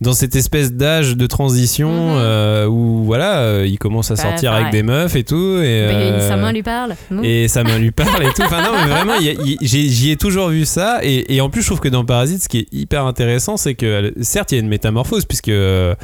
dans 0.00 0.12
cette 0.12 0.36
espèce 0.36 0.72
d'âge 0.72 1.16
de 1.16 1.26
transition 1.26 1.90
Mhm. 1.90 2.18
euh, 2.20 2.66
où 2.68 3.02
voilà, 3.04 3.38
euh, 3.40 3.66
il 3.66 3.78
commence 3.80 4.12
à 4.12 4.14
Bah, 4.14 4.22
sortir 4.22 4.52
avec 4.52 4.70
des 4.70 4.84
meufs 4.84 5.16
et 5.16 5.24
tout, 5.24 5.34
et, 5.60 5.66
euh, 5.90 6.28
sa 6.28 6.36
main 6.36 6.52
lui 6.52 6.62
parle. 6.62 6.94
non 7.10 7.22
et 7.24 7.48
sa 7.48 7.64
main 7.64 7.78
lui 7.78 7.90
parle 7.90 8.22
et 8.22 8.32
tout. 8.32 8.42
Enfin 8.42 8.62
non, 8.62 8.78
mais 8.84 8.90
vraiment, 8.92 9.14
j'y 9.60 10.10
ai 10.10 10.16
toujours 10.16 10.50
vu 10.50 10.64
ça. 10.64 11.00
Et, 11.02 11.34
et 11.34 11.40
en 11.40 11.50
plus, 11.50 11.62
je 11.62 11.66
trouve 11.66 11.80
que 11.80 11.88
dans 11.88 12.04
Parasite, 12.04 12.42
ce 12.44 12.48
qui 12.48 12.58
est 12.58 12.68
hyper 12.72 13.06
intéressant, 13.06 13.56
c'est 13.56 13.74
que 13.74 14.12
certes, 14.20 14.52
il 14.52 14.54
y 14.54 14.58
a 14.58 14.62
une 14.62 14.68
métamorphose 14.68 15.24
puisque 15.24 15.48
le 15.48 15.94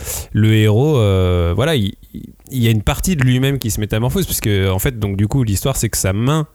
héros, 0.55 0.95
voilà, 1.55 1.77
il, 1.77 1.95
il 2.15 2.23
y 2.53 2.69
a 2.69 2.71
une 2.71 2.83
partie 2.83 3.17
de 3.17 3.23
lui-même 3.25 3.59
qui 3.59 3.71
se 3.71 3.81
métamorphose 3.81 4.27
puisque 4.27 4.49
en 4.71 4.79
fait, 4.79 4.99
donc 4.99 5.17
du 5.17 5.27
coup, 5.29 5.43
l'histoire, 5.45 5.77
c'est 5.77 5.89
que 5.89 5.97
sa 5.97 6.13
main 6.13 6.47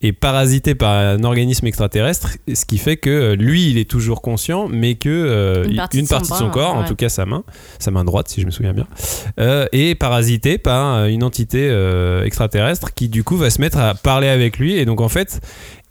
est 0.00 0.12
parasitée 0.12 0.74
par 0.74 0.92
un 0.92 1.24
organisme 1.24 1.66
extraterrestre, 1.66 2.36
ce 2.52 2.64
qui 2.64 2.78
fait 2.78 2.96
que 2.96 3.10
euh, 3.10 3.34
lui, 3.36 3.68
il 3.70 3.78
est 3.78 3.90
toujours 3.90 4.22
conscient, 4.22 4.68
mais 4.68 4.94
que 4.94 5.08
euh, 5.08 5.64
Une 5.64 5.70
il- 5.72 5.76
partie 5.76 6.02
de 6.02 6.06
son 6.06 6.18
bras, 6.20 6.50
corps, 6.50 6.74
en 6.76 6.84
tout 6.84 6.94
cas 6.94 7.08
sa 7.08 7.26
main, 7.26 7.42
sa 7.78 7.90
main 7.90 8.04
droite, 8.04 8.28
si 8.28 8.40
je 8.40 8.46
me 8.46 8.50
souviens 8.52 8.72
bien, 8.72 8.86
euh, 9.40 9.66
est 9.72 9.94
parasité 9.96 10.58
par 10.58 11.06
une 11.06 11.24
entité 11.24 11.68
euh, 11.70 12.24
extraterrestre 12.24 12.94
qui 12.94 13.08
du 13.08 13.24
coup 13.24 13.36
va 13.36 13.50
se 13.50 13.60
mettre 13.60 13.78
à 13.78 13.94
parler 13.94 14.28
avec 14.28 14.58
lui. 14.58 14.76
Et 14.76 14.84
donc 14.84 15.00
en 15.00 15.08
fait 15.08 15.40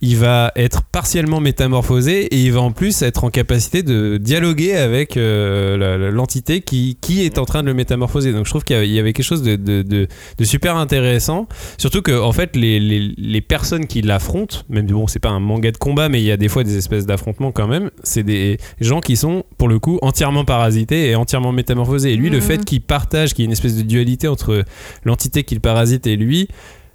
il 0.04 0.18
va 0.18 0.52
être 0.56 0.82
partiellement 0.91 1.39
métamorphosé 1.39 2.24
et 2.26 2.38
il 2.38 2.52
va 2.52 2.62
en 2.62 2.72
plus 2.72 3.02
être 3.04 3.24
en 3.24 3.30
capacité 3.30 3.84
de 3.84 4.18
dialoguer 4.18 4.74
avec 4.76 5.16
euh, 5.16 6.10
l'entité 6.12 6.62
qui, 6.62 6.97
qui 7.02 7.24
est 7.24 7.38
en 7.38 7.45
train 7.45 7.62
de 7.62 7.68
le 7.68 7.74
métamorphoser. 7.74 8.34
Donc 8.34 8.45
je 8.45 8.49
trouve 8.49 8.64
qu'il 8.64 8.76
y 8.76 8.78
avait- 8.80 8.88
il 8.89 8.93
y 8.93 8.99
avait 8.99 9.14
quelque 9.14 9.26
chose 9.26 9.43
de, 9.43 9.56
de- 9.56 9.84
de- 9.84 10.08
de 10.38 10.43
super 10.43 10.76
intéressant. 10.76 11.47
Surtout 11.78 12.02
que 12.02 12.20
en 12.20 12.32
fait 12.32 12.56
les, 12.56 12.80
les- 12.80 13.14
les 13.16 13.41
personnes 13.41 13.86
qui 13.86 14.02
l'affrontent, 14.02 14.58
même 14.70 14.88
bon 14.88 15.06
c'est 15.08 15.20
pas 15.20 15.30
un 15.30 15.39
manga 15.39 15.72
de 15.72 15.78
combat 15.78 16.10
mais 16.10 16.20
il 16.22 16.26
y 16.26 16.32
a 16.32 16.38
des 16.38 16.49
fois 16.49 16.64
des 16.64 16.78
espèces 16.78 17.06
d'affrontements 17.06 17.52
quand 17.52 17.68
même, 17.68 17.91
c'est 18.04 18.24
des 18.24 18.58
gens 18.80 19.02
qui 19.02 19.16
sont 19.16 19.43
pour 19.58 19.68
le 19.68 19.78
coup 19.80 19.99
entièrement 20.02 20.45
parasités 20.45 21.10
et 21.12 21.16
entièrement 21.16 21.52
métamorphosés. 21.52 22.14
Et 22.14 22.16
lui 22.16 22.30
le 22.30 22.38
Mhm. 22.38 22.43
fait 22.43 22.66
qu'il 22.66 22.82
partage, 22.82 23.34
qu'il 23.34 23.43
y 23.43 23.45
ait 23.45 23.45
une 23.45 23.52
espèce 23.52 23.78
de 23.78 23.84
dualité 23.84 24.28
entre 24.28 24.64
l'entité 25.06 25.43
qu'il 25.43 25.62
parasite 25.62 26.08
et 26.08 26.16
lui, 26.16 26.47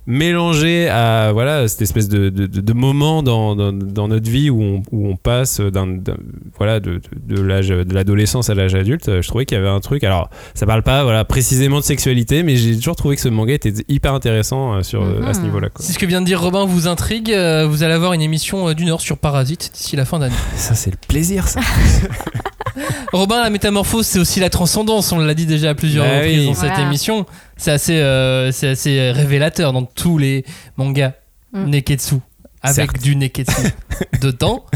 mélangé 0.06 0.88
à 0.88 1.30
voilà 1.32 1.66
cette 1.68 1.82
espèce 1.82 2.08
de, 2.08 2.28
de, 2.28 2.72
moment 2.72 3.22
dans, 3.22 3.56
dans, 3.56 3.72
dans 3.72 4.08
notre 4.08 4.30
vie 4.30 4.50
où 4.50 4.62
on, 4.62 4.82
où 4.92 5.08
on 5.08 5.16
passe 5.16 5.60
d'un, 5.60 5.98
voilà 6.56 6.80
de, 6.80 7.00
l'âge 7.28 7.68
de 7.68 7.94
l'adolescence 7.94 8.48
à 8.50 8.54
l'âge 8.54 8.74
adulte 8.74 9.20
je 9.20 9.26
trouvais 9.28 9.44
qu'il 9.46 9.56
y 9.56 9.60
avait 9.60 9.68
un 9.68 9.80
truc 9.80 10.04
alors 10.04 10.30
ça 10.54 10.66
parle 10.66 10.82
pas 10.82 11.02
voilà 11.02 11.24
précisément 11.24 11.78
de 11.80 11.84
sexualité 11.84 12.42
mais 12.42 12.56
j'ai 12.56 12.76
toujours 12.76 12.96
trouvé 12.96 13.16
que 13.16 13.22
ce 13.22 13.28
manga 13.28 13.52
était 13.54 13.72
hyper 13.88 14.14
intéressant 14.14 14.74
euh, 14.74 14.82
sur 14.82 15.02
euh, 15.02 15.22
à 15.26 15.34
ce 15.34 15.38
Mhm. 15.40 15.44
niveau 15.46 15.60
là. 15.60 15.68
Si 15.80 15.92
ce 15.92 15.98
que 15.98 16.06
vient 16.06 16.20
de 16.20 16.26
dire 16.26 16.40
Robin 16.40 16.64
vous 16.64 16.88
intrigue, 16.88 17.30
euh, 17.32 17.66
vous 17.66 17.82
allez 17.82 17.92
avoir 17.94 18.12
une 18.14 18.22
émission 18.22 18.72
d'une 18.72 18.88
heure 18.90 19.00
sur 19.00 19.18
Parasite 19.18 19.70
d'ici 19.74 19.96
la 19.96 20.04
fin 20.04 20.18
d'année. 20.18 20.34
ça 20.56 20.74
c'est 20.74 20.90
le 20.90 20.96
plaisir 21.08 21.46
ça 21.48 21.60
Robin, 23.12 23.42
la 23.42 23.50
métamorphose, 23.50 24.06
c'est 24.06 24.18
aussi 24.18 24.40
la 24.40 24.50
transcendance. 24.50 25.12
On 25.12 25.18
l'a 25.18 25.34
dit 25.34 25.46
déjà 25.46 25.70
à 25.70 25.74
plusieurs 25.74 26.04
Bah 26.06 26.16
reprises 26.18 26.40
oui. 26.40 26.46
dans 26.46 26.54
cette 26.54 26.70
Voilà. 26.70 26.86
émission. 26.86 27.26
C'est 27.56 27.70
assez, 27.70 27.98
euh, 27.98 28.52
c'est 28.52 28.68
assez 28.68 29.10
révélateur 29.12 29.72
dans 29.72 29.84
tous 29.84 30.18
les 30.18 30.44
mangas 30.76 31.12
Mm. 31.52 31.70
Neketsu 31.70 32.16
avec 32.60 32.90
Certes. 32.92 33.02
du 33.02 33.14
Neketsu 33.16 33.68
dedans. 34.20 34.66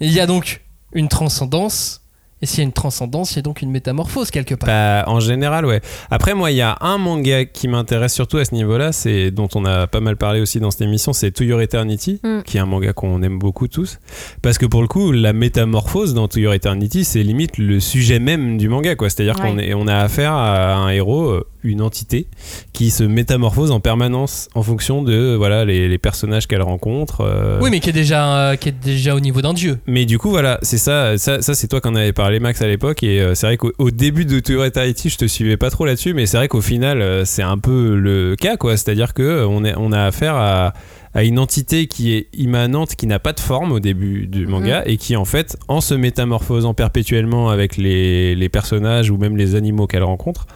Il 0.00 0.12
y 0.12 0.20
a 0.20 0.26
donc 0.26 0.62
une 0.92 1.08
transcendance. 1.08 1.99
Et 2.42 2.46
s'il 2.46 2.58
y 2.58 2.60
a 2.62 2.64
une 2.64 2.72
transcendance, 2.72 3.32
il 3.32 3.36
y 3.36 3.38
a 3.40 3.42
donc 3.42 3.60
une 3.60 3.70
métamorphose 3.70 4.30
quelque 4.30 4.54
part. 4.54 4.66
Bah, 4.68 5.04
en 5.06 5.20
général, 5.20 5.66
ouais. 5.66 5.80
Après, 6.10 6.34
moi, 6.34 6.50
il 6.50 6.56
y 6.56 6.62
a 6.62 6.76
un 6.80 6.96
manga 6.96 7.44
qui 7.44 7.68
m'intéresse 7.68 8.14
surtout 8.14 8.38
à 8.38 8.44
ce 8.46 8.54
niveau-là, 8.54 8.92
c'est 8.92 9.30
dont 9.30 9.48
on 9.54 9.64
a 9.66 9.86
pas 9.86 10.00
mal 10.00 10.16
parlé 10.16 10.40
aussi 10.40 10.58
dans 10.58 10.70
cette 10.70 10.80
émission, 10.80 11.12
c'est 11.12 11.30
To 11.32 11.44
Your 11.44 11.60
Eternity, 11.60 12.20
Mm. 12.22 12.42
qui 12.44 12.56
est 12.56 12.60
un 12.60 12.66
manga 12.66 12.92
qu'on 12.94 13.22
aime 13.22 13.38
beaucoup 13.38 13.68
tous. 13.68 13.98
Parce 14.40 14.56
que 14.56 14.64
pour 14.66 14.80
le 14.80 14.88
coup, 14.88 15.12
la 15.12 15.32
métamorphose 15.34 16.14
dans 16.14 16.28
To 16.28 16.40
Your 16.40 16.54
Eternity, 16.54 17.04
c'est 17.04 17.22
limite 17.22 17.58
le 17.58 17.78
sujet 17.78 18.18
même 18.18 18.56
du 18.56 18.68
manga, 18.70 18.94
quoi. 18.96 19.10
C'est-à-dire 19.10 19.36
Ouais. 19.38 19.50
qu'on 19.50 19.58
est, 19.58 19.74
on 19.74 19.86
a 19.86 19.96
affaire 19.96 20.32
à 20.32 20.76
un 20.76 20.88
héros, 20.90 21.28
euh, 21.28 21.46
une 21.62 21.82
entité, 21.82 22.26
qui 22.72 22.90
se 22.90 23.02
métamorphose 23.04 23.70
en 23.70 23.80
permanence 23.80 24.48
en 24.54 24.62
fonction 24.62 25.02
de 25.02 25.34
voilà 25.36 25.64
les, 25.64 25.88
les 25.88 25.98
personnages 25.98 26.46
qu'elle 26.46 26.62
rencontre. 26.62 27.20
euh, 27.22 27.58
Oui, 27.60 27.70
mais 27.70 27.80
qui 27.80 27.90
est 27.90 27.92
déjà, 27.94 28.50
euh, 28.50 28.56
qui 28.56 28.68
est 28.70 28.80
déjà 28.84 29.14
au 29.14 29.20
niveau 29.20 29.42
d'un 29.42 29.52
dieu. 29.54 29.78
mais 29.86 30.06
du 30.06 30.18
coup, 30.18 30.30
voilà, 30.30 30.58
c'est 30.62 30.78
ça, 30.78 31.18
ça, 31.18 31.42
ça 31.42 31.54
c'est 31.54 31.68
toi 31.68 31.80
qu'on 31.80 31.94
avait 31.96 32.12
parlé, 32.12 32.40
Max, 32.40 32.60
à 32.62 32.66
l'époque. 32.66 33.02
Et 33.02 33.20
euh, 33.20 33.34
c'est 33.34 33.46
vrai 33.46 33.56
qu'au 33.56 33.72
au 33.78 33.90
début 33.90 34.24
de 34.24 34.40
To 34.40 34.52
Your 34.52 34.64
Eternity, 34.64 35.08
je 35.10 35.16
te 35.18 35.26
suivais 35.26 35.56
pas 35.56 35.70
trop 35.70 35.84
là-dessus, 35.84 36.14
mais 36.14 36.26
c'est 36.26 36.36
vrai 36.36 36.48
qu'au 36.48 36.60
final, 36.60 37.24
c'est 37.26 37.42
un 37.42 37.58
peu 37.58 37.94
le 37.96 38.36
cas, 38.36 38.56
quoi. 38.56 38.76
C'est-à-dire 38.76 39.14
que 39.14 39.44
on, 39.46 39.64
est, 39.64 39.74
on 39.76 39.92
a 39.92 40.04
affaire 40.04 40.34
à, 40.36 40.72
à 41.14 41.24
une 41.24 41.38
entité 41.38 41.86
qui 41.86 42.12
est 42.14 42.28
immanente, 42.34 42.94
qui 42.94 43.06
n'a 43.06 43.18
pas 43.18 43.32
de 43.32 43.40
forme 43.40 43.72
au 43.72 43.80
début 43.80 44.26
du 44.26 44.46
manga, 44.46 44.82
et 44.86 44.96
qui, 44.96 45.16
en 45.16 45.24
fait, 45.24 45.56
en 45.68 45.80
se 45.80 45.94
métamorphosant 45.94 46.74
perpétuellement 46.74 47.48
avec 47.50 47.76
les, 47.76 48.34
les 48.34 48.48
personnages 48.48 49.10
ou 49.10 49.16
même 49.16 49.36
les 49.36 49.54
animaux 49.54 49.86
qu'elle 49.86 50.04
rencontre, 50.04 50.46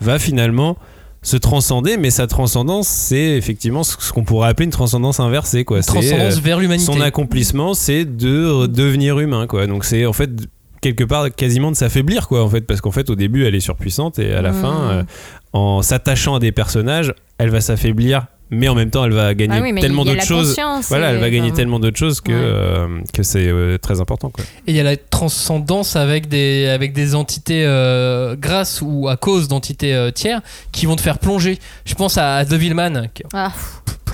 va 0.00 0.18
finalement 0.18 0.76
se 1.22 1.36
transcender, 1.38 1.96
mais 1.96 2.10
sa 2.10 2.26
transcendance, 2.26 2.86
c'est 2.86 3.36
effectivement 3.38 3.82
ce 3.82 4.12
qu'on 4.12 4.24
pourrait 4.24 4.48
appeler 4.50 4.66
une 4.66 4.70
transcendance 4.70 5.20
inversée, 5.20 5.64
quoi. 5.64 5.78
Une 5.78 5.82
transcendance 5.82 6.36
euh, 6.36 6.40
vers 6.42 6.58
l'humanité. 6.58 6.92
son 6.92 7.00
accomplissement, 7.00 7.72
c'est 7.72 8.04
de 8.04 8.46
redevenir 8.46 9.18
humain, 9.18 9.46
quoi. 9.46 9.66
Donc 9.66 9.84
c'est 9.86 10.04
en 10.04 10.12
fait 10.12 10.30
quelque 10.82 11.04
part 11.04 11.34
quasiment 11.34 11.70
de 11.70 11.76
s'affaiblir, 11.76 12.28
quoi, 12.28 12.44
en 12.44 12.48
fait, 12.50 12.60
parce 12.60 12.82
qu'en 12.82 12.90
fait 12.90 13.08
au 13.08 13.14
début 13.14 13.46
elle 13.46 13.54
est 13.54 13.60
surpuissante 13.60 14.18
et 14.18 14.34
à 14.34 14.42
la 14.42 14.52
Mhm. 14.52 14.60
fin, 14.60 14.76
euh, 14.90 15.02
en 15.54 15.80
s'attachant 15.80 16.34
à 16.34 16.40
des 16.40 16.52
personnages, 16.52 17.14
elle 17.38 17.48
va 17.48 17.62
s'affaiblir, 17.62 18.26
mais 18.50 18.68
en 18.68 18.74
même 18.74 18.90
temps 18.90 19.04
elle 19.04 19.12
va 19.12 19.34
gagner 19.34 19.56
Ah 19.58 19.62
oui, 19.62 19.74
tellement 19.80 20.04
d'autres 20.04 20.24
choses. 20.24 20.56
Voilà, 20.88 21.10
elle 21.10 21.18
va 21.18 21.30
gagner 21.30 21.52
tellement 21.52 21.78
d'autres 21.80 21.96
choses 21.98 22.20
que 22.20 22.32
Ouais. 22.32 22.38
euh, 22.38 23.00
que 23.12 23.22
c'est 23.22 23.46
euh, 23.48 23.78
très 23.78 24.00
important, 24.00 24.30
quoi. 24.30 24.44
Et 24.66 24.72
il 24.72 24.76
y 24.76 24.80
a 24.80 24.84
la 24.84 24.96
transcendance 24.96 25.96
avec 25.96 26.28
des, 26.28 26.66
avec 26.68 26.92
des 26.92 27.14
entités 27.14 27.64
euh, 27.66 28.36
grâce 28.38 28.80
ou 28.82 29.08
à 29.08 29.16
cause 29.16 29.48
d'entités 29.48 29.94
euh, 29.94 30.10
tiers 30.10 30.40
qui 30.72 30.86
vont 30.86 30.96
te 30.96 31.00
faire 31.02 31.18
plonger. 31.18 31.58
Je 31.84 31.94
pense 31.94 32.18
à 32.18 32.44
Devilman, 32.44 33.08
qui 33.14 33.22
est 33.22 33.26
Ah, 33.32 33.52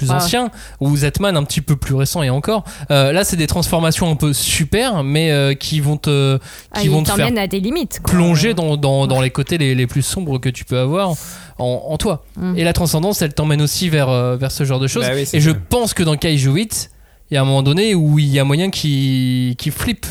plus 0.00 0.10
Ah. 0.10 0.16
ancien, 0.16 0.50
ou 0.80 0.96
Zetman 0.96 1.36
un 1.36 1.44
petit 1.44 1.60
peu 1.60 1.76
plus 1.76 1.94
récent 1.94 2.22
et 2.22 2.30
encore. 2.30 2.64
Euh, 2.90 3.12
là, 3.12 3.22
c'est 3.24 3.36
des 3.36 3.46
transformations 3.46 4.10
un 4.10 4.16
peu 4.16 4.32
super, 4.32 5.04
mais 5.04 5.30
euh, 5.30 5.52
qui 5.54 5.80
vont 5.80 5.96
te, 5.98 6.38
ah, 6.72 6.80
qui 6.80 6.88
vont 6.88 7.02
te 7.02 7.08
faire 7.08 7.16
t'emmène 7.16 7.38
à 7.38 7.46
des 7.46 7.60
limites. 7.60 8.00
quoi. 8.02 8.12
plonger 8.14 8.54
dans, 8.54 8.76
dans, 8.76 9.06
dans 9.06 9.20
les 9.20 9.30
côtés 9.30 9.58
les, 9.58 9.74
les 9.74 9.86
plus 9.86 10.02
sombres 10.02 10.38
que 10.38 10.48
tu 10.48 10.64
peux 10.64 10.78
avoir 10.78 11.10
en, 11.58 11.82
en 11.88 11.98
toi. 11.98 12.24
Mm. 12.36 12.56
Et 12.56 12.64
la 12.64 12.72
transcendance, 12.72 13.20
elle 13.20 13.34
t'emmène 13.34 13.60
aussi 13.60 13.88
vers, 13.90 14.08
euh, 14.08 14.36
vers 14.36 14.50
ce 14.52 14.64
genre 14.64 14.80
de 14.80 14.86
choses. 14.86 15.04
Bah 15.06 15.12
oui, 15.14 15.28
et 15.32 15.40
je 15.40 15.50
pense 15.50 15.92
que 15.92 16.02
dans 16.02 16.16
Kaiju 16.16 16.50
8, 16.50 16.90
il 17.30 17.34
y 17.34 17.36
a 17.36 17.42
un 17.42 17.44
moment 17.44 17.62
donné 17.62 17.94
où 17.94 18.18
il 18.18 18.28
y 18.28 18.38
a 18.38 18.44
moyen 18.44 18.70
qui, 18.70 19.54
qui 19.58 19.70
flippe. 19.70 20.06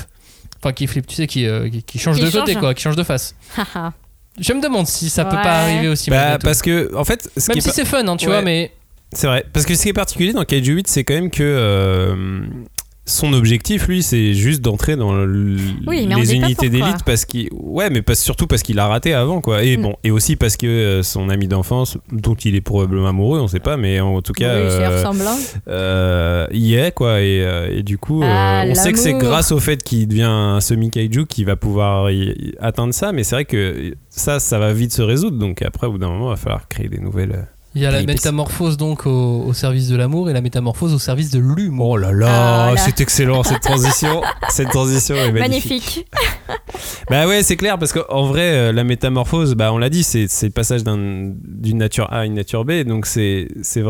Enfin, 0.62 0.74
qui 0.74 0.88
flippe, 0.88 1.08
tu 1.08 1.16
sais, 1.16 1.26
qui, 1.28 1.46
euh, 1.48 1.70
qui, 1.70 1.84
qui 1.84 2.00
change 2.00 2.18
Qui 2.18 2.26
de 2.26 2.30
côté, 2.30 2.54
quoi, 2.56 2.74
qui 2.74 2.82
change 2.84 2.96
de 2.98 3.04
face. 3.04 3.34
Je 4.40 4.54
me 4.54 4.62
demande 4.62 4.88
si 4.88 5.10
ça 5.10 5.26
peut 5.26 5.36
Ouais. 5.36 5.44
pas 5.44 5.62
arriver 5.64 5.88
aussi. 5.90 6.10
Bah, 6.10 6.38
parce 6.42 6.62
que 6.62 6.96
en 6.96 7.04
fait, 7.04 7.30
ce 7.36 7.46
qui 7.46 7.50
Même 7.50 7.58
est 7.58 7.62
si 7.62 7.68
pas- 7.70 7.74
c'est 7.76 7.86
fun, 7.86 8.08
hein, 8.08 8.16
tu 8.16 8.28
Ouais. 8.28 8.32
vois, 8.34 8.42
mais 8.42 8.72
C'est 9.14 9.28
vrai. 9.28 9.43
Parce 9.53 9.66
que 9.66 9.76
ce 9.76 9.82
qui 9.84 9.89
est 9.89 9.93
particulier 9.93 10.34
dans 10.34 10.43
Kaiju 10.45 10.74
8, 10.76 10.88
c'est 10.88 11.03
quand 11.03 11.16
même 11.16 11.32
que 11.32 11.41
euh, 11.43 12.41
son 13.05 13.34
objectif, 13.34 13.88
lui, 13.88 14.03
c'est 14.03 14.36
juste 14.36 14.62
d'entrer 14.62 14.95
dans 14.95 15.14
le- 15.26 15.57
Oui, 15.88 16.05
les 16.05 16.36
unités 16.36 16.70
d'élite 16.70 17.03
parce 17.07 17.26
qu'il. 17.26 17.49
Ouais, 17.51 17.89
mais 17.89 18.03
pas, 18.03 18.14
surtout 18.14 18.45
parce 18.45 18.62
qu'il 18.62 18.78
a 18.78 18.86
raté 18.88 19.16
avant, 19.16 19.41
quoi. 19.41 19.64
Et 19.64 19.78
Mm. 19.78 19.82
bon, 19.82 19.95
et 20.03 20.12
aussi 20.12 20.36
parce 20.36 20.57
que 20.57 20.68
euh, 20.68 21.01
son 21.01 21.30
ami 21.30 21.47
d'enfance, 21.47 21.97
dont 22.12 22.36
il 22.36 22.53
est 22.53 22.62
probablement 22.62 23.07
amoureux, 23.07 23.39
on 23.39 23.47
sait 23.47 23.60
pas, 23.60 23.78
mais 23.78 23.99
en 23.99 24.22
tout 24.22 24.34
cas. 24.34 24.53
oui, 24.53 24.62
euh, 24.62 25.03
euh, 25.68 26.47
y 26.51 26.76
est 26.76 26.93
quoi 26.93 27.22
et, 27.22 27.39
et 27.72 27.82
du 27.82 27.97
coup 27.97 28.22
Ah, 28.24 28.64
on 28.68 28.76
sait 28.76 28.91
que 28.91 28.99
c'est 28.99 29.14
grâce 29.14 29.51
au 29.51 29.60
fait 29.60 29.82
qu'il 29.84 30.07
devient 30.07 30.22
un 30.24 30.62
semi 30.62 30.91
kaiju 30.91 31.26
qu'il 31.26 31.45
va 31.45 31.55
pouvoir 31.55 32.12
y- 32.12 32.28
y 32.38 32.53
atteindre 32.60 32.93
ça 32.93 33.12
mais 33.12 33.24
c'est 33.24 33.36
vrai 33.36 33.45
que 33.45 33.93
ça 34.10 34.39
ça 34.39 34.60
va 34.60 34.72
vite 34.74 34.93
se 34.93 35.01
résoudre 35.01 35.38
donc 35.38 35.62
après 35.62 35.88
au 35.88 35.93
bout 35.93 35.97
d'un 35.97 36.10
moment 36.10 36.28
il 36.28 36.32
va 36.32 36.36
falloir 36.38 36.68
créer 36.68 36.89
des 36.89 36.99
nouvelles 36.99 37.47
Il 37.76 37.82
y 37.82 37.86
a 37.86 37.89
la 37.91 37.97
péripéties. 37.97 38.17
métamorphose 38.26 38.78
donc 38.78 39.05
au, 39.05 39.43
au 39.45 39.53
service 39.53 39.88
de 39.89 39.95
l'amour 39.95 40.30
et 40.30 40.34
la 40.34 40.41
métamorphose 40.41 40.93
au 40.93 40.99
service 40.99 41.30
de 41.30 41.39
l'humour. 41.39 41.89
Oh 41.91 41.97
là 41.97 42.11
là, 42.11 42.65
Ah 42.70 42.72
là. 42.74 42.78
c'est 42.82 42.99
excellent 43.01 43.43
cette 43.43 43.61
transition. 43.61 44.22
cette 44.49 44.70
transition 44.70 45.15
est 45.15 45.32
magnifique. 45.32 46.05
Magnifique. 46.07 46.07
Bah 47.09 47.28
ouais, 47.28 47.41
c'est 47.43 47.57
clair 47.57 47.78
parce 47.80 47.91
qu'en 47.93 48.26
vrai, 48.28 48.41
euh, 48.53 48.72
la 48.72 48.84
métamorphose, 48.84 49.55
bah 49.55 49.72
on 49.74 49.78
l'a 49.78 49.89
dit, 49.89 50.03
c'est 50.03 50.28
le 50.43 50.49
passage 50.49 50.84
d'un- 50.84 51.32
d'une 51.43 51.78
nature 51.78 52.11
A 52.11 52.20
à 52.20 52.26
une 52.26 52.36
nature 52.36 52.65
B, 52.65 52.84
donc 52.84 53.05
c'est 53.07 53.47
c'est 53.63 53.82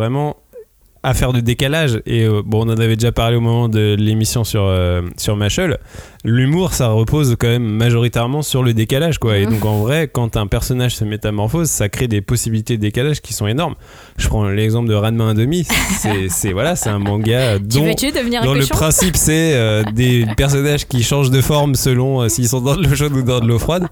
vraiment 1.02 1.10
affaire 1.10 1.34
de 1.34 1.39
décalage. 1.39 2.02
Et 2.06 2.24
euh, 2.24 2.41
bon, 2.45 2.66
on 2.66 2.72
en 2.72 2.78
avait 2.78 2.95
déjà 2.95 3.12
parlé 3.12 3.38
au 3.38 3.41
moment 3.41 3.70
de 3.70 3.95
l'émission 3.97 4.43
sur 4.43 4.64
euh, 4.64 5.02
sur 5.18 5.36
Machel. 5.36 5.78
L'humour, 6.26 6.74
ça 6.74 6.89
repose 6.89 7.38
quand 7.39 7.47
même 7.47 7.64
majoritairement 7.64 8.41
sur 8.41 8.62
le 8.62 8.74
décalage, 8.74 9.20
quoi. 9.20 9.38
Et 9.38 9.45
donc 9.45 9.64
en 9.64 9.80
vrai, 9.80 10.10
quand 10.12 10.36
un 10.36 10.47
personnage 10.47 10.95
se 10.95 11.06
métamorphose, 11.06 11.70
ça 11.70 11.88
crée 11.88 12.08
des 12.08 12.22
possibilités 12.22 12.76
de 12.76 12.82
décalage 12.82 13.22
qui 13.22 13.34
sont 13.34 13.47
énormes. 13.47 13.76
Je 14.18 14.28
prends 14.28 14.43
l'exemple 14.50 14.89
de 14.89 14.95
Ranma 14.95 15.34
1,5. 15.34 15.66
C'est 16.00 16.30
c'est 16.30 16.52
voilà, 16.52 16.76
c'est 16.76 16.89
un 16.89 17.00
manga 17.00 17.58
dont 17.60 17.86
devenir 17.86 18.41
le 18.54 18.66
principe 18.68 19.16
c'est 19.16 19.54
euh, 19.54 19.84
des 19.93 20.26
personnages 20.38 20.88
qui 20.88 21.04
changent 21.04 21.32
de 21.32 21.41
forme 21.41 21.76
selon 21.76 22.22
euh, 22.22 22.30
s'ils 22.30 22.50
sont 22.50 22.62
dans 22.62 22.76
de 22.76 22.88
l'eau 22.88 22.95
chaude 22.95 23.14
ou 23.14 23.22
dans 23.22 23.39
de 23.39 23.47
l'eau 23.47 23.60
froide, 23.60 23.88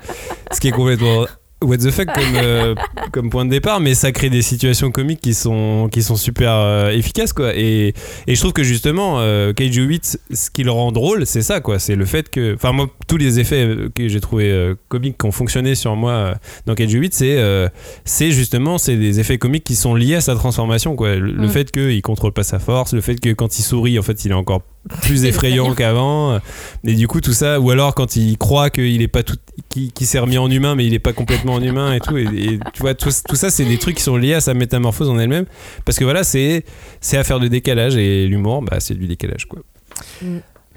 ce 0.51 0.59
qui 0.59 0.67
est 0.67 0.71
complètement 0.71 1.25
what 1.63 1.77
the 1.77 1.89
fuck 1.91 2.07
comme, 2.13 2.35
euh, 2.35 2.75
comme 3.11 3.29
point 3.29 3.45
de 3.45 3.49
départ, 3.49 3.79
mais 3.79 3.95
ça 3.95 4.11
crée 4.11 4.29
des 4.29 4.41
situations 4.41 4.91
comiques 4.91 5.21
qui 5.21 5.33
sont, 5.33 5.89
qui 5.91 6.03
sont 6.03 6.15
super 6.15 6.51
euh, 6.53 6.91
efficaces 6.91 7.33
quoi. 7.33 7.55
Et, 7.55 7.93
et 8.27 8.35
je 8.35 8.39
trouve 8.39 8.53
que 8.53 8.63
justement 8.63 9.19
euh, 9.19 9.53
Kaiju 9.53 9.83
8, 9.83 10.19
ce 10.33 10.49
qui 10.51 10.63
le 10.63 10.71
rend 10.71 10.91
drôle, 10.91 11.25
c'est 11.25 11.41
ça 11.41 11.59
quoi, 11.59 11.79
c'est 11.79 11.95
le 11.95 12.05
fait 12.05 12.29
que, 12.29 12.53
enfin 12.53 12.71
moi 12.71 12.87
tous 13.07 13.17
les 13.17 13.39
effets 13.39 13.65
euh, 13.65 13.89
que 13.93 14.07
j'ai 14.07 14.19
trouvé 14.21 14.73
comiques 14.87 15.17
qui 15.17 15.25
ont 15.25 15.31
fonctionné 15.31 15.73
sur 15.75 15.95
moi 15.95 16.35
dans 16.65 16.75
Kaiju 16.75 16.99
8, 16.99 17.13
c'est 17.13 17.69
c'est 18.05 18.31
justement 18.31 18.77
c'est 18.77 18.95
des 18.95 19.19
effets 19.19 19.37
comiques 19.37 19.63
qui 19.63 19.75
sont 19.75 19.95
liés 19.95 20.15
à 20.15 20.21
sa 20.21 20.35
transformation 20.35 20.95
quoi. 20.95 21.15
Le, 21.15 21.31
le 21.31 21.47
Mm. 21.47 21.49
fait 21.49 21.71
qu'il 21.71 22.01
contrôle 22.01 22.33
pas 22.33 22.43
sa 22.43 22.59
force, 22.59 22.93
le 22.93 23.01
fait 23.01 23.19
que 23.19 23.31
quand 23.33 23.57
il 23.57 23.63
sourit 23.63 23.97
en 23.97 24.01
fait 24.03 24.25
il 24.25 24.31
est 24.31 24.35
encore 24.35 24.61
plus 25.01 25.25
effrayant 25.25 25.73
qu'avant. 25.73 26.39
Et 26.85 26.95
du 26.95 27.07
coup 27.07 27.21
tout 27.21 27.33
ça 27.33 27.59
ou 27.59 27.71
alors 27.71 27.95
quand 27.95 28.15
il 28.15 28.37
croit 28.37 28.69
qu'il 28.69 29.01
est 29.01 29.07
pas 29.07 29.23
tout 29.23 29.37
qui, 29.69 29.91
qui 29.91 30.05
s'est 30.05 30.19
remis 30.19 30.37
en 30.37 30.49
humain 30.49 30.75
mais 30.75 30.85
il 30.85 30.93
est 30.93 30.99
pas 30.99 31.13
complètement 31.13 31.53
en 31.53 31.61
humain 31.61 31.93
et 31.93 31.99
tout. 31.99 32.17
Et, 32.17 32.23
et 32.23 32.59
tu 32.73 32.81
vois 32.81 32.93
tout, 32.93 33.09
tout 33.27 33.35
ça 33.35 33.49
c'est 33.49 33.65
des 33.65 33.77
trucs 33.77 33.97
qui 33.97 34.03
sont 34.03 34.17
liés 34.17 34.33
à 34.33 34.41
sa 34.41 34.53
métamorphose 34.53 35.09
en 35.09 35.19
elle-même. 35.19 35.45
Parce 35.85 35.97
que 35.97 36.03
voilà 36.03 36.23
c'est 36.23 36.63
c'est 37.01 37.17
affaire 37.17 37.39
de 37.39 37.47
décalage 37.47 37.95
et 37.95 38.25
l'humour 38.27 38.61
bah 38.61 38.79
c'est 38.79 38.95
du 38.95 39.07
décalage 39.07 39.45
quoi 39.45 39.61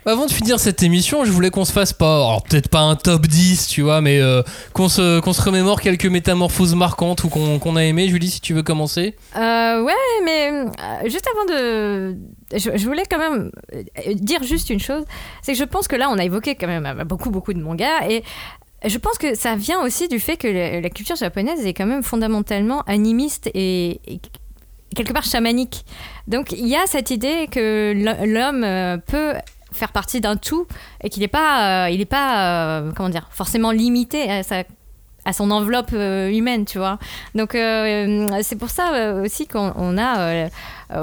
Avant 0.06 0.24
de 0.24 0.32
finir 0.32 0.58
cette 0.58 0.82
émission, 0.82 1.26
je 1.26 1.30
voulais 1.30 1.50
qu'on 1.50 1.66
se 1.66 1.72
fasse 1.72 1.92
pas, 1.92 2.16
alors 2.16 2.42
peut-être 2.42 2.68
pas 2.68 2.80
un 2.80 2.96
top 2.96 3.26
10, 3.26 3.66
tu 3.68 3.82
vois, 3.82 4.00
mais 4.00 4.18
euh, 4.18 4.42
qu'on 4.72 4.88
se, 4.88 5.20
se 5.20 5.42
remémore 5.42 5.82
quelques 5.82 6.06
métamorphoses 6.06 6.74
marquantes 6.74 7.22
ou 7.24 7.28
qu'on 7.28 7.76
a 7.76 7.84
aimé. 7.84 8.08
Julie, 8.08 8.30
si 8.30 8.40
tu 8.40 8.54
veux 8.54 8.62
commencer. 8.62 9.14
Euh, 9.36 9.82
ouais, 9.82 9.92
mais 10.24 10.52
euh, 10.52 10.64
juste 11.04 11.28
avant 11.34 11.44
de. 11.44 12.16
Je, 12.54 12.84
voulais 12.86 13.04
quand 13.08 13.18
même 13.18 13.50
euh, 13.74 13.82
dire 14.14 14.42
juste 14.42 14.70
une 14.70 14.80
chose 14.80 15.04
c'est 15.42 15.52
que 15.52 15.58
je 15.58 15.64
pense 15.64 15.86
que 15.86 15.96
là, 15.96 16.08
on 16.10 16.18
a 16.18 16.24
évoqué 16.24 16.54
quand 16.54 16.66
même 16.66 17.04
beaucoup, 17.04 17.30
beaucoup 17.30 17.52
de 17.52 17.60
mangas 17.60 18.08
et. 18.08 18.22
Je 18.86 18.96
pense 18.96 19.18
que 19.18 19.34
ça 19.34 19.56
vient 19.56 19.82
aussi 19.82 20.08
du 20.08 20.18
fait 20.18 20.38
que 20.38 20.48
la, 20.48 20.88
culture 20.88 21.14
japonaise 21.14 21.66
est 21.66 21.74
quand 21.74 21.84
même 21.84 22.02
fondamentalement 22.02 22.80
animiste 22.86 23.50
et, 23.52 24.00
quelque 24.96 25.12
part 25.12 25.24
chamanique. 25.24 25.84
Donc 26.28 26.52
il 26.52 26.66
y 26.66 26.76
a 26.76 26.86
cette 26.86 27.10
idée 27.10 27.46
que 27.50 27.92
l'ho- 27.94 28.24
l'homme 28.26 29.00
peut 29.06 29.34
faire 29.72 29.92
partie 29.92 30.20
d'un 30.20 30.36
tout 30.36 30.66
et 31.02 31.10
qu'il 31.10 31.20
n'est 31.20 31.28
pas, 31.28 31.86
euh, 31.86 31.90
il 31.90 32.00
est 32.00 32.06
pas 32.06 32.80
euh, 32.80 32.92
comment 32.94 33.08
dire, 33.08 33.28
forcément 33.30 33.70
limité 33.70 34.30
à 34.30 34.42
sa 34.42 34.64
à 35.26 35.34
son 35.34 35.50
enveloppe 35.50 35.90
euh, 35.92 36.30
humaine, 36.30 36.64
tu 36.64 36.78
vois. 36.78 36.98
Donc 37.34 37.50
c'est 37.52 38.56
pour 38.58 38.70
ça 38.70 39.14
aussi 39.22 39.46
qu'on 39.46 39.72
on 39.76 39.98
a 39.98 40.48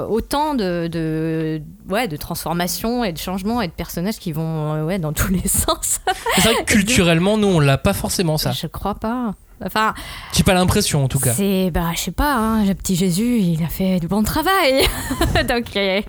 autant 0.08 0.54
de, 0.54 0.88
de, 0.90 1.62
ouais, 1.88 2.08
de 2.08 2.16
transformations 2.16 3.04
et 3.04 3.12
de 3.12 3.18
changements 3.18 3.62
et 3.62 3.68
de 3.68 3.72
personnages 3.72 4.18
qui 4.18 4.32
vont 4.32 4.84
ouais, 4.84 4.98
dans 4.98 5.12
tous 5.12 5.32
les 5.32 5.46
sens. 5.48 6.00
C'est 6.34 6.40
vrai 6.40 6.64
que 6.64 6.72
culturellement, 6.72 7.38
nous, 7.38 7.46
on 7.46 7.60
l'a 7.60 7.78
pas 7.78 7.92
forcément 7.92 8.38
ça. 8.38 8.50
Je 8.50 8.66
crois 8.66 8.96
pas. 8.96 9.34
Enfin, 9.64 9.92
J'ai 10.36 10.44
pas 10.44 10.54
l'impression 10.54 11.02
en 11.04 11.08
tout 11.08 11.18
cas. 11.18 11.32
c'est, 11.32 11.70
bah, 11.72 11.90
je 11.94 11.98
sais 12.00 12.10
pas, 12.12 12.34
hein, 12.36 12.64
le 12.64 12.74
petit 12.74 12.94
Jésus, 12.94 13.38
il 13.40 13.62
a 13.64 13.68
fait 13.68 13.98
du 13.98 14.06
bon 14.06 14.22
travail. 14.22 14.84
Donc, 15.48 15.64
euh, 15.76 16.00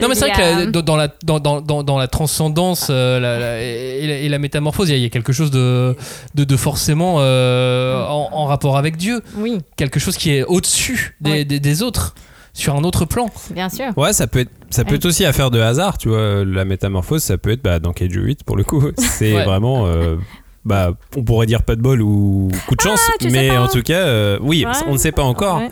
Non 0.00 0.08
mais 0.08 0.14
c'est 0.14 0.28
vrai 0.28 0.32
que 0.32 0.64
la- 0.74 0.82
dans, 0.82 0.96
la, 0.96 1.08
dans, 1.24 1.40
dans, 1.40 1.60
dans, 1.60 1.82
dans 1.82 1.98
la 1.98 2.08
transcendance 2.08 2.88
euh, 2.90 3.20
la- 3.20 3.38
la- 3.38 3.62
et, 3.62 4.06
la, 4.06 4.16
et 4.16 4.28
la 4.28 4.38
métamorphose, 4.38 4.88
il 4.88 4.92
y, 4.92 4.94
a- 4.94 4.98
il 4.98 5.02
y 5.02 5.06
a 5.06 5.10
quelque 5.10 5.32
chose 5.32 5.50
de, 5.50 5.94
de, 6.34 6.44
de 6.44 6.56
forcément 6.56 7.16
euh, 7.18 8.02
en, 8.06 8.28
en 8.32 8.44
rapport 8.46 8.76
avec 8.78 8.96
Dieu. 8.96 9.20
Oui, 9.36 9.58
Quelque 9.76 10.00
chose 10.00 10.16
qui 10.16 10.30
est 10.32 10.44
au-dessus 10.44 11.16
des, 11.20 11.44
des, 11.44 11.60
des 11.60 11.82
autres, 11.82 12.14
sur 12.54 12.74
un 12.76 12.82
autre 12.84 13.04
plan. 13.04 13.30
bien 13.52 13.68
sûr. 13.68 13.86
ouais 13.96 14.12
ça 14.12 14.26
peut 14.26 14.40
être 14.40 14.50
ça 14.70 14.84
peut 14.84 14.94
être 14.96 15.04
aussi 15.06 15.24
affaire 15.24 15.50
de 15.50 15.60
hasard 15.60 15.98
tu 15.98 16.08
vois 16.08 16.44
la 16.44 16.64
métamorphose 16.64 17.22
ça 17.22 17.38
peut 17.38 17.50
être 17.50 17.62
bah, 17.62 17.78
dans 17.80 17.92
Kaiju 17.92 18.22
8 18.22 18.44
pour 18.44 18.56
le 18.56 18.62
coup 18.64 18.82
c'est 18.98 19.34
Ouais. 19.34 19.44
vraiment 19.44 19.86
euh, 19.86 20.16
bah, 20.64 20.92
on 21.16 21.22
pourrait 21.22 21.46
dire 21.46 21.62
pas 21.62 21.76
de 21.76 21.80
bol 21.82 22.02
ou 22.02 22.48
coup 22.66 22.76
de 22.76 22.80
chance, 22.80 23.00
Ah, 23.08 23.12
sais 23.20 23.30
mais 23.30 23.56
en 23.56 23.68
tout 23.68 23.82
cas, 23.82 23.98
euh, 24.00 24.38
oui, 24.42 24.64
Ouais. 24.66 24.72
on 24.86 24.92
ne 24.94 24.98
sait 24.98 25.12
pas 25.12 25.22
encore. 25.22 25.58
Ouais. 25.58 25.70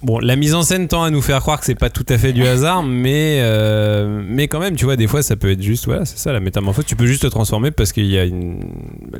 Bon, 0.00 0.20
la 0.20 0.36
mise 0.36 0.54
en 0.54 0.62
scène 0.62 0.86
tend 0.86 1.02
à 1.02 1.10
nous 1.10 1.20
faire 1.20 1.40
croire 1.40 1.58
que 1.58 1.66
c'est 1.66 1.74
pas 1.74 1.90
tout 1.90 2.06
à 2.08 2.16
fait 2.16 2.32
du 2.32 2.46
hasard, 2.46 2.84
mais, 2.84 3.38
euh, 3.40 4.22
mais 4.24 4.46
quand 4.46 4.60
même, 4.60 4.76
tu 4.76 4.84
vois, 4.84 4.94
des 4.94 5.08
fois, 5.08 5.22
ça 5.24 5.34
peut 5.34 5.50
être 5.50 5.60
juste, 5.60 5.86
voilà, 5.86 6.04
c'est 6.04 6.18
ça 6.18 6.32
la 6.32 6.38
métamorphose. 6.38 6.84
Tu 6.86 6.94
peux 6.94 7.04
juste 7.04 7.22
te 7.22 7.26
transformer 7.26 7.72
parce 7.72 7.92
qu'il 7.92 8.06
y 8.06 8.16
a 8.16 8.22
une 8.24 8.60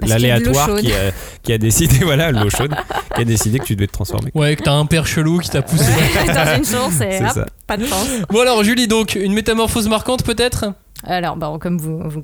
l'aléatoire 0.07 0.76
qui 0.76 0.92
a, 0.92 1.11
qui 1.42 1.53
a 1.53 1.59
décidé, 1.59 1.96
voilà, 2.05 2.30
l'eau 2.30 2.48
chaude, 2.48 2.72
qui 3.16 3.20
a 3.20 3.24
décidé 3.24 3.59
que 3.59 3.64
tu 3.64 3.74
devais 3.74 3.88
te 3.88 3.92
transformer. 3.92 4.30
Ouais, 4.34 4.55
que 4.55 4.62
t'as 4.62 4.72
un 4.72 4.86
père 4.86 5.07
chelou 5.07 5.40
qui 5.40 5.50
t'a 5.50 5.62
poussé. 5.62 5.84
dans 6.28 6.57
une 6.57 6.64
source 6.64 7.00
et 7.00 7.18
hop, 7.24 7.30
ça. 7.34 7.46
pas 7.66 7.76
de 7.76 7.84
chance. 7.84 8.07
bon 8.30 8.40
alors 8.40 8.62
Julie, 8.62 8.86
donc 8.86 9.16
une 9.16 9.32
métamorphose 9.34 9.88
marquante 9.88 10.22
peut-être? 10.22 10.66
Alors, 11.05 11.36
bon, 11.36 11.59
comme 11.59 11.78
vous, 11.78 11.98
vous 12.05 12.22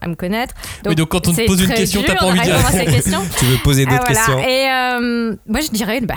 à 0.00 0.08
me 0.08 0.14
connaître. 0.14 0.54
Oui, 0.86 0.94
donc 0.94 1.08
quand 1.08 1.26
on 1.28 1.32
te 1.32 1.46
pose 1.46 1.60
une 1.62 1.68
question, 1.72 2.02
t'as 2.06 2.14
pas 2.16 2.26
envie 2.26 2.38
de 2.40 2.44
répondre 2.44 2.66
à 2.66 2.72
ces 2.72 2.86
questions. 2.86 3.20
Tu 3.38 3.44
veux 3.46 3.56
poser 3.62 3.84
d'autres 3.86 4.04
Ah, 4.08 4.12
voilà. 4.12 4.20
questions 4.20 4.38
Et 4.40 4.70
euh, 4.70 5.36
moi, 5.46 5.60
je 5.60 5.70
dirais, 5.70 6.00
bah, 6.02 6.14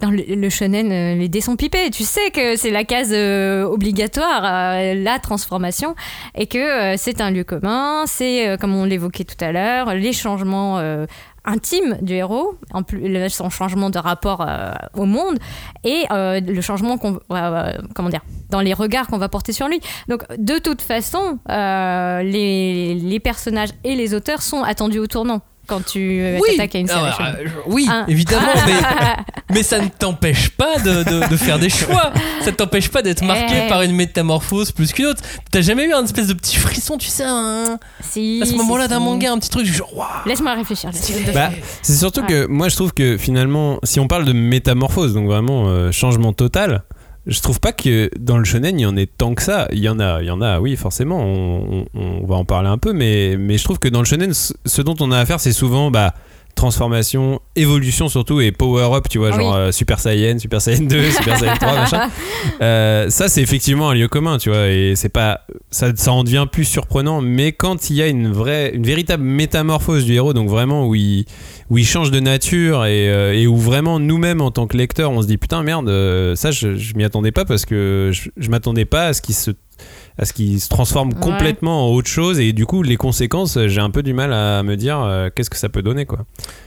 dans 0.00 0.10
le, 0.10 0.22
le 0.28 0.50
shonen, 0.50 0.90
euh, 0.90 1.14
les 1.14 1.28
dés 1.28 1.40
sont 1.40 1.56
pipés. 1.56 1.90
Tu 1.90 2.02
sais 2.02 2.30
que 2.30 2.56
c'est 2.56 2.70
la 2.70 2.84
case 2.84 3.10
euh, 3.12 3.64
obligatoire, 3.64 4.42
euh, 4.44 4.94
la 4.94 5.18
transformation, 5.18 5.94
et 6.34 6.46
que 6.46 6.58
euh, 6.58 6.94
c'est 6.96 7.20
un 7.20 7.30
lieu 7.30 7.44
commun. 7.44 8.04
C'est, 8.06 8.48
euh, 8.48 8.56
comme 8.56 8.74
on 8.74 8.84
l'évoquait 8.84 9.24
tout 9.24 9.42
à 9.42 9.52
l'heure, 9.52 9.94
les 9.94 10.12
changements 10.12 10.78
intimes 11.44 11.98
du 12.00 12.14
héros, 12.14 12.54
en 12.72 12.82
plus 12.82 13.28
son 13.28 13.50
changement 13.50 13.90
de 13.90 13.98
rapport 13.98 14.40
euh, 14.46 14.72
au 14.94 15.04
monde, 15.04 15.38
et 15.84 16.04
euh, 16.10 16.40
le 16.40 16.60
changement 16.60 16.98
qu'on, 16.98 17.18
euh, 17.30 17.72
comment 17.94 18.08
dire, 18.08 18.22
dans 18.50 18.60
les 18.60 18.72
regards 18.74 19.06
qu'on 19.06 19.18
va 19.18 19.28
porter 19.28 19.52
sur 19.52 19.68
lui. 19.68 19.80
Donc, 20.08 20.22
de 20.36 20.58
toute 20.58 20.82
façon, 20.82 21.38
les 21.48 23.20
personnages 23.22 23.70
et 23.84 23.94
les 23.94 24.14
auteurs 24.14 24.42
sont 24.42 24.62
attendus 24.62 24.98
au 24.98 25.06
tournant 25.06 25.40
quand 25.66 25.84
tu 25.84 26.18
euh, 26.20 26.38
t'attaques 26.50 26.74
à 26.74 26.78
une 26.78 26.88
série. 26.88 27.12
Shonen. 27.16 27.36
euh, 27.40 27.48
oui, 27.66 27.86
Ah. 27.90 28.04
évidemment, 28.08 28.52
mais, 28.66 29.14
mais 29.54 29.62
ça 29.62 29.78
ne 29.80 29.88
t'empêche 29.88 30.48
pas 30.50 30.78
de, 30.78 31.02
de- 31.04 31.28
de 31.28 31.36
faire 31.36 31.58
des 31.58 31.70
choix. 31.70 32.12
Ça 32.40 32.50
ne 32.50 32.56
t'empêche 32.56 32.88
pas 32.88 33.02
d'être 33.02 33.22
marqué 33.24 33.62
Eh. 33.66 33.68
par 33.68 33.82
une 33.82 33.92
métamorphose 33.92 34.72
plus 34.72 34.92
qu'une 34.92 35.06
autre. 35.06 35.22
T'as 35.50 35.60
jamais 35.62 35.84
eu 35.84 35.92
un 35.92 36.04
espèce 36.04 36.26
de 36.28 36.34
petit 36.34 36.56
frisson, 36.56 36.96
tu 36.98 37.08
sais, 37.08 37.24
un- 37.26 37.78
Si, 38.00 38.40
à 38.42 38.46
ce 38.46 38.52
si, 38.52 38.56
moment-là 38.58 38.84
si. 38.84 38.90
d'un 38.90 39.00
manga, 39.00 39.32
un 39.32 39.38
petit 39.38 39.50
truc 39.50 39.64
du 39.64 39.72
genre. 39.72 40.22
Laisse-moi 40.26 40.54
réfléchir. 40.54 40.90
laisse-moi 40.92 41.32
Bah, 41.32 41.50
c'est 41.82 41.94
surtout 41.96 42.22
que 42.22 42.46
moi 42.46 42.68
je 42.68 42.76
trouve 42.76 42.92
que 42.92 43.16
finalement, 43.16 43.78
si 43.84 44.00
on 44.00 44.06
parle 44.08 44.24
de 44.24 44.32
métamorphose, 44.32 45.14
donc 45.14 45.26
vraiment 45.26 45.64
euh, 45.68 45.92
changement 45.92 46.32
total, 46.32 46.82
je 47.26 47.40
trouve 47.40 47.58
pas 47.60 47.72
que 47.72 48.10
dans 48.18 48.36
le 48.36 48.44
shonen 48.44 48.78
il 48.78 48.82
y 48.82 48.86
en 48.86 48.96
ait 48.96 49.06
tant 49.06 49.34
que 49.34 49.42
ça. 49.42 49.68
Il 49.72 49.78
y 49.78 49.88
en 49.88 49.98
a, 49.98 50.22
il 50.22 50.26
y 50.26 50.30
en 50.30 50.42
a, 50.42 50.60
oui 50.60 50.76
forcément, 50.76 51.20
on, 51.20 52.26
va 52.26 52.36
en 52.36 52.44
parler 52.44 52.68
un 52.68 52.78
peu, 52.78 52.92
mais, 52.92 53.36
je 53.56 53.64
trouve 53.64 53.78
que 53.78 53.88
dans 53.88 54.00
le 54.00 54.04
shonen, 54.04 54.32
ce 54.32 54.82
dont 54.82 54.96
on 55.00 55.10
a 55.10 55.18
à 55.18 55.26
faire, 55.26 55.40
c'est 55.40 55.52
souvent 55.52 55.90
bah, 55.90 56.14
transformation, 56.54 57.40
évolution 57.56 58.08
surtout 58.08 58.40
et 58.40 58.52
power 58.52 58.94
up, 58.96 59.06
tu 59.10 59.18
vois, 59.18 59.30
Oui. 59.30 59.36
genre 59.36 59.54
euh, 59.54 59.72
Super 59.72 59.98
Saiyan, 60.00 60.38
Super 60.38 60.60
Saiyan 60.60 60.84
2, 60.86 61.10
Super 61.10 61.38
Saiyan 61.38 61.54
3, 61.56 61.74
machin. 61.74 62.08
Euh, 62.62 63.10
ça 63.10 63.28
c'est 63.28 63.42
effectivement 63.42 63.90
un 63.90 63.94
lieu 63.94 64.08
commun, 64.08 64.38
tu 64.38 64.50
vois, 64.50 64.68
et 64.68 64.94
c'est 64.96 65.08
pas, 65.08 65.40
ça, 65.70 65.88
ça 65.94 66.12
en 66.12 66.24
devient 66.24 66.46
plus 66.50 66.64
surprenant, 66.64 67.20
mais 67.20 67.52
quand 67.52 67.90
il 67.90 67.96
y 67.96 68.02
a 68.02 68.06
une 68.08 68.30
vraie, 68.32 68.70
une 68.74 68.84
véritable 68.84 69.22
métamorphose 69.22 70.04
du 70.04 70.14
héros, 70.14 70.32
donc 70.32 70.48
vraiment 70.48 70.86
où 70.86 70.94
il, 70.94 71.24
où 71.70 71.78
il 71.78 71.84
change 71.86 72.10
de 72.10 72.20
nature 72.20 72.84
et, 72.84 73.08
euh, 73.10 73.32
et 73.34 73.46
où 73.46 73.56
vraiment 73.56 73.98
nous-mêmes 73.98 74.40
en 74.40 74.50
tant 74.50 74.66
que 74.66 74.76
lecteurs 74.76 75.10
on 75.10 75.22
se 75.22 75.26
dit 75.26 75.38
putain 75.38 75.62
merde 75.62 75.88
ça 76.36 76.50
je, 76.50 76.76
je 76.76 76.94
m'y 76.94 77.04
attendais 77.04 77.32
pas 77.32 77.44
parce 77.46 77.64
que 77.64 78.10
je, 78.12 78.28
je 78.36 78.50
m'attendais 78.50 78.84
pas 78.84 79.06
à 79.06 79.12
ce 79.14 79.22
qu'il 79.22 79.34
se 79.34 79.50
à 80.18 80.24
ce 80.24 80.32
qu'il 80.32 80.60
se 80.60 80.68
transforme 80.68 81.08
Ouais. 81.08 81.20
complètement 81.20 81.88
en 81.88 81.92
autre 81.92 82.08
chose. 82.08 82.38
Et 82.40 82.52
du 82.52 82.66
coup 82.66 82.82
les 82.82 82.96
conséquences 82.96 83.58
j'ai 83.66 83.80
un 83.80 83.90
peu 83.90 84.02
du 84.02 84.12
mal 84.14 84.32
à 84.32 84.62
me 84.62 84.76
dire 84.76 85.00
euh, 85.00 85.28
qu'est-ce 85.34 85.50
que 85.50 85.56
ça 85.58 85.68
peut 85.68 85.82
donner 85.82 86.06
quoi. 86.06 86.20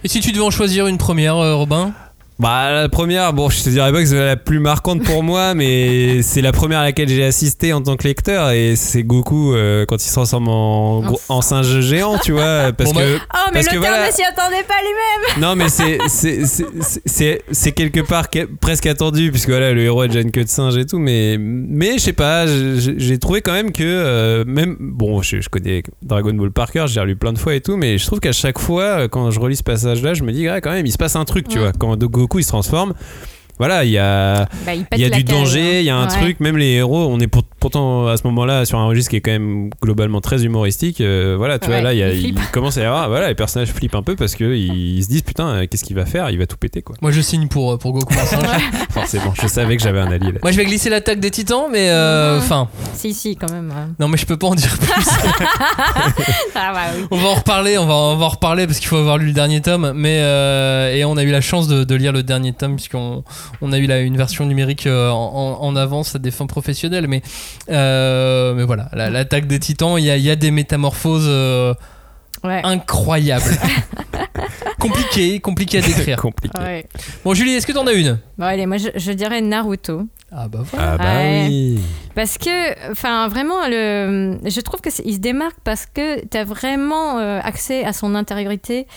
Et 0.03 0.07
si 0.07 0.19
tu 0.19 0.31
devais 0.31 0.43
en 0.43 0.51
choisir 0.51 0.87
une 0.87 0.97
première, 0.97 1.37
euh, 1.37 1.55
Robin? 1.55 1.93
Bah 2.39 2.71
la 2.71 2.87
première, 2.89 3.33
bon 3.33 3.49
je 3.49 3.63
te 3.63 3.69
dirais 3.69 3.91
pas 3.91 3.99
que 3.99 4.05
c'est 4.05 4.15
la 4.23 4.35
plus 4.35 4.59
marquante 4.59 5.03
pour 5.03 5.23
moi, 5.23 5.53
mais 5.55 6.21
c'est 6.21 6.41
la 6.41 6.51
première 6.51 6.79
à 6.79 6.83
laquelle 6.83 7.09
j'ai 7.09 7.23
assisté 7.23 7.73
en 7.73 7.81
tant 7.81 7.95
que 7.95 8.07
lecteur 8.07 8.51
et 8.51 8.75
c'est 8.75 9.01
Goku 9.01 9.55
euh, 9.55 9.85
quand 9.87 9.95
il 9.95 10.07
se 10.07 10.13
transforme 10.13 10.47
en, 10.47 10.99
gros- 11.01 11.21
en 11.29 11.41
singe 11.41 11.79
géant, 11.79 12.19
tu 12.19 12.33
vois, 12.33 12.71
parce 12.77 12.93
Bon, 12.93 12.99
bah- 12.99 13.05
que 13.05 13.17
Oh, 13.17 13.37
mais 13.47 13.53
parce 13.53 13.67
que 13.69 13.75
l'auteur 13.75 13.89
voilà. 13.89 14.07
ne 14.07 14.11
s'y 14.11 14.21
attendait 14.21 14.63
pas 14.67 14.75
lui-même 14.83 15.41
non 15.41 15.55
mais 15.55 15.69
c'est 15.69 15.97
c'est 16.09 16.45
c'est- 16.45 16.65
c'est- 16.81 17.01
c'est 17.07 17.41
c'est 17.51 17.71
quelque 17.71 18.01
part 18.01 18.29
que- 18.29 18.47
presque 18.61 18.85
attendu 18.85 19.31
puisque 19.31 19.49
voilà 19.49 19.73
le 19.73 19.81
héros 19.81 20.01
a 20.01 20.07
déjà 20.07 20.21
une 20.21 20.29
queue 20.31 20.43
de 20.43 20.49
singe 20.49 20.77
et 20.77 20.85
tout, 20.85 20.99
mais 20.99 21.37
mais 21.39 21.93
je 21.93 22.03
sais 22.03 22.13
pas, 22.13 22.45
j'ai 22.47 23.17
trouvé 23.17 23.41
quand 23.41 23.53
même 23.53 23.71
que 23.71 23.83
euh, 23.83 24.43
même 24.45 24.77
bon 24.79 25.23
je, 25.23 25.41
je 25.41 25.49
connais 25.49 25.81
Dragon 26.03 26.33
Ball 26.35 26.51
par 26.51 26.71
cœur, 26.71 26.85
j'ai 26.85 26.99
relu 26.99 27.15
plein 27.15 27.33
de 27.33 27.39
fois 27.39 27.55
et 27.55 27.61
tout, 27.61 27.77
mais 27.77 27.97
je 27.97 28.05
trouve 28.05 28.19
qu'à 28.19 28.31
chaque 28.31 28.59
fois 28.59 28.83
euh, 28.83 29.07
quand 29.07 29.31
je 29.31 29.39
relis 29.39 29.55
ce 29.55 29.63
passage-là, 29.63 30.13
je 30.13 30.21
me 30.23 30.31
dis 30.31 30.47
ouais, 30.47 30.61
quand 30.61 30.71
même 30.71 30.85
il 30.85 30.91
se 30.91 30.97
passe 30.99 31.15
un 31.15 31.25
truc, 31.25 31.47
tu 31.47 31.57
Ouais. 31.57 31.63
vois, 31.63 31.71
quand 31.79 31.97
Goku 31.97 32.26
il 32.39 32.43
se 32.43 32.49
transforme. 32.49 32.93
Voilà, 33.59 33.83
il 33.85 33.89
y 33.91 33.97
a, 33.97 34.45
Bah, 34.65 34.73
il 34.75 34.99
y 34.99 35.05
a 35.05 35.09
du 35.09 35.23
danger, 35.23 35.79
il 35.79 35.85
y 35.85 35.89
a 35.89 35.95
un 35.95 36.03
hein. 36.03 36.07
truc, 36.07 36.39
même 36.39 36.57
les 36.57 36.73
héros, 36.73 37.07
on 37.09 37.19
est 37.19 37.25
pour- 37.27 37.43
pourtant 37.67 38.07
à 38.07 38.15
ce 38.15 38.23
moment-là 38.27 38.63
sur 38.65 38.79
un 38.79 38.85
registre 38.87 39.09
qui 39.09 39.17
est 39.17 39.21
quand 39.21 39.31
même 39.31 39.69
globalement 39.81 40.21
très 40.21 40.45
humoristique. 40.45 41.01
euh, 41.01 41.35
voilà, 41.37 41.59
tu 41.59 41.67
vois, 41.67 41.81
là, 41.81 41.93
il, 41.93 41.99
y 41.99 42.03
a- 42.03 42.09
il 42.13 42.27
il 42.27 42.33
flippe. 42.37 42.51
commence 42.51 42.77
à 42.77 42.81
y 42.81 42.85
avoir, 42.85 43.09
voilà, 43.09 43.27
les 43.27 43.35
personnages 43.35 43.69
flippent 43.73 43.95
un 43.95 44.03
peu 44.03 44.15
parce 44.15 44.35
qu'ils 44.35 44.55
ils 44.97 45.03
se 45.03 45.09
disent 45.09 45.21
putain, 45.23 45.47
euh, 45.49 45.65
qu'est-ce 45.69 45.83
qu'il 45.83 45.95
va 45.97 46.05
faire? 46.05 46.29
Il 46.29 46.37
va 46.39 46.45
tout 46.47 46.55
péter, 46.57 46.81
quoi. 46.81 46.95
Moi 47.01 47.11
je 47.11 47.19
signe 47.21 47.47
pour, 47.47 47.77
pour 47.77 47.91
Goku. 47.91 48.13
Forcément, 48.91 49.33
je 49.41 49.47
savais 49.47 49.75
que 49.75 49.83
j'avais 49.83 49.99
un 49.99 50.09
allié 50.11 50.31
là. 50.31 50.39
Moi 50.41 50.51
je 50.51 50.57
vais 50.57 50.65
glisser 50.65 50.89
l'attaque 50.89 51.19
des 51.19 51.29
titans, 51.31 51.65
mais 51.71 51.89
euh, 51.89 52.37
enfin, 52.39 52.69
Si, 52.93 53.13
si, 53.13 53.35
quand 53.35 53.51
même. 53.51 53.67
ouais. 53.69 53.93
non 53.99 54.07
mais 54.07 54.17
je 54.17 54.25
peux 54.25 54.37
pas 54.37 54.47
en 54.47 54.55
dire 54.55 54.75
plus. 54.77 54.87
Ah, 56.55 56.73
bah 56.73 56.79
oui. 56.97 57.05
on 57.11 57.17
va 57.17 57.27
en 57.27 57.33
reparler, 57.35 57.77
on 57.77 57.85
va, 57.85 57.93
on 57.93 58.15
va 58.17 58.25
en 58.25 58.29
reparler 58.29 58.65
parce 58.65 58.79
qu'il 58.79 58.87
faut 58.87 58.97
avoir 58.97 59.17
lu 59.17 59.27
le 59.27 59.33
dernier 59.33 59.61
tome. 59.61 59.91
Mais 59.95 60.19
euh, 60.21 60.93
et 60.95 61.05
on 61.05 61.17
a 61.17 61.23
eu 61.23 61.31
la 61.31 61.41
chance 61.41 61.67
de, 61.67 61.83
de 61.83 61.95
lire 61.95 62.11
le 62.13 62.23
dernier 62.23 62.53
tome 62.53 62.75
puisqu'on 62.75 63.23
on 63.61 63.71
a 63.71 63.77
eu 63.77 63.85
la, 63.85 63.99
une 63.99 64.17
version 64.17 64.45
numérique 64.45 64.87
euh, 64.87 65.09
en, 65.09 65.57
en- 65.61 65.63
en 65.67 65.75
avance 65.75 66.15
à 66.15 66.19
des 66.19 66.31
fins 66.31 66.47
professionnelles. 66.47 67.07
Mais 67.07 67.21
euh, 67.69 68.53
mais 68.53 68.63
voilà, 68.63 68.89
la- 68.93 69.09
l'attaque 69.09 69.47
des 69.47 69.59
titans, 69.59 69.97
il 69.97 70.05
y 70.05 70.11
a, 70.11 70.17
il 70.17 70.23
y 70.23 70.29
a 70.31 70.35
des 70.35 70.51
métamorphoses 70.51 71.25
euh, 71.27 71.73
Ouais. 72.43 72.61
incroyables, 72.63 73.43
compliquées, 74.79 75.39
compliquées 75.39 75.79
à 75.79 75.81
décrire. 75.81 76.17
Compliqué. 76.21 76.57
Ouais. 76.59 76.85
Bon 77.23 77.33
Julie, 77.33 77.51
est-ce 77.53 77.65
que 77.67 77.71
t'en 77.71 77.87
as 77.87 77.93
une? 77.93 78.19
Bon, 78.37 78.45
allez, 78.45 78.65
moi 78.65 78.77
je, 78.77 78.89
je 78.95 79.11
dirais 79.11 79.41
Naruto. 79.41 80.03
Ah 80.31 80.47
bah 80.47 80.59
voilà. 80.63 80.91
Ah 80.93 80.97
bah 80.97 81.03
Ouais. 81.15 81.45
oui. 81.49 81.79
Parce 82.15 82.37
que, 82.37 82.91
enfin, 82.91 83.27
vraiment, 83.27 83.67
le, 83.67 84.37
je 84.45 84.59
trouve 84.61 84.81
que 84.81 84.89
c'est- 84.91 85.03
il 85.05 85.13
se 85.15 85.19
démarque 85.19 85.57
parce 85.63 85.85
que 85.85 86.25
tu 86.25 86.37
as 86.37 86.43
vraiment 86.43 87.17
euh, 87.19 87.39
accès 87.43 87.83
à 87.85 87.93
son 87.93 88.13
intériorité 88.15 88.87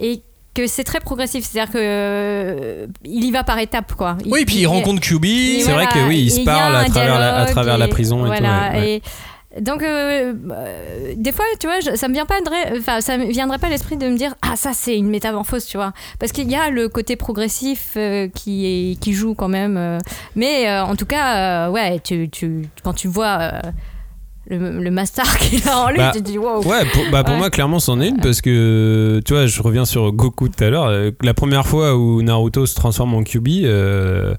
et 0.00 0.22
que 0.58 0.66
c'est 0.66 0.84
très 0.84 1.00
progressif. 1.00 1.44
C'est-à-dire 1.44 1.72
que 1.72 1.78
euh, 1.80 2.86
il 3.04 3.24
y 3.24 3.30
va 3.30 3.44
par 3.44 3.58
étapes, 3.58 3.94
quoi. 3.94 4.16
Il- 4.24 4.32
Oui, 4.32 4.44
puis 4.44 4.56
il 4.56 4.66
rencontre 4.66 5.00
QB. 5.00 5.24
C'est 5.62 5.72
vrai 5.72 5.86
que 5.86 6.06
oui, 6.08 6.22
il 6.24 6.30
se 6.30 6.40
parle 6.44 6.74
à 6.76 6.84
travers 6.86 7.18
la- 7.18 7.36
à 7.36 7.46
travers 7.46 7.78
la 7.78 7.88
prison 7.88 8.18
et 8.18 8.20
tout, 8.22 8.26
voilà, 8.42 8.70
ouais, 8.72 8.78
ouais. 8.80 9.02
et 9.56 9.60
donc, 9.62 9.82
euh, 9.82 10.34
euh, 10.52 11.14
des 11.16 11.32
fois, 11.32 11.44
tu 11.58 11.66
vois, 11.66 11.80
je- 11.80 11.96
ça 11.96 12.06
me 12.08 12.12
vient 12.12 12.26
pas, 12.26 12.36
enfin, 12.78 13.00
ça 13.00 13.16
me 13.16 13.24
viendrait 13.26 13.56
pas 13.58 13.68
à 13.68 13.70
l'esprit 13.70 13.96
de 13.96 14.06
me 14.06 14.16
dire, 14.16 14.34
ah, 14.42 14.56
ça, 14.56 14.72
c'est 14.74 14.96
une 14.96 15.08
métamorphose, 15.08 15.64
tu 15.64 15.78
vois, 15.78 15.92
parce 16.18 16.32
qu'il 16.32 16.50
y 16.50 16.54
a 16.54 16.68
le 16.70 16.88
côté 16.90 17.16
progressif 17.16 17.96
qui 18.34 18.66
est, 18.92 19.00
qui 19.00 19.14
joue 19.14 19.34
quand 19.34 19.48
même, 19.48 19.98
mais 20.36 20.70
en 20.80 20.94
tout 20.96 21.06
cas, 21.06 21.70
ouais, 21.70 21.98
tu, 22.04 22.28
tu, 22.28 22.68
quand 22.84 22.92
tu 22.92 23.08
vois 23.08 23.52
le, 24.50 24.80
le 24.82 24.90
master 24.90 25.24
qu'il 25.38 25.66
a 25.68 25.78
en 25.78 25.88
lui, 25.90 25.98
Bah, 25.98 26.10
tu 26.14 26.22
te 26.22 26.26
dis, 26.28 26.38
wow. 26.38 26.62
Ouais, 26.64 26.84
pour, 26.92 27.02
bah 27.12 27.22
pour 27.24 27.34
Ouais. 27.34 27.38
moi, 27.38 27.50
clairement, 27.50 27.78
c'en 27.80 28.00
est 28.00 28.08
une 28.08 28.16
parce 28.20 28.40
que, 28.40 29.20
tu 29.24 29.32
vois, 29.34 29.46
je 29.46 29.62
reviens 29.62 29.84
sur 29.84 30.12
Goku 30.12 30.48
tout 30.48 30.64
à 30.64 30.70
l'heure. 30.70 30.86
euh, 30.86 31.10
La 31.22 31.34
première 31.34 31.66
fois 31.66 31.96
où 31.96 32.22
Naruto 32.22 32.66
se 32.66 32.74
transforme 32.74 33.14
en 33.14 33.22
Kyuubi, 33.22 33.62
euh, 33.64 34.34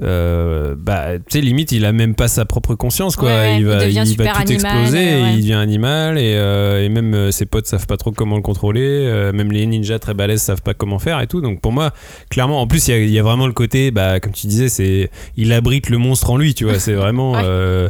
euh, 0.00 0.76
bah, 0.78 1.18
tu 1.18 1.22
sais, 1.30 1.40
limite, 1.40 1.72
il 1.72 1.84
a 1.84 1.90
même 1.92 2.14
pas 2.14 2.28
sa 2.28 2.44
propre 2.44 2.76
conscience, 2.76 3.16
quoi. 3.16 3.30
Ouais, 3.30 3.54
il 3.56 3.60
il 3.62 3.66
va, 3.66 3.84
il 3.88 3.94
va 4.16 4.26
tout 4.26 4.38
animal, 4.42 4.52
exploser, 4.52 5.12
euh, 5.12 5.22
ouais. 5.24 5.30
il 5.34 5.40
devient 5.40 5.54
animal, 5.54 6.18
et, 6.18 6.34
euh, 6.36 6.84
et 6.84 6.88
même 6.88 7.32
ses 7.32 7.46
potes 7.46 7.66
savent 7.66 7.86
pas 7.88 7.96
trop 7.96 8.12
comment 8.12 8.36
le 8.36 8.42
contrôler, 8.42 9.30
même 9.34 9.50
les 9.50 9.66
ninjas 9.66 9.98
très 9.98 10.14
balèzes 10.14 10.42
savent 10.42 10.62
pas 10.62 10.74
comment 10.74 11.00
faire 11.00 11.20
et 11.20 11.26
tout. 11.26 11.40
Donc 11.40 11.60
pour 11.60 11.72
moi, 11.72 11.90
clairement, 12.30 12.60
en 12.60 12.68
plus, 12.68 12.86
il 12.86 12.90
y 12.92 12.94
a- 12.94 12.98
il 13.00 13.10
y, 13.10 13.18
a 13.18 13.22
vraiment 13.24 13.48
le 13.48 13.52
côté, 13.52 13.90
bah, 13.90 14.20
comme 14.20 14.32
tu 14.32 14.46
disais, 14.46 14.68
c'est, 14.68 15.10
il 15.36 15.52
abrite 15.52 15.90
le 15.90 15.98
monstre 15.98 16.30
en 16.30 16.36
lui, 16.36 16.54
tu 16.54 16.64
vois. 16.64 16.78
C'est 16.78 16.94
vraiment. 16.94 17.32
Ouais. 17.32 17.88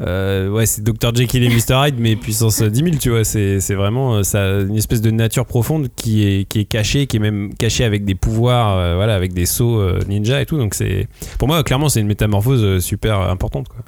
Euh, 0.00 0.26
euh, 0.26 0.48
ouais, 0.48 0.66
c'est 0.66 0.82
Dr. 0.82 1.14
Jekyll 1.14 1.42
et 1.44 1.48
Mr. 1.48 1.86
Hyde, 1.86 1.96
mais 1.98 2.16
puissance 2.16 2.62
10 2.62 2.84
000, 2.84 2.96
tu 3.00 3.10
vois. 3.10 3.24
C'est 3.24 3.60
c'est 3.60 3.74
vraiment 3.74 4.16
euh, 4.16 4.22
ça, 4.22 4.60
une 4.60 4.76
espèce 4.76 5.00
de 5.00 5.10
nature 5.10 5.46
profonde 5.46 5.88
qui 5.94 6.26
est, 6.26 6.48
qui 6.48 6.60
est 6.60 6.64
cachée, 6.64 7.06
qui 7.06 7.16
est 7.16 7.20
même 7.20 7.54
cachée 7.54 7.84
avec 7.84 8.04
des 8.04 8.14
pouvoirs, 8.14 8.76
euh, 8.76 8.96
voilà, 8.96 9.14
avec 9.14 9.32
des 9.32 9.46
sauts 9.46 9.80
euh, 9.80 10.00
ninja 10.08 10.40
et 10.40 10.46
tout. 10.46 10.58
Donc, 10.58 10.74
c'est 10.74 11.08
pour 11.38 11.48
moi, 11.48 11.62
clairement, 11.62 11.88
c'est 11.88 12.00
une 12.00 12.06
métamorphose 12.06 12.62
euh, 12.62 12.80
super 12.80 13.20
importante, 13.20 13.68
quoi. 13.68 13.78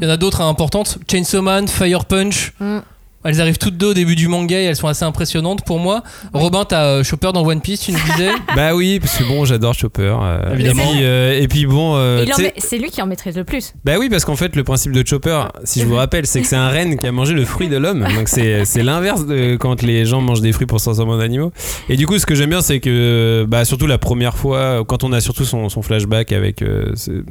Il 0.00 0.04
y 0.04 0.06
en 0.06 0.10
a 0.10 0.16
d'autres 0.16 0.40
hein, 0.40 0.48
importantes. 0.48 0.98
Chainsaw 1.10 1.42
Man, 1.42 1.68
Fire 1.68 2.04
Punch. 2.04 2.52
Mm. 2.60 2.78
Elles 3.26 3.40
arrivent 3.40 3.58
toutes 3.58 3.76
deux 3.76 3.88
au 3.88 3.94
début 3.94 4.14
du 4.16 4.28
manga 4.28 4.58
et 4.60 4.64
elles 4.64 4.76
sont 4.76 4.88
assez 4.88 5.04
impressionnantes 5.04 5.64
pour 5.64 5.78
moi. 5.78 6.02
Robin, 6.32 6.64
t'as 6.64 6.84
euh, 6.84 7.02
Chopper 7.04 7.30
dans 7.32 7.44
One 7.46 7.60
Piece, 7.60 7.80
tu 7.80 7.92
nous 7.92 7.98
disais. 8.12 8.30
bah 8.56 8.74
oui, 8.74 8.98
parce 9.00 9.16
que 9.16 9.24
bon, 9.24 9.44
j'adore 9.44 9.74
Chopper. 9.74 10.14
euh, 10.22 10.52
Évidemment. 10.54 10.82
Et 10.82 10.86
puis, 10.92 11.04
euh, 11.04 11.40
et 11.42 11.48
puis 11.48 11.66
bon, 11.66 11.94
euh, 11.96 12.22
Il 12.26 12.32
en 12.32 12.36
tu 12.36 12.42
sais- 12.42 12.48
met- 12.48 12.54
C'est 12.58 12.78
lui 12.78 12.90
qui 12.90 13.02
en 13.02 13.06
maîtrise 13.06 13.36
le 13.36 13.44
plus. 13.44 13.74
Bah 13.84 13.94
oui, 13.98 14.08
parce 14.08 14.24
qu'en 14.24 14.36
fait, 14.36 14.54
le 14.56 14.64
principe 14.64 14.92
de 14.92 15.06
Chopper, 15.06 15.42
si 15.64 15.80
je 15.80 15.86
vous 15.86 15.94
rappelle, 15.96 16.26
c'est 16.26 16.40
que 16.40 16.46
c'est 16.46 16.56
un 16.56 16.68
renne 16.68 16.96
qui 16.98 17.06
a 17.06 17.12
mangé 17.12 17.34
le 17.34 17.44
fruit 17.44 17.68
de 17.68 17.76
l'homme. 17.76 18.00
Donc 18.16 18.28
c'est 18.28 18.64
c'est 18.64 18.82
l'inverse 18.82 19.26
de 19.26 19.56
quand 19.56 19.82
les 19.82 20.04
gens 20.04 20.20
mangent 20.20 20.40
des 20.40 20.52
fruits 20.52 20.66
pour 20.66 20.78
se 20.80 20.84
transformer 20.86 21.12
en 21.14 21.20
animaux. 21.20 21.52
Et 21.88 21.96
du 21.96 22.06
coup, 22.06 22.18
ce 22.18 22.26
que 22.26 22.34
j'aime 22.34 22.50
bien, 22.50 22.60
c'est 22.60 22.80
que, 22.80 23.44
bah, 23.48 23.64
surtout 23.64 23.86
la 23.86 23.98
première 23.98 24.36
fois, 24.36 24.84
quand 24.86 25.04
on 25.04 25.12
a 25.12 25.20
surtout 25.20 25.44
son, 25.44 25.68
son 25.68 25.82
flashback 25.82 26.32
avec 26.32 26.62
euh, 26.62 26.92
ce- 26.94 27.10
euh, 27.10 27.22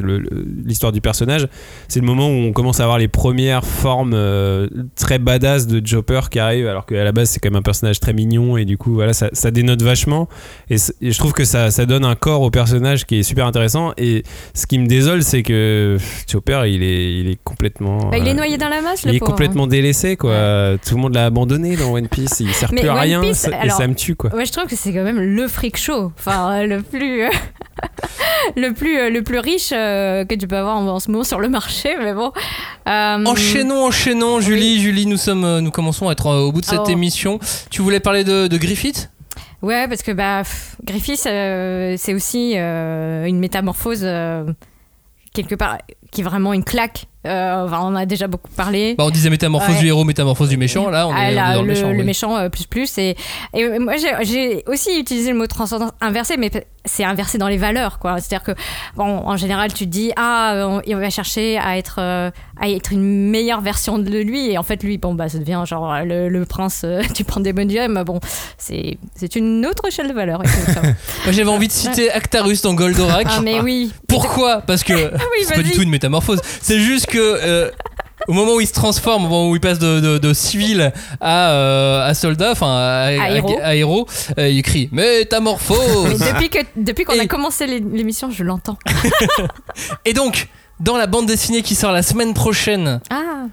le- 0.00 0.18
le- 0.18 0.46
l'histoire 0.64 0.92
du 0.92 1.00
personnage, 1.00 1.48
c'est 1.88 2.00
le 2.00 2.06
moment 2.06 2.28
où 2.28 2.32
on 2.32 2.52
commence 2.52 2.80
à 2.80 2.84
avoir 2.84 2.98
les 2.98 3.08
premières 3.08 3.64
formes 3.64 4.12
euh, 4.14 4.68
très 4.96 5.18
badass 5.24 5.66
de 5.66 5.84
Chopper 5.84 6.20
qui 6.30 6.38
arrivent, 6.38 6.68
alors 6.68 6.86
qu'à 6.86 7.02
la 7.02 7.10
base, 7.12 7.30
c'est 7.30 7.40
quand 7.40 7.50
même 7.50 7.58
un 7.58 7.62
personnage 7.62 7.98
très 7.98 8.12
mignon. 8.12 8.56
Et 8.56 8.64
du 8.64 8.78
coup, 8.78 8.94
voilà, 8.94 9.12
ça, 9.12 9.28
ça 9.32 9.50
dénote 9.50 9.82
vachement. 9.82 10.28
Et, 10.70 10.76
je 11.00 11.18
trouve 11.18 11.32
que 11.32 11.44
ça, 11.44 11.70
ça 11.72 11.86
donne 11.86 12.04
un 12.04 12.14
corps 12.14 12.42
au 12.42 12.50
personnage 12.50 13.04
qui 13.06 13.18
est 13.18 13.22
super 13.24 13.46
intéressant. 13.46 13.92
Et 13.96 14.22
ce 14.54 14.66
qui 14.66 14.78
me 14.78 14.86
désole, 14.86 15.22
c'est 15.24 15.42
que 15.42 15.96
Chopper, 16.30 16.62
il 16.66 16.82
est, 16.82 17.20
il 17.20 17.28
est 17.30 17.38
complètement. 17.42 17.98
Bah, 18.10 18.18
il 18.18 18.28
est 18.28 18.30
euh, 18.30 18.34
noyé 18.34 18.56
dans 18.58 18.68
la 18.68 18.80
masse, 18.80 19.02
il 19.04 19.08
le 19.10 19.16
est 19.16 19.18
pauvre. 19.18 19.32
complètement 19.32 19.66
délaissé, 19.66 20.16
quoi. 20.16 20.76
Tout 20.86 20.94
le 20.94 21.00
monde 21.00 21.14
l'a 21.14 21.24
abandonné 21.26 21.76
dans 21.76 21.92
One 21.92 22.08
Piece. 22.08 22.40
Il 22.40 22.52
sert 22.52 22.72
Mais 22.72 22.80
plus 22.82 22.88
à 22.90 22.94
One 22.94 23.00
rien. 23.00 23.20
Piece, 23.22 23.38
ça- 23.38 23.64
et 23.64 23.70
ça 23.70 23.88
me 23.88 23.94
tue, 23.94 24.14
quoi. 24.14 24.34
Ouais, 24.34 24.44
je 24.46 24.52
trouve 24.52 24.66
que 24.66 24.76
c'est 24.76 24.92
quand 24.92 25.02
même 25.04 25.20
le 25.20 25.48
freak 25.48 25.76
show, 25.76 26.12
enfin 26.18 26.64
le 26.66 26.82
plus 26.82 27.22
euh, 27.24 27.28
le 28.56 28.72
plus 28.72 28.98
euh, 28.98 29.10
le 29.10 29.22
plus 29.22 29.38
riche 29.38 29.70
euh, 29.72 30.24
que 30.24 30.34
tu 30.34 30.46
peux 30.46 30.56
avoir 30.56 30.76
en, 30.76 30.86
en 30.88 31.00
ce 31.00 31.10
moment 31.10 31.24
sur 31.24 31.40
le 31.40 31.48
marché, 31.48 31.94
mais 31.98 32.12
bon. 32.14 32.32
Euh, 32.88 33.24
Enchaînons, 33.24 33.84
enchaînons, 33.86 34.40
Julie. 34.40 34.80
Julie, 34.80 35.06
nous 35.06 35.16
sommes, 35.16 35.60
nous 35.60 35.70
commençons 35.70 36.08
à 36.08 36.12
être 36.12 36.26
au 36.26 36.52
bout 36.52 36.60
de 36.60 36.66
cette 36.66 36.80
Oh. 36.86 36.90
émission. 36.90 37.38
Tu 37.70 37.82
voulais 37.82 38.00
parler 38.00 38.24
de, 38.24 38.46
de 38.46 38.56
Griffith? 38.58 39.10
Ouais, 39.62 39.88
parce 39.88 40.02
que 40.02 40.12
bah 40.12 40.42
pff, 40.42 40.76
Griffith, 40.84 41.20
c'est 41.20 42.14
aussi 42.14 42.54
une 42.54 43.38
métamorphose 43.38 44.06
quelque 45.32 45.54
part 45.54 45.78
qui 46.14 46.20
est 46.22 46.24
vraiment 46.24 46.52
une 46.52 46.64
claque. 46.64 47.06
Euh, 47.26 47.64
enfin, 47.64 47.80
on 47.82 47.96
a 47.96 48.04
déjà 48.04 48.26
beaucoup 48.26 48.50
parlé. 48.54 48.94
bah, 48.98 49.04
On 49.06 49.10
disait 49.10 49.30
métamorphose 49.30 49.76
Ouais. 49.76 49.80
du 49.80 49.86
héros, 49.86 50.04
métamorphose 50.04 50.50
du 50.50 50.58
méchant. 50.58 50.90
Là, 50.90 51.08
on 51.08 51.12
est, 51.16 51.16
Ah, 51.16 51.22
on 51.24 51.30
est 51.30 51.34
là, 51.34 51.54
dans 51.54 51.62
le, 51.62 51.68
le, 51.68 51.72
méchant. 51.74 51.88
le 51.90 51.98
oui. 51.98 52.04
méchant, 52.04 52.36
euh, 52.36 52.48
plus 52.50 52.66
plus 52.66 52.98
et, 52.98 53.16
et 53.54 53.64
euh, 53.64 53.78
moi 53.80 53.94
j'ai- 54.22 54.62
aussi 54.66 54.98
utilisé 55.00 55.30
le 55.32 55.38
mot 55.38 55.46
transcendance 55.46 55.90
inversé 56.02 56.36
mais 56.36 56.50
c'est 56.84 57.02
inversé 57.04 57.38
dans 57.38 57.48
les 57.48 57.56
valeurs 57.56 57.98
quoi 57.98 58.20
c'est 58.20 58.34
à 58.34 58.38
dire 58.38 58.42
que 58.42 58.52
bon 58.94 59.04
en 59.24 59.38
général 59.38 59.72
tu 59.72 59.86
te 59.86 59.90
dis 59.90 60.12
ah 60.16 60.66
on, 60.68 60.82
il 60.86 60.94
va 60.96 61.08
chercher 61.08 61.56
à 61.56 61.78
être 61.78 61.96
euh, 61.98 62.30
à 62.60 62.68
être 62.68 62.92
une 62.92 63.30
meilleure 63.30 63.62
version 63.62 63.98
de 63.98 64.18
lui 64.18 64.50
et 64.50 64.58
en 64.58 64.62
fait 64.62 64.82
lui 64.82 64.98
bon 64.98 65.14
bah 65.14 65.30
ça 65.30 65.38
devient 65.38 65.62
genre 65.66 66.00
le, 66.04 66.28
le 66.28 66.44
prince 66.44 66.82
euh, 66.84 67.00
tu 67.14 67.24
prends 67.24 67.40
des 67.40 67.54
bonnes 67.54 67.70
gemmes 67.70 68.02
bon 68.04 68.20
c'est 68.58 68.98
une 69.34 69.64
autre 69.64 69.86
échelle 69.88 70.08
de 70.08 70.12
valeurs 70.12 70.42
écoute. 70.44 70.74
Moi, 71.24 71.32
j'avais 71.32 71.48
envie 71.50 71.68
de 71.68 71.72
citer 71.72 72.10
Actarus 72.10 72.60
dans 72.60 72.74
Goldorak. 72.74 73.26
ah 73.30 73.40
mais 73.42 73.60
oui 73.60 73.90
Pourquoi? 74.06 74.60
Parce 74.60 74.84
que 74.84 74.92
oui, 75.14 75.44
c'est 75.46 75.54
pas 75.54 75.62
du 75.62 75.70
tout 75.70 75.80
une 75.82 75.88
métamorphose. 75.90 76.03
C'est 76.60 76.80
juste 76.80 77.06
que 77.06 77.18
euh, 77.18 77.70
au 78.28 78.32
moment 78.32 78.54
où 78.54 78.60
il 78.60 78.66
se 78.66 78.72
transforme, 78.72 79.24
au 79.26 79.28
moment 79.28 79.50
où 79.50 79.54
il 79.56 79.60
passe 79.60 79.78
de, 79.78 80.00
de- 80.00 80.18
de 80.18 80.32
civil 80.32 80.92
à, 81.20 81.50
euh, 81.50 82.06
à 82.08 82.14
soldat, 82.14 82.52
enfin 82.52 82.74
à, 82.74 83.04
à- 83.06 83.30
héros. 83.30 83.58
à 83.62 83.74
héros, 83.76 84.06
euh, 84.38 84.48
il 84.48 84.62
crie 84.62 84.88
métamorphose. 84.92 86.08
mais 86.18 86.32
depuis 86.32 86.48
que 86.48 86.58
depuis 86.76 87.04
qu'on 87.04 87.14
Et- 87.14 87.20
a 87.20 87.26
commencé 87.26 87.66
l'é- 87.66 87.80
l'émission 87.92 88.30
je 88.30 88.42
l'entends 88.44 88.78
Et 90.04 90.12
donc, 90.12 90.48
dans 90.80 90.96
la 90.96 91.06
bande 91.06 91.26
dessinée 91.26 91.62
qui 91.62 91.74
sort 91.74 91.92
la 91.92 92.02
semaine 92.02 92.34
prochaine, 92.34 93.00
ah 93.10 93.46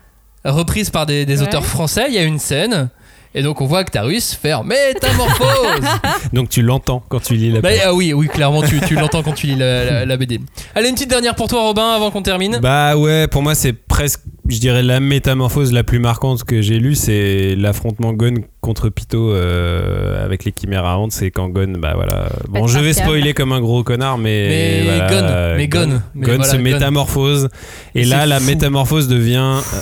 reprise 0.45 0.89
par 0.89 1.05
des, 1.05 1.25
des 1.25 1.37
Ouais. 1.41 1.47
auteurs 1.47 1.65
français, 1.65 2.05
il 2.07 2.13
y 2.15 2.17
a 2.17 2.23
une 2.23 2.39
scène 2.39 2.89
Et 3.33 3.43
donc 3.43 3.61
on 3.61 3.65
voit 3.65 3.79
Actarus 3.79 4.33
faire 4.33 4.63
métamorphose. 4.65 5.85
Donc 6.33 6.49
tu 6.49 6.61
l'entends 6.61 7.01
quand 7.07 7.21
tu 7.21 7.35
lis 7.35 7.49
la 7.51 7.61
Bah, 7.61 7.69
page. 7.69 7.79
ah 7.85 7.93
oui, 7.93 8.11
oui, 8.13 8.27
clairement, 8.27 8.61
tu, 8.61 8.79
tu 8.81 8.95
l'entends 8.95 9.23
quand 9.23 9.31
tu 9.33 9.47
lis 9.47 9.55
la, 9.55 9.85
la- 9.85 10.05
la 10.11 10.17
BD. 10.17 10.39
Allez, 10.75 10.89
une 10.89 10.95
petite 10.95 11.09
dernière 11.09 11.35
pour 11.35 11.47
toi, 11.47 11.61
Robin, 11.61 11.91
avant 11.95 12.11
qu'on 12.11 12.21
termine. 12.21 12.59
Bah 12.61 12.97
ouais, 12.97 13.27
pour 13.27 13.41
moi 13.41 13.55
c'est 13.55 13.71
presque, 13.73 14.19
je 14.49 14.59
dirais 14.59 14.83
la 14.83 14.99
métamorphose 14.99 15.71
la 15.71 15.83
plus 15.83 15.99
marquante 15.99 16.43
que 16.43 16.61
j'ai 16.61 16.77
lue, 16.79 16.95
c'est 16.95 17.55
l'affrontement 17.57 18.11
Gon 18.13 18.33
contre 18.59 18.89
Python 18.89 19.29
euh, 19.31 20.23
avec 20.25 20.43
les 20.43 20.53
chimères 20.59 20.83
errantes. 20.83 21.13
C'est 21.13 21.31
quand 21.31 21.47
Gon, 21.49 21.73
bah 21.77 21.93
voilà. 21.95 22.27
Bon, 22.49 22.67
je 22.67 22.79
vais 22.79 22.91
spoiler 22.93 23.33
comme 23.33 23.53
un 23.53 23.61
gros 23.61 23.83
connard, 23.83 24.17
mais 24.17 24.47
Mais 24.49 24.83
voilà, 24.97 25.09
Gon, 25.09 25.55
mais 25.57 25.67
Gon, 25.69 26.01
mais 26.15 26.25
Gon 26.27 26.35
voilà, 26.35 26.43
se 26.51 26.57
Gon. 26.57 26.63
métamorphose, 26.63 27.47
et 27.95 28.03
là 28.03 28.25
la 28.25 28.39
fou. 28.41 28.45
métamorphose 28.47 29.07
devient 29.07 29.37
euh, 29.73 29.79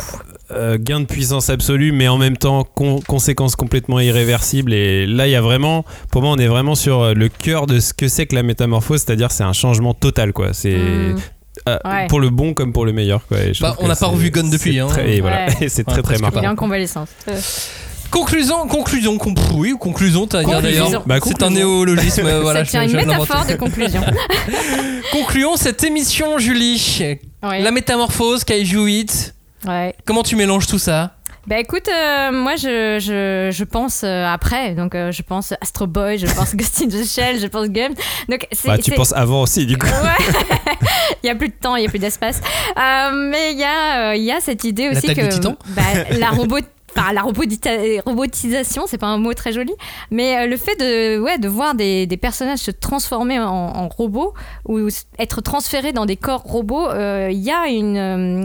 euh, 0.52 0.78
gain 0.80 1.00
de 1.02 1.06
puissance 1.06 1.50
absolue, 1.50 1.92
mais 1.92 2.08
en 2.08 2.18
même 2.18 2.38
temps 2.38 2.64
con- 2.64 3.02
conséquence 3.08 3.56
complètement 3.56 4.00
irréversible. 4.00 4.74
Et 4.74 5.06
là, 5.06 5.28
il 5.28 5.32
y 5.32 5.36
a 5.36 5.42
vraiment, 5.42 5.86
pour 6.12 6.22
moi, 6.22 6.32
on 6.32 6.38
est 6.38 6.48
vraiment 6.48 6.76
sur 6.76 7.02
euh, 7.02 7.14
le 7.14 7.30
cœur 7.30 7.68
de 7.68 7.80
ce 7.80 7.94
que 7.94 8.08
c'est 8.08 8.26
que 8.26 8.36
la 8.36 8.44
métamorphose, 8.44 9.02
c'est-à-dire 9.06 9.32
c'est 9.32 9.44
un 9.44 9.54
changement 9.54 9.94
total, 9.94 10.34
quoi. 10.34 10.54
C'est 10.54 10.76
Mm. 10.78 11.16
euh, 11.68 11.78
Ouais. 11.86 12.08
pour 12.08 12.20
le 12.20 12.30
bon 12.30 12.54
comme 12.54 12.74
pour 12.74 12.86
le 12.86 12.94
meilleur, 12.94 13.28
quoi. 13.28 13.38
Bah, 13.62 13.76
on 13.80 13.84
n'a 13.84 13.90
pas 13.90 13.96
c'est- 13.96 14.06
revu 14.06 14.32
Gon 14.32 14.50
depuis, 14.50 14.74
c'est 14.74 14.80
hein. 14.80 14.88
très- 14.88 15.18
et 15.18 15.22
voilà, 15.22 15.48
Ouais. 15.60 15.68
C'est 15.70 15.84
très 15.84 16.02
très 16.02 16.18
marquant. 16.18 16.40
Il 16.42 16.46
est 16.46 16.50
en 16.50 16.56
convalescence. 16.56 17.10
Conclusion, 18.12 18.68
conclusion, 18.68 19.20
con- 19.20 19.36
oui, 19.54 19.76
conclusion, 19.80 20.26
t'as 20.26 20.40
à 20.40 20.44
dire 20.44 20.56
Conclusion. 20.56 20.86
d'ailleurs. 20.86 21.04
Bah, 21.06 21.16
c'est 21.24 21.30
un 21.30 21.48
conclusion. 21.48 21.50
néologisme, 21.68 22.24
voilà. 22.42 22.66
ça 22.66 22.72
tient 22.72 22.82
je- 22.88 22.94
une 22.96 23.02
je 23.02 23.06
métaphore 23.06 23.46
de 23.46 23.54
conclusion. 23.54 24.02
Concluons 25.12 25.56
cette 25.58 25.84
émission, 25.84 26.40
Julie. 26.40 27.18
Ouais. 27.44 27.62
La 27.62 27.70
métamorphose, 27.72 28.44
Kaiju 28.44 28.80
8. 28.86 29.36
Ouais. 29.68 29.96
Comment 30.06 30.24
tu 30.24 30.36
mélanges 30.36 30.68
tout 30.68 30.80
ça? 30.80 31.16
Bah 31.48 31.58
écoute, 31.58 31.88
euh, 31.88 32.32
moi 32.32 32.58
je, 32.58 33.00
je, 33.00 33.50
je 33.52 33.64
pense 33.64 34.04
euh, 34.04 34.26
après, 34.26 34.76
donc 34.76 34.94
euh, 34.94 35.12
je 35.12 35.24
pense 35.24 35.54
Astro 35.62 35.88
Boy, 35.88 36.20
je 36.20 36.28
pense 36.28 36.56
Ghost 36.56 36.82
in 36.84 36.88
the 36.88 37.04
Shell, 37.04 37.40
je 37.40 37.48
pense 37.48 37.70
Game. 37.70 37.94
Donc. 38.28 38.46
Bah, 38.66 38.78
tu 38.78 38.92
penses 38.92 39.14
avant 39.14 39.42
aussi, 39.42 39.66
du 39.66 39.78
coup. 39.78 39.88
Ouais. 39.88 40.76
il 41.24 41.28
y 41.28 41.30
a 41.30 41.36
plus 41.36 41.48
de 41.48 41.54
temps, 41.54 41.76
il 41.76 41.84
y 41.84 41.88
a 41.88 41.90
plus 41.90 41.98
d'espace. 41.98 42.42
Euh, 42.78 43.12
mais 43.32 43.54
il 43.54 43.58
y 43.58 43.64
a, 43.64 44.12
euh, 44.12 44.16
il 44.16 44.24
y 44.24 44.32
a 44.32 44.40
cette 44.42 44.64
idée 44.64 44.90
aussi 44.90 45.08
que 45.16 45.48
bah, 45.74 45.82
la 46.20 46.30
robot. 46.30 46.60
Enfin, 46.96 47.14
la 47.14 47.22
robotisation, 47.22 48.86
c'est 48.88 48.98
pas 48.98 49.08
un 49.08 49.20
mot 49.20 49.34
très 49.36 49.52
joli, 49.52 49.72
mais 50.10 50.48
le 50.48 50.58
fait 50.58 50.76
de, 50.76 51.20
ouais, 51.20 51.38
de 51.38 51.48
voir 51.48 51.76
des, 51.76 52.08
des 52.08 52.18
personnages 52.18 52.60
se 52.60 52.72
transformer 52.72 53.40
en, 53.40 53.46
en 53.48 53.88
robots 53.88 54.34
ou 54.68 54.88
être 55.20 55.42
transférés 55.42 55.94
dans 55.94 56.08
des 56.08 56.18
corps 56.18 56.42
robots, 56.42 56.88
euh, 56.90 57.30
il 57.32 57.40
y 57.40 57.52
a 57.52 57.68
une, 57.68 58.44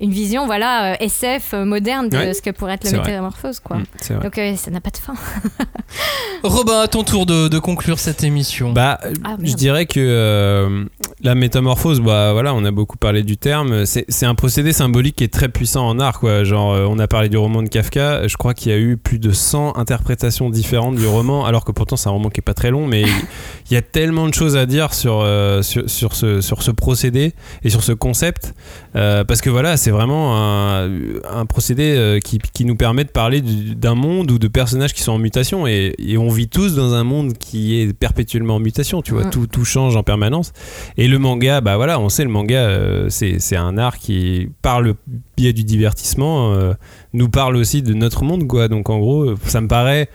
une 0.00 0.10
vision 0.10 0.46
voilà, 0.46 0.92
euh, 0.92 0.96
SF 1.00 1.54
euh, 1.54 1.64
moderne 1.64 2.08
de 2.08 2.16
Ouais, 2.16 2.34
ce 2.34 2.42
que 2.42 2.50
pourrait 2.50 2.74
être 2.74 2.90
la 2.90 2.98
métamorphose. 2.98 3.60
Quoi. 3.60 3.78
Mm. 3.78 4.22
Donc 4.22 4.38
euh, 4.38 4.56
ça 4.56 4.70
n'a 4.70 4.80
pas 4.80 4.90
de 4.90 4.96
fin. 4.96 5.14
Robin, 6.42 6.80
à 6.80 6.88
ton 6.88 7.02
tour 7.04 7.26
de, 7.26 7.48
de 7.48 7.58
conclure 7.58 7.98
cette 7.98 8.24
émission. 8.24 8.72
Bah, 8.72 8.98
Ah, 9.24 9.36
je 9.42 9.54
dirais 9.54 9.86
que 9.86 10.00
euh, 10.00 10.84
la 11.22 11.34
métamorphose, 11.34 12.00
bah 12.00 12.32
voilà, 12.32 12.54
on 12.54 12.64
a 12.64 12.70
beaucoup 12.70 12.96
parlé 12.96 13.22
du 13.22 13.36
terme. 13.36 13.84
C'est 13.84 14.06
c'est 14.08 14.26
un 14.26 14.34
procédé 14.34 14.72
symbolique 14.72 15.16
qui 15.16 15.24
est 15.24 15.32
très 15.32 15.48
puissant 15.48 15.86
en 15.86 15.98
art, 15.98 16.18
quoi. 16.18 16.44
Genre, 16.44 16.72
euh, 16.72 16.86
on 16.88 16.98
a 16.98 17.06
parlé 17.06 17.28
du 17.28 17.36
roman 17.36 17.62
de 17.62 17.68
Kafka. 17.68 18.26
Je 18.26 18.36
crois 18.36 18.54
qu'il 18.54 18.72
y 18.72 18.74
a 18.74 18.78
eu 18.78 18.96
plus 18.96 19.18
de 19.18 19.32
100 19.32 19.76
interprétations 19.76 20.48
différentes 20.48 20.96
du 20.96 21.06
roman, 21.06 21.44
alors 21.44 21.64
que 21.64 21.72
pourtant 21.72 21.96
c'est 21.96 22.08
un 22.08 22.12
roman 22.12 22.30
qui 22.30 22.40
est 22.40 22.42
pas 22.42 22.54
très 22.54 22.70
long, 22.70 22.86
mais 22.86 23.02
il 23.02 23.08
y 23.74 23.76
a 23.76 23.82
tellement 23.82 24.26
de 24.26 24.34
choses 24.34 24.56
à 24.56 24.64
dire 24.66 24.94
sur 24.94 25.20
euh, 25.20 25.62
sur, 25.62 25.88
sur 25.90 26.14
ce 26.14 26.40
sur 26.40 26.62
ce 26.62 26.70
procédé 26.70 27.34
et 27.64 27.70
sur 27.70 27.82
ce 27.82 27.92
concept, 27.92 28.54
euh, 28.96 29.24
parce 29.24 29.42
que 29.42 29.50
voilà, 29.50 29.76
c'est 29.76 29.89
vraiment 29.90 30.36
un, 30.36 30.88
un 31.30 31.46
procédé 31.46 31.94
euh, 31.96 32.18
qui, 32.20 32.38
qui 32.38 32.64
nous 32.64 32.76
permet 32.76 33.04
de 33.04 33.10
parler 33.10 33.40
du- 33.40 33.74
d'un 33.74 33.94
monde 33.94 34.30
ou 34.30 34.38
de 34.38 34.48
personnages 34.48 34.92
qui 34.92 35.02
sont 35.02 35.12
en 35.12 35.18
mutation 35.18 35.66
et, 35.66 35.94
et 35.98 36.16
on 36.18 36.28
vit 36.28 36.48
tous 36.48 36.74
dans 36.74 36.94
un 36.94 37.04
monde 37.04 37.34
qui 37.34 37.80
est 37.80 37.92
perpétuellement 37.92 38.56
en 38.56 38.60
mutation, 38.60 39.02
tu 39.02 39.12
vois, 39.12 39.24
tout, 39.26 39.46
tout 39.46 39.64
change 39.64 39.96
en 39.96 40.02
permanence. 40.02 40.52
Et 40.96 41.08
le 41.08 41.18
manga, 41.18 41.60
bah 41.60 41.76
voilà, 41.76 41.98
on 42.00 42.08
sait 42.08 42.24
le 42.24 42.30
manga, 42.30 42.58
euh, 42.58 43.06
c'est 43.08 43.38
c'est 43.40 43.56
un 43.56 43.78
art 43.78 43.98
qui, 43.98 44.48
par 44.62 44.80
le 44.80 44.94
biais 45.36 45.52
du 45.52 45.64
divertissement, 45.64 46.52
euh, 46.52 46.72
nous 47.12 47.28
parle 47.28 47.56
aussi 47.56 47.82
de 47.82 47.94
notre 47.94 48.24
monde, 48.24 48.46
quoi. 48.46 48.68
Donc 48.68 48.90
en 48.90 48.98
gros, 48.98 49.34
ça 49.46 49.60
me 49.60 49.68
paraît 49.68 50.08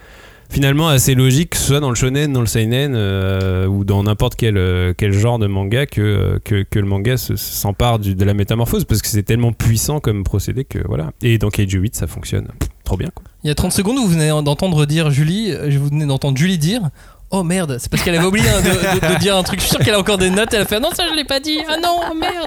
finalement 0.50 0.88
assez 0.88 1.14
logique, 1.14 1.54
soit 1.54 1.80
dans 1.80 1.88
le 1.90 1.94
shonen, 1.96 2.32
dans 2.32 2.40
le 2.40 2.46
seinen 2.46 2.94
euh, 2.94 3.66
ou 3.66 3.84
dans 3.84 4.02
n'importe 4.02 4.36
quel, 4.36 4.56
euh, 4.56 4.94
quel 4.96 5.12
genre 5.12 5.38
de 5.38 5.46
manga, 5.46 5.86
que, 5.86 6.38
que 6.44 6.78
le 6.78 6.86
manga 6.86 7.16
se- 7.16 7.36
s'empare 7.36 7.98
de 7.98 8.24
la 8.24 8.34
métamorphose 8.34 8.84
parce 8.84 9.02
que 9.02 9.08
c'est 9.08 9.22
tellement 9.22 9.52
puissant 9.52 10.00
comme 10.00 10.24
procédé 10.24 10.64
que 10.64 10.78
voilà. 10.86 11.10
Et 11.22 11.38
dans 11.38 11.50
Keiju 11.50 11.78
8, 11.80 11.96
ça 11.96 12.06
fonctionne. 12.06 12.48
Trop 12.84 12.96
bien. 12.96 13.10
Il 13.44 13.48
y 13.48 13.50
a 13.50 13.54
30 13.54 13.72
secondes, 13.72 13.96
vous 13.98 14.06
venez 14.08 14.28
d'entendre 14.28 14.86
dire 14.86 15.10
Julie, 15.10 15.50
euh, 15.52 15.70
je 15.70 15.78
vous 15.78 15.88
venez 15.88 16.06
d'entendre 16.06 16.36
Julie 16.38 16.58
dire 16.58 16.82
Oh 17.30 17.42
merde, 17.42 17.78
c'est 17.80 17.90
parce 17.90 18.02
qu'elle 18.04 18.14
avait 18.16 18.24
oublié 18.26 18.48
hein, 18.48 18.60
de, 18.60 18.68
de- 19.08 19.14
de 19.14 19.18
dire 19.18 19.36
un 19.36 19.42
truc. 19.42 19.58
Je 19.58 19.64
suis 19.64 19.74
sûr 19.74 19.84
qu'elle 19.84 19.94
a 19.94 19.98
encore 19.98 20.16
des 20.18 20.30
notes. 20.30 20.54
Elle 20.54 20.62
a 20.62 20.64
fait 20.64 20.76
Ah 20.76 20.80
Non, 20.80 20.90
ça 20.92 21.04
je 21.10 21.14
l'ai 21.14 21.24
pas 21.24 21.40
dit. 21.40 21.58
Ah 21.68 21.76
non, 21.76 22.14
merde. 22.14 22.46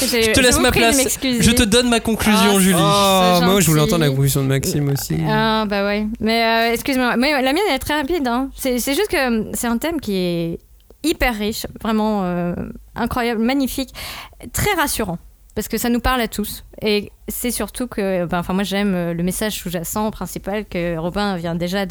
Je 0.00 0.06
Je 0.06 0.32
te 0.32 0.40
laisse 0.40 0.58
ma 0.60 0.70
place. 0.70 1.18
Je 1.22 1.50
te 1.50 1.62
donne 1.64 1.88
ma 1.88 1.98
conclusion, 1.98 2.52
Ah, 2.56 2.60
Julie. 2.60 2.76
Oh, 2.78 3.36
c'est 3.40 3.44
moi 3.46 3.60
je 3.60 3.66
voulais 3.68 3.80
entendre 3.82 4.04
la 4.04 4.10
conclusion 4.10 4.42
de 4.42 4.46
Maxime 4.48 4.88
aussi. 4.90 5.16
Ah 5.28 5.64
bah 5.68 5.84
ouais. 5.84 6.06
Mais 6.20 6.44
euh, 6.44 6.72
excuse-moi, 6.74 7.16
mais 7.16 7.32
la 7.42 7.52
mienne 7.52 7.62
elle 7.68 7.74
est 7.74 7.78
très 7.80 7.94
rapide. 7.94 8.26
Hein. 8.28 8.50
C'est 8.56 8.78
c'est 8.78 8.94
juste 8.94 9.08
que 9.08 9.16
euh, 9.16 9.50
c'est 9.54 9.66
un 9.66 9.78
thème 9.78 10.00
qui 10.00 10.14
est 10.16 10.58
hyper 11.04 11.34
riche, 11.36 11.66
vraiment 11.82 12.22
euh, 12.24 12.54
incroyable, 12.94 13.42
magnifique, 13.42 13.90
très 14.52 14.72
rassurant. 14.74 15.18
Parce 15.54 15.68
que 15.68 15.76
ça 15.76 15.90
nous 15.90 16.00
parle 16.00 16.20
à 16.22 16.28
tous. 16.28 16.64
Et 16.80 17.12
c'est 17.28 17.50
surtout 17.50 17.86
que, 17.86 18.24
ben, 18.24 18.38
enfin 18.38 18.54
moi 18.54 18.62
j'aime 18.64 18.94
euh, 18.94 19.12
le 19.14 19.22
message 19.22 19.52
sous-jacent 19.58 20.10
principal 20.10 20.64
que 20.64 20.96
Robin 20.96 21.36
vient 21.36 21.54
déjà 21.54 21.84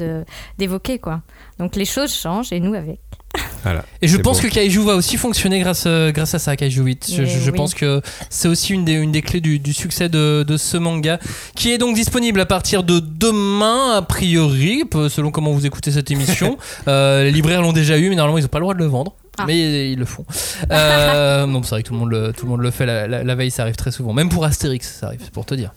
d'évoquer. 0.57 0.97
quoi. 0.99 1.21
Donc 1.59 1.75
les 1.75 1.85
choses 1.85 2.13
changent 2.13 2.51
et 2.51 2.59
nous 2.59 2.73
avec. 2.73 2.99
Voilà. 3.63 3.85
Et 4.01 4.07
je 4.07 4.17
pense 4.17 4.41
beau. 4.41 4.47
que 4.47 4.51
Kaiju 4.55 4.79
va 4.83 4.95
aussi 4.95 5.17
fonctionner 5.17 5.59
grâce, 5.59 5.83
euh, 5.85 6.11
grâce 6.11 6.33
à 6.33 6.39
ça, 6.39 6.55
Kaiju 6.55 6.81
8. 6.81 7.11
Je, 7.15 7.21
Mais 7.21 7.27
je- 7.27 7.39
je 7.39 7.51
oui. 7.51 7.55
pense 7.55 7.75
que 7.75 8.01
c'est 8.31 8.47
aussi 8.47 8.73
une 8.73 8.83
des, 8.85 8.93
une 8.93 9.11
des 9.11 9.21
clés 9.21 9.39
du, 9.39 9.59
du 9.59 9.71
succès 9.71 10.09
de, 10.09 10.41
de 10.41 10.57
ce 10.57 10.77
manga, 10.77 11.19
qui 11.55 11.71
est 11.71 11.77
donc 11.77 11.93
disponible 11.95 12.41
à 12.41 12.47
partir 12.47 12.81
de 12.83 12.99
demain, 12.99 13.91
a 13.97 14.01
priori, 14.01 14.83
selon 15.09 15.29
comment 15.29 15.51
vous 15.51 15.67
écoutez 15.67 15.91
cette 15.91 16.09
émission. 16.09 16.57
Euh, 16.87 17.23
les 17.23 17.31
libraires 17.31 17.61
l'ont 17.61 17.71
déjà 17.73 17.99
eu, 17.99 18.09
mais 18.09 18.15
normalement 18.15 18.39
ils 18.39 18.41
n'ont 18.41 18.47
pas 18.47 18.57
le 18.57 18.63
droit 18.63 18.73
de 18.73 18.79
le 18.79 18.85
vendre. 18.87 19.13
Ah. 19.37 19.45
Mais 19.47 19.91
ils 19.91 19.97
le 19.99 20.05
font. 20.05 20.25
Euh, 20.71 21.45
non, 21.47 21.63
c'est 21.63 21.69
vrai 21.69 21.83
que 21.83 21.87
tout 21.87 21.93
le 21.93 21.99
monde 21.99 22.09
le, 22.11 22.33
tout 22.33 22.45
le, 22.45 22.51
monde 22.51 22.61
le 22.61 22.71
fait 22.71 22.85
la, 22.85 23.07
la- 23.07 23.23
la 23.23 23.35
veille, 23.35 23.51
ça 23.51 23.63
arrive 23.63 23.75
très 23.77 23.91
souvent. 23.91 24.13
Même 24.13 24.29
pour 24.29 24.43
Astérix, 24.45 24.97
ça 24.99 25.07
arrive, 25.07 25.21
c'est 25.23 25.31
pour 25.31 25.45
te 25.45 25.55
dire. 25.55 25.71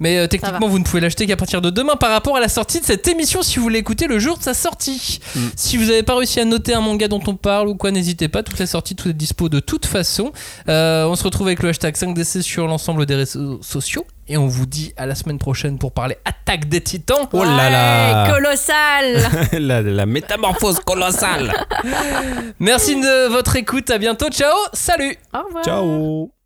Mais 0.00 0.18
euh, 0.18 0.26
techniquement, 0.26 0.68
vous 0.68 0.78
ne 0.78 0.84
pouvez 0.84 1.00
l'acheter 1.00 1.26
qu'à 1.26 1.36
partir 1.36 1.60
de 1.60 1.70
demain 1.70 1.96
par 1.96 2.10
rapport 2.10 2.36
à 2.36 2.40
la 2.40 2.48
sortie 2.48 2.80
de 2.80 2.84
cette 2.84 3.06
émission 3.08 3.42
si 3.42 3.58
vous 3.58 3.68
l'écoutez 3.68 4.06
le 4.06 4.18
jour 4.18 4.38
de 4.38 4.42
sa 4.42 4.54
sortie. 4.54 5.20
Mm. 5.34 5.40
Si 5.56 5.76
vous 5.76 5.84
n'avez 5.86 6.02
pas 6.02 6.16
réussi 6.16 6.40
à 6.40 6.44
noter 6.44 6.74
un 6.74 6.80
manga 6.80 7.08
dont 7.08 7.22
on 7.26 7.36
parle 7.36 7.68
ou 7.68 7.74
quoi, 7.74 7.90
n'hésitez 7.90 8.28
pas. 8.28 8.42
Toute 8.42 8.58
la 8.58 8.66
sortie, 8.66 8.94
tout 8.94 9.08
est 9.08 9.14
dispo 9.14 9.48
de 9.48 9.60
toute 9.60 9.86
façon. 9.86 10.32
Euh, 10.68 11.06
on 11.06 11.16
se 11.16 11.24
retrouve 11.24 11.46
avec 11.46 11.62
le 11.62 11.70
hashtag 11.70 11.94
5DC 11.94 12.42
sur 12.42 12.66
l'ensemble 12.66 13.06
des 13.06 13.14
réseaux 13.14 13.60
sociaux. 13.62 14.06
Et 14.26 14.38
on 14.38 14.46
vous 14.46 14.64
dit 14.64 14.94
à 14.96 15.04
la 15.04 15.14
semaine 15.14 15.38
prochaine 15.38 15.78
pour 15.78 15.92
parler 15.92 16.16
Attaque 16.24 16.68
des 16.68 16.80
Titans. 16.80 17.28
Oh 17.32 17.44
là 17.44 17.68
là 17.68 18.24
Ouais, 18.24 18.30
Colossal 18.30 19.30
la, 19.52 19.82
la 19.82 20.06
métamorphose 20.06 20.80
colossale 20.80 21.52
Merci 22.58 22.96
de 22.96 23.28
votre 23.28 23.56
écoute. 23.56 23.90
À 23.90 23.98
bientôt. 23.98 24.28
Ciao. 24.30 24.54
Salut. 24.72 25.16
Au 25.34 25.46
revoir 25.46 25.64
Ciao 25.64 26.43